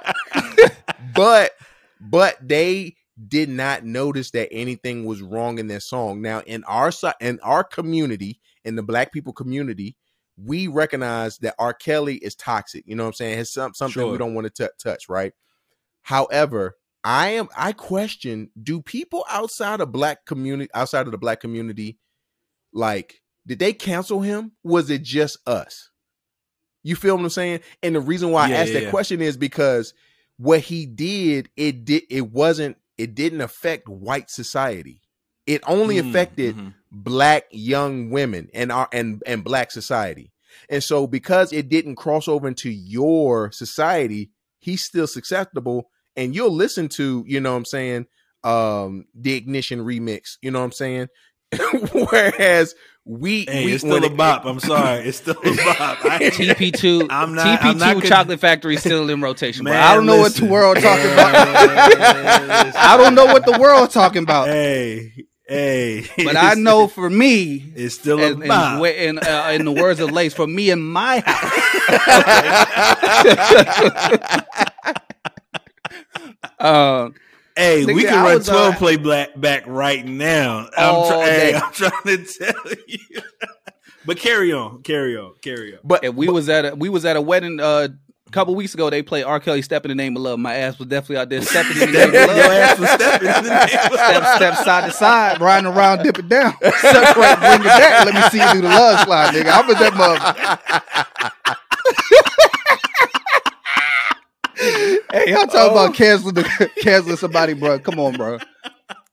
but 1.15 1.51
but 1.99 2.37
they 2.41 2.95
did 3.27 3.49
not 3.49 3.83
notice 3.83 4.31
that 4.31 4.49
anything 4.51 5.05
was 5.05 5.21
wrong 5.21 5.59
in 5.59 5.67
their 5.67 5.79
song. 5.79 6.21
Now, 6.21 6.39
in 6.41 6.63
our 6.65 6.91
in 7.19 7.39
our 7.41 7.63
community, 7.63 8.39
in 8.63 8.75
the 8.75 8.83
black 8.83 9.11
people 9.11 9.33
community, 9.33 9.95
we 10.37 10.67
recognize 10.67 11.37
that 11.39 11.55
R. 11.59 11.73
Kelly 11.73 12.15
is 12.15 12.35
toxic. 12.35 12.83
You 12.87 12.95
know 12.95 13.03
what 13.03 13.09
I'm 13.09 13.13
saying? 13.13 13.39
It's 13.39 13.51
some, 13.51 13.73
something 13.73 13.93
Sure. 14.03 14.11
we 14.11 14.17
don't 14.17 14.35
want 14.35 14.53
to 14.53 14.67
t- 14.67 14.73
touch, 14.81 15.09
right? 15.09 15.33
However, 16.03 16.77
I 17.03 17.29
am 17.29 17.49
I 17.57 17.71
question: 17.73 18.51
Do 18.61 18.81
people 18.81 19.25
outside 19.29 19.81
of 19.81 19.91
black 19.91 20.25
community, 20.25 20.69
outside 20.73 21.05
of 21.07 21.11
the 21.11 21.17
black 21.17 21.39
community, 21.39 21.97
like 22.73 23.21
did 23.45 23.59
they 23.59 23.73
cancel 23.73 24.21
him? 24.21 24.51
Was 24.63 24.89
it 24.89 25.03
just 25.03 25.37
us? 25.47 25.89
You 26.83 26.95
feel 26.95 27.15
what 27.15 27.23
I'm 27.23 27.29
saying? 27.29 27.61
And 27.83 27.95
the 27.95 27.99
reason 27.99 28.31
why 28.31 28.45
I 28.45 28.49
Yeah, 28.49 28.55
asked 28.57 28.67
yeah, 28.67 28.73
that 28.79 28.83
yeah. 28.85 28.89
question 28.91 29.21
is 29.21 29.35
because 29.37 29.93
what 30.37 30.61
he 30.61 30.85
did, 30.85 31.49
it 31.57 31.83
did 31.83 32.03
it 32.09 32.31
wasn't 32.31 32.77
it 32.99 33.15
didn't 33.15 33.41
affect 33.41 33.89
white 33.89 34.29
society. 34.29 35.01
It 35.47 35.63
only 35.67 35.97
Mm, 35.97 36.03
affected 36.09 36.57
mhm. 36.57 36.75
black 36.91 37.45
young 37.51 38.11
women 38.11 38.49
and 38.53 38.71
our 38.71 38.89
and 38.93 39.23
and 39.25 39.43
black 39.43 39.71
society. 39.71 40.31
And 40.69 40.83
so 40.83 41.07
because 41.07 41.53
it 41.53 41.69
didn't 41.69 41.95
cross 41.95 42.27
over 42.27 42.47
into 42.47 42.69
your 42.69 43.51
society, 43.51 44.31
he's 44.59 44.83
still 44.83 45.07
susceptible 45.07 45.89
and 46.15 46.35
you'll 46.35 46.53
listen 46.53 46.89
to, 46.89 47.23
you 47.27 47.39
know 47.41 47.51
what 47.53 47.59
I'm 47.59 47.65
saying, 47.65 48.07
um 48.43 49.05
the 49.15 49.33
ignition 49.35 49.79
remix, 49.79 50.37
you 50.41 50.51
know 50.51 50.59
what 50.59 50.65
I'm 50.65 50.71
saying? 50.73 51.07
Whereas 52.09 52.75
we 53.05 53.45
Hey, 53.45 53.65
we 53.65 53.73
it's 53.73 53.81
still 53.83 53.93
when 53.93 54.03
a 54.03 54.07
it- 54.07 54.17
bop. 54.17 54.45
I'm 54.45 54.59
sorry, 54.59 54.99
it's 55.05 55.17
still 55.17 55.35
a 55.37 55.55
bop. 55.55 56.05
I, 56.05 56.19
TP 56.31 56.71
two, 56.71 57.07
I'm 57.09 57.33
not- 57.33 57.59
TP 57.59 57.77
not 57.77 57.93
two 57.95 58.01
con- 58.01 58.09
Chocolate 58.09 58.39
Factory 58.39 58.77
still 58.77 59.09
in 59.09 59.21
rotation. 59.21 59.63
bro. 59.63 59.73
Man, 59.73 59.81
I 59.81 59.95
don't 59.95 60.05
know 60.05 60.17
what 60.17 60.35
the 60.35 60.45
world 60.45 60.77
talking 60.79 61.11
about. 61.11 61.33
Yes. 61.33 62.75
I 62.77 62.97
don't 62.97 63.15
know 63.15 63.25
what 63.25 63.45
the 63.45 63.57
world 63.59 63.89
talking 63.89 64.21
about, 64.23 64.47
Hey, 64.47 65.25
hey, 65.47 66.05
but 66.23 66.35
I 66.35 66.53
know 66.53 66.87
for 66.87 67.09
me, 67.09 67.71
it's 67.75 67.95
still 67.95 68.19
a 68.19 68.27
in, 68.33 68.41
in, 68.43 68.47
bop. 68.47 68.85
in, 68.85 69.17
uh, 69.19 69.51
in 69.53 69.65
the 69.65 69.71
words 69.71 69.99
of 69.99 70.11
Lace, 70.11 70.33
for 70.35 70.45
me 70.45 70.69
and 70.69 70.83
my 70.83 71.21
house. 71.25 72.59
uh, 76.59 77.09
Hey, 77.59 77.85
we 77.85 78.03
can 78.03 78.13
I 78.13 78.23
run 78.23 78.37
was, 78.37 78.47
uh, 78.49 78.53
12 78.53 78.75
play 78.77 78.95
black 78.95 79.39
back 79.39 79.63
right 79.67 80.05
now. 80.05 80.69
I'm, 80.77 80.95
All 80.95 81.09
try- 81.09 81.25
hey. 81.25 81.53
I'm 81.55 81.71
trying 81.73 81.91
to 82.05 82.17
tell 82.25 82.73
you. 82.87 83.21
but 84.05 84.17
carry 84.17 84.53
on, 84.53 84.81
carry 84.83 85.17
on, 85.17 85.33
carry 85.41 85.73
on. 85.73 85.79
but 85.83 86.03
and 86.05 86.15
we 86.15 86.29
was 86.29 86.47
at 86.49 86.65
a 86.65 86.75
we 86.75 86.87
was 86.89 87.03
at 87.05 87.15
a 87.17 87.21
wedding 87.21 87.59
uh, 87.59 87.89
a 88.27 88.31
couple 88.31 88.55
weeks 88.55 88.73
ago. 88.73 88.89
They 88.89 89.03
played 89.03 89.23
R. 89.25 89.39
Kelly 89.41 89.61
"Step 89.61 89.83
in 89.85 89.89
the 89.89 89.95
Name 89.95 90.15
of 90.15 90.21
Love." 90.21 90.39
My 90.39 90.55
ass 90.55 90.79
was 90.79 90.87
definitely 90.87 91.17
out 91.17 91.29
there 91.29 91.41
stepping 91.41 91.81
in 91.81 91.91
the 91.91 91.97
name 91.97 92.07
of 92.09 92.13
love. 92.29 92.37
Your 92.37 92.45
ass 92.53 92.79
was 92.79 92.89
stepping 92.91 93.27
in 93.27 93.43
the 93.43 93.49
name 93.49 93.61
of 93.61 93.69
Step, 93.69 93.91
love. 94.23 94.35
step 94.37 94.55
side 94.65 94.85
to 94.85 94.91
side, 94.91 95.41
riding 95.41 95.67
around, 95.69 96.03
dip 96.03 96.17
it 96.17 96.29
down, 96.29 96.53
separate, 96.61 97.39
bring 97.39 97.59
it 97.61 97.63
back. 97.65 98.05
Let 98.05 98.13
me 98.15 98.21
see 98.29 98.39
you 98.39 98.53
do 98.53 98.61
the 98.61 98.69
love 98.69 99.01
slide, 99.05 99.33
nigga. 99.35 99.51
I'm 99.51 99.67
with 99.67 99.79
that 99.79 99.95
mother. 99.95 101.55
hey, 105.11 105.31
y'all 105.31 105.47
talking 105.47 105.71
about 105.71 105.93
canceling 105.93 106.35
the 106.35 106.69
canceling 106.81 107.17
somebody, 107.17 107.53
bro? 107.53 107.79
Come 107.79 107.99
on, 107.99 108.15
bro. 108.15 108.39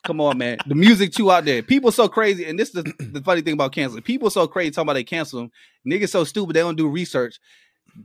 Come 0.05 0.21
on, 0.21 0.39
man. 0.39 0.59
The 0.67 0.75
music 0.75 1.13
too 1.13 1.31
out 1.33 1.45
there. 1.45 1.63
People 1.63 1.91
so 1.91 2.09
crazy, 2.09 2.45
and 2.45 2.59
this 2.59 2.69
is 2.69 2.85
the, 2.85 2.95
the 3.01 3.23
funny 3.23 3.41
thing 3.41 3.55
about 3.55 3.73
canceling. 3.73 4.03
People 4.03 4.31
so 4.31 4.47
crazy 4.47 4.71
talking 4.71 4.87
about 4.87 4.95
they 4.95 5.05
cancel 5.05 5.41
them. 5.41 5.51
Niggas 5.87 6.11
so 6.11 6.25
stupid 6.25 6.55
they 6.55 6.61
don't 6.61 6.77
do 6.77 6.89
research. 6.89 7.41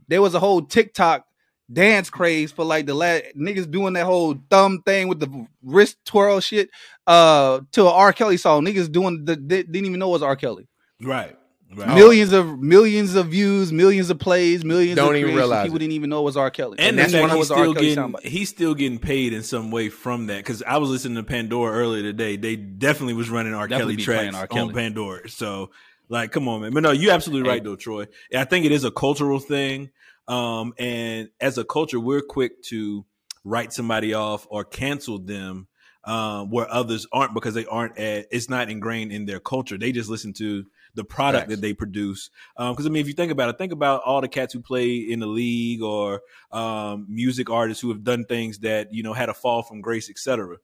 There 0.08 0.22
was 0.22 0.34
a 0.34 0.40
whole 0.40 0.62
TikTok 0.62 1.26
dance 1.72 2.10
craze 2.10 2.50
for 2.52 2.64
like 2.64 2.86
the 2.86 2.94
last 2.94 3.24
niggas 3.36 3.70
doing 3.70 3.94
that 3.94 4.04
whole 4.04 4.36
thumb 4.50 4.82
thing 4.82 5.08
with 5.08 5.20
the 5.20 5.46
wrist 5.62 5.96
twirl 6.04 6.40
shit 6.40 6.68
uh 7.06 7.60
to 7.72 7.82
an 7.82 7.92
R. 7.92 8.12
Kelly 8.12 8.36
song. 8.36 8.64
Niggas 8.64 8.90
doing 8.90 9.24
the 9.24 9.36
they 9.36 9.62
didn't 9.62 9.86
even 9.86 9.98
know 9.98 10.08
it 10.08 10.12
was 10.12 10.22
R. 10.22 10.36
Kelly. 10.36 10.66
Right, 11.00 11.36
right. 11.74 11.94
Millions 11.94 12.32
of 12.32 12.60
millions 12.60 13.14
of 13.14 13.26
views, 13.28 13.72
millions 13.72 14.10
of 14.10 14.18
plays, 14.18 14.64
millions 14.64 14.96
Don't 14.96 15.14
of 15.14 15.20
even 15.20 15.34
realize 15.34 15.64
People 15.64 15.76
it. 15.76 15.80
didn't 15.80 15.92
even 15.92 16.10
know 16.10 16.20
it 16.20 16.24
was 16.24 16.36
R. 16.36 16.50
Kelly. 16.50 16.78
And, 16.78 16.98
that's 16.98 17.12
the 17.12 17.20
when 17.20 17.30
I 17.30 17.34
he's 17.34 17.38
was 17.38 17.50
R. 17.50 17.58
still 17.58 17.74
Kelly 17.74 17.94
getting 17.94 18.14
he's 18.22 18.48
still 18.48 18.74
getting 18.74 18.98
paid 18.98 19.32
in 19.32 19.42
some 19.42 19.70
way 19.70 19.88
from 19.88 20.26
that 20.26 20.38
because 20.38 20.62
I 20.62 20.78
was 20.78 20.90
listening 20.90 21.16
to 21.16 21.22
Pandora 21.22 21.72
earlier 21.72 22.02
today. 22.02 22.36
They 22.36 22.56
definitely 22.56 23.14
was 23.14 23.30
running 23.30 23.54
R. 23.54 23.68
Definitely 23.68 23.94
Kelly 23.94 23.96
be 23.96 24.02
tracks 24.04 24.36
playing 24.36 24.48
R. 24.62 24.68
on 24.68 24.74
Pandora. 24.74 25.28
So 25.28 25.70
like, 26.08 26.30
come 26.32 26.48
on, 26.48 26.60
man. 26.62 26.72
But 26.72 26.82
no, 26.82 26.90
you're 26.92 27.12
absolutely 27.12 27.48
Hey. 27.48 27.54
right 27.56 27.64
though, 27.64 27.76
Troy. 27.76 28.06
I 28.36 28.44
think 28.44 28.66
it 28.66 28.72
is 28.72 28.84
a 28.84 28.90
cultural 28.90 29.38
thing. 29.38 29.90
Um, 30.28 30.72
and 30.78 31.30
as 31.40 31.58
a 31.58 31.64
culture, 31.64 31.98
we're 31.98 32.22
quick 32.22 32.62
to 32.64 33.04
write 33.44 33.72
somebody 33.72 34.14
off 34.14 34.46
or 34.50 34.64
cancel 34.64 35.18
them. 35.18 35.68
Um, 36.04 36.50
where 36.50 36.68
others 36.68 37.06
aren't 37.12 37.32
because 37.32 37.54
they 37.54 37.64
aren't 37.64 37.96
at, 37.96 38.26
it's 38.32 38.50
not 38.50 38.68
ingrained 38.68 39.12
in 39.12 39.24
their 39.24 39.38
culture. 39.38 39.78
They 39.78 39.92
just 39.92 40.10
listen 40.10 40.32
to 40.32 40.64
the 40.94 41.04
product 41.04 41.44
Facts. 41.44 41.50
that 41.50 41.60
they 41.60 41.72
produce. 41.72 42.30
Because 42.56 42.86
I 42.86 42.88
mean, 42.88 43.00
if 43.00 43.08
you 43.08 43.14
think 43.14 43.32
about 43.32 43.48
it, 43.48 43.58
think 43.58 43.72
about 43.72 44.02
all 44.04 44.20
the 44.20 44.28
cats 44.28 44.52
who 44.52 44.60
play 44.60 44.96
in 44.96 45.20
the 45.20 45.26
league 45.26 45.82
or 45.82 46.22
um, 46.50 47.06
music 47.08 47.50
artists 47.50 47.80
who 47.80 47.88
have 47.88 48.04
done 48.04 48.24
things 48.24 48.60
that 48.60 48.92
you 48.92 49.02
know 49.02 49.12
had 49.12 49.28
a 49.28 49.34
fall 49.34 49.62
from 49.62 49.80
grace, 49.80 50.10
etc. 50.10 50.56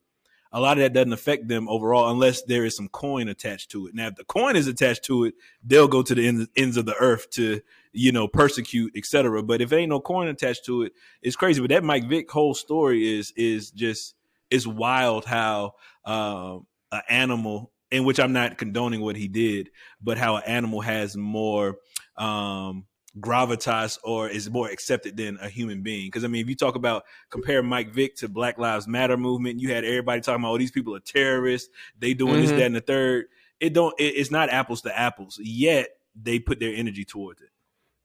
A 0.50 0.60
lot 0.60 0.78
of 0.78 0.82
that 0.82 0.94
doesn't 0.94 1.12
affect 1.12 1.46
them 1.46 1.68
overall 1.68 2.10
unless 2.10 2.42
there 2.42 2.64
is 2.64 2.74
some 2.74 2.88
coin 2.88 3.28
attached 3.28 3.70
to 3.72 3.86
it. 3.86 3.94
Now, 3.94 4.06
if 4.06 4.14
the 4.14 4.24
coin 4.24 4.56
is 4.56 4.66
attached 4.66 5.04
to 5.04 5.24
it, 5.24 5.34
they'll 5.62 5.88
go 5.88 6.02
to 6.02 6.14
the 6.14 6.26
ends, 6.26 6.48
ends 6.56 6.78
of 6.78 6.86
the 6.86 6.94
earth 6.94 7.28
to 7.32 7.60
you 7.92 8.12
know 8.12 8.28
persecute, 8.28 8.92
etc. 8.96 9.42
But 9.42 9.60
if 9.60 9.72
ain't 9.72 9.90
no 9.90 10.00
coin 10.00 10.28
attached 10.28 10.64
to 10.66 10.82
it, 10.82 10.92
it's 11.22 11.36
crazy. 11.36 11.60
But 11.60 11.70
that 11.70 11.84
Mike 11.84 12.08
Vick 12.08 12.30
whole 12.30 12.54
story 12.54 13.18
is 13.18 13.32
is 13.36 13.70
just 13.70 14.14
it's 14.50 14.66
wild 14.66 15.24
how 15.24 15.74
um, 16.04 16.66
an 16.92 17.02
animal 17.08 17.70
in 17.90 18.04
which 18.04 18.20
I'm 18.20 18.32
not 18.32 18.58
condoning 18.58 19.00
what 19.00 19.16
he 19.16 19.28
did, 19.28 19.70
but 20.00 20.18
how 20.18 20.36
an 20.36 20.42
animal 20.46 20.80
has 20.80 21.16
more 21.16 21.78
um, 22.16 22.86
gravitas 23.18 23.98
or 24.04 24.28
is 24.28 24.50
more 24.50 24.68
accepted 24.68 25.16
than 25.16 25.38
a 25.40 25.48
human 25.48 25.82
being. 25.82 26.06
Because 26.06 26.24
I 26.24 26.28
mean, 26.28 26.42
if 26.42 26.48
you 26.48 26.54
talk 26.54 26.76
about 26.76 27.04
compare 27.30 27.62
Mike 27.62 27.92
Vick 27.92 28.16
to 28.16 28.28
Black 28.28 28.58
Lives 28.58 28.86
Matter 28.86 29.16
movement, 29.16 29.60
you 29.60 29.72
had 29.72 29.84
everybody 29.84 30.20
talking 30.20 30.42
about, 30.42 30.52
oh, 30.52 30.58
these 30.58 30.70
people 30.70 30.94
are 30.94 31.00
terrorists. 31.00 31.70
They 31.98 32.14
doing 32.14 32.40
this, 32.42 32.50
Mhm. 32.50 32.56
that, 32.56 32.66
and 32.66 32.76
the 32.76 32.80
third. 32.80 33.26
It 33.60 33.72
don't. 33.72 33.94
It, 33.98 34.14
it's 34.16 34.30
not 34.30 34.50
apples 34.50 34.82
to 34.82 34.96
apples. 34.96 35.38
Yet 35.42 35.88
they 36.14 36.38
put 36.38 36.60
their 36.60 36.74
energy 36.74 37.04
towards 37.04 37.40
it. 37.40 37.48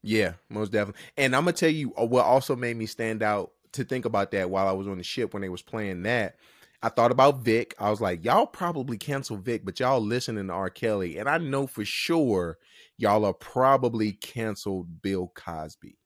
Yeah, 0.02 0.34
most 0.50 0.72
definitely. 0.72 1.02
And 1.18 1.36
I'm 1.36 1.44
gonna 1.44 1.54
tell 1.54 1.70
you 1.70 1.94
uh, 2.00 2.06
what 2.06 2.26
also 2.26 2.56
made 2.56 2.76
me 2.76 2.86
stand 2.86 3.22
out 3.24 3.52
to 3.74 3.84
think 3.84 4.06
about 4.06 4.32
that 4.32 4.50
while 4.50 4.68
I 4.68 4.72
was 4.72 4.88
on 4.88 4.98
the 4.98 5.04
ship 5.04 5.34
when 5.34 5.42
they 5.42 5.50
was 5.50 5.62
playing 5.62 6.04
that. 6.04 6.36
I 6.84 6.90
thought 6.90 7.14
about 7.14 7.40
Vick. 7.40 7.74
I 7.80 7.90
was 7.90 8.02
like, 8.02 8.26
y'all 8.26 8.46
probably 8.46 8.98
cancel 8.98 9.38
Vick, 9.38 9.64
but 9.64 9.80
y'all 9.80 10.02
listening 10.02 10.48
to 10.48 10.54
R. 10.54 10.70
Kelly, 10.70 11.18
and 11.18 11.30
I 11.30 11.38
know 11.38 11.66
for 11.66 11.86
sure 11.86 12.58
y'all 12.98 13.24
are 13.24 13.34
probably 13.34 14.12
canceled 14.12 15.02
Bill 15.02 15.32
Cosby. 15.34 15.98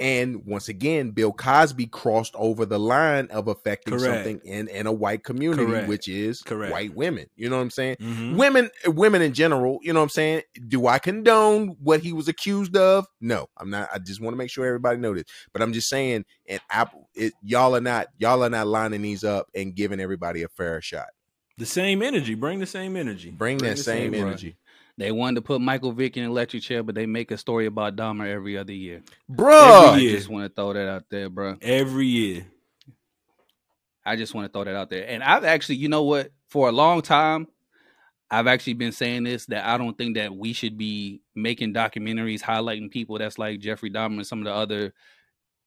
And 0.00 0.46
once 0.46 0.68
again, 0.68 1.10
Bill 1.10 1.32
Cosby 1.32 1.86
crossed 1.86 2.34
over 2.36 2.64
the 2.64 2.78
line 2.78 3.28
of 3.30 3.48
affecting 3.48 3.94
Correct. 3.98 4.04
something 4.04 4.40
in, 4.44 4.68
in 4.68 4.86
a 4.86 4.92
white 4.92 5.24
community, 5.24 5.64
Correct. 5.64 5.88
which 5.88 6.08
is 6.08 6.42
Correct. 6.42 6.72
white 6.72 6.94
women. 6.94 7.26
You 7.36 7.48
know 7.50 7.56
what 7.56 7.62
I'm 7.62 7.70
saying? 7.70 7.96
Mhm. 8.00 8.36
women 8.36 8.70
women 8.86 9.22
in 9.22 9.32
general 9.32 9.78
you 9.82 9.92
know 9.92 10.00
what 10.00 10.04
i'm 10.04 10.08
saying 10.10 10.42
do 10.68 10.86
i 10.86 10.98
condone 10.98 11.76
what 11.82 12.00
he 12.00 12.12
was 12.12 12.28
accused 12.28 12.76
of 12.76 13.06
no 13.20 13.48
i'm 13.56 13.70
not 13.70 13.88
i 13.92 13.98
just 13.98 14.20
want 14.20 14.32
to 14.34 14.36
make 14.38 14.50
sure 14.50 14.66
everybody 14.66 14.98
know 14.98 15.14
this 15.14 15.24
but 15.52 15.62
i'm 15.62 15.72
just 15.72 15.88
saying 15.88 16.24
and 16.46 16.60
it 17.14 17.32
y'all 17.42 17.74
are 17.74 17.80
not 17.80 18.08
y'all 18.18 18.42
are 18.44 18.50
not 18.50 18.66
lining 18.66 19.02
these 19.02 19.24
up 19.24 19.46
and 19.54 19.74
giving 19.74 19.98
everybody 20.00 20.42
a 20.42 20.48
fair 20.48 20.80
shot 20.80 21.08
The 21.56 21.66
same 21.66 22.02
energy. 22.02 22.34
Bring 22.34 22.60
the 22.60 22.66
same 22.66 22.96
energy. 22.96 23.30
bring, 23.30 23.58
that 23.58 23.76
the 23.76 23.82
same, 23.82 24.12
same, 24.12 24.22
energy 24.26 24.56
They 24.98 25.12
wanted 25.12 25.36
to 25.36 25.42
put 25.42 25.60
Michael 25.60 25.92
Vick 25.92 26.16
in 26.16 26.24
an 26.24 26.30
electric 26.30 26.62
chair, 26.64 26.82
but 26.82 26.96
they 26.96 27.06
make 27.06 27.30
a 27.30 27.38
story 27.38 27.66
about 27.66 27.94
Dahmer 27.94 28.26
every 28.28 28.58
other 28.58 28.72
year. 28.72 29.00
Bro, 29.28 29.54
I 29.94 30.00
just 30.00 30.28
want 30.28 30.44
to 30.44 30.54
throw 30.54 30.72
that 30.72 30.88
out 30.88 31.04
there, 31.08 31.30
bro. 31.30 31.56
every 31.62 32.06
year. 32.06 32.46
I 34.04 34.16
just 34.16 34.34
want 34.34 34.46
to 34.46 34.52
throw 34.52 34.64
that 34.64 34.74
out 34.74 34.90
there. 34.90 35.04
And 35.08 35.22
I've 35.22 35.44
actually, 35.44 35.76
you 35.76 35.88
know 35.88 36.02
what, 36.02 36.32
for 36.48 36.68
a 36.68 36.72
long 36.72 37.00
time, 37.02 37.46
I've 38.30 38.46
actually 38.48 38.74
been 38.74 38.92
saying 38.92 39.22
this 39.24 39.46
that 39.46 39.64
I 39.66 39.78
don't 39.78 39.96
think 39.96 40.16
that 40.16 40.34
we 40.34 40.52
should 40.52 40.76
be 40.76 41.22
making 41.34 41.74
documentaries 41.74 42.42
highlighting 42.42 42.90
people 42.90 43.18
that's 43.18 43.38
like 43.38 43.60
Jeffrey 43.60 43.90
Dahmer 43.90 44.16
and 44.16 44.26
some 44.26 44.40
of 44.40 44.46
the 44.46 44.52
other 44.52 44.94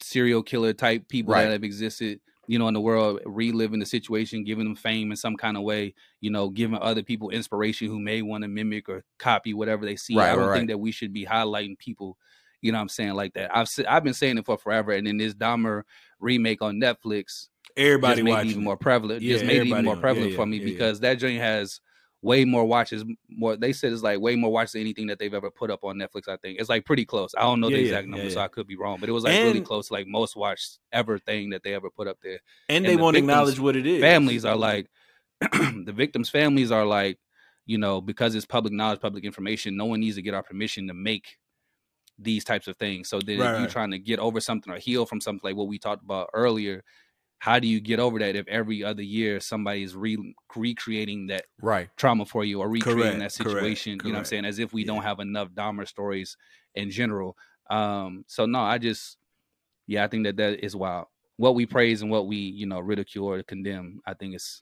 serial 0.01 0.43
killer 0.43 0.73
type 0.73 1.07
people 1.07 1.34
Right. 1.34 1.45
that 1.45 1.51
have 1.51 1.63
existed, 1.63 2.19
you 2.47 2.59
know, 2.59 2.67
in 2.67 2.73
the 2.73 2.81
world, 2.81 3.19
reliving 3.25 3.79
the 3.79 3.85
situation, 3.85 4.43
giving 4.43 4.65
them 4.65 4.75
fame 4.75 5.11
in 5.11 5.17
some 5.17 5.37
kind 5.37 5.57
of 5.57 5.63
way, 5.63 5.93
you 6.19 6.31
know, 6.31 6.49
giving 6.49 6.77
other 6.81 7.03
people 7.03 7.29
inspiration 7.29 7.87
who 7.87 7.99
may 7.99 8.21
want 8.21 8.43
to 8.43 8.47
mimic 8.47 8.89
or 8.89 9.03
copy 9.19 9.53
whatever 9.53 9.85
they 9.85 9.95
see. 9.95 10.15
Right, 10.15 10.31
I 10.31 10.35
don't 10.35 10.47
right, 10.47 10.57
think 10.57 10.69
that 10.69 10.79
we 10.79 10.91
should 10.91 11.13
be 11.13 11.25
highlighting 11.25 11.77
people, 11.77 12.17
you 12.61 12.71
know 12.71 12.77
what 12.77 12.83
I'm 12.83 12.89
saying, 12.89 13.13
like 13.13 13.33
that. 13.33 13.55
I've 13.55 13.69
I've 13.87 14.03
been 14.03 14.13
saying 14.13 14.37
it 14.37 14.45
for 14.45 14.57
forever. 14.57 14.91
And 14.91 15.05
then 15.05 15.17
this 15.17 15.33
Dahmer 15.33 15.83
remake 16.19 16.61
on 16.61 16.75
Netflix 16.75 17.47
Everybody 17.77 18.21
made 18.21 18.37
it 18.37 18.45
even 18.47 18.63
more 18.63 18.77
prevalent. 18.77 19.21
Yeah, 19.21 19.33
just 19.33 19.45
made 19.45 19.61
it 19.61 19.67
even 19.67 19.85
more 19.85 19.95
prevalent 19.95 20.31
Yeah, 20.31 20.35
for 20.35 20.45
me 20.45 20.57
yeah, 20.57 20.65
yeah. 20.65 20.71
because 20.71 20.99
that 21.01 21.15
joint 21.15 21.39
has 21.39 21.79
way 22.22 22.45
more 22.45 22.65
watches. 22.65 23.03
More 23.30 23.55
they 23.57 23.74
said 23.74 23.93
it's 23.93 24.03
like 24.03 24.19
way 24.19 24.36
more 24.36 24.51
watches 24.51 24.74
than 24.74 24.82
anything 24.82 25.07
that 25.07 25.19
they've 25.19 25.34
ever 25.34 25.51
put 25.51 25.72
up 25.72 25.84
on 25.84 25.97
Netflix. 25.97 26.28
I 26.28 26.38
think 26.38 26.59
it's 26.59 26.69
like 26.69 26.86
pretty 26.86 27.05
close. 27.05 27.34
I 27.38 27.41
don't 27.41 27.59
know 27.59 27.69
Yeah, 27.69 27.78
the 27.78 27.80
exact 27.80 28.07
yeah, 28.07 28.11
number, 28.11 28.30
so 28.30 28.39
yeah. 28.39 28.41
I 28.41 28.47
could 28.47 28.67
be 28.67 28.78
wrong, 28.78 28.99
but 28.99 29.09
it 29.09 29.13
was 29.13 29.24
like 29.24 29.39
really 29.39 29.61
close, 29.61 29.88
to, 29.88 29.93
like 29.93 30.07
most 30.07 30.36
watched 30.36 30.80
ever 30.91 31.17
thing 31.19 31.49
that 31.51 31.63
they 31.63 31.74
ever 31.74 31.89
put 31.89 32.07
up 32.07 32.17
there. 32.22 32.39
and 32.69 32.86
and 32.86 32.88
they 32.88 32.95
the 32.97 33.03
won't 33.03 33.17
acknowledge 33.17 33.59
what 33.59 33.76
it 33.76 33.86
is. 33.86 33.99
Families 33.99 34.45
are 34.45 34.55
like 34.55 34.89
the 35.41 35.93
victims' 35.95 36.30
families 36.30 36.72
are 36.72 36.86
like, 36.86 37.19
you 37.65 37.78
know, 37.78 38.01
because 38.01 38.36
it's 38.36 38.45
public 38.45 38.74
knowledge, 38.74 38.99
public 39.01 39.24
information. 39.26 39.78
No 39.78 39.86
one 39.86 39.99
needs 40.01 40.15
to 40.17 40.22
get 40.22 40.34
our 40.34 40.43
permission 40.43 40.88
to 40.88 40.93
make 40.93 41.38
these 42.17 42.43
types 42.43 42.67
of 42.67 42.78
things. 42.78 43.09
So 43.09 43.22
then, 43.22 43.39
Right, 43.39 43.51
if 43.51 43.57
you're 43.57 43.67
right. 43.67 43.72
trying 43.72 43.91
to 43.91 43.99
get 43.99 44.19
over 44.19 44.39
something 44.39 44.72
or 44.72 44.78
heal 44.78 45.05
from 45.05 45.22
something 45.22 45.41
like 45.43 45.55
what 45.55 45.67
we 45.67 45.80
talked 45.80 46.03
about 46.03 46.30
earlier, 46.34 46.84
how 47.41 47.57
do 47.57 47.67
you 47.67 47.79
get 47.79 47.99
over 47.99 48.19
that 48.19 48.35
if 48.35 48.47
every 48.47 48.83
other 48.83 49.01
year 49.01 49.39
somebody 49.39 49.81
is 49.81 49.95
re- 49.95 50.35
recreating 50.55 51.25
that 51.25 51.45
Right. 51.59 51.89
trauma 51.97 52.23
for 52.23 52.45
you 52.45 52.59
or 52.61 52.69
recreating 52.69 53.17
Correct, 53.17 53.35
that 53.37 53.43
correct, 53.43 53.57
situation? 53.63 53.99
You 54.03 54.09
know 54.09 54.13
what 54.13 54.17
I'm 54.19 54.25
saying? 54.25 54.45
As 54.45 54.59
if 54.59 54.73
we 54.73 54.81
Yeah. 54.83 54.87
don't 54.93 55.01
have 55.01 55.19
enough 55.19 55.49
Dahmer 55.49 55.87
stories 55.87 56.37
in 56.75 56.91
general. 56.91 57.35
Um, 57.67 58.25
so 58.27 58.45
no, 58.45 58.59
I 58.59 58.77
just, 58.77 59.17
yeah, 59.87 60.03
I 60.03 60.07
think 60.07 60.25
that 60.25 60.37
that 60.37 60.63
is 60.63 60.75
wild. 60.75 61.07
What 61.37 61.55
we 61.55 61.65
praise 61.65 62.03
and 62.03 62.11
what 62.11 62.27
we, 62.27 62.37
you 62.37 62.67
know, 62.67 62.79
ridicule 62.79 63.27
or 63.27 63.41
condemn, 63.41 64.01
I 64.05 64.13
think 64.13 64.35
it's, 64.35 64.61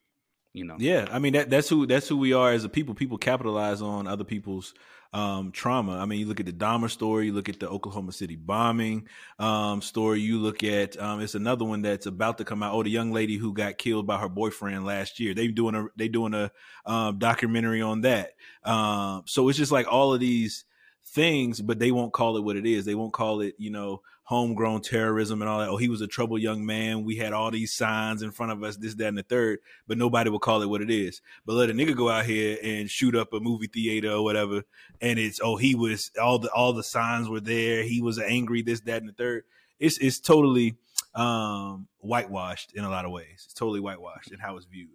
you 0.53 0.65
know, 0.65 0.75
Yeah, 0.79 1.07
I 1.11 1.19
mean 1.19 1.33
that 1.33 1.49
that's 1.49 1.69
who 1.69 1.85
that's 1.85 2.07
who 2.07 2.17
we 2.17 2.33
are 2.33 2.51
as 2.51 2.63
a 2.63 2.69
people. 2.69 2.95
People 2.95 3.17
capitalize 3.17 3.81
on 3.81 4.07
other 4.07 4.23
people's 4.23 4.73
um, 5.13 5.51
trauma. 5.51 5.97
I 5.97 6.05
mean, 6.05 6.19
you 6.19 6.25
look 6.25 6.39
at 6.39 6.45
the 6.45 6.53
Dahmer 6.53 6.89
story, 6.89 7.27
you 7.27 7.33
look 7.33 7.49
at 7.49 7.59
the 7.59 7.67
Oklahoma 7.67 8.11
City 8.11 8.35
bombing 8.35 9.07
um, 9.39 9.81
story, 9.81 10.21
you 10.21 10.39
look 10.39 10.63
at 10.63 10.99
um, 10.99 11.21
it's 11.21 11.35
another 11.35 11.65
one 11.65 11.81
that's 11.81 12.05
about 12.05 12.37
to 12.39 12.45
come 12.45 12.61
out. 12.61 12.73
Oh, 12.73 12.83
the 12.83 12.89
young 12.89 13.11
lady 13.11 13.37
who 13.37 13.53
got 13.53 13.77
killed 13.77 14.05
by 14.05 14.19
her 14.19 14.29
boyfriend 14.29 14.85
last 14.85 15.19
year. 15.19 15.33
They 15.33 15.47
doing 15.47 15.75
a 15.75 15.87
they 15.95 16.07
doing 16.07 16.33
a 16.33 16.51
um, 16.85 17.17
documentary 17.17 17.81
on 17.81 18.01
that. 18.01 18.33
Um, 18.63 19.23
so 19.25 19.49
it's 19.49 19.57
just 19.57 19.71
like 19.71 19.91
all 19.91 20.13
of 20.13 20.19
these 20.19 20.65
things, 21.05 21.59
but 21.61 21.79
they 21.79 21.91
won't 21.91 22.13
call 22.13 22.37
it 22.37 22.43
what 22.43 22.55
it 22.55 22.65
is. 22.65 22.85
They 22.85 22.95
won't 22.95 23.13
call 23.13 23.41
it, 23.41 23.55
you 23.57 23.71
know, 23.71 24.01
homegrown 24.29 24.79
terrorism 24.79 25.41
and 25.41 25.49
all 25.49 25.57
that. 25.57 25.69
Oh, 25.69 25.77
he 25.77 25.89
was 25.89 26.01
a 26.01 26.07
troubled 26.07 26.39
young 26.39 26.63
man. 26.63 27.03
We 27.03 27.15
had 27.15 27.33
all 27.33 27.49
these 27.49 27.73
signs 27.73 28.21
in 28.21 28.29
front 28.29 28.51
of 28.51 28.61
us, 28.61 28.77
this, 28.77 28.93
that, 28.93 29.07
and 29.07 29.17
the 29.17 29.23
third, 29.23 29.57
but 29.87 29.97
nobody 29.97 30.29
will 30.29 30.37
call 30.37 30.61
it 30.61 30.67
what 30.67 30.83
it 30.83 30.91
is. 30.91 31.19
But 31.47 31.53
let 31.53 31.71
a 31.71 31.73
nigga 31.73 31.97
go 31.97 32.11
out 32.11 32.27
here 32.27 32.59
and 32.63 32.91
shoot 32.91 33.15
up 33.15 33.33
a 33.33 33.39
movie 33.39 33.65
theater 33.65 34.11
or 34.11 34.23
whatever, 34.23 34.65
and 35.01 35.17
it's 35.17 35.39
oh 35.43 35.55
he 35.55 35.73
was 35.73 36.11
all 36.21 36.37
the 36.37 36.51
all 36.51 36.73
the 36.73 36.83
signs 36.83 37.27
were 37.27 37.39
there. 37.39 37.81
He 37.81 38.03
was 38.03 38.19
angry, 38.19 38.61
this, 38.61 38.81
that, 38.81 39.01
and 39.01 39.09
the 39.09 39.13
third. 39.13 39.45
It's 39.79 39.97
it's 39.97 40.19
totally 40.19 40.75
um 41.15 41.87
whitewashed 41.97 42.73
in 42.75 42.83
a 42.83 42.89
lot 42.89 43.05
of 43.05 43.11
ways. 43.11 43.45
It's 43.45 43.53
totally 43.55 43.79
whitewashed 43.79 44.31
in 44.31 44.37
how 44.37 44.57
it's 44.57 44.67
viewed. 44.67 44.91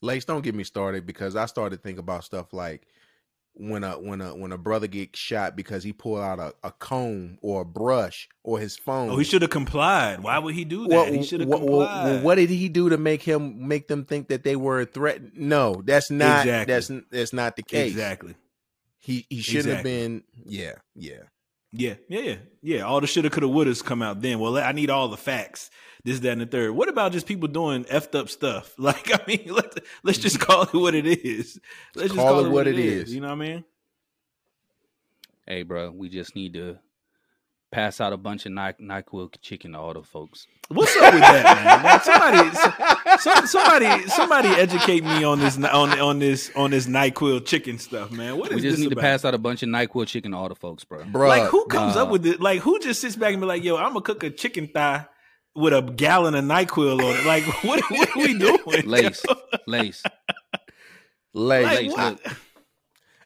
Lace, 0.00 0.24
don't 0.24 0.42
get 0.44 0.54
me 0.54 0.62
started 0.62 1.06
because 1.06 1.34
I 1.34 1.46
started 1.46 1.82
thinking 1.82 1.98
about 1.98 2.22
stuff 2.22 2.52
like 2.52 2.86
when 3.54 3.84
a 3.84 3.92
when 3.92 4.20
a 4.20 4.34
when 4.34 4.52
a 4.52 4.58
brother 4.58 4.86
gets 4.86 5.18
shot 5.18 5.56
because 5.56 5.84
he 5.84 5.92
pulled 5.92 6.20
out 6.20 6.38
a, 6.38 6.54
a 6.62 6.72
comb 6.72 7.38
or 7.42 7.62
a 7.62 7.64
brush 7.64 8.28
or 8.42 8.58
his 8.58 8.76
phone. 8.76 9.10
Oh, 9.10 9.16
he 9.16 9.24
should 9.24 9.42
have 9.42 9.50
complied. 9.50 10.20
Why 10.20 10.38
would 10.38 10.54
he 10.54 10.64
do 10.64 10.88
that? 10.88 10.94
Well, 10.94 11.12
he 11.12 11.22
should 11.22 11.40
have 11.40 11.48
well, 11.48 11.58
complied. 11.58 12.04
well, 12.04 12.22
what 12.22 12.36
did 12.36 12.50
he 12.50 12.68
do 12.68 12.88
to 12.88 12.96
make 12.96 13.22
him 13.22 13.68
make 13.68 13.88
them 13.88 14.04
think 14.04 14.28
that 14.28 14.44
they 14.44 14.56
were 14.56 14.80
a 14.80 14.86
threat? 14.86 15.36
No, 15.36 15.82
that's 15.84 16.10
not. 16.10 16.46
Exactly. 16.46 16.74
That's 16.74 16.90
that's 17.10 17.32
not 17.32 17.56
the 17.56 17.62
case. 17.62 17.90
Exactly. 17.90 18.34
He 18.98 19.26
he 19.28 19.40
shouldn't 19.40 19.74
have 19.74 19.84
been. 19.84 20.24
Yeah, 20.44 20.74
yeah. 20.94 21.22
Yeah, 21.72 21.94
yeah, 22.08 22.20
yeah, 22.20 22.36
yeah. 22.62 22.80
All 22.82 23.00
the 23.00 23.06
shoulda, 23.06 23.30
coulda, 23.30 23.46
wouldas 23.46 23.84
come 23.84 24.02
out 24.02 24.20
then. 24.20 24.40
Well, 24.40 24.58
I 24.58 24.72
need 24.72 24.90
all 24.90 25.08
the 25.08 25.16
facts. 25.16 25.70
This, 26.02 26.18
that, 26.20 26.32
and 26.32 26.40
the 26.40 26.46
third. 26.46 26.72
What 26.72 26.88
about 26.88 27.12
just 27.12 27.26
people 27.26 27.46
doing 27.46 27.84
effed 27.84 28.18
up 28.18 28.28
stuff? 28.28 28.74
Like, 28.78 29.10
I 29.12 29.22
mean, 29.26 29.46
let 29.52 29.78
let's 30.02 30.18
just 30.18 30.38
mm-hmm. 30.38 30.50
call 30.50 30.62
it 30.62 30.74
what 30.74 30.94
it 30.94 31.06
is. 31.06 31.60
Let's 31.94 32.12
just 32.12 32.16
Call 32.16 32.44
it 32.44 32.50
what 32.50 32.66
it 32.66 32.78
is. 32.78 33.14
You 33.14 33.20
know 33.20 33.28
what 33.28 33.34
I 33.34 33.48
mean? 33.48 33.64
hey, 35.46 35.62
bro, 35.62 35.90
we 35.90 36.08
just 36.08 36.36
need 36.36 36.54
to 36.54 36.78
pass 37.72 38.00
out 38.00 38.12
a 38.12 38.16
bunch 38.16 38.46
of 38.46 38.52
Ny- 38.52 38.74
Nyquil 38.80 39.30
chicken 39.40 39.72
to 39.72 39.78
all 39.78 39.94
the 39.94 40.02
folks. 40.02 40.46
What's 40.68 40.96
up 40.96 41.12
with 41.14 41.22
that, 41.22 41.64
man? 41.64 41.82
Like, 41.82 42.02
somebody, 42.04 43.18
some, 43.20 43.46
somebody, 43.46 44.08
somebody, 44.08 44.48
educate 44.50 45.02
me 45.04 45.24
on 45.24 45.40
this 45.40 45.56
on 45.56 45.98
on 46.00 46.18
this 46.20 46.50
on 46.54 46.70
this 46.70 46.86
Nyquil 46.86 47.44
chicken 47.44 47.78
stuff, 47.78 48.10
man. 48.12 48.36
What 48.38 48.50
is 48.52 48.56
We 48.56 48.62
just 48.62 48.76
this 48.76 48.84
need 48.88 48.94
to 48.94 49.00
pass 49.00 49.24
out 49.24 49.34
a 49.34 49.38
bunch 49.38 49.62
of 49.62 49.68
Nyquil 49.68 50.06
chicken 50.06 50.32
to 50.32 50.36
all 50.36 50.48
the 50.48 50.54
folks, 50.54 50.84
bro. 50.84 51.04
Bro, 51.04 51.28
Like, 51.28 51.44
who 51.48 51.64
comes 51.66 51.96
nah. 51.96 52.02
up 52.02 52.10
with 52.10 52.24
it? 52.26 52.40
Like, 52.40 52.60
who 52.60 52.78
just 52.80 53.00
sits 53.00 53.16
back 53.16 53.32
and 53.32 53.40
be 53.40 53.46
like, 53.46 53.64
"Yo, 53.64 53.76
I'm 53.76 53.88
gonna 53.88 54.02
cook 54.02 54.22
a 54.24 54.30
chicken 54.30 54.68
thigh." 54.68 55.06
With 55.52 55.72
a 55.74 55.82
gallon 55.82 56.36
of 56.36 56.44
Nyquil 56.44 57.02
on 57.02 57.16
it, 57.16 57.26
like 57.26 57.42
what? 57.64 57.82
What 57.90 58.08
are 58.16 58.18
we 58.20 58.34
doing? 58.38 58.86
Lace, 58.86 59.24
lace. 59.66 60.00
Lace, 61.34 61.64
Like, 61.64 61.78
Lace, 61.80 61.92
what? 61.92 62.20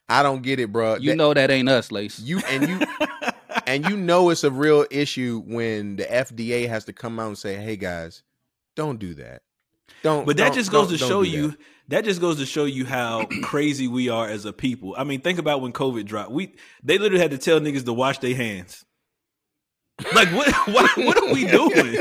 I 0.09 0.23
don't 0.23 0.41
get 0.43 0.59
it, 0.59 0.73
bro. 0.73 0.97
you 0.97 1.15
know 1.17 1.35
that 1.35 1.51
ain't 1.51 1.69
us, 1.69 1.93
Lace. 1.93 2.19
you 2.19 2.39
and 2.49 2.67
you 2.67 2.81
and 3.69 3.85
you 3.87 3.97
know 3.97 4.31
it's 4.31 4.45
a 4.45 4.51
real 4.51 4.87
issue 4.91 5.43
when 5.47 5.97
the 5.97 6.05
FDA 6.05 6.69
has 6.69 6.85
to 6.87 6.93
come 6.93 7.19
out 7.21 7.29
and 7.29 7.39
say, 7.39 7.57
"Hey 7.57 7.77
guys, 7.77 8.23
don't 8.77 8.99
do 8.99 9.15
that." 9.15 9.43
Don't. 10.03 10.27
But 10.27 10.37
that 10.39 10.47
don't- 10.49 10.55
just 10.55 10.71
goes 10.71 10.89
to 10.91 10.99
show 10.99 11.23
you 11.23 11.49
that. 11.49 11.59
that. 11.89 12.05
just 12.05 12.21
goes 12.21 12.39
to 12.39 12.47
show 12.47 12.65
you 12.65 12.85
how 12.87 13.27
crazy 13.43 13.89
we 13.89 14.09
are 14.09 14.29
as 14.29 14.45
a 14.45 14.53
people. 14.53 14.95
I 14.99 15.05
mean, 15.05 15.21
think 15.21 15.39
about 15.39 15.61
when 15.61 15.73
COVID 15.73 16.05
dropped. 16.07 16.31
We 16.31 16.55
they 16.83 16.99
literally 16.99 17.23
had 17.23 17.31
to 17.33 17.39
tell 17.39 17.61
niggas 17.61 17.85
to 17.85 17.93
wash 17.93 18.19
their 18.19 18.35
hands. 18.35 18.85
Like 20.15 20.29
what 20.31 20.53
what 20.69 20.97
what 20.97 21.17
are 21.23 21.33
we 21.33 21.47
doing? 21.51 21.97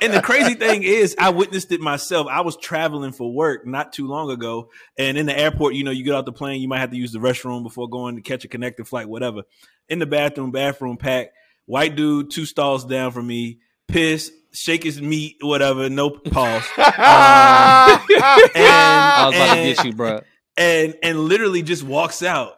And 0.00 0.12
the 0.12 0.22
crazy 0.22 0.54
thing 0.54 0.82
is, 0.82 1.14
I 1.18 1.30
witnessed 1.30 1.72
it 1.72 1.80
myself. 1.80 2.26
I 2.30 2.40
was 2.42 2.56
traveling 2.56 3.12
for 3.12 3.32
work 3.32 3.66
not 3.66 3.92
too 3.92 4.06
long 4.06 4.30
ago, 4.30 4.70
and 4.98 5.16
in 5.18 5.26
the 5.26 5.38
airport, 5.38 5.74
you 5.74 5.84
know, 5.84 5.90
you 5.90 6.04
get 6.04 6.14
out 6.14 6.24
the 6.24 6.32
plane, 6.32 6.60
you 6.60 6.68
might 6.68 6.80
have 6.80 6.90
to 6.90 6.96
use 6.96 7.12
the 7.12 7.18
restroom 7.18 7.62
before 7.62 7.88
going 7.88 8.16
to 8.16 8.22
catch 8.22 8.44
a 8.44 8.48
connecting 8.48 8.84
flight, 8.84 9.08
whatever. 9.08 9.42
In 9.88 9.98
the 9.98 10.06
bathroom, 10.06 10.50
bathroom 10.50 10.96
pack, 10.96 11.28
white 11.66 11.96
dude, 11.96 12.30
two 12.30 12.46
stalls 12.46 12.84
down 12.84 13.12
from 13.12 13.26
me, 13.26 13.58
piss, 13.88 14.32
shake 14.52 14.82
his 14.84 15.00
meat, 15.00 15.36
whatever, 15.40 15.88
no 15.88 16.10
pause. 16.10 16.64
Um, 16.78 16.88
I 18.54 19.26
was 19.26 19.34
about 19.36 19.54
to 19.54 19.62
get 19.62 19.84
you, 19.84 19.92
bro. 19.94 20.20
and 20.56 20.94
and 21.02 21.18
literally 21.20 21.62
just 21.62 21.82
walks 21.82 22.22
out. 22.22 22.54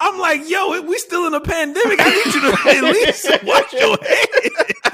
I'm 0.00 0.18
like, 0.18 0.48
yo, 0.48 0.80
we 0.82 0.96
still 0.98 1.26
in 1.26 1.34
a 1.34 1.40
pandemic. 1.40 1.98
I 2.00 2.10
need 2.10 2.34
you 2.34 2.40
to 2.40 2.48
at 2.68 2.82
least 2.94 3.44
wash 3.44 3.72
your 3.72 3.98
hands. 4.00 4.87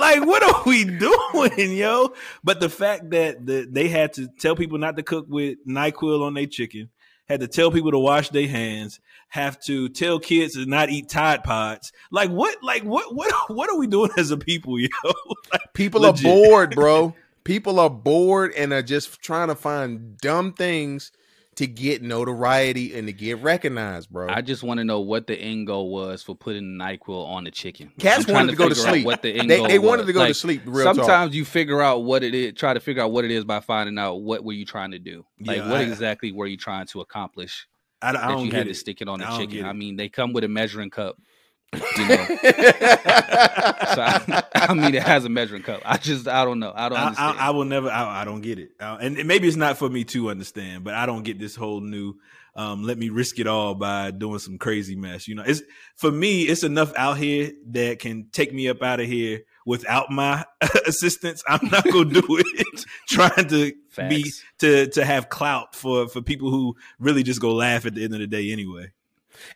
Like, 0.00 0.26
what 0.26 0.42
are 0.42 0.62
we 0.66 0.84
doing, 0.84 1.72
yo? 1.76 2.12
But 2.44 2.60
the 2.60 2.68
fact 2.68 3.10
that 3.10 3.44
the, 3.44 3.66
they 3.70 3.88
had 3.88 4.12
to 4.14 4.28
tell 4.38 4.56
people 4.56 4.78
not 4.78 4.96
to 4.96 5.02
cook 5.02 5.26
with 5.28 5.58
Nyquil 5.66 6.22
on 6.22 6.34
their 6.34 6.46
chicken, 6.46 6.90
had 7.28 7.40
to 7.40 7.48
tell 7.48 7.70
people 7.70 7.90
to 7.90 7.98
wash 7.98 8.28
their 8.30 8.46
hands, 8.48 9.00
have 9.28 9.58
to 9.60 9.88
tell 9.88 10.18
kids 10.20 10.54
to 10.54 10.64
not 10.66 10.90
eat 10.90 11.08
Tide 11.08 11.42
Pods. 11.42 11.92
Like, 12.10 12.30
what? 12.30 12.62
Like, 12.62 12.82
what? 12.84 13.14
What? 13.14 13.32
What 13.48 13.68
are 13.70 13.78
we 13.78 13.86
doing 13.86 14.10
as 14.16 14.30
a 14.30 14.36
people, 14.36 14.78
yo? 14.78 14.88
Like, 15.52 15.72
People 15.74 16.02
Legit. 16.02 16.26
are 16.26 16.34
bored, 16.34 16.74
bro. 16.74 17.14
People 17.44 17.78
are 17.78 17.90
bored 17.90 18.52
and 18.56 18.72
are 18.72 18.82
just 18.82 19.20
trying 19.20 19.48
to 19.48 19.54
find 19.54 20.16
dumb 20.18 20.52
things 20.52 21.12
to 21.56 21.66
get 21.66 22.02
notoriety 22.02 22.94
and 22.98 23.06
to 23.06 23.12
get 23.12 23.38
recognized, 23.42 24.10
bro. 24.10 24.28
I 24.28 24.42
just 24.42 24.62
want 24.62 24.78
to 24.78 24.84
know 24.84 25.00
what 25.00 25.26
the 25.26 25.34
end 25.38 25.66
goal 25.66 25.90
was 25.90 26.22
for 26.22 26.34
putting 26.36 26.76
Nyquil 26.78 27.26
on 27.26 27.44
the 27.44 27.50
chicken. 27.50 27.92
Cats 27.98 28.26
wanted 28.28 28.50
to 28.50 28.56
go 28.56 28.68
to 28.68 28.74
sleep. 28.74 29.06
What 29.06 29.22
the 29.22 29.32
end 29.38 29.50
they 29.50 29.56
goal 29.58 29.68
they 29.68 29.78
wanted 29.78 30.02
was. 30.02 30.06
to 30.08 30.12
go 30.12 30.18
Like, 30.20 30.28
to 30.28 30.34
sleep. 30.34 30.62
Real 30.66 30.84
talk. 30.84 30.96
Sometimes 30.96 31.34
you 31.34 31.44
figure 31.44 31.80
out 31.80 32.04
what 32.04 32.22
it 32.22 32.34
is. 32.34 32.52
Try 32.54 32.74
to 32.74 32.80
figure 32.80 33.02
out 33.02 33.10
what 33.10 33.24
it 33.24 33.30
is 33.30 33.44
by 33.44 33.60
finding 33.60 33.98
out 33.98 34.16
what 34.16 34.44
were 34.44 34.52
you 34.52 34.66
trying 34.66 34.90
to 34.90 34.98
do. 34.98 35.24
Like 35.40 35.58
Yeah, 35.58 35.70
what 35.70 35.80
I- 35.80 35.84
exactly 35.84 36.30
were 36.32 36.46
you 36.46 36.56
trying 36.58 36.86
to 36.88 37.00
accomplish 37.00 37.66
I, 38.02 38.10
I 38.10 38.12
that 38.12 38.28
don't 38.28 38.44
you 38.44 38.50
get 38.50 38.58
had 38.58 38.66
to 38.68 38.74
stick 38.74 39.00
it 39.00 39.08
on 39.08 39.20
the 39.20 39.26
chicken. 39.38 39.64
I 39.64 39.72
mean, 39.72 39.96
they 39.96 40.10
come 40.10 40.34
with 40.34 40.44
a 40.44 40.48
measuring 40.48 40.90
cup. 40.90 41.16
You 41.72 42.08
know, 42.08 42.16
so 42.26 44.02
I, 44.02 44.42
I 44.54 44.74
mean, 44.74 44.94
it 44.94 45.02
has 45.02 45.24
a 45.24 45.28
measuring 45.28 45.62
cup. 45.62 45.82
I 45.84 45.96
just, 45.96 46.28
I 46.28 46.44
don't 46.44 46.58
know. 46.58 46.72
I 46.74 46.88
don't 46.88 46.98
I, 46.98 47.02
understand. 47.06 47.38
I, 47.38 47.46
I 47.48 47.50
will 47.50 47.64
never. 47.64 47.90
I, 47.90 48.24
don't 48.24 48.40
get 48.40 48.58
it, 48.58 48.70
uh, 48.80 48.98
and 49.00 49.26
maybe 49.26 49.48
it's 49.48 49.56
not 49.56 49.76
for 49.76 49.88
me 49.88 50.04
to 50.04 50.30
understand. 50.30 50.84
But 50.84 50.94
I 50.94 51.06
don't 51.06 51.22
get 51.22 51.38
this 51.38 51.56
whole 51.56 51.80
new. 51.80 52.14
Um, 52.54 52.84
let 52.84 52.96
me 52.96 53.10
risk 53.10 53.38
it 53.38 53.46
all 53.46 53.74
by 53.74 54.10
doing 54.10 54.38
some 54.38 54.56
crazy 54.56 54.96
mess. 54.96 55.28
You 55.28 55.34
know, 55.34 55.44
it's 55.46 55.62
for 55.96 56.10
me. 56.10 56.42
It's 56.44 56.62
enough 56.62 56.92
out 56.96 57.18
here 57.18 57.52
that 57.72 57.98
can 57.98 58.28
take 58.32 58.54
me 58.54 58.68
up 58.68 58.82
out 58.82 59.00
of 59.00 59.06
here 59.06 59.40
without 59.66 60.10
my 60.10 60.44
assistance. 60.86 61.42
I'm 61.46 61.68
not 61.68 61.84
gonna 61.84 62.20
do 62.20 62.24
it. 62.30 62.84
Trying 63.08 63.48
to 63.48 63.72
be 64.08 64.32
to 64.60 64.86
to 64.88 65.04
have 65.04 65.28
clout 65.28 65.74
for 65.74 66.08
for 66.08 66.22
people 66.22 66.50
who 66.50 66.76
really 66.98 67.22
just 67.22 67.40
go 67.40 67.52
laugh 67.52 67.84
at 67.84 67.94
the 67.94 68.04
end 68.04 68.14
of 68.14 68.20
the 68.20 68.26
day 68.26 68.52
anyway. 68.52 68.92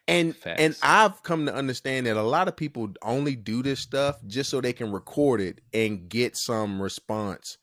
And 0.09 0.37
Facts. 0.37 0.61
and 0.61 0.77
I've 0.83 1.23
come 1.23 1.47
to 1.47 1.55
understand 1.55 2.07
that 2.07 2.17
a 2.17 2.23
lot 2.23 2.49
of 2.49 2.57
people 2.57 2.91
only 3.03 3.37
do 3.37 3.63
this 3.63 3.81
stuff 3.81 4.17
just 4.27 4.51
so 4.51 4.61
they 4.61 4.73
can 4.73 4.93
record 4.93 5.41
it 5.41 5.61
and 5.73 6.09
get 6.09 6.37
some 6.37 6.81
response 6.81 7.59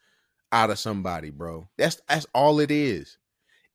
out 0.52 0.70
of 0.70 0.80
somebody, 0.80 1.30
bro. 1.30 1.68
That's 1.78 2.00
that's 2.08 2.26
all 2.34 2.60
it 2.60 2.72
is. 2.72 3.18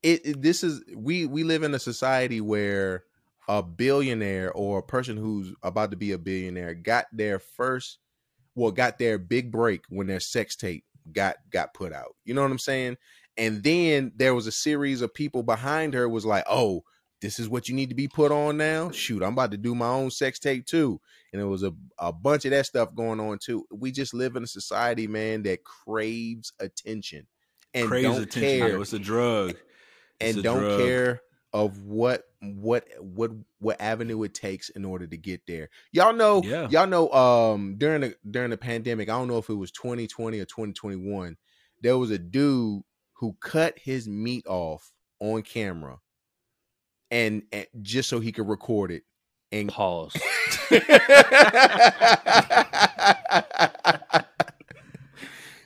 It, 0.03 0.27
it- 0.27 0.43
this 0.43 0.65
is 0.65 0.83
we 0.95 1.27
we 1.27 1.45
live 1.45 1.63
in 1.63 1.75
a 1.75 1.79
society 1.79 2.41
where 2.41 3.05
a 3.49 3.63
billionaire 3.63 4.53
or 4.53 4.79
a 4.79 4.83
person 4.83 5.17
who's 5.17 5.53
about 5.63 5.91
to 5.91 5.97
be 5.97 6.13
a 6.13 6.19
billionaire 6.19 6.75
got 6.75 7.07
their 7.13 7.39
first 7.39 7.99
well 8.55 8.71
got 8.71 8.99
their 8.99 9.19
big 9.19 9.51
break 9.51 9.85
when 9.89 10.07
their 10.07 10.21
sex 10.21 10.57
tape 10.57 10.85
got 11.13 11.37
got 11.51 11.75
put 11.75 11.93
out. 11.93 12.15
You 12.25 12.35
know 12.35 12.43
what 12.43 12.51
I'm 12.51 12.59
saying? 12.59 12.97
And 13.37 13.63
then 13.63 14.13
there 14.15 14.35
was 14.35 14.47
a 14.47 14.53
series 14.53 15.01
of 15.01 15.13
people 15.15 15.43
behind 15.43 15.95
her 15.95 16.09
was 16.09 16.25
like, 16.27 16.45
"Oh, 16.49 16.85
this 17.23 17.39
is 17.39 17.49
what 17.49 17.69
you 17.69 17.75
need 17.75 17.89
to 17.89 17.95
be 17.95 18.09
put 18.09 18.31
on 18.33 18.59
now. 18.59 18.91
Shoot, 18.91 19.23
I'm 19.23 19.33
about 19.33 19.53
to 19.53 19.57
do 19.57 19.75
my 19.75 19.89
own 19.89 20.11
sex 20.11 20.39
tape 20.39 20.67
too." 20.67 21.01
And 21.33 21.41
it 21.41 21.47
was 21.47 21.63
a, 21.63 21.73
a 21.99 22.13
bunch 22.13 22.45
of 22.45 22.51
that 22.51 22.67
stuff 22.67 22.95
going 22.95 23.21
on 23.21 23.39
too. 23.39 23.65
We 23.73 23.93
just 23.93 24.13
live 24.13 24.37
in 24.37 24.43
a 24.45 24.47
society, 24.49 25.07
man, 25.07 25.45
that 25.45 25.65
craves 25.65 26.53
attention 26.61 27.27
and 27.75 27.89
Craves 27.89 28.09
don't 28.09 28.23
attention. 28.23 28.59
care. 28.59 28.77
It's 28.77 28.93
a 28.93 28.99
drug. 28.99 29.51
It's 30.21 30.37
and 30.37 30.39
a 30.39 30.43
don't 30.43 30.61
drug. 30.61 30.81
care 30.81 31.23
of 31.53 31.85
what 31.85 32.25
what 32.41 32.87
what 32.99 33.31
what 33.59 33.81
avenue 33.81 34.23
it 34.25 34.35
takes 34.35 34.69
in 34.71 34.85
order 34.85 35.07
to 35.07 35.17
get 35.17 35.43
there. 35.47 35.69
Y'all 35.93 36.13
know 36.15 36.43
Yeah. 36.45 36.69
y'all 36.71 36.87
know 36.87 37.11
um 37.13 37.77
during 37.79 38.01
the 38.03 38.17
during 38.31 38.51
the 38.51 38.57
pandemic, 38.57 39.09
I 39.09 39.13
don't 39.19 39.29
know 39.29 39.39
if 39.39 39.49
it 39.49 39.55
was 39.55 39.71
2020 39.73 40.39
or 40.41 40.45
2021, 40.45 41.37
there 41.81 41.99
was 41.99 42.11
a 42.11 42.19
dude 42.19 42.83
who 43.15 43.37
cut 43.41 43.79
his 43.79 44.09
meat 44.09 44.45
off 44.47 44.93
on 45.21 45.43
camera 45.43 45.99
and, 47.13 47.43
and 47.53 47.67
just 47.83 48.09
so 48.09 48.19
he 48.19 48.33
could 48.33 48.49
record 48.49 48.91
it 48.91 49.05
and 49.53 49.69
Pause. 49.69 50.17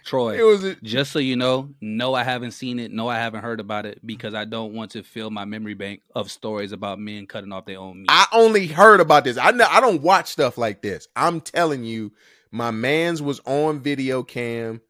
Troy. 0.05 0.39
it 0.39 0.43
was 0.45 0.63
a, 0.63 0.77
Just 0.83 1.11
so 1.13 1.19
you 1.19 1.35
know, 1.37 1.71
no, 1.81 2.15
I 2.15 2.23
haven't 2.23 2.53
seen 2.53 2.79
it. 2.79 2.93
No, 2.93 3.09
I 3.09 3.17
haven't 3.17 3.43
heard 3.43 3.59
about 3.59 3.87
it 3.87 4.07
because 4.07 4.35
I 4.35 4.45
don't 4.45 4.73
want 4.73 4.93
to 4.93 5.03
fill 5.03 5.31
my 5.31 5.45
memory 5.45 5.75
bank 5.75 6.03
of 6.15 6.31
stories 6.31 6.71
about 6.71 7.01
men 7.01 7.27
cutting 7.27 7.53
off 7.53 7.65
their 7.65 7.81
own 7.81 8.03
meat. 8.03 8.07
I 8.09 8.27
only 8.33 8.69
heard 8.69 9.01
about 9.01 9.25
this. 9.25 9.37
I 9.37 9.51
know 9.51 9.67
I 9.69 9.81
don't 9.81 10.03
watch 10.03 10.29
stuff 10.29 10.59
like 10.59 10.81
this. 10.83 11.09
I'm 11.17 11.41
telling 11.41 11.83
you, 11.83 12.13
my 12.53 12.71
man's 12.71 13.21
was 13.21 13.41
on 13.47 13.81
video 13.81 14.23
cam 14.23 14.81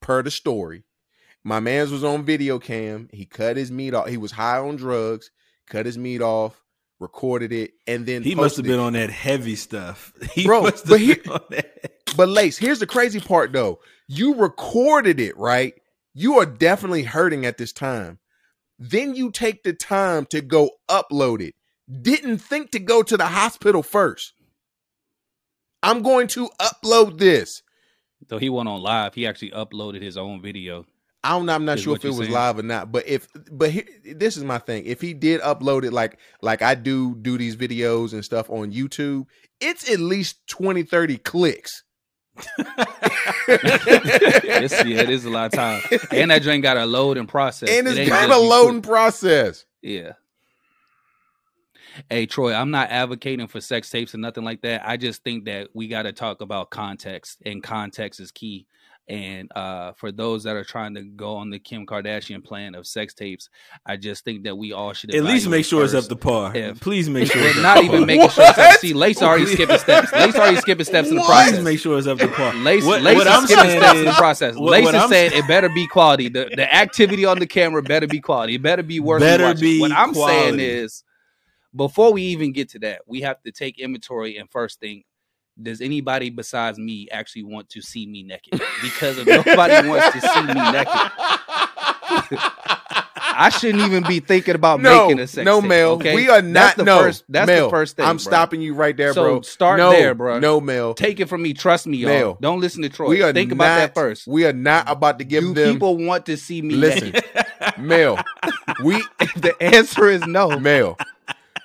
per 0.00 0.22
the 0.22 0.30
story. 0.32 0.82
My 1.44 1.60
man's 1.60 1.92
was 1.92 2.02
on 2.02 2.24
video 2.24 2.58
cam. 2.58 3.08
He 3.12 3.26
cut 3.26 3.56
his 3.56 3.70
meat 3.70 3.94
off. 3.94 4.08
He 4.08 4.16
was 4.16 4.32
high 4.32 4.58
on 4.58 4.74
drugs, 4.74 5.30
cut 5.68 5.86
his 5.86 5.98
meat 5.98 6.22
off, 6.22 6.62
recorded 7.00 7.52
it, 7.52 7.72
and 7.86 8.06
then 8.06 8.22
He 8.22 8.34
must 8.34 8.56
have 8.56 8.64
been 8.66 8.80
it. 8.80 8.82
on 8.82 8.92
that 8.94 9.10
heavy 9.10 9.56
stuff. 9.56 10.12
He 10.32 10.46
Bro, 10.46 10.62
must 10.62 10.78
have 10.84 10.88
but 10.88 11.00
he- 11.00 11.14
been 11.14 11.32
on 11.32 11.40
that. 11.50 11.92
But 12.16 12.28
Lace, 12.30 12.56
here's 12.56 12.78
the 12.78 12.86
crazy 12.86 13.20
part 13.20 13.52
though. 13.52 13.80
You 14.08 14.36
recorded 14.36 15.20
it, 15.20 15.36
right? 15.36 15.74
You 16.14 16.38
are 16.38 16.46
definitely 16.46 17.02
hurting 17.02 17.44
at 17.44 17.58
this 17.58 17.72
time. 17.74 18.20
Then 18.78 19.14
you 19.14 19.30
take 19.30 19.62
the 19.64 19.72
time 19.74 20.24
to 20.26 20.40
go 20.40 20.70
upload 20.88 21.42
it. 21.42 21.54
Didn't 22.02 22.38
think 22.38 22.70
to 22.70 22.78
go 22.78 23.02
to 23.02 23.16
the 23.18 23.26
hospital 23.26 23.82
first. 23.82 24.32
I'm 25.82 26.02
going 26.02 26.26
to 26.28 26.48
upload 26.60 27.18
this. 27.18 27.62
so 28.30 28.38
he 28.38 28.48
went 28.48 28.68
on 28.68 28.80
live. 28.80 29.14
He 29.14 29.26
actually 29.26 29.50
uploaded 29.50 30.00
his 30.02 30.16
own 30.16 30.40
video. 30.40 30.86
I 31.26 31.30
don't, 31.30 31.48
I'm 31.50 31.64
not 31.64 31.80
sure 31.80 31.96
if 31.96 32.04
it 32.04 32.10
was 32.10 32.18
saying? 32.18 32.30
live 32.30 32.58
or 32.58 32.62
not, 32.62 32.92
but 32.92 33.08
if 33.08 33.26
but 33.50 33.70
here, 33.70 33.84
this 34.04 34.36
is 34.36 34.44
my 34.44 34.58
thing. 34.58 34.84
If 34.86 35.00
he 35.00 35.12
did 35.12 35.40
upload 35.40 35.84
it 35.84 35.92
like 35.92 36.18
like 36.40 36.62
I 36.62 36.76
do 36.76 37.16
do 37.16 37.36
these 37.36 37.56
videos 37.56 38.12
and 38.12 38.24
stuff 38.24 38.48
on 38.48 38.72
YouTube, 38.72 39.26
it's 39.60 39.90
at 39.90 39.98
least 39.98 40.46
20 40.46 40.84
30 40.84 41.18
clicks. 41.18 41.82
It's, 43.48 44.84
yeah, 44.84 45.02
it 45.02 45.10
is 45.10 45.24
a 45.24 45.30
lot 45.30 45.46
of 45.46 45.52
time. 45.52 45.82
And 46.10 46.30
that 46.30 46.42
drink 46.42 46.62
got 46.62 46.76
a 46.76 46.86
load 46.86 47.18
and 47.18 47.28
process. 47.28 47.68
and 47.68 47.86
it's 47.86 47.98
ain't 47.98 48.08
got 48.08 48.30
a 48.30 48.34
you 48.34 48.48
loading 48.48 48.82
process. 48.82 49.64
Yeah. 49.82 50.12
Hey 52.10 52.26
Troy, 52.26 52.52
I'm 52.52 52.70
not 52.70 52.90
advocating 52.90 53.46
for 53.46 53.60
sex 53.60 53.90
tapes 53.90 54.14
and 54.14 54.22
nothing 54.22 54.44
like 54.44 54.62
that. 54.62 54.82
I 54.86 54.96
just 54.96 55.22
think 55.24 55.44
that 55.46 55.68
we 55.74 55.88
got 55.88 56.02
to 56.02 56.12
talk 56.12 56.40
about 56.40 56.70
context, 56.70 57.42
and 57.44 57.62
context 57.62 58.20
is 58.20 58.30
key. 58.30 58.66
And 59.08 59.52
uh, 59.54 59.92
for 59.92 60.10
those 60.10 60.42
that 60.44 60.56
are 60.56 60.64
trying 60.64 60.94
to 60.96 61.04
go 61.04 61.36
on 61.36 61.50
the 61.50 61.60
Kim 61.60 61.86
Kardashian 61.86 62.42
plan 62.42 62.74
of 62.74 62.88
sex 62.88 63.14
tapes, 63.14 63.48
I 63.86 63.96
just 63.96 64.24
think 64.24 64.42
that 64.44 64.56
we 64.58 64.72
all 64.72 64.92
should 64.94 65.14
At 65.14 65.22
least 65.22 65.48
make 65.48 65.64
sure 65.64 65.84
it's 65.84 65.94
up 65.94 66.06
to 66.06 66.16
par. 66.16 66.56
If- 66.56 66.80
Please 66.80 67.08
make 67.08 67.30
sure 67.30 67.40
it's 67.46 67.62
not 67.62 67.84
even 67.84 68.04
making 68.04 68.28
sure. 68.30 68.44
It's 68.48 68.58
up. 68.58 68.80
See, 68.80 68.94
Lace 68.94 69.22
already 69.22 69.46
skipping 69.54 69.78
steps. 69.78 70.10
Lace 70.12 70.34
already 70.34 70.56
skipping 70.56 70.84
steps 70.86 71.08
in 71.08 71.14
the 71.14 71.22
process. 71.22 71.50
Please 71.52 71.62
make 71.64 71.78
sure 71.78 71.96
it's 71.98 72.08
up 72.08 72.18
to 72.18 72.26
par. 72.26 72.52
Lace, 72.56 72.84
What- 72.84 73.02
Lace 73.02 73.16
what 73.16 73.26
is 73.28 73.32
I'm 73.32 73.46
skipping 73.46 73.70
steps 73.70 73.98
in 74.00 74.04
the 74.06 74.12
process. 74.12 74.56
what- 74.56 74.70
Lace 74.72 74.84
what 74.86 74.94
is 74.96 75.02
I'm 75.02 75.08
saying 75.08 75.30
it 75.34 75.46
better 75.46 75.68
be 75.68 75.86
quality. 75.86 76.28
The, 76.28 76.50
the 76.56 76.74
activity 76.74 77.24
on 77.24 77.38
the 77.38 77.46
camera 77.46 77.82
better 77.82 78.08
be 78.08 78.20
quality. 78.20 78.56
It 78.56 78.62
better 78.62 78.82
be 78.82 78.98
worth 78.98 79.20
Better 79.20 79.54
be 79.54 79.80
What 79.80 79.92
I'm 79.92 80.14
saying 80.14 80.58
is, 80.58 81.04
before 81.74 82.12
we 82.12 82.22
even 82.22 82.50
get 82.52 82.70
to 82.70 82.80
that, 82.80 83.02
we 83.06 83.20
have 83.20 83.40
to 83.42 83.52
take 83.52 83.78
inventory 83.78 84.36
and 84.36 84.50
first 84.50 84.80
think: 84.80 85.04
Does 85.60 85.80
anybody 85.80 86.30
besides 86.30 86.78
me 86.78 87.08
actually 87.10 87.44
want 87.44 87.70
to 87.70 87.80
see 87.82 88.06
me 88.06 88.22
naked? 88.22 88.60
Because 88.82 89.18
if 89.18 89.26
nobody 89.26 89.88
wants 89.88 90.12
to 90.12 90.20
see 90.20 90.40
me 90.42 90.54
naked, 90.54 91.10
I 93.38 93.50
shouldn't 93.50 93.84
even 93.84 94.02
be 94.04 94.20
thinking 94.20 94.54
about 94.54 94.80
no, 94.80 95.06
making 95.08 95.20
a 95.20 95.26
sex 95.26 95.44
no, 95.44 95.60
tape, 95.60 95.68
Mel. 95.68 95.90
okay? 95.92 96.14
We 96.14 96.28
are 96.30 96.40
That's 96.40 96.46
not. 96.46 96.76
the 96.76 96.84
no, 96.84 97.00
first. 97.00 97.24
That's 97.28 97.46
Mel, 97.46 97.66
the 97.66 97.70
first 97.70 97.96
thing. 97.96 98.06
I'm 98.06 98.16
bro. 98.16 98.22
stopping 98.22 98.60
you 98.62 98.74
right 98.74 98.96
there, 98.96 99.12
So 99.12 99.22
bro. 99.22 99.40
start 99.42 99.78
no, 99.78 99.90
there, 99.90 100.14
bro. 100.14 100.38
No, 100.38 100.60
Mel. 100.60 100.94
Take 100.94 101.20
it 101.20 101.26
from 101.28 101.42
me. 101.42 101.52
Trust 101.52 101.86
me, 101.86 101.98
y'all. 101.98 102.10
Mel, 102.10 102.38
Don't 102.40 102.60
listen 102.60 102.82
to 102.82 102.88
Troy. 102.88 103.08
we 103.08 103.22
are 103.22 103.32
Think 103.32 103.50
not, 103.50 103.54
about 103.56 103.76
that 103.78 103.94
first. 103.94 104.26
We 104.26 104.46
are 104.46 104.52
not 104.54 104.90
about 104.90 105.18
to 105.18 105.24
give 105.24 105.42
Do 105.42 105.54
them. 105.54 105.72
people 105.74 105.96
want 105.98 106.26
to 106.26 106.36
see 106.36 106.62
me 106.62 106.74
listen, 106.76 107.12
naked? 107.12 107.24
Mel. 107.78 108.22
We, 108.84 108.96
If 109.20 109.32
the 109.34 109.54
answer 109.62 110.08
is 110.08 110.26
no, 110.26 110.58
Mel. 110.58 110.98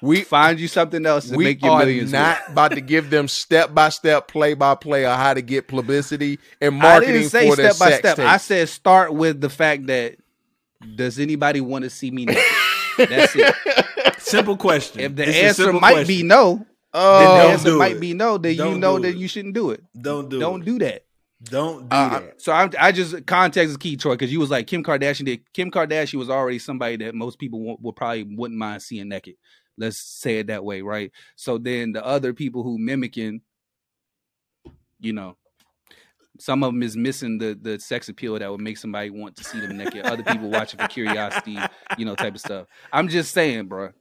We 0.01 0.23
find 0.23 0.59
you 0.59 0.67
something 0.67 1.05
else 1.05 1.29
to 1.29 1.35
we 1.35 1.43
make 1.43 1.61
your 1.61 1.73
are 1.73 1.79
millions. 1.79 2.11
not 2.11 2.39
about 2.49 2.71
to 2.71 2.81
give 2.81 3.09
them 3.09 3.27
step 3.27 3.73
by 3.73 3.89
step, 3.89 4.27
play 4.27 4.53
by 4.55 4.75
play 4.75 5.05
on 5.05 5.17
how 5.17 5.33
to 5.33 5.41
get 5.41 5.67
publicity 5.67 6.39
and 6.59 6.75
with. 6.75 6.83
I 6.85 6.89
marketing 6.89 7.13
didn't 7.15 7.29
say 7.29 7.49
for 7.49 7.55
their 7.55 7.71
step 7.71 7.79
by 7.79 7.91
sex 7.91 7.99
step. 7.99 8.15
tape. 8.17 8.27
I 8.27 8.37
said 8.37 8.69
start 8.69 9.13
with 9.13 9.41
the 9.41 9.49
fact 9.49 9.87
that 9.87 10.15
does 10.95 11.19
anybody 11.19 11.61
want 11.61 11.83
to 11.83 11.89
see 11.89 12.09
me 12.11 12.25
naked? 12.25 12.43
That's 12.97 13.35
it. 13.35 13.55
Simple 14.19 14.57
question. 14.57 15.01
If 15.01 15.15
the 15.15 15.27
It's 15.29 15.59
answer 15.59 15.73
might 15.73 15.91
question. 15.93 16.07
be 16.07 16.23
no, 16.23 16.55
Then 16.57 16.65
oh, 16.93 17.19
the 17.19 17.25
don't 17.43 17.51
answer 17.51 17.65
do 17.69 17.77
might 17.77 17.95
it. 17.97 17.99
be 18.01 18.13
no, 18.13 18.37
then 18.37 18.51
you 18.53 18.57
Don't 18.57 18.79
know 18.79 18.97
that 18.99 19.09
it. 19.09 19.15
you 19.17 19.27
shouldn't 19.27 19.53
do 19.53 19.71
it. 19.71 19.83
don't 19.99 20.29
do 20.29 20.39
Don't 20.39 20.61
it. 20.61 20.65
do 20.65 20.79
that. 20.79 21.05
Don't 21.43 21.89
do 21.89 21.95
Uh, 21.95 22.19
that. 22.19 22.41
So 22.41 22.51
I, 22.51 22.69
I 22.79 22.91
just 22.91 23.25
context 23.25 23.71
is 23.71 23.77
key, 23.77 23.97
Troy, 23.97 24.13
because 24.13 24.31
you 24.31 24.39
was 24.39 24.51
like 24.51 24.67
Kim 24.67 24.83
Kardashian 24.83 25.25
did. 25.25 25.41
Kim 25.53 25.71
Kardashian 25.71 26.15
was 26.19 26.29
already 26.29 26.59
somebody 26.59 26.97
that 26.97 27.15
most 27.15 27.39
people 27.39 27.59
would, 27.61 27.77
would 27.81 27.95
probably 27.95 28.23
wouldn't 28.23 28.59
mind 28.59 28.81
seeing 28.83 29.09
naked. 29.09 29.35
Let's 29.77 29.97
say 29.97 30.39
it 30.39 30.47
that 30.47 30.63
way, 30.63 30.81
right? 30.81 31.11
So 31.35 31.57
then 31.57 31.91
the 31.91 32.05
other 32.05 32.33
people 32.33 32.63
who 32.63 32.77
mimicking, 32.77 33.41
you 34.99 35.13
know, 35.13 35.37
some 36.39 36.63
of 36.63 36.73
them 36.73 36.81
is 36.83 36.97
missing 36.97 37.37
the 37.37 37.57
the 37.59 37.79
sex 37.79 38.09
appeal 38.09 38.37
that 38.37 38.49
would 38.51 38.61
make 38.61 38.77
somebody 38.77 39.09
want 39.09 39.35
to 39.37 39.43
see 39.43 39.59
them 39.59 39.77
naked. 39.77 40.05
Other 40.05 40.23
people 40.23 40.49
watching 40.49 40.79
for 40.79 40.87
curiosity, 40.87 41.57
you 41.97 42.05
know, 42.05 42.15
type 42.15 42.33
of 42.35 42.41
stuff. 42.41 42.67
I'm 42.91 43.07
just 43.07 43.31
saying, 43.33 43.67
bro. 43.67 43.91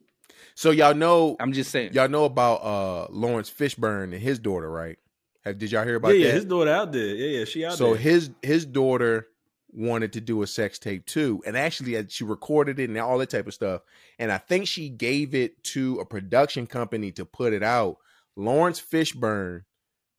so 0.54 0.70
y'all 0.70 0.94
know 0.94 1.36
I'm 1.40 1.52
just 1.52 1.70
saying. 1.70 1.92
y'all 1.92 2.08
know 2.08 2.24
about 2.24 2.56
uh 2.56 3.06
Laurence 3.10 3.50
Fishburne 3.50 4.04
and 4.12 4.14
his 4.22 4.38
daughter, 4.38 4.70
right? 4.70 4.98
Have, 5.44 5.58
did 5.58 5.72
y'all 5.72 5.84
hear 5.84 5.96
about 5.96 6.10
Yeah, 6.10 6.14
yeah. 6.18 6.26
that? 6.28 6.34
His 6.34 6.44
daughter 6.44 6.70
out 6.70 6.92
there. 6.92 7.14
Yeah, 7.14 7.38
yeah. 7.38 7.44
She 7.44 7.64
out 7.64 7.74
so 7.74 7.88
there. 7.88 7.94
So 7.96 8.00
his 8.00 8.30
his 8.42 8.66
daughter 8.66 9.26
wanted 9.72 10.12
to 10.12 10.20
do 10.20 10.42
a 10.42 10.46
sex 10.46 10.78
tape 10.78 11.06
too 11.06 11.42
and 11.46 11.56
actually 11.56 11.96
uh, 11.96 12.02
she 12.08 12.24
recorded 12.24 12.78
it 12.78 12.88
and 12.88 12.98
all 12.98 13.18
that 13.18 13.30
type 13.30 13.46
of 13.46 13.54
stuff 13.54 13.82
and 14.18 14.32
i 14.32 14.38
think 14.38 14.66
she 14.66 14.88
gave 14.88 15.34
it 15.34 15.62
to 15.62 15.98
a 15.98 16.04
production 16.04 16.66
company 16.66 17.12
to 17.12 17.24
put 17.24 17.52
it 17.52 17.62
out. 17.62 17.96
Laurence 18.36 18.80
Fishburne 18.80 19.64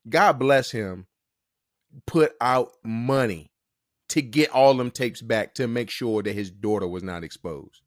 god 0.10 0.34
bless 0.34 0.72
him 0.72 1.08
put 2.06 2.34
out 2.42 2.72
money 2.84 3.52
to 4.10 4.22
get 4.22 4.50
all 4.52 4.74
them 4.74 4.92
tapes 4.92 5.22
back 5.22 5.54
to 5.56 5.68
make 5.68 5.90
sure 5.90 6.22
that 6.24 6.34
his 6.34 6.52
daughter 6.52 6.88
was 6.88 7.04
not 7.04 7.24
exposed. 7.24 7.82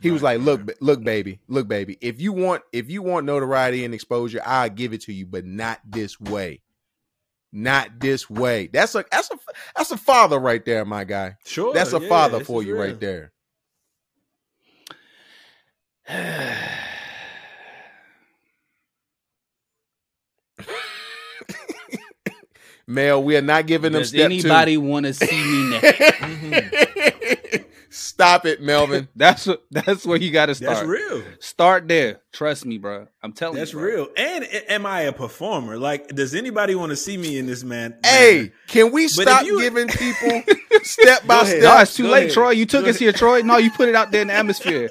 He 0.00 0.10
was 0.10 0.22
like 0.22 0.40
look 0.40 0.70
look 0.80 1.04
baby 1.04 1.40
look 1.46 1.68
baby 1.68 1.98
if 2.00 2.20
you 2.20 2.32
want 2.32 2.62
if 2.72 2.90
you 2.90 3.02
want 3.02 3.26
notoriety 3.26 3.84
and 3.84 3.92
exposure 3.92 4.40
i'll 4.46 4.70
give 4.70 4.94
it 4.94 5.02
to 5.02 5.12
you 5.12 5.26
but 5.26 5.44
not 5.44 5.78
this 5.84 6.18
way 6.18 6.62
not 7.52 8.00
this 8.00 8.28
way. 8.30 8.68
That's 8.72 8.94
a 8.94 9.04
that's 9.10 9.30
a 9.30 9.38
that's 9.76 9.90
a 9.90 9.96
father 9.96 10.38
right 10.38 10.64
there, 10.64 10.84
my 10.84 11.04
guy. 11.04 11.36
sure. 11.44 11.74
That's 11.74 11.92
a 11.92 12.00
yeah, 12.00 12.08
father 12.08 12.44
for 12.44 12.62
you 12.62 12.74
real. 12.74 12.82
right 12.84 13.00
there. 13.00 13.32
Mel, 22.86 23.22
we 23.22 23.36
are 23.36 23.42
not 23.42 23.66
giving 23.66 23.92
them 23.92 24.02
Does 24.02 24.14
anybody 24.14 24.76
want 24.76 25.06
to 25.06 25.14
see 25.14 25.44
me 25.44 25.70
naked? 25.80 25.96
two. 25.96 26.04
Mm-hmm. 26.26 26.89
Stop 27.90 28.46
it, 28.46 28.62
Melvin. 28.62 29.08
That's 29.16 29.46
what. 29.46 29.64
That's 29.70 30.06
where 30.06 30.16
you 30.18 30.30
got 30.30 30.46
to 30.46 30.54
start. 30.54 30.76
That's 30.76 30.86
real. 30.86 31.22
Start 31.40 31.88
there. 31.88 32.20
Trust 32.32 32.64
me, 32.64 32.78
bro. 32.78 33.08
I'm 33.22 33.32
telling 33.32 33.56
That's 33.56 33.72
you. 33.72 33.80
That's 33.80 33.86
real. 33.92 34.08
And 34.16 34.44
am 34.68 34.86
I 34.86 35.02
a 35.02 35.12
performer? 35.12 35.76
Like, 35.76 36.08
does 36.08 36.34
anybody 36.34 36.74
want 36.76 36.90
to 36.90 36.96
see 36.96 37.16
me 37.16 37.36
in 37.38 37.46
this 37.46 37.64
man? 37.64 37.98
hey, 38.04 38.36
manner? 38.36 38.52
can 38.68 38.92
we 38.92 39.04
if 39.06 39.10
stop 39.10 39.44
you- 39.44 39.60
giving 39.60 39.88
people 39.88 40.42
step 40.82 41.26
by 41.26 41.40
Go 41.40 41.42
ahead. 41.42 41.62
No, 41.62 41.78
it's 41.80 41.96
too 41.96 42.04
Go 42.04 42.10
late, 42.10 42.18
ahead. 42.24 42.32
Troy. 42.32 42.50
You 42.50 42.66
took 42.66 42.84
Go 42.84 42.90
us 42.90 42.96
here, 42.98 43.12
Troy. 43.12 43.42
No, 43.42 43.56
you 43.56 43.70
put 43.72 43.88
it 43.88 43.94
out 43.96 44.12
there 44.12 44.22
in 44.22 44.28
the 44.28 44.34
atmosphere. 44.40 44.90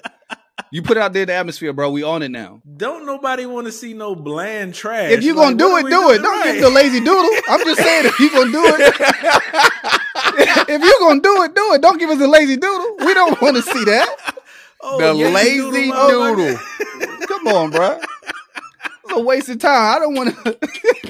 You 0.72 0.82
put 0.84 0.97
it 0.97 1.00
out 1.00 1.14
there 1.14 1.24
in 1.24 1.28
the 1.30 1.34
atmosphere, 1.36 1.72
bro. 1.72 1.89
We 1.89 2.04
on 2.04 2.22
it 2.22 2.30
now. 2.30 2.62
don't 2.78 3.06
nobody 3.06 3.45
want 3.45 3.66
to 3.68 3.72
see 3.72 3.93
no 3.93 4.14
bland 4.14 4.74
trash. 4.76 5.12
If 5.12 5.24
you 5.24 5.34
Like, 5.34 5.58
gonna 5.58 5.58
do 5.58 5.78
it, 5.78 5.89
do 5.89 6.10
it. 6.12 6.18
Don't 6.22 6.39
right? 6.41 6.54
give 6.54 6.62
the 6.64 6.70
lazy 6.70 7.00
doodle. 7.00 7.30
I'm 7.47 7.64
just 7.66 7.80
saying, 7.82 8.06
if 8.08 8.20
you're 8.20 8.30
gonna 8.30 8.52
do 8.52 8.62
it, 8.66 10.02
if 10.70 10.82
you're 10.82 11.00
gonna 11.00 11.22
do 11.22 11.44
it, 11.44 11.56
do 11.56 11.74
it. 11.74 11.82
Don't 11.82 11.98
give 12.00 12.10
us 12.10 12.22
a 12.22 12.28
lazy 12.28 12.58
doodle. 12.58 13.06
We 13.06 13.14
don't 13.14 13.40
want 13.42 13.56
to 13.58 13.62
see 13.64 13.84
that. 13.86 14.36
Oh, 14.82 14.98
the 14.98 15.14
yeah, 15.20 15.28
lazy 15.28 15.58
doodle, 15.58 16.08
doodle. 16.08 16.56
motherfucker. 16.58 17.28
Come 17.28 17.48
on, 17.48 17.70
bro. 17.72 18.00
It's 19.04 19.12
a 19.14 19.20
waste 19.20 19.50
of 19.50 19.60
time. 19.60 19.96
I 19.98 20.00
don't 20.00 20.16
want 20.16 20.34
to. 20.46 20.58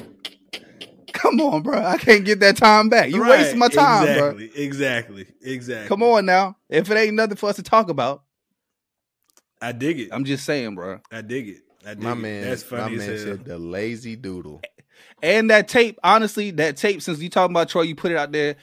Come 1.12 1.40
on, 1.40 1.62
bro. 1.62 1.78
I 1.80 1.96
can't 1.96 2.24
get 2.24 2.40
that 2.40 2.56
time 2.56 2.88
back. 2.88 3.10
You 3.10 3.20
Right, 3.22 3.30
wasting 3.38 3.60
my 3.60 3.68
time, 3.68 4.18
bro. 4.18 4.28
exactly, 4.30 4.50
Exactly. 4.64 5.26
Exactly. 5.40 5.88
Come 5.88 6.02
on 6.02 6.26
now. 6.26 6.56
If 6.68 6.90
it 6.90 6.96
ain't 6.96 7.14
nothing 7.14 7.36
for 7.36 7.48
us 7.48 7.56
to 7.56 7.62
talk 7.62 7.88
about, 7.90 8.24
I 9.62 9.70
dig 9.70 10.00
it. 10.00 10.08
I'm 10.10 10.24
just 10.24 10.44
saying, 10.44 10.74
bro. 10.74 10.98
I 11.12 11.20
dig 11.20 11.48
it. 11.50 11.58
I 11.86 11.94
dig 11.94 12.02
My 12.02 12.12
it. 12.12 12.16
man, 12.16 12.42
That's 12.48 12.68
my 12.70 12.78
funny 12.78 12.96
man 12.96 13.10
as 13.10 13.22
hell. 13.22 13.36
said 13.36 13.44
the 13.44 13.58
lazy 13.58 14.16
doodle. 14.16 14.62
And 15.22 15.50
that 15.50 15.68
tape, 15.68 15.98
honestly, 16.02 16.50
that 16.52 16.76
tape, 16.76 17.02
since 17.02 17.20
you 17.20 17.28
talking 17.28 17.52
about 17.54 17.68
Troy, 17.68 17.82
you 17.82 17.94
put 17.94 18.10
it 18.10 18.16
out 18.16 18.32
there. 18.32 18.56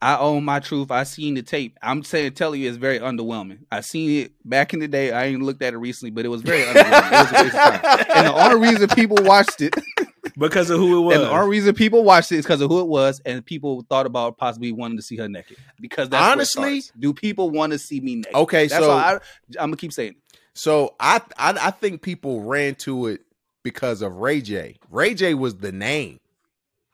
I 0.00 0.16
own 0.18 0.44
my 0.44 0.60
truth. 0.60 0.90
I 0.92 1.02
seen 1.02 1.34
the 1.34 1.42
tape. 1.42 1.76
I'm 1.82 2.04
saying, 2.04 2.32
telling 2.34 2.60
you, 2.60 2.68
it's 2.68 2.76
very 2.78 3.00
underwhelming. 3.00 3.58
I 3.72 3.80
seen 3.80 4.24
it 4.24 4.32
back 4.44 4.72
in 4.72 4.78
the 4.80 4.86
day. 4.86 5.10
I 5.10 5.24
ain't 5.24 5.42
looked 5.42 5.60
at 5.62 5.74
it 5.74 5.78
recently, 5.78 6.10
but 6.12 6.24
it 6.24 6.28
was 6.28 6.42
very 6.42 6.62
underwhelming. 6.62 7.08
It 7.08 7.12
was 7.12 7.30
a 7.32 7.42
waste 7.42 7.54
of 7.56 7.82
time. 7.82 8.06
And 8.16 8.26
the 8.28 8.34
only 8.34 8.68
reason 8.68 8.88
people 8.90 9.16
watched 9.22 9.60
it, 9.60 9.74
because 10.38 10.70
of 10.70 10.78
who 10.78 10.98
it 10.98 11.00
was. 11.02 11.16
and 11.16 11.24
the 11.24 11.30
only 11.30 11.48
reason 11.50 11.74
people 11.74 12.04
watched 12.04 12.30
it 12.30 12.36
is 12.36 12.44
because 12.44 12.60
of 12.60 12.70
who 12.70 12.78
it 12.80 12.86
was, 12.86 13.20
and 13.26 13.44
people 13.44 13.84
thought 13.88 14.06
about 14.06 14.36
possibly 14.38 14.70
wanting 14.70 14.98
to 14.98 15.02
see 15.02 15.16
her 15.16 15.28
naked. 15.28 15.56
Because 15.80 16.08
that's 16.08 16.32
Honestly- 16.32 16.82
do 16.98 17.12
people 17.12 17.50
want 17.50 17.72
to 17.72 17.78
see 17.78 18.00
me 18.00 18.16
naked? 18.16 18.34
Okay, 18.34 18.68
that's 18.68 18.84
so 18.84 18.92
I, 18.92 19.14
I'm 19.14 19.70
gonna 19.70 19.76
keep 19.76 19.92
saying. 19.92 20.10
it. 20.12 20.38
so 20.54 20.94
I, 21.00 21.20
I 21.36 21.58
I 21.60 21.70
think 21.72 22.02
people 22.02 22.42
ran 22.42 22.76
to 22.76 23.08
it 23.08 23.22
because 23.64 24.00
of 24.00 24.12
Ray 24.14 24.42
J. 24.42 24.76
Ray 24.90 25.14
J 25.14 25.34
was 25.34 25.56
the 25.56 25.72
name, 25.72 26.20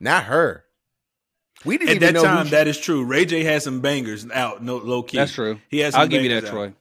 not 0.00 0.24
her. 0.24 0.63
We 1.64 1.78
didn't 1.78 1.90
At 1.90 1.96
even 1.96 2.06
that 2.06 2.14
know 2.14 2.28
who 2.28 2.36
time, 2.36 2.48
that 2.50 2.68
is 2.68 2.78
true. 2.78 3.04
Ray 3.04 3.24
J 3.24 3.42
had 3.42 3.62
some 3.62 3.80
bangers 3.80 4.26
out, 4.30 4.62
no 4.62 4.76
low 4.76 5.02
key. 5.02 5.16
That's 5.16 5.32
true. 5.32 5.60
He 5.68 5.78
has. 5.78 5.94
I'll 5.94 6.06
give 6.06 6.22
you 6.22 6.28
that, 6.28 6.44
out. 6.44 6.50
Troy. 6.50 6.72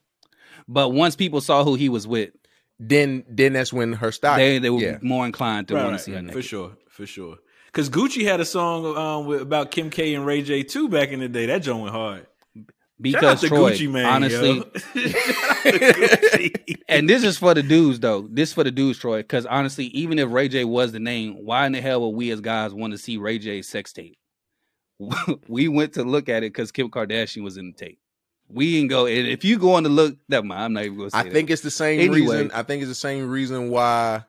But 0.67 0.89
once 0.89 1.15
people 1.15 1.41
saw 1.41 1.63
who 1.63 1.75
he 1.75 1.89
was 1.89 2.07
with, 2.07 2.31
then 2.79 3.23
then 3.29 3.53
that's 3.53 3.71
when 3.71 3.93
her 3.93 4.11
style. 4.11 4.37
they 4.37 4.59
they 4.59 4.69
were 4.69 4.79
yeah. 4.79 4.97
more 5.01 5.25
inclined 5.25 5.67
to 5.69 5.75
Right, 5.75 5.85
want 5.85 5.97
to 5.97 6.03
see 6.03 6.11
her 6.11 6.21
naked. 6.21 6.35
for 6.35 6.41
sure, 6.41 6.77
for 6.89 7.05
sure. 7.05 7.37
Because 7.67 7.89
Gucci 7.89 8.23
had 8.23 8.39
a 8.39 8.45
song 8.45 8.95
um, 8.95 9.25
with, 9.25 9.41
about 9.41 9.71
Kim 9.71 9.89
K 9.89 10.13
and 10.13 10.25
Ray 10.25 10.41
J 10.43 10.63
too 10.63 10.89
back 10.89 11.09
in 11.09 11.19
the 11.19 11.29
day. 11.29 11.47
That 11.47 11.63
joint 11.63 11.83
went 11.83 11.95
hard. 11.95 12.27
Shout 13.05 13.23
out 13.23 13.39
Because 13.39 13.41
to 13.41 13.47
Troy, 13.47 13.71
Gucci 13.71 13.91
Mane, 13.91 14.05
honestly, 14.05 14.55
yo. 14.55 14.63
Shout 14.63 15.15
out 15.15 15.63
to 15.63 15.79
Gucci. 15.79 16.81
and 16.87 17.09
this 17.09 17.23
is 17.23 17.37
for 17.37 17.53
the 17.53 17.63
dudes 17.63 17.99
though. 17.99 18.27
This 18.29 18.53
for 18.53 18.63
the 18.63 18.71
dudes, 18.71 18.99
Troy. 18.99 19.21
Because 19.21 19.45
honestly, 19.45 19.85
even 19.87 20.19
if 20.19 20.31
Ray 20.31 20.47
J 20.47 20.65
was 20.65 20.91
the 20.91 20.99
name, 20.99 21.43
why 21.43 21.65
in 21.65 21.71
the 21.71 21.81
hell 21.81 22.01
would 22.01 22.15
we 22.15 22.31
as 22.31 22.41
guys 22.41 22.73
want 22.73 22.91
to 22.91 22.97
see 22.97 23.17
Ray 23.17 23.39
J's 23.39 23.67
sex 23.67 23.91
tape? 23.91 24.17
we 25.47 25.67
went 25.67 25.93
to 25.93 26.03
look 26.03 26.29
at 26.29 26.37
it 26.43 26.53
because 26.53 26.71
Kim 26.71 26.89
Kardashian 26.89 27.43
was 27.43 27.57
in 27.57 27.67
the 27.67 27.73
tape. 27.73 27.99
We 28.49 28.73
didn't 28.73 28.89
go. 28.89 29.05
and 29.07 29.27
If 29.27 29.43
you 29.43 29.57
go 29.57 29.73
on 29.73 29.83
to 29.83 29.89
look, 29.89 30.17
never 30.29 30.45
mind. 30.45 30.63
I'm 30.63 30.73
not 30.73 30.83
even 30.85 30.97
going 30.97 31.09
to 31.09 31.15
say 31.15 31.19
I 31.19 31.23
that. 31.23 31.33
think 31.33 31.49
it's 31.49 31.61
the 31.61 31.71
same 31.71 31.99
Anyway. 31.99 32.19
reason. 32.21 32.51
I 32.53 32.63
think 32.63 32.81
it's 32.81 32.89
the 32.91 32.95
same 32.95 33.29
reason 33.29 33.69
why 33.69 34.25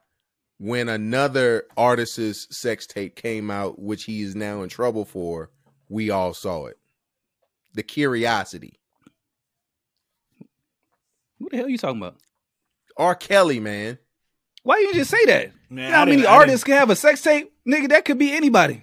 when 0.58 0.88
another 0.88 1.64
artist's 1.76 2.56
sex 2.56 2.86
tape 2.86 3.16
came 3.16 3.50
out, 3.50 3.78
which 3.78 4.04
he 4.04 4.22
is 4.22 4.34
now 4.34 4.62
in 4.62 4.68
trouble 4.68 5.04
for, 5.04 5.50
we 5.88 6.10
all 6.10 6.32
saw 6.32 6.66
it. 6.66 6.78
The 7.74 7.82
curiosity. 7.82 8.78
What 11.38 11.50
the 11.50 11.56
hell 11.58 11.66
are 11.66 11.70
you 11.70 11.78
talking 11.78 11.98
about? 12.00 12.16
R. 12.96 13.14
Kelly, 13.14 13.60
man. 13.60 13.98
Why 14.62 14.78
you 14.78 14.94
just 14.94 15.10
say 15.10 15.24
that? 15.26 15.50
Man, 15.68 15.84
You 15.86 15.90
know 15.90 15.96
how 15.96 16.04
many 16.06 16.26
artists 16.26 16.64
can 16.64 16.74
have 16.78 16.88
a 16.90 16.96
sex 16.96 17.20
tape? 17.20 17.52
Nigga, 17.68 17.88
that 17.90 18.04
could 18.04 18.18
be 18.18 18.32
anybody. 18.32 18.82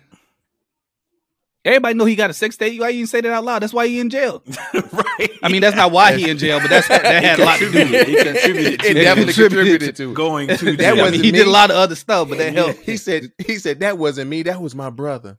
Everybody 1.64 1.94
know 1.94 2.06
he 2.06 2.16
got 2.16 2.30
a 2.32 2.34
sex 2.34 2.58
tape. 2.58 2.80
Why 2.82 2.90
you 2.90 3.02
didn't 3.02 3.10
say 3.10 3.22
that 3.22 3.32
out 3.32 3.44
loud? 3.44 3.62
That's 3.62 3.72
why 3.74 3.88
he 3.88 4.00
in 4.00 4.10
jail. 4.10 4.42
right. 4.74 5.30
I 5.44 5.50
mean, 5.50 5.62
that's 5.62 5.76
not 5.76 5.92
why 5.92 6.18
he 6.18 6.28
in 6.30 6.40
jail, 6.40 6.60
but 6.60 6.70
that's 6.72 6.88
that 6.88 7.06
had 7.24 7.40
a 7.40 7.46
lot 7.46 7.60
to 7.60 7.72
do 7.72 7.80
with 7.80 7.94
it. 7.94 8.08
He 8.08 8.16
contributed 8.16 8.74
It 8.74 8.82
to 8.82 8.94
definitely 8.96 9.34
contributed 9.34 9.96
to 9.98 10.10
it. 10.12 10.14
going 10.16 10.48
to 10.48 10.56
That 10.78 10.78
jail. 10.80 10.88
I 10.88 10.94
wasn't 10.94 11.12
mean, 11.12 11.24
he 11.24 11.32
me. 11.32 11.38
did 11.38 11.48
a 11.48 11.52
lot 11.52 11.70
of 11.70 11.76
other 11.78 11.96
stuff, 11.96 12.30
but 12.30 12.40
that 12.40 12.54
helped. 12.54 12.80
He 12.82 12.98
said 12.98 13.32
he 13.38 13.58
said 13.60 13.82
that 13.82 14.00
wasn't 14.00 14.30
me, 14.32 14.42
that 14.44 14.60
was 14.60 14.74
my 14.74 14.90
brother. 14.90 15.38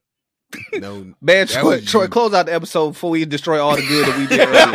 No. 0.75 1.01
Man, 1.03 1.15
That 1.23 1.49
Troy, 1.49 1.81
Troy, 1.81 2.07
close 2.09 2.35
out 2.35 2.45
the 2.47 2.53
episode 2.55 2.91
before 2.91 3.11
we 3.11 3.25
destroy 3.25 3.59
all 3.61 3.75
the 3.75 3.83
good 3.89 4.07
that 4.07 4.19
we 4.19 4.27
did 4.27 4.41
earlier. 4.49 4.67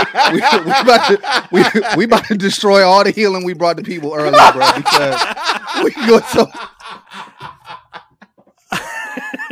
bro. 0.00 0.32
we, 0.32 0.40
we, 0.64 0.80
about 0.80 1.06
to, 1.08 1.92
we, 1.92 1.96
we 1.98 2.04
about 2.06 2.24
to 2.24 2.36
destroy 2.36 2.82
all 2.84 3.04
the 3.04 3.10
healing 3.10 3.44
we 3.44 3.52
brought 3.52 3.76
to 3.76 3.82
people 3.82 4.14
earlier, 4.14 4.32
bro, 4.52 4.66
because 4.76 5.84
we 5.84 5.90
go 6.06 6.20
so. 6.20 6.46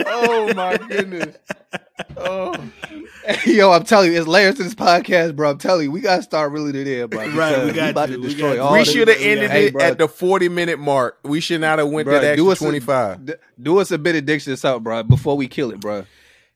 Oh 0.06 0.52
my 0.54 0.76
goodness. 0.76 1.36
Oh. 2.16 2.54
Yo, 3.46 3.70
I'm 3.72 3.84
telling 3.84 4.12
you, 4.12 4.18
it's 4.18 4.26
layers 4.28 4.54
to 4.56 4.62
this 4.62 4.74
podcast, 4.74 5.36
bro. 5.36 5.50
I'm 5.50 5.58
telling 5.58 5.84
you, 5.84 5.90
we 5.90 6.00
gotta 6.00 6.22
start 6.22 6.52
really 6.52 6.72
to 6.72 6.84
there, 6.84 7.08
bro. 7.08 7.28
Right, 7.30 7.64
we 7.64 7.72
got 7.72 7.90
about 7.90 8.06
to. 8.06 8.12
to 8.14 8.20
We 8.20 8.28
destroy 8.28 8.56
got 8.56 8.66
all 8.68 8.72
we 8.72 8.84
should 8.84 9.08
have 9.08 9.18
ended 9.20 9.50
Hey, 9.50 9.66
it 9.66 9.72
bro. 9.74 9.82
at 9.82 9.98
the 9.98 10.08
40 10.08 10.48
minute 10.48 10.78
mark. 10.78 11.18
We 11.24 11.40
should 11.40 11.60
not 11.60 11.78
have 11.78 11.88
went 11.90 12.06
Bro, 12.06 12.20
that 12.20 12.36
do 12.36 12.50
extra 12.50 12.68
us 12.68 12.74
a- 12.78 12.80
25. 12.80 13.34
Do 13.60 13.78
us 13.78 13.90
a 13.90 13.98
bit 13.98 14.04
benediction 14.12 14.52
or 14.52 14.56
something, 14.56 14.82
bro, 14.82 15.02
before 15.02 15.36
we 15.36 15.46
kill 15.48 15.70
it, 15.72 15.80
bro. 15.80 16.06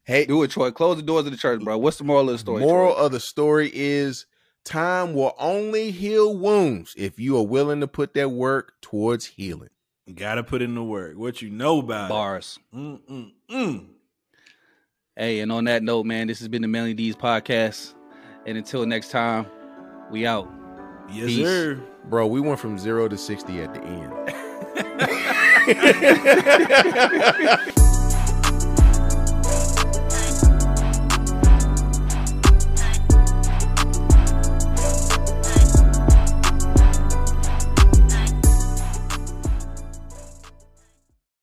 Hey, 0.04 0.24
Do 0.26 0.42
it, 0.42 0.50
Troy. 0.50 0.70
Close 0.70 0.96
the 0.96 1.02
doors 1.02 1.26
of 1.26 1.32
the 1.32 1.38
church, 1.38 1.62
bro. 1.62 1.78
What's 1.78 1.98
the 1.98 2.04
moral 2.04 2.28
of 2.28 2.34
the 2.34 2.38
story? 2.38 2.60
moral 2.60 2.94
Troy? 2.94 3.04
of 3.04 3.12
the 3.12 3.20
story 3.20 3.70
is 3.72 4.26
time 4.64 5.12
will 5.14 5.34
only 5.38 5.90
heal 5.90 6.36
wounds 6.36 6.94
if 6.96 7.18
you 7.20 7.36
are 7.36 7.46
willing 7.46 7.80
to 7.80 7.86
put 7.88 8.14
that 8.14 8.30
work 8.30 8.72
towards 8.80 9.26
healing. 9.26 9.68
Gotta 10.14 10.42
put 10.42 10.62
in 10.62 10.74
the 10.74 10.82
work. 10.82 11.16
What 11.16 11.40
you 11.42 11.50
know 11.50 11.78
about 11.78 12.08
bars. 12.08 12.58
it. 12.72 12.76
Mm, 12.76 13.00
mm, 13.08 13.30
mm. 13.50 13.86
Hey, 15.16 15.40
and 15.40 15.52
on 15.52 15.64
that 15.64 15.82
note, 15.82 16.06
man, 16.06 16.26
this 16.26 16.38
has 16.40 16.48
been 16.48 16.62
the 16.62 16.68
Manly 16.68 16.94
Deeds 16.94 17.16
podcast. 17.16 17.94
And 18.46 18.58
until 18.58 18.84
next 18.84 19.10
time, 19.10 19.46
we 20.10 20.26
out. 20.26 20.50
Yes, 21.10 21.26
Peace. 21.26 21.46
sir. 21.46 21.80
Bro, 22.06 22.26
we 22.28 22.40
went 22.40 22.58
from 22.58 22.78
zero 22.78 23.06
to 23.08 23.16
60 23.16 23.60
at 23.60 23.74
the 23.74 23.82
end. 23.84 24.12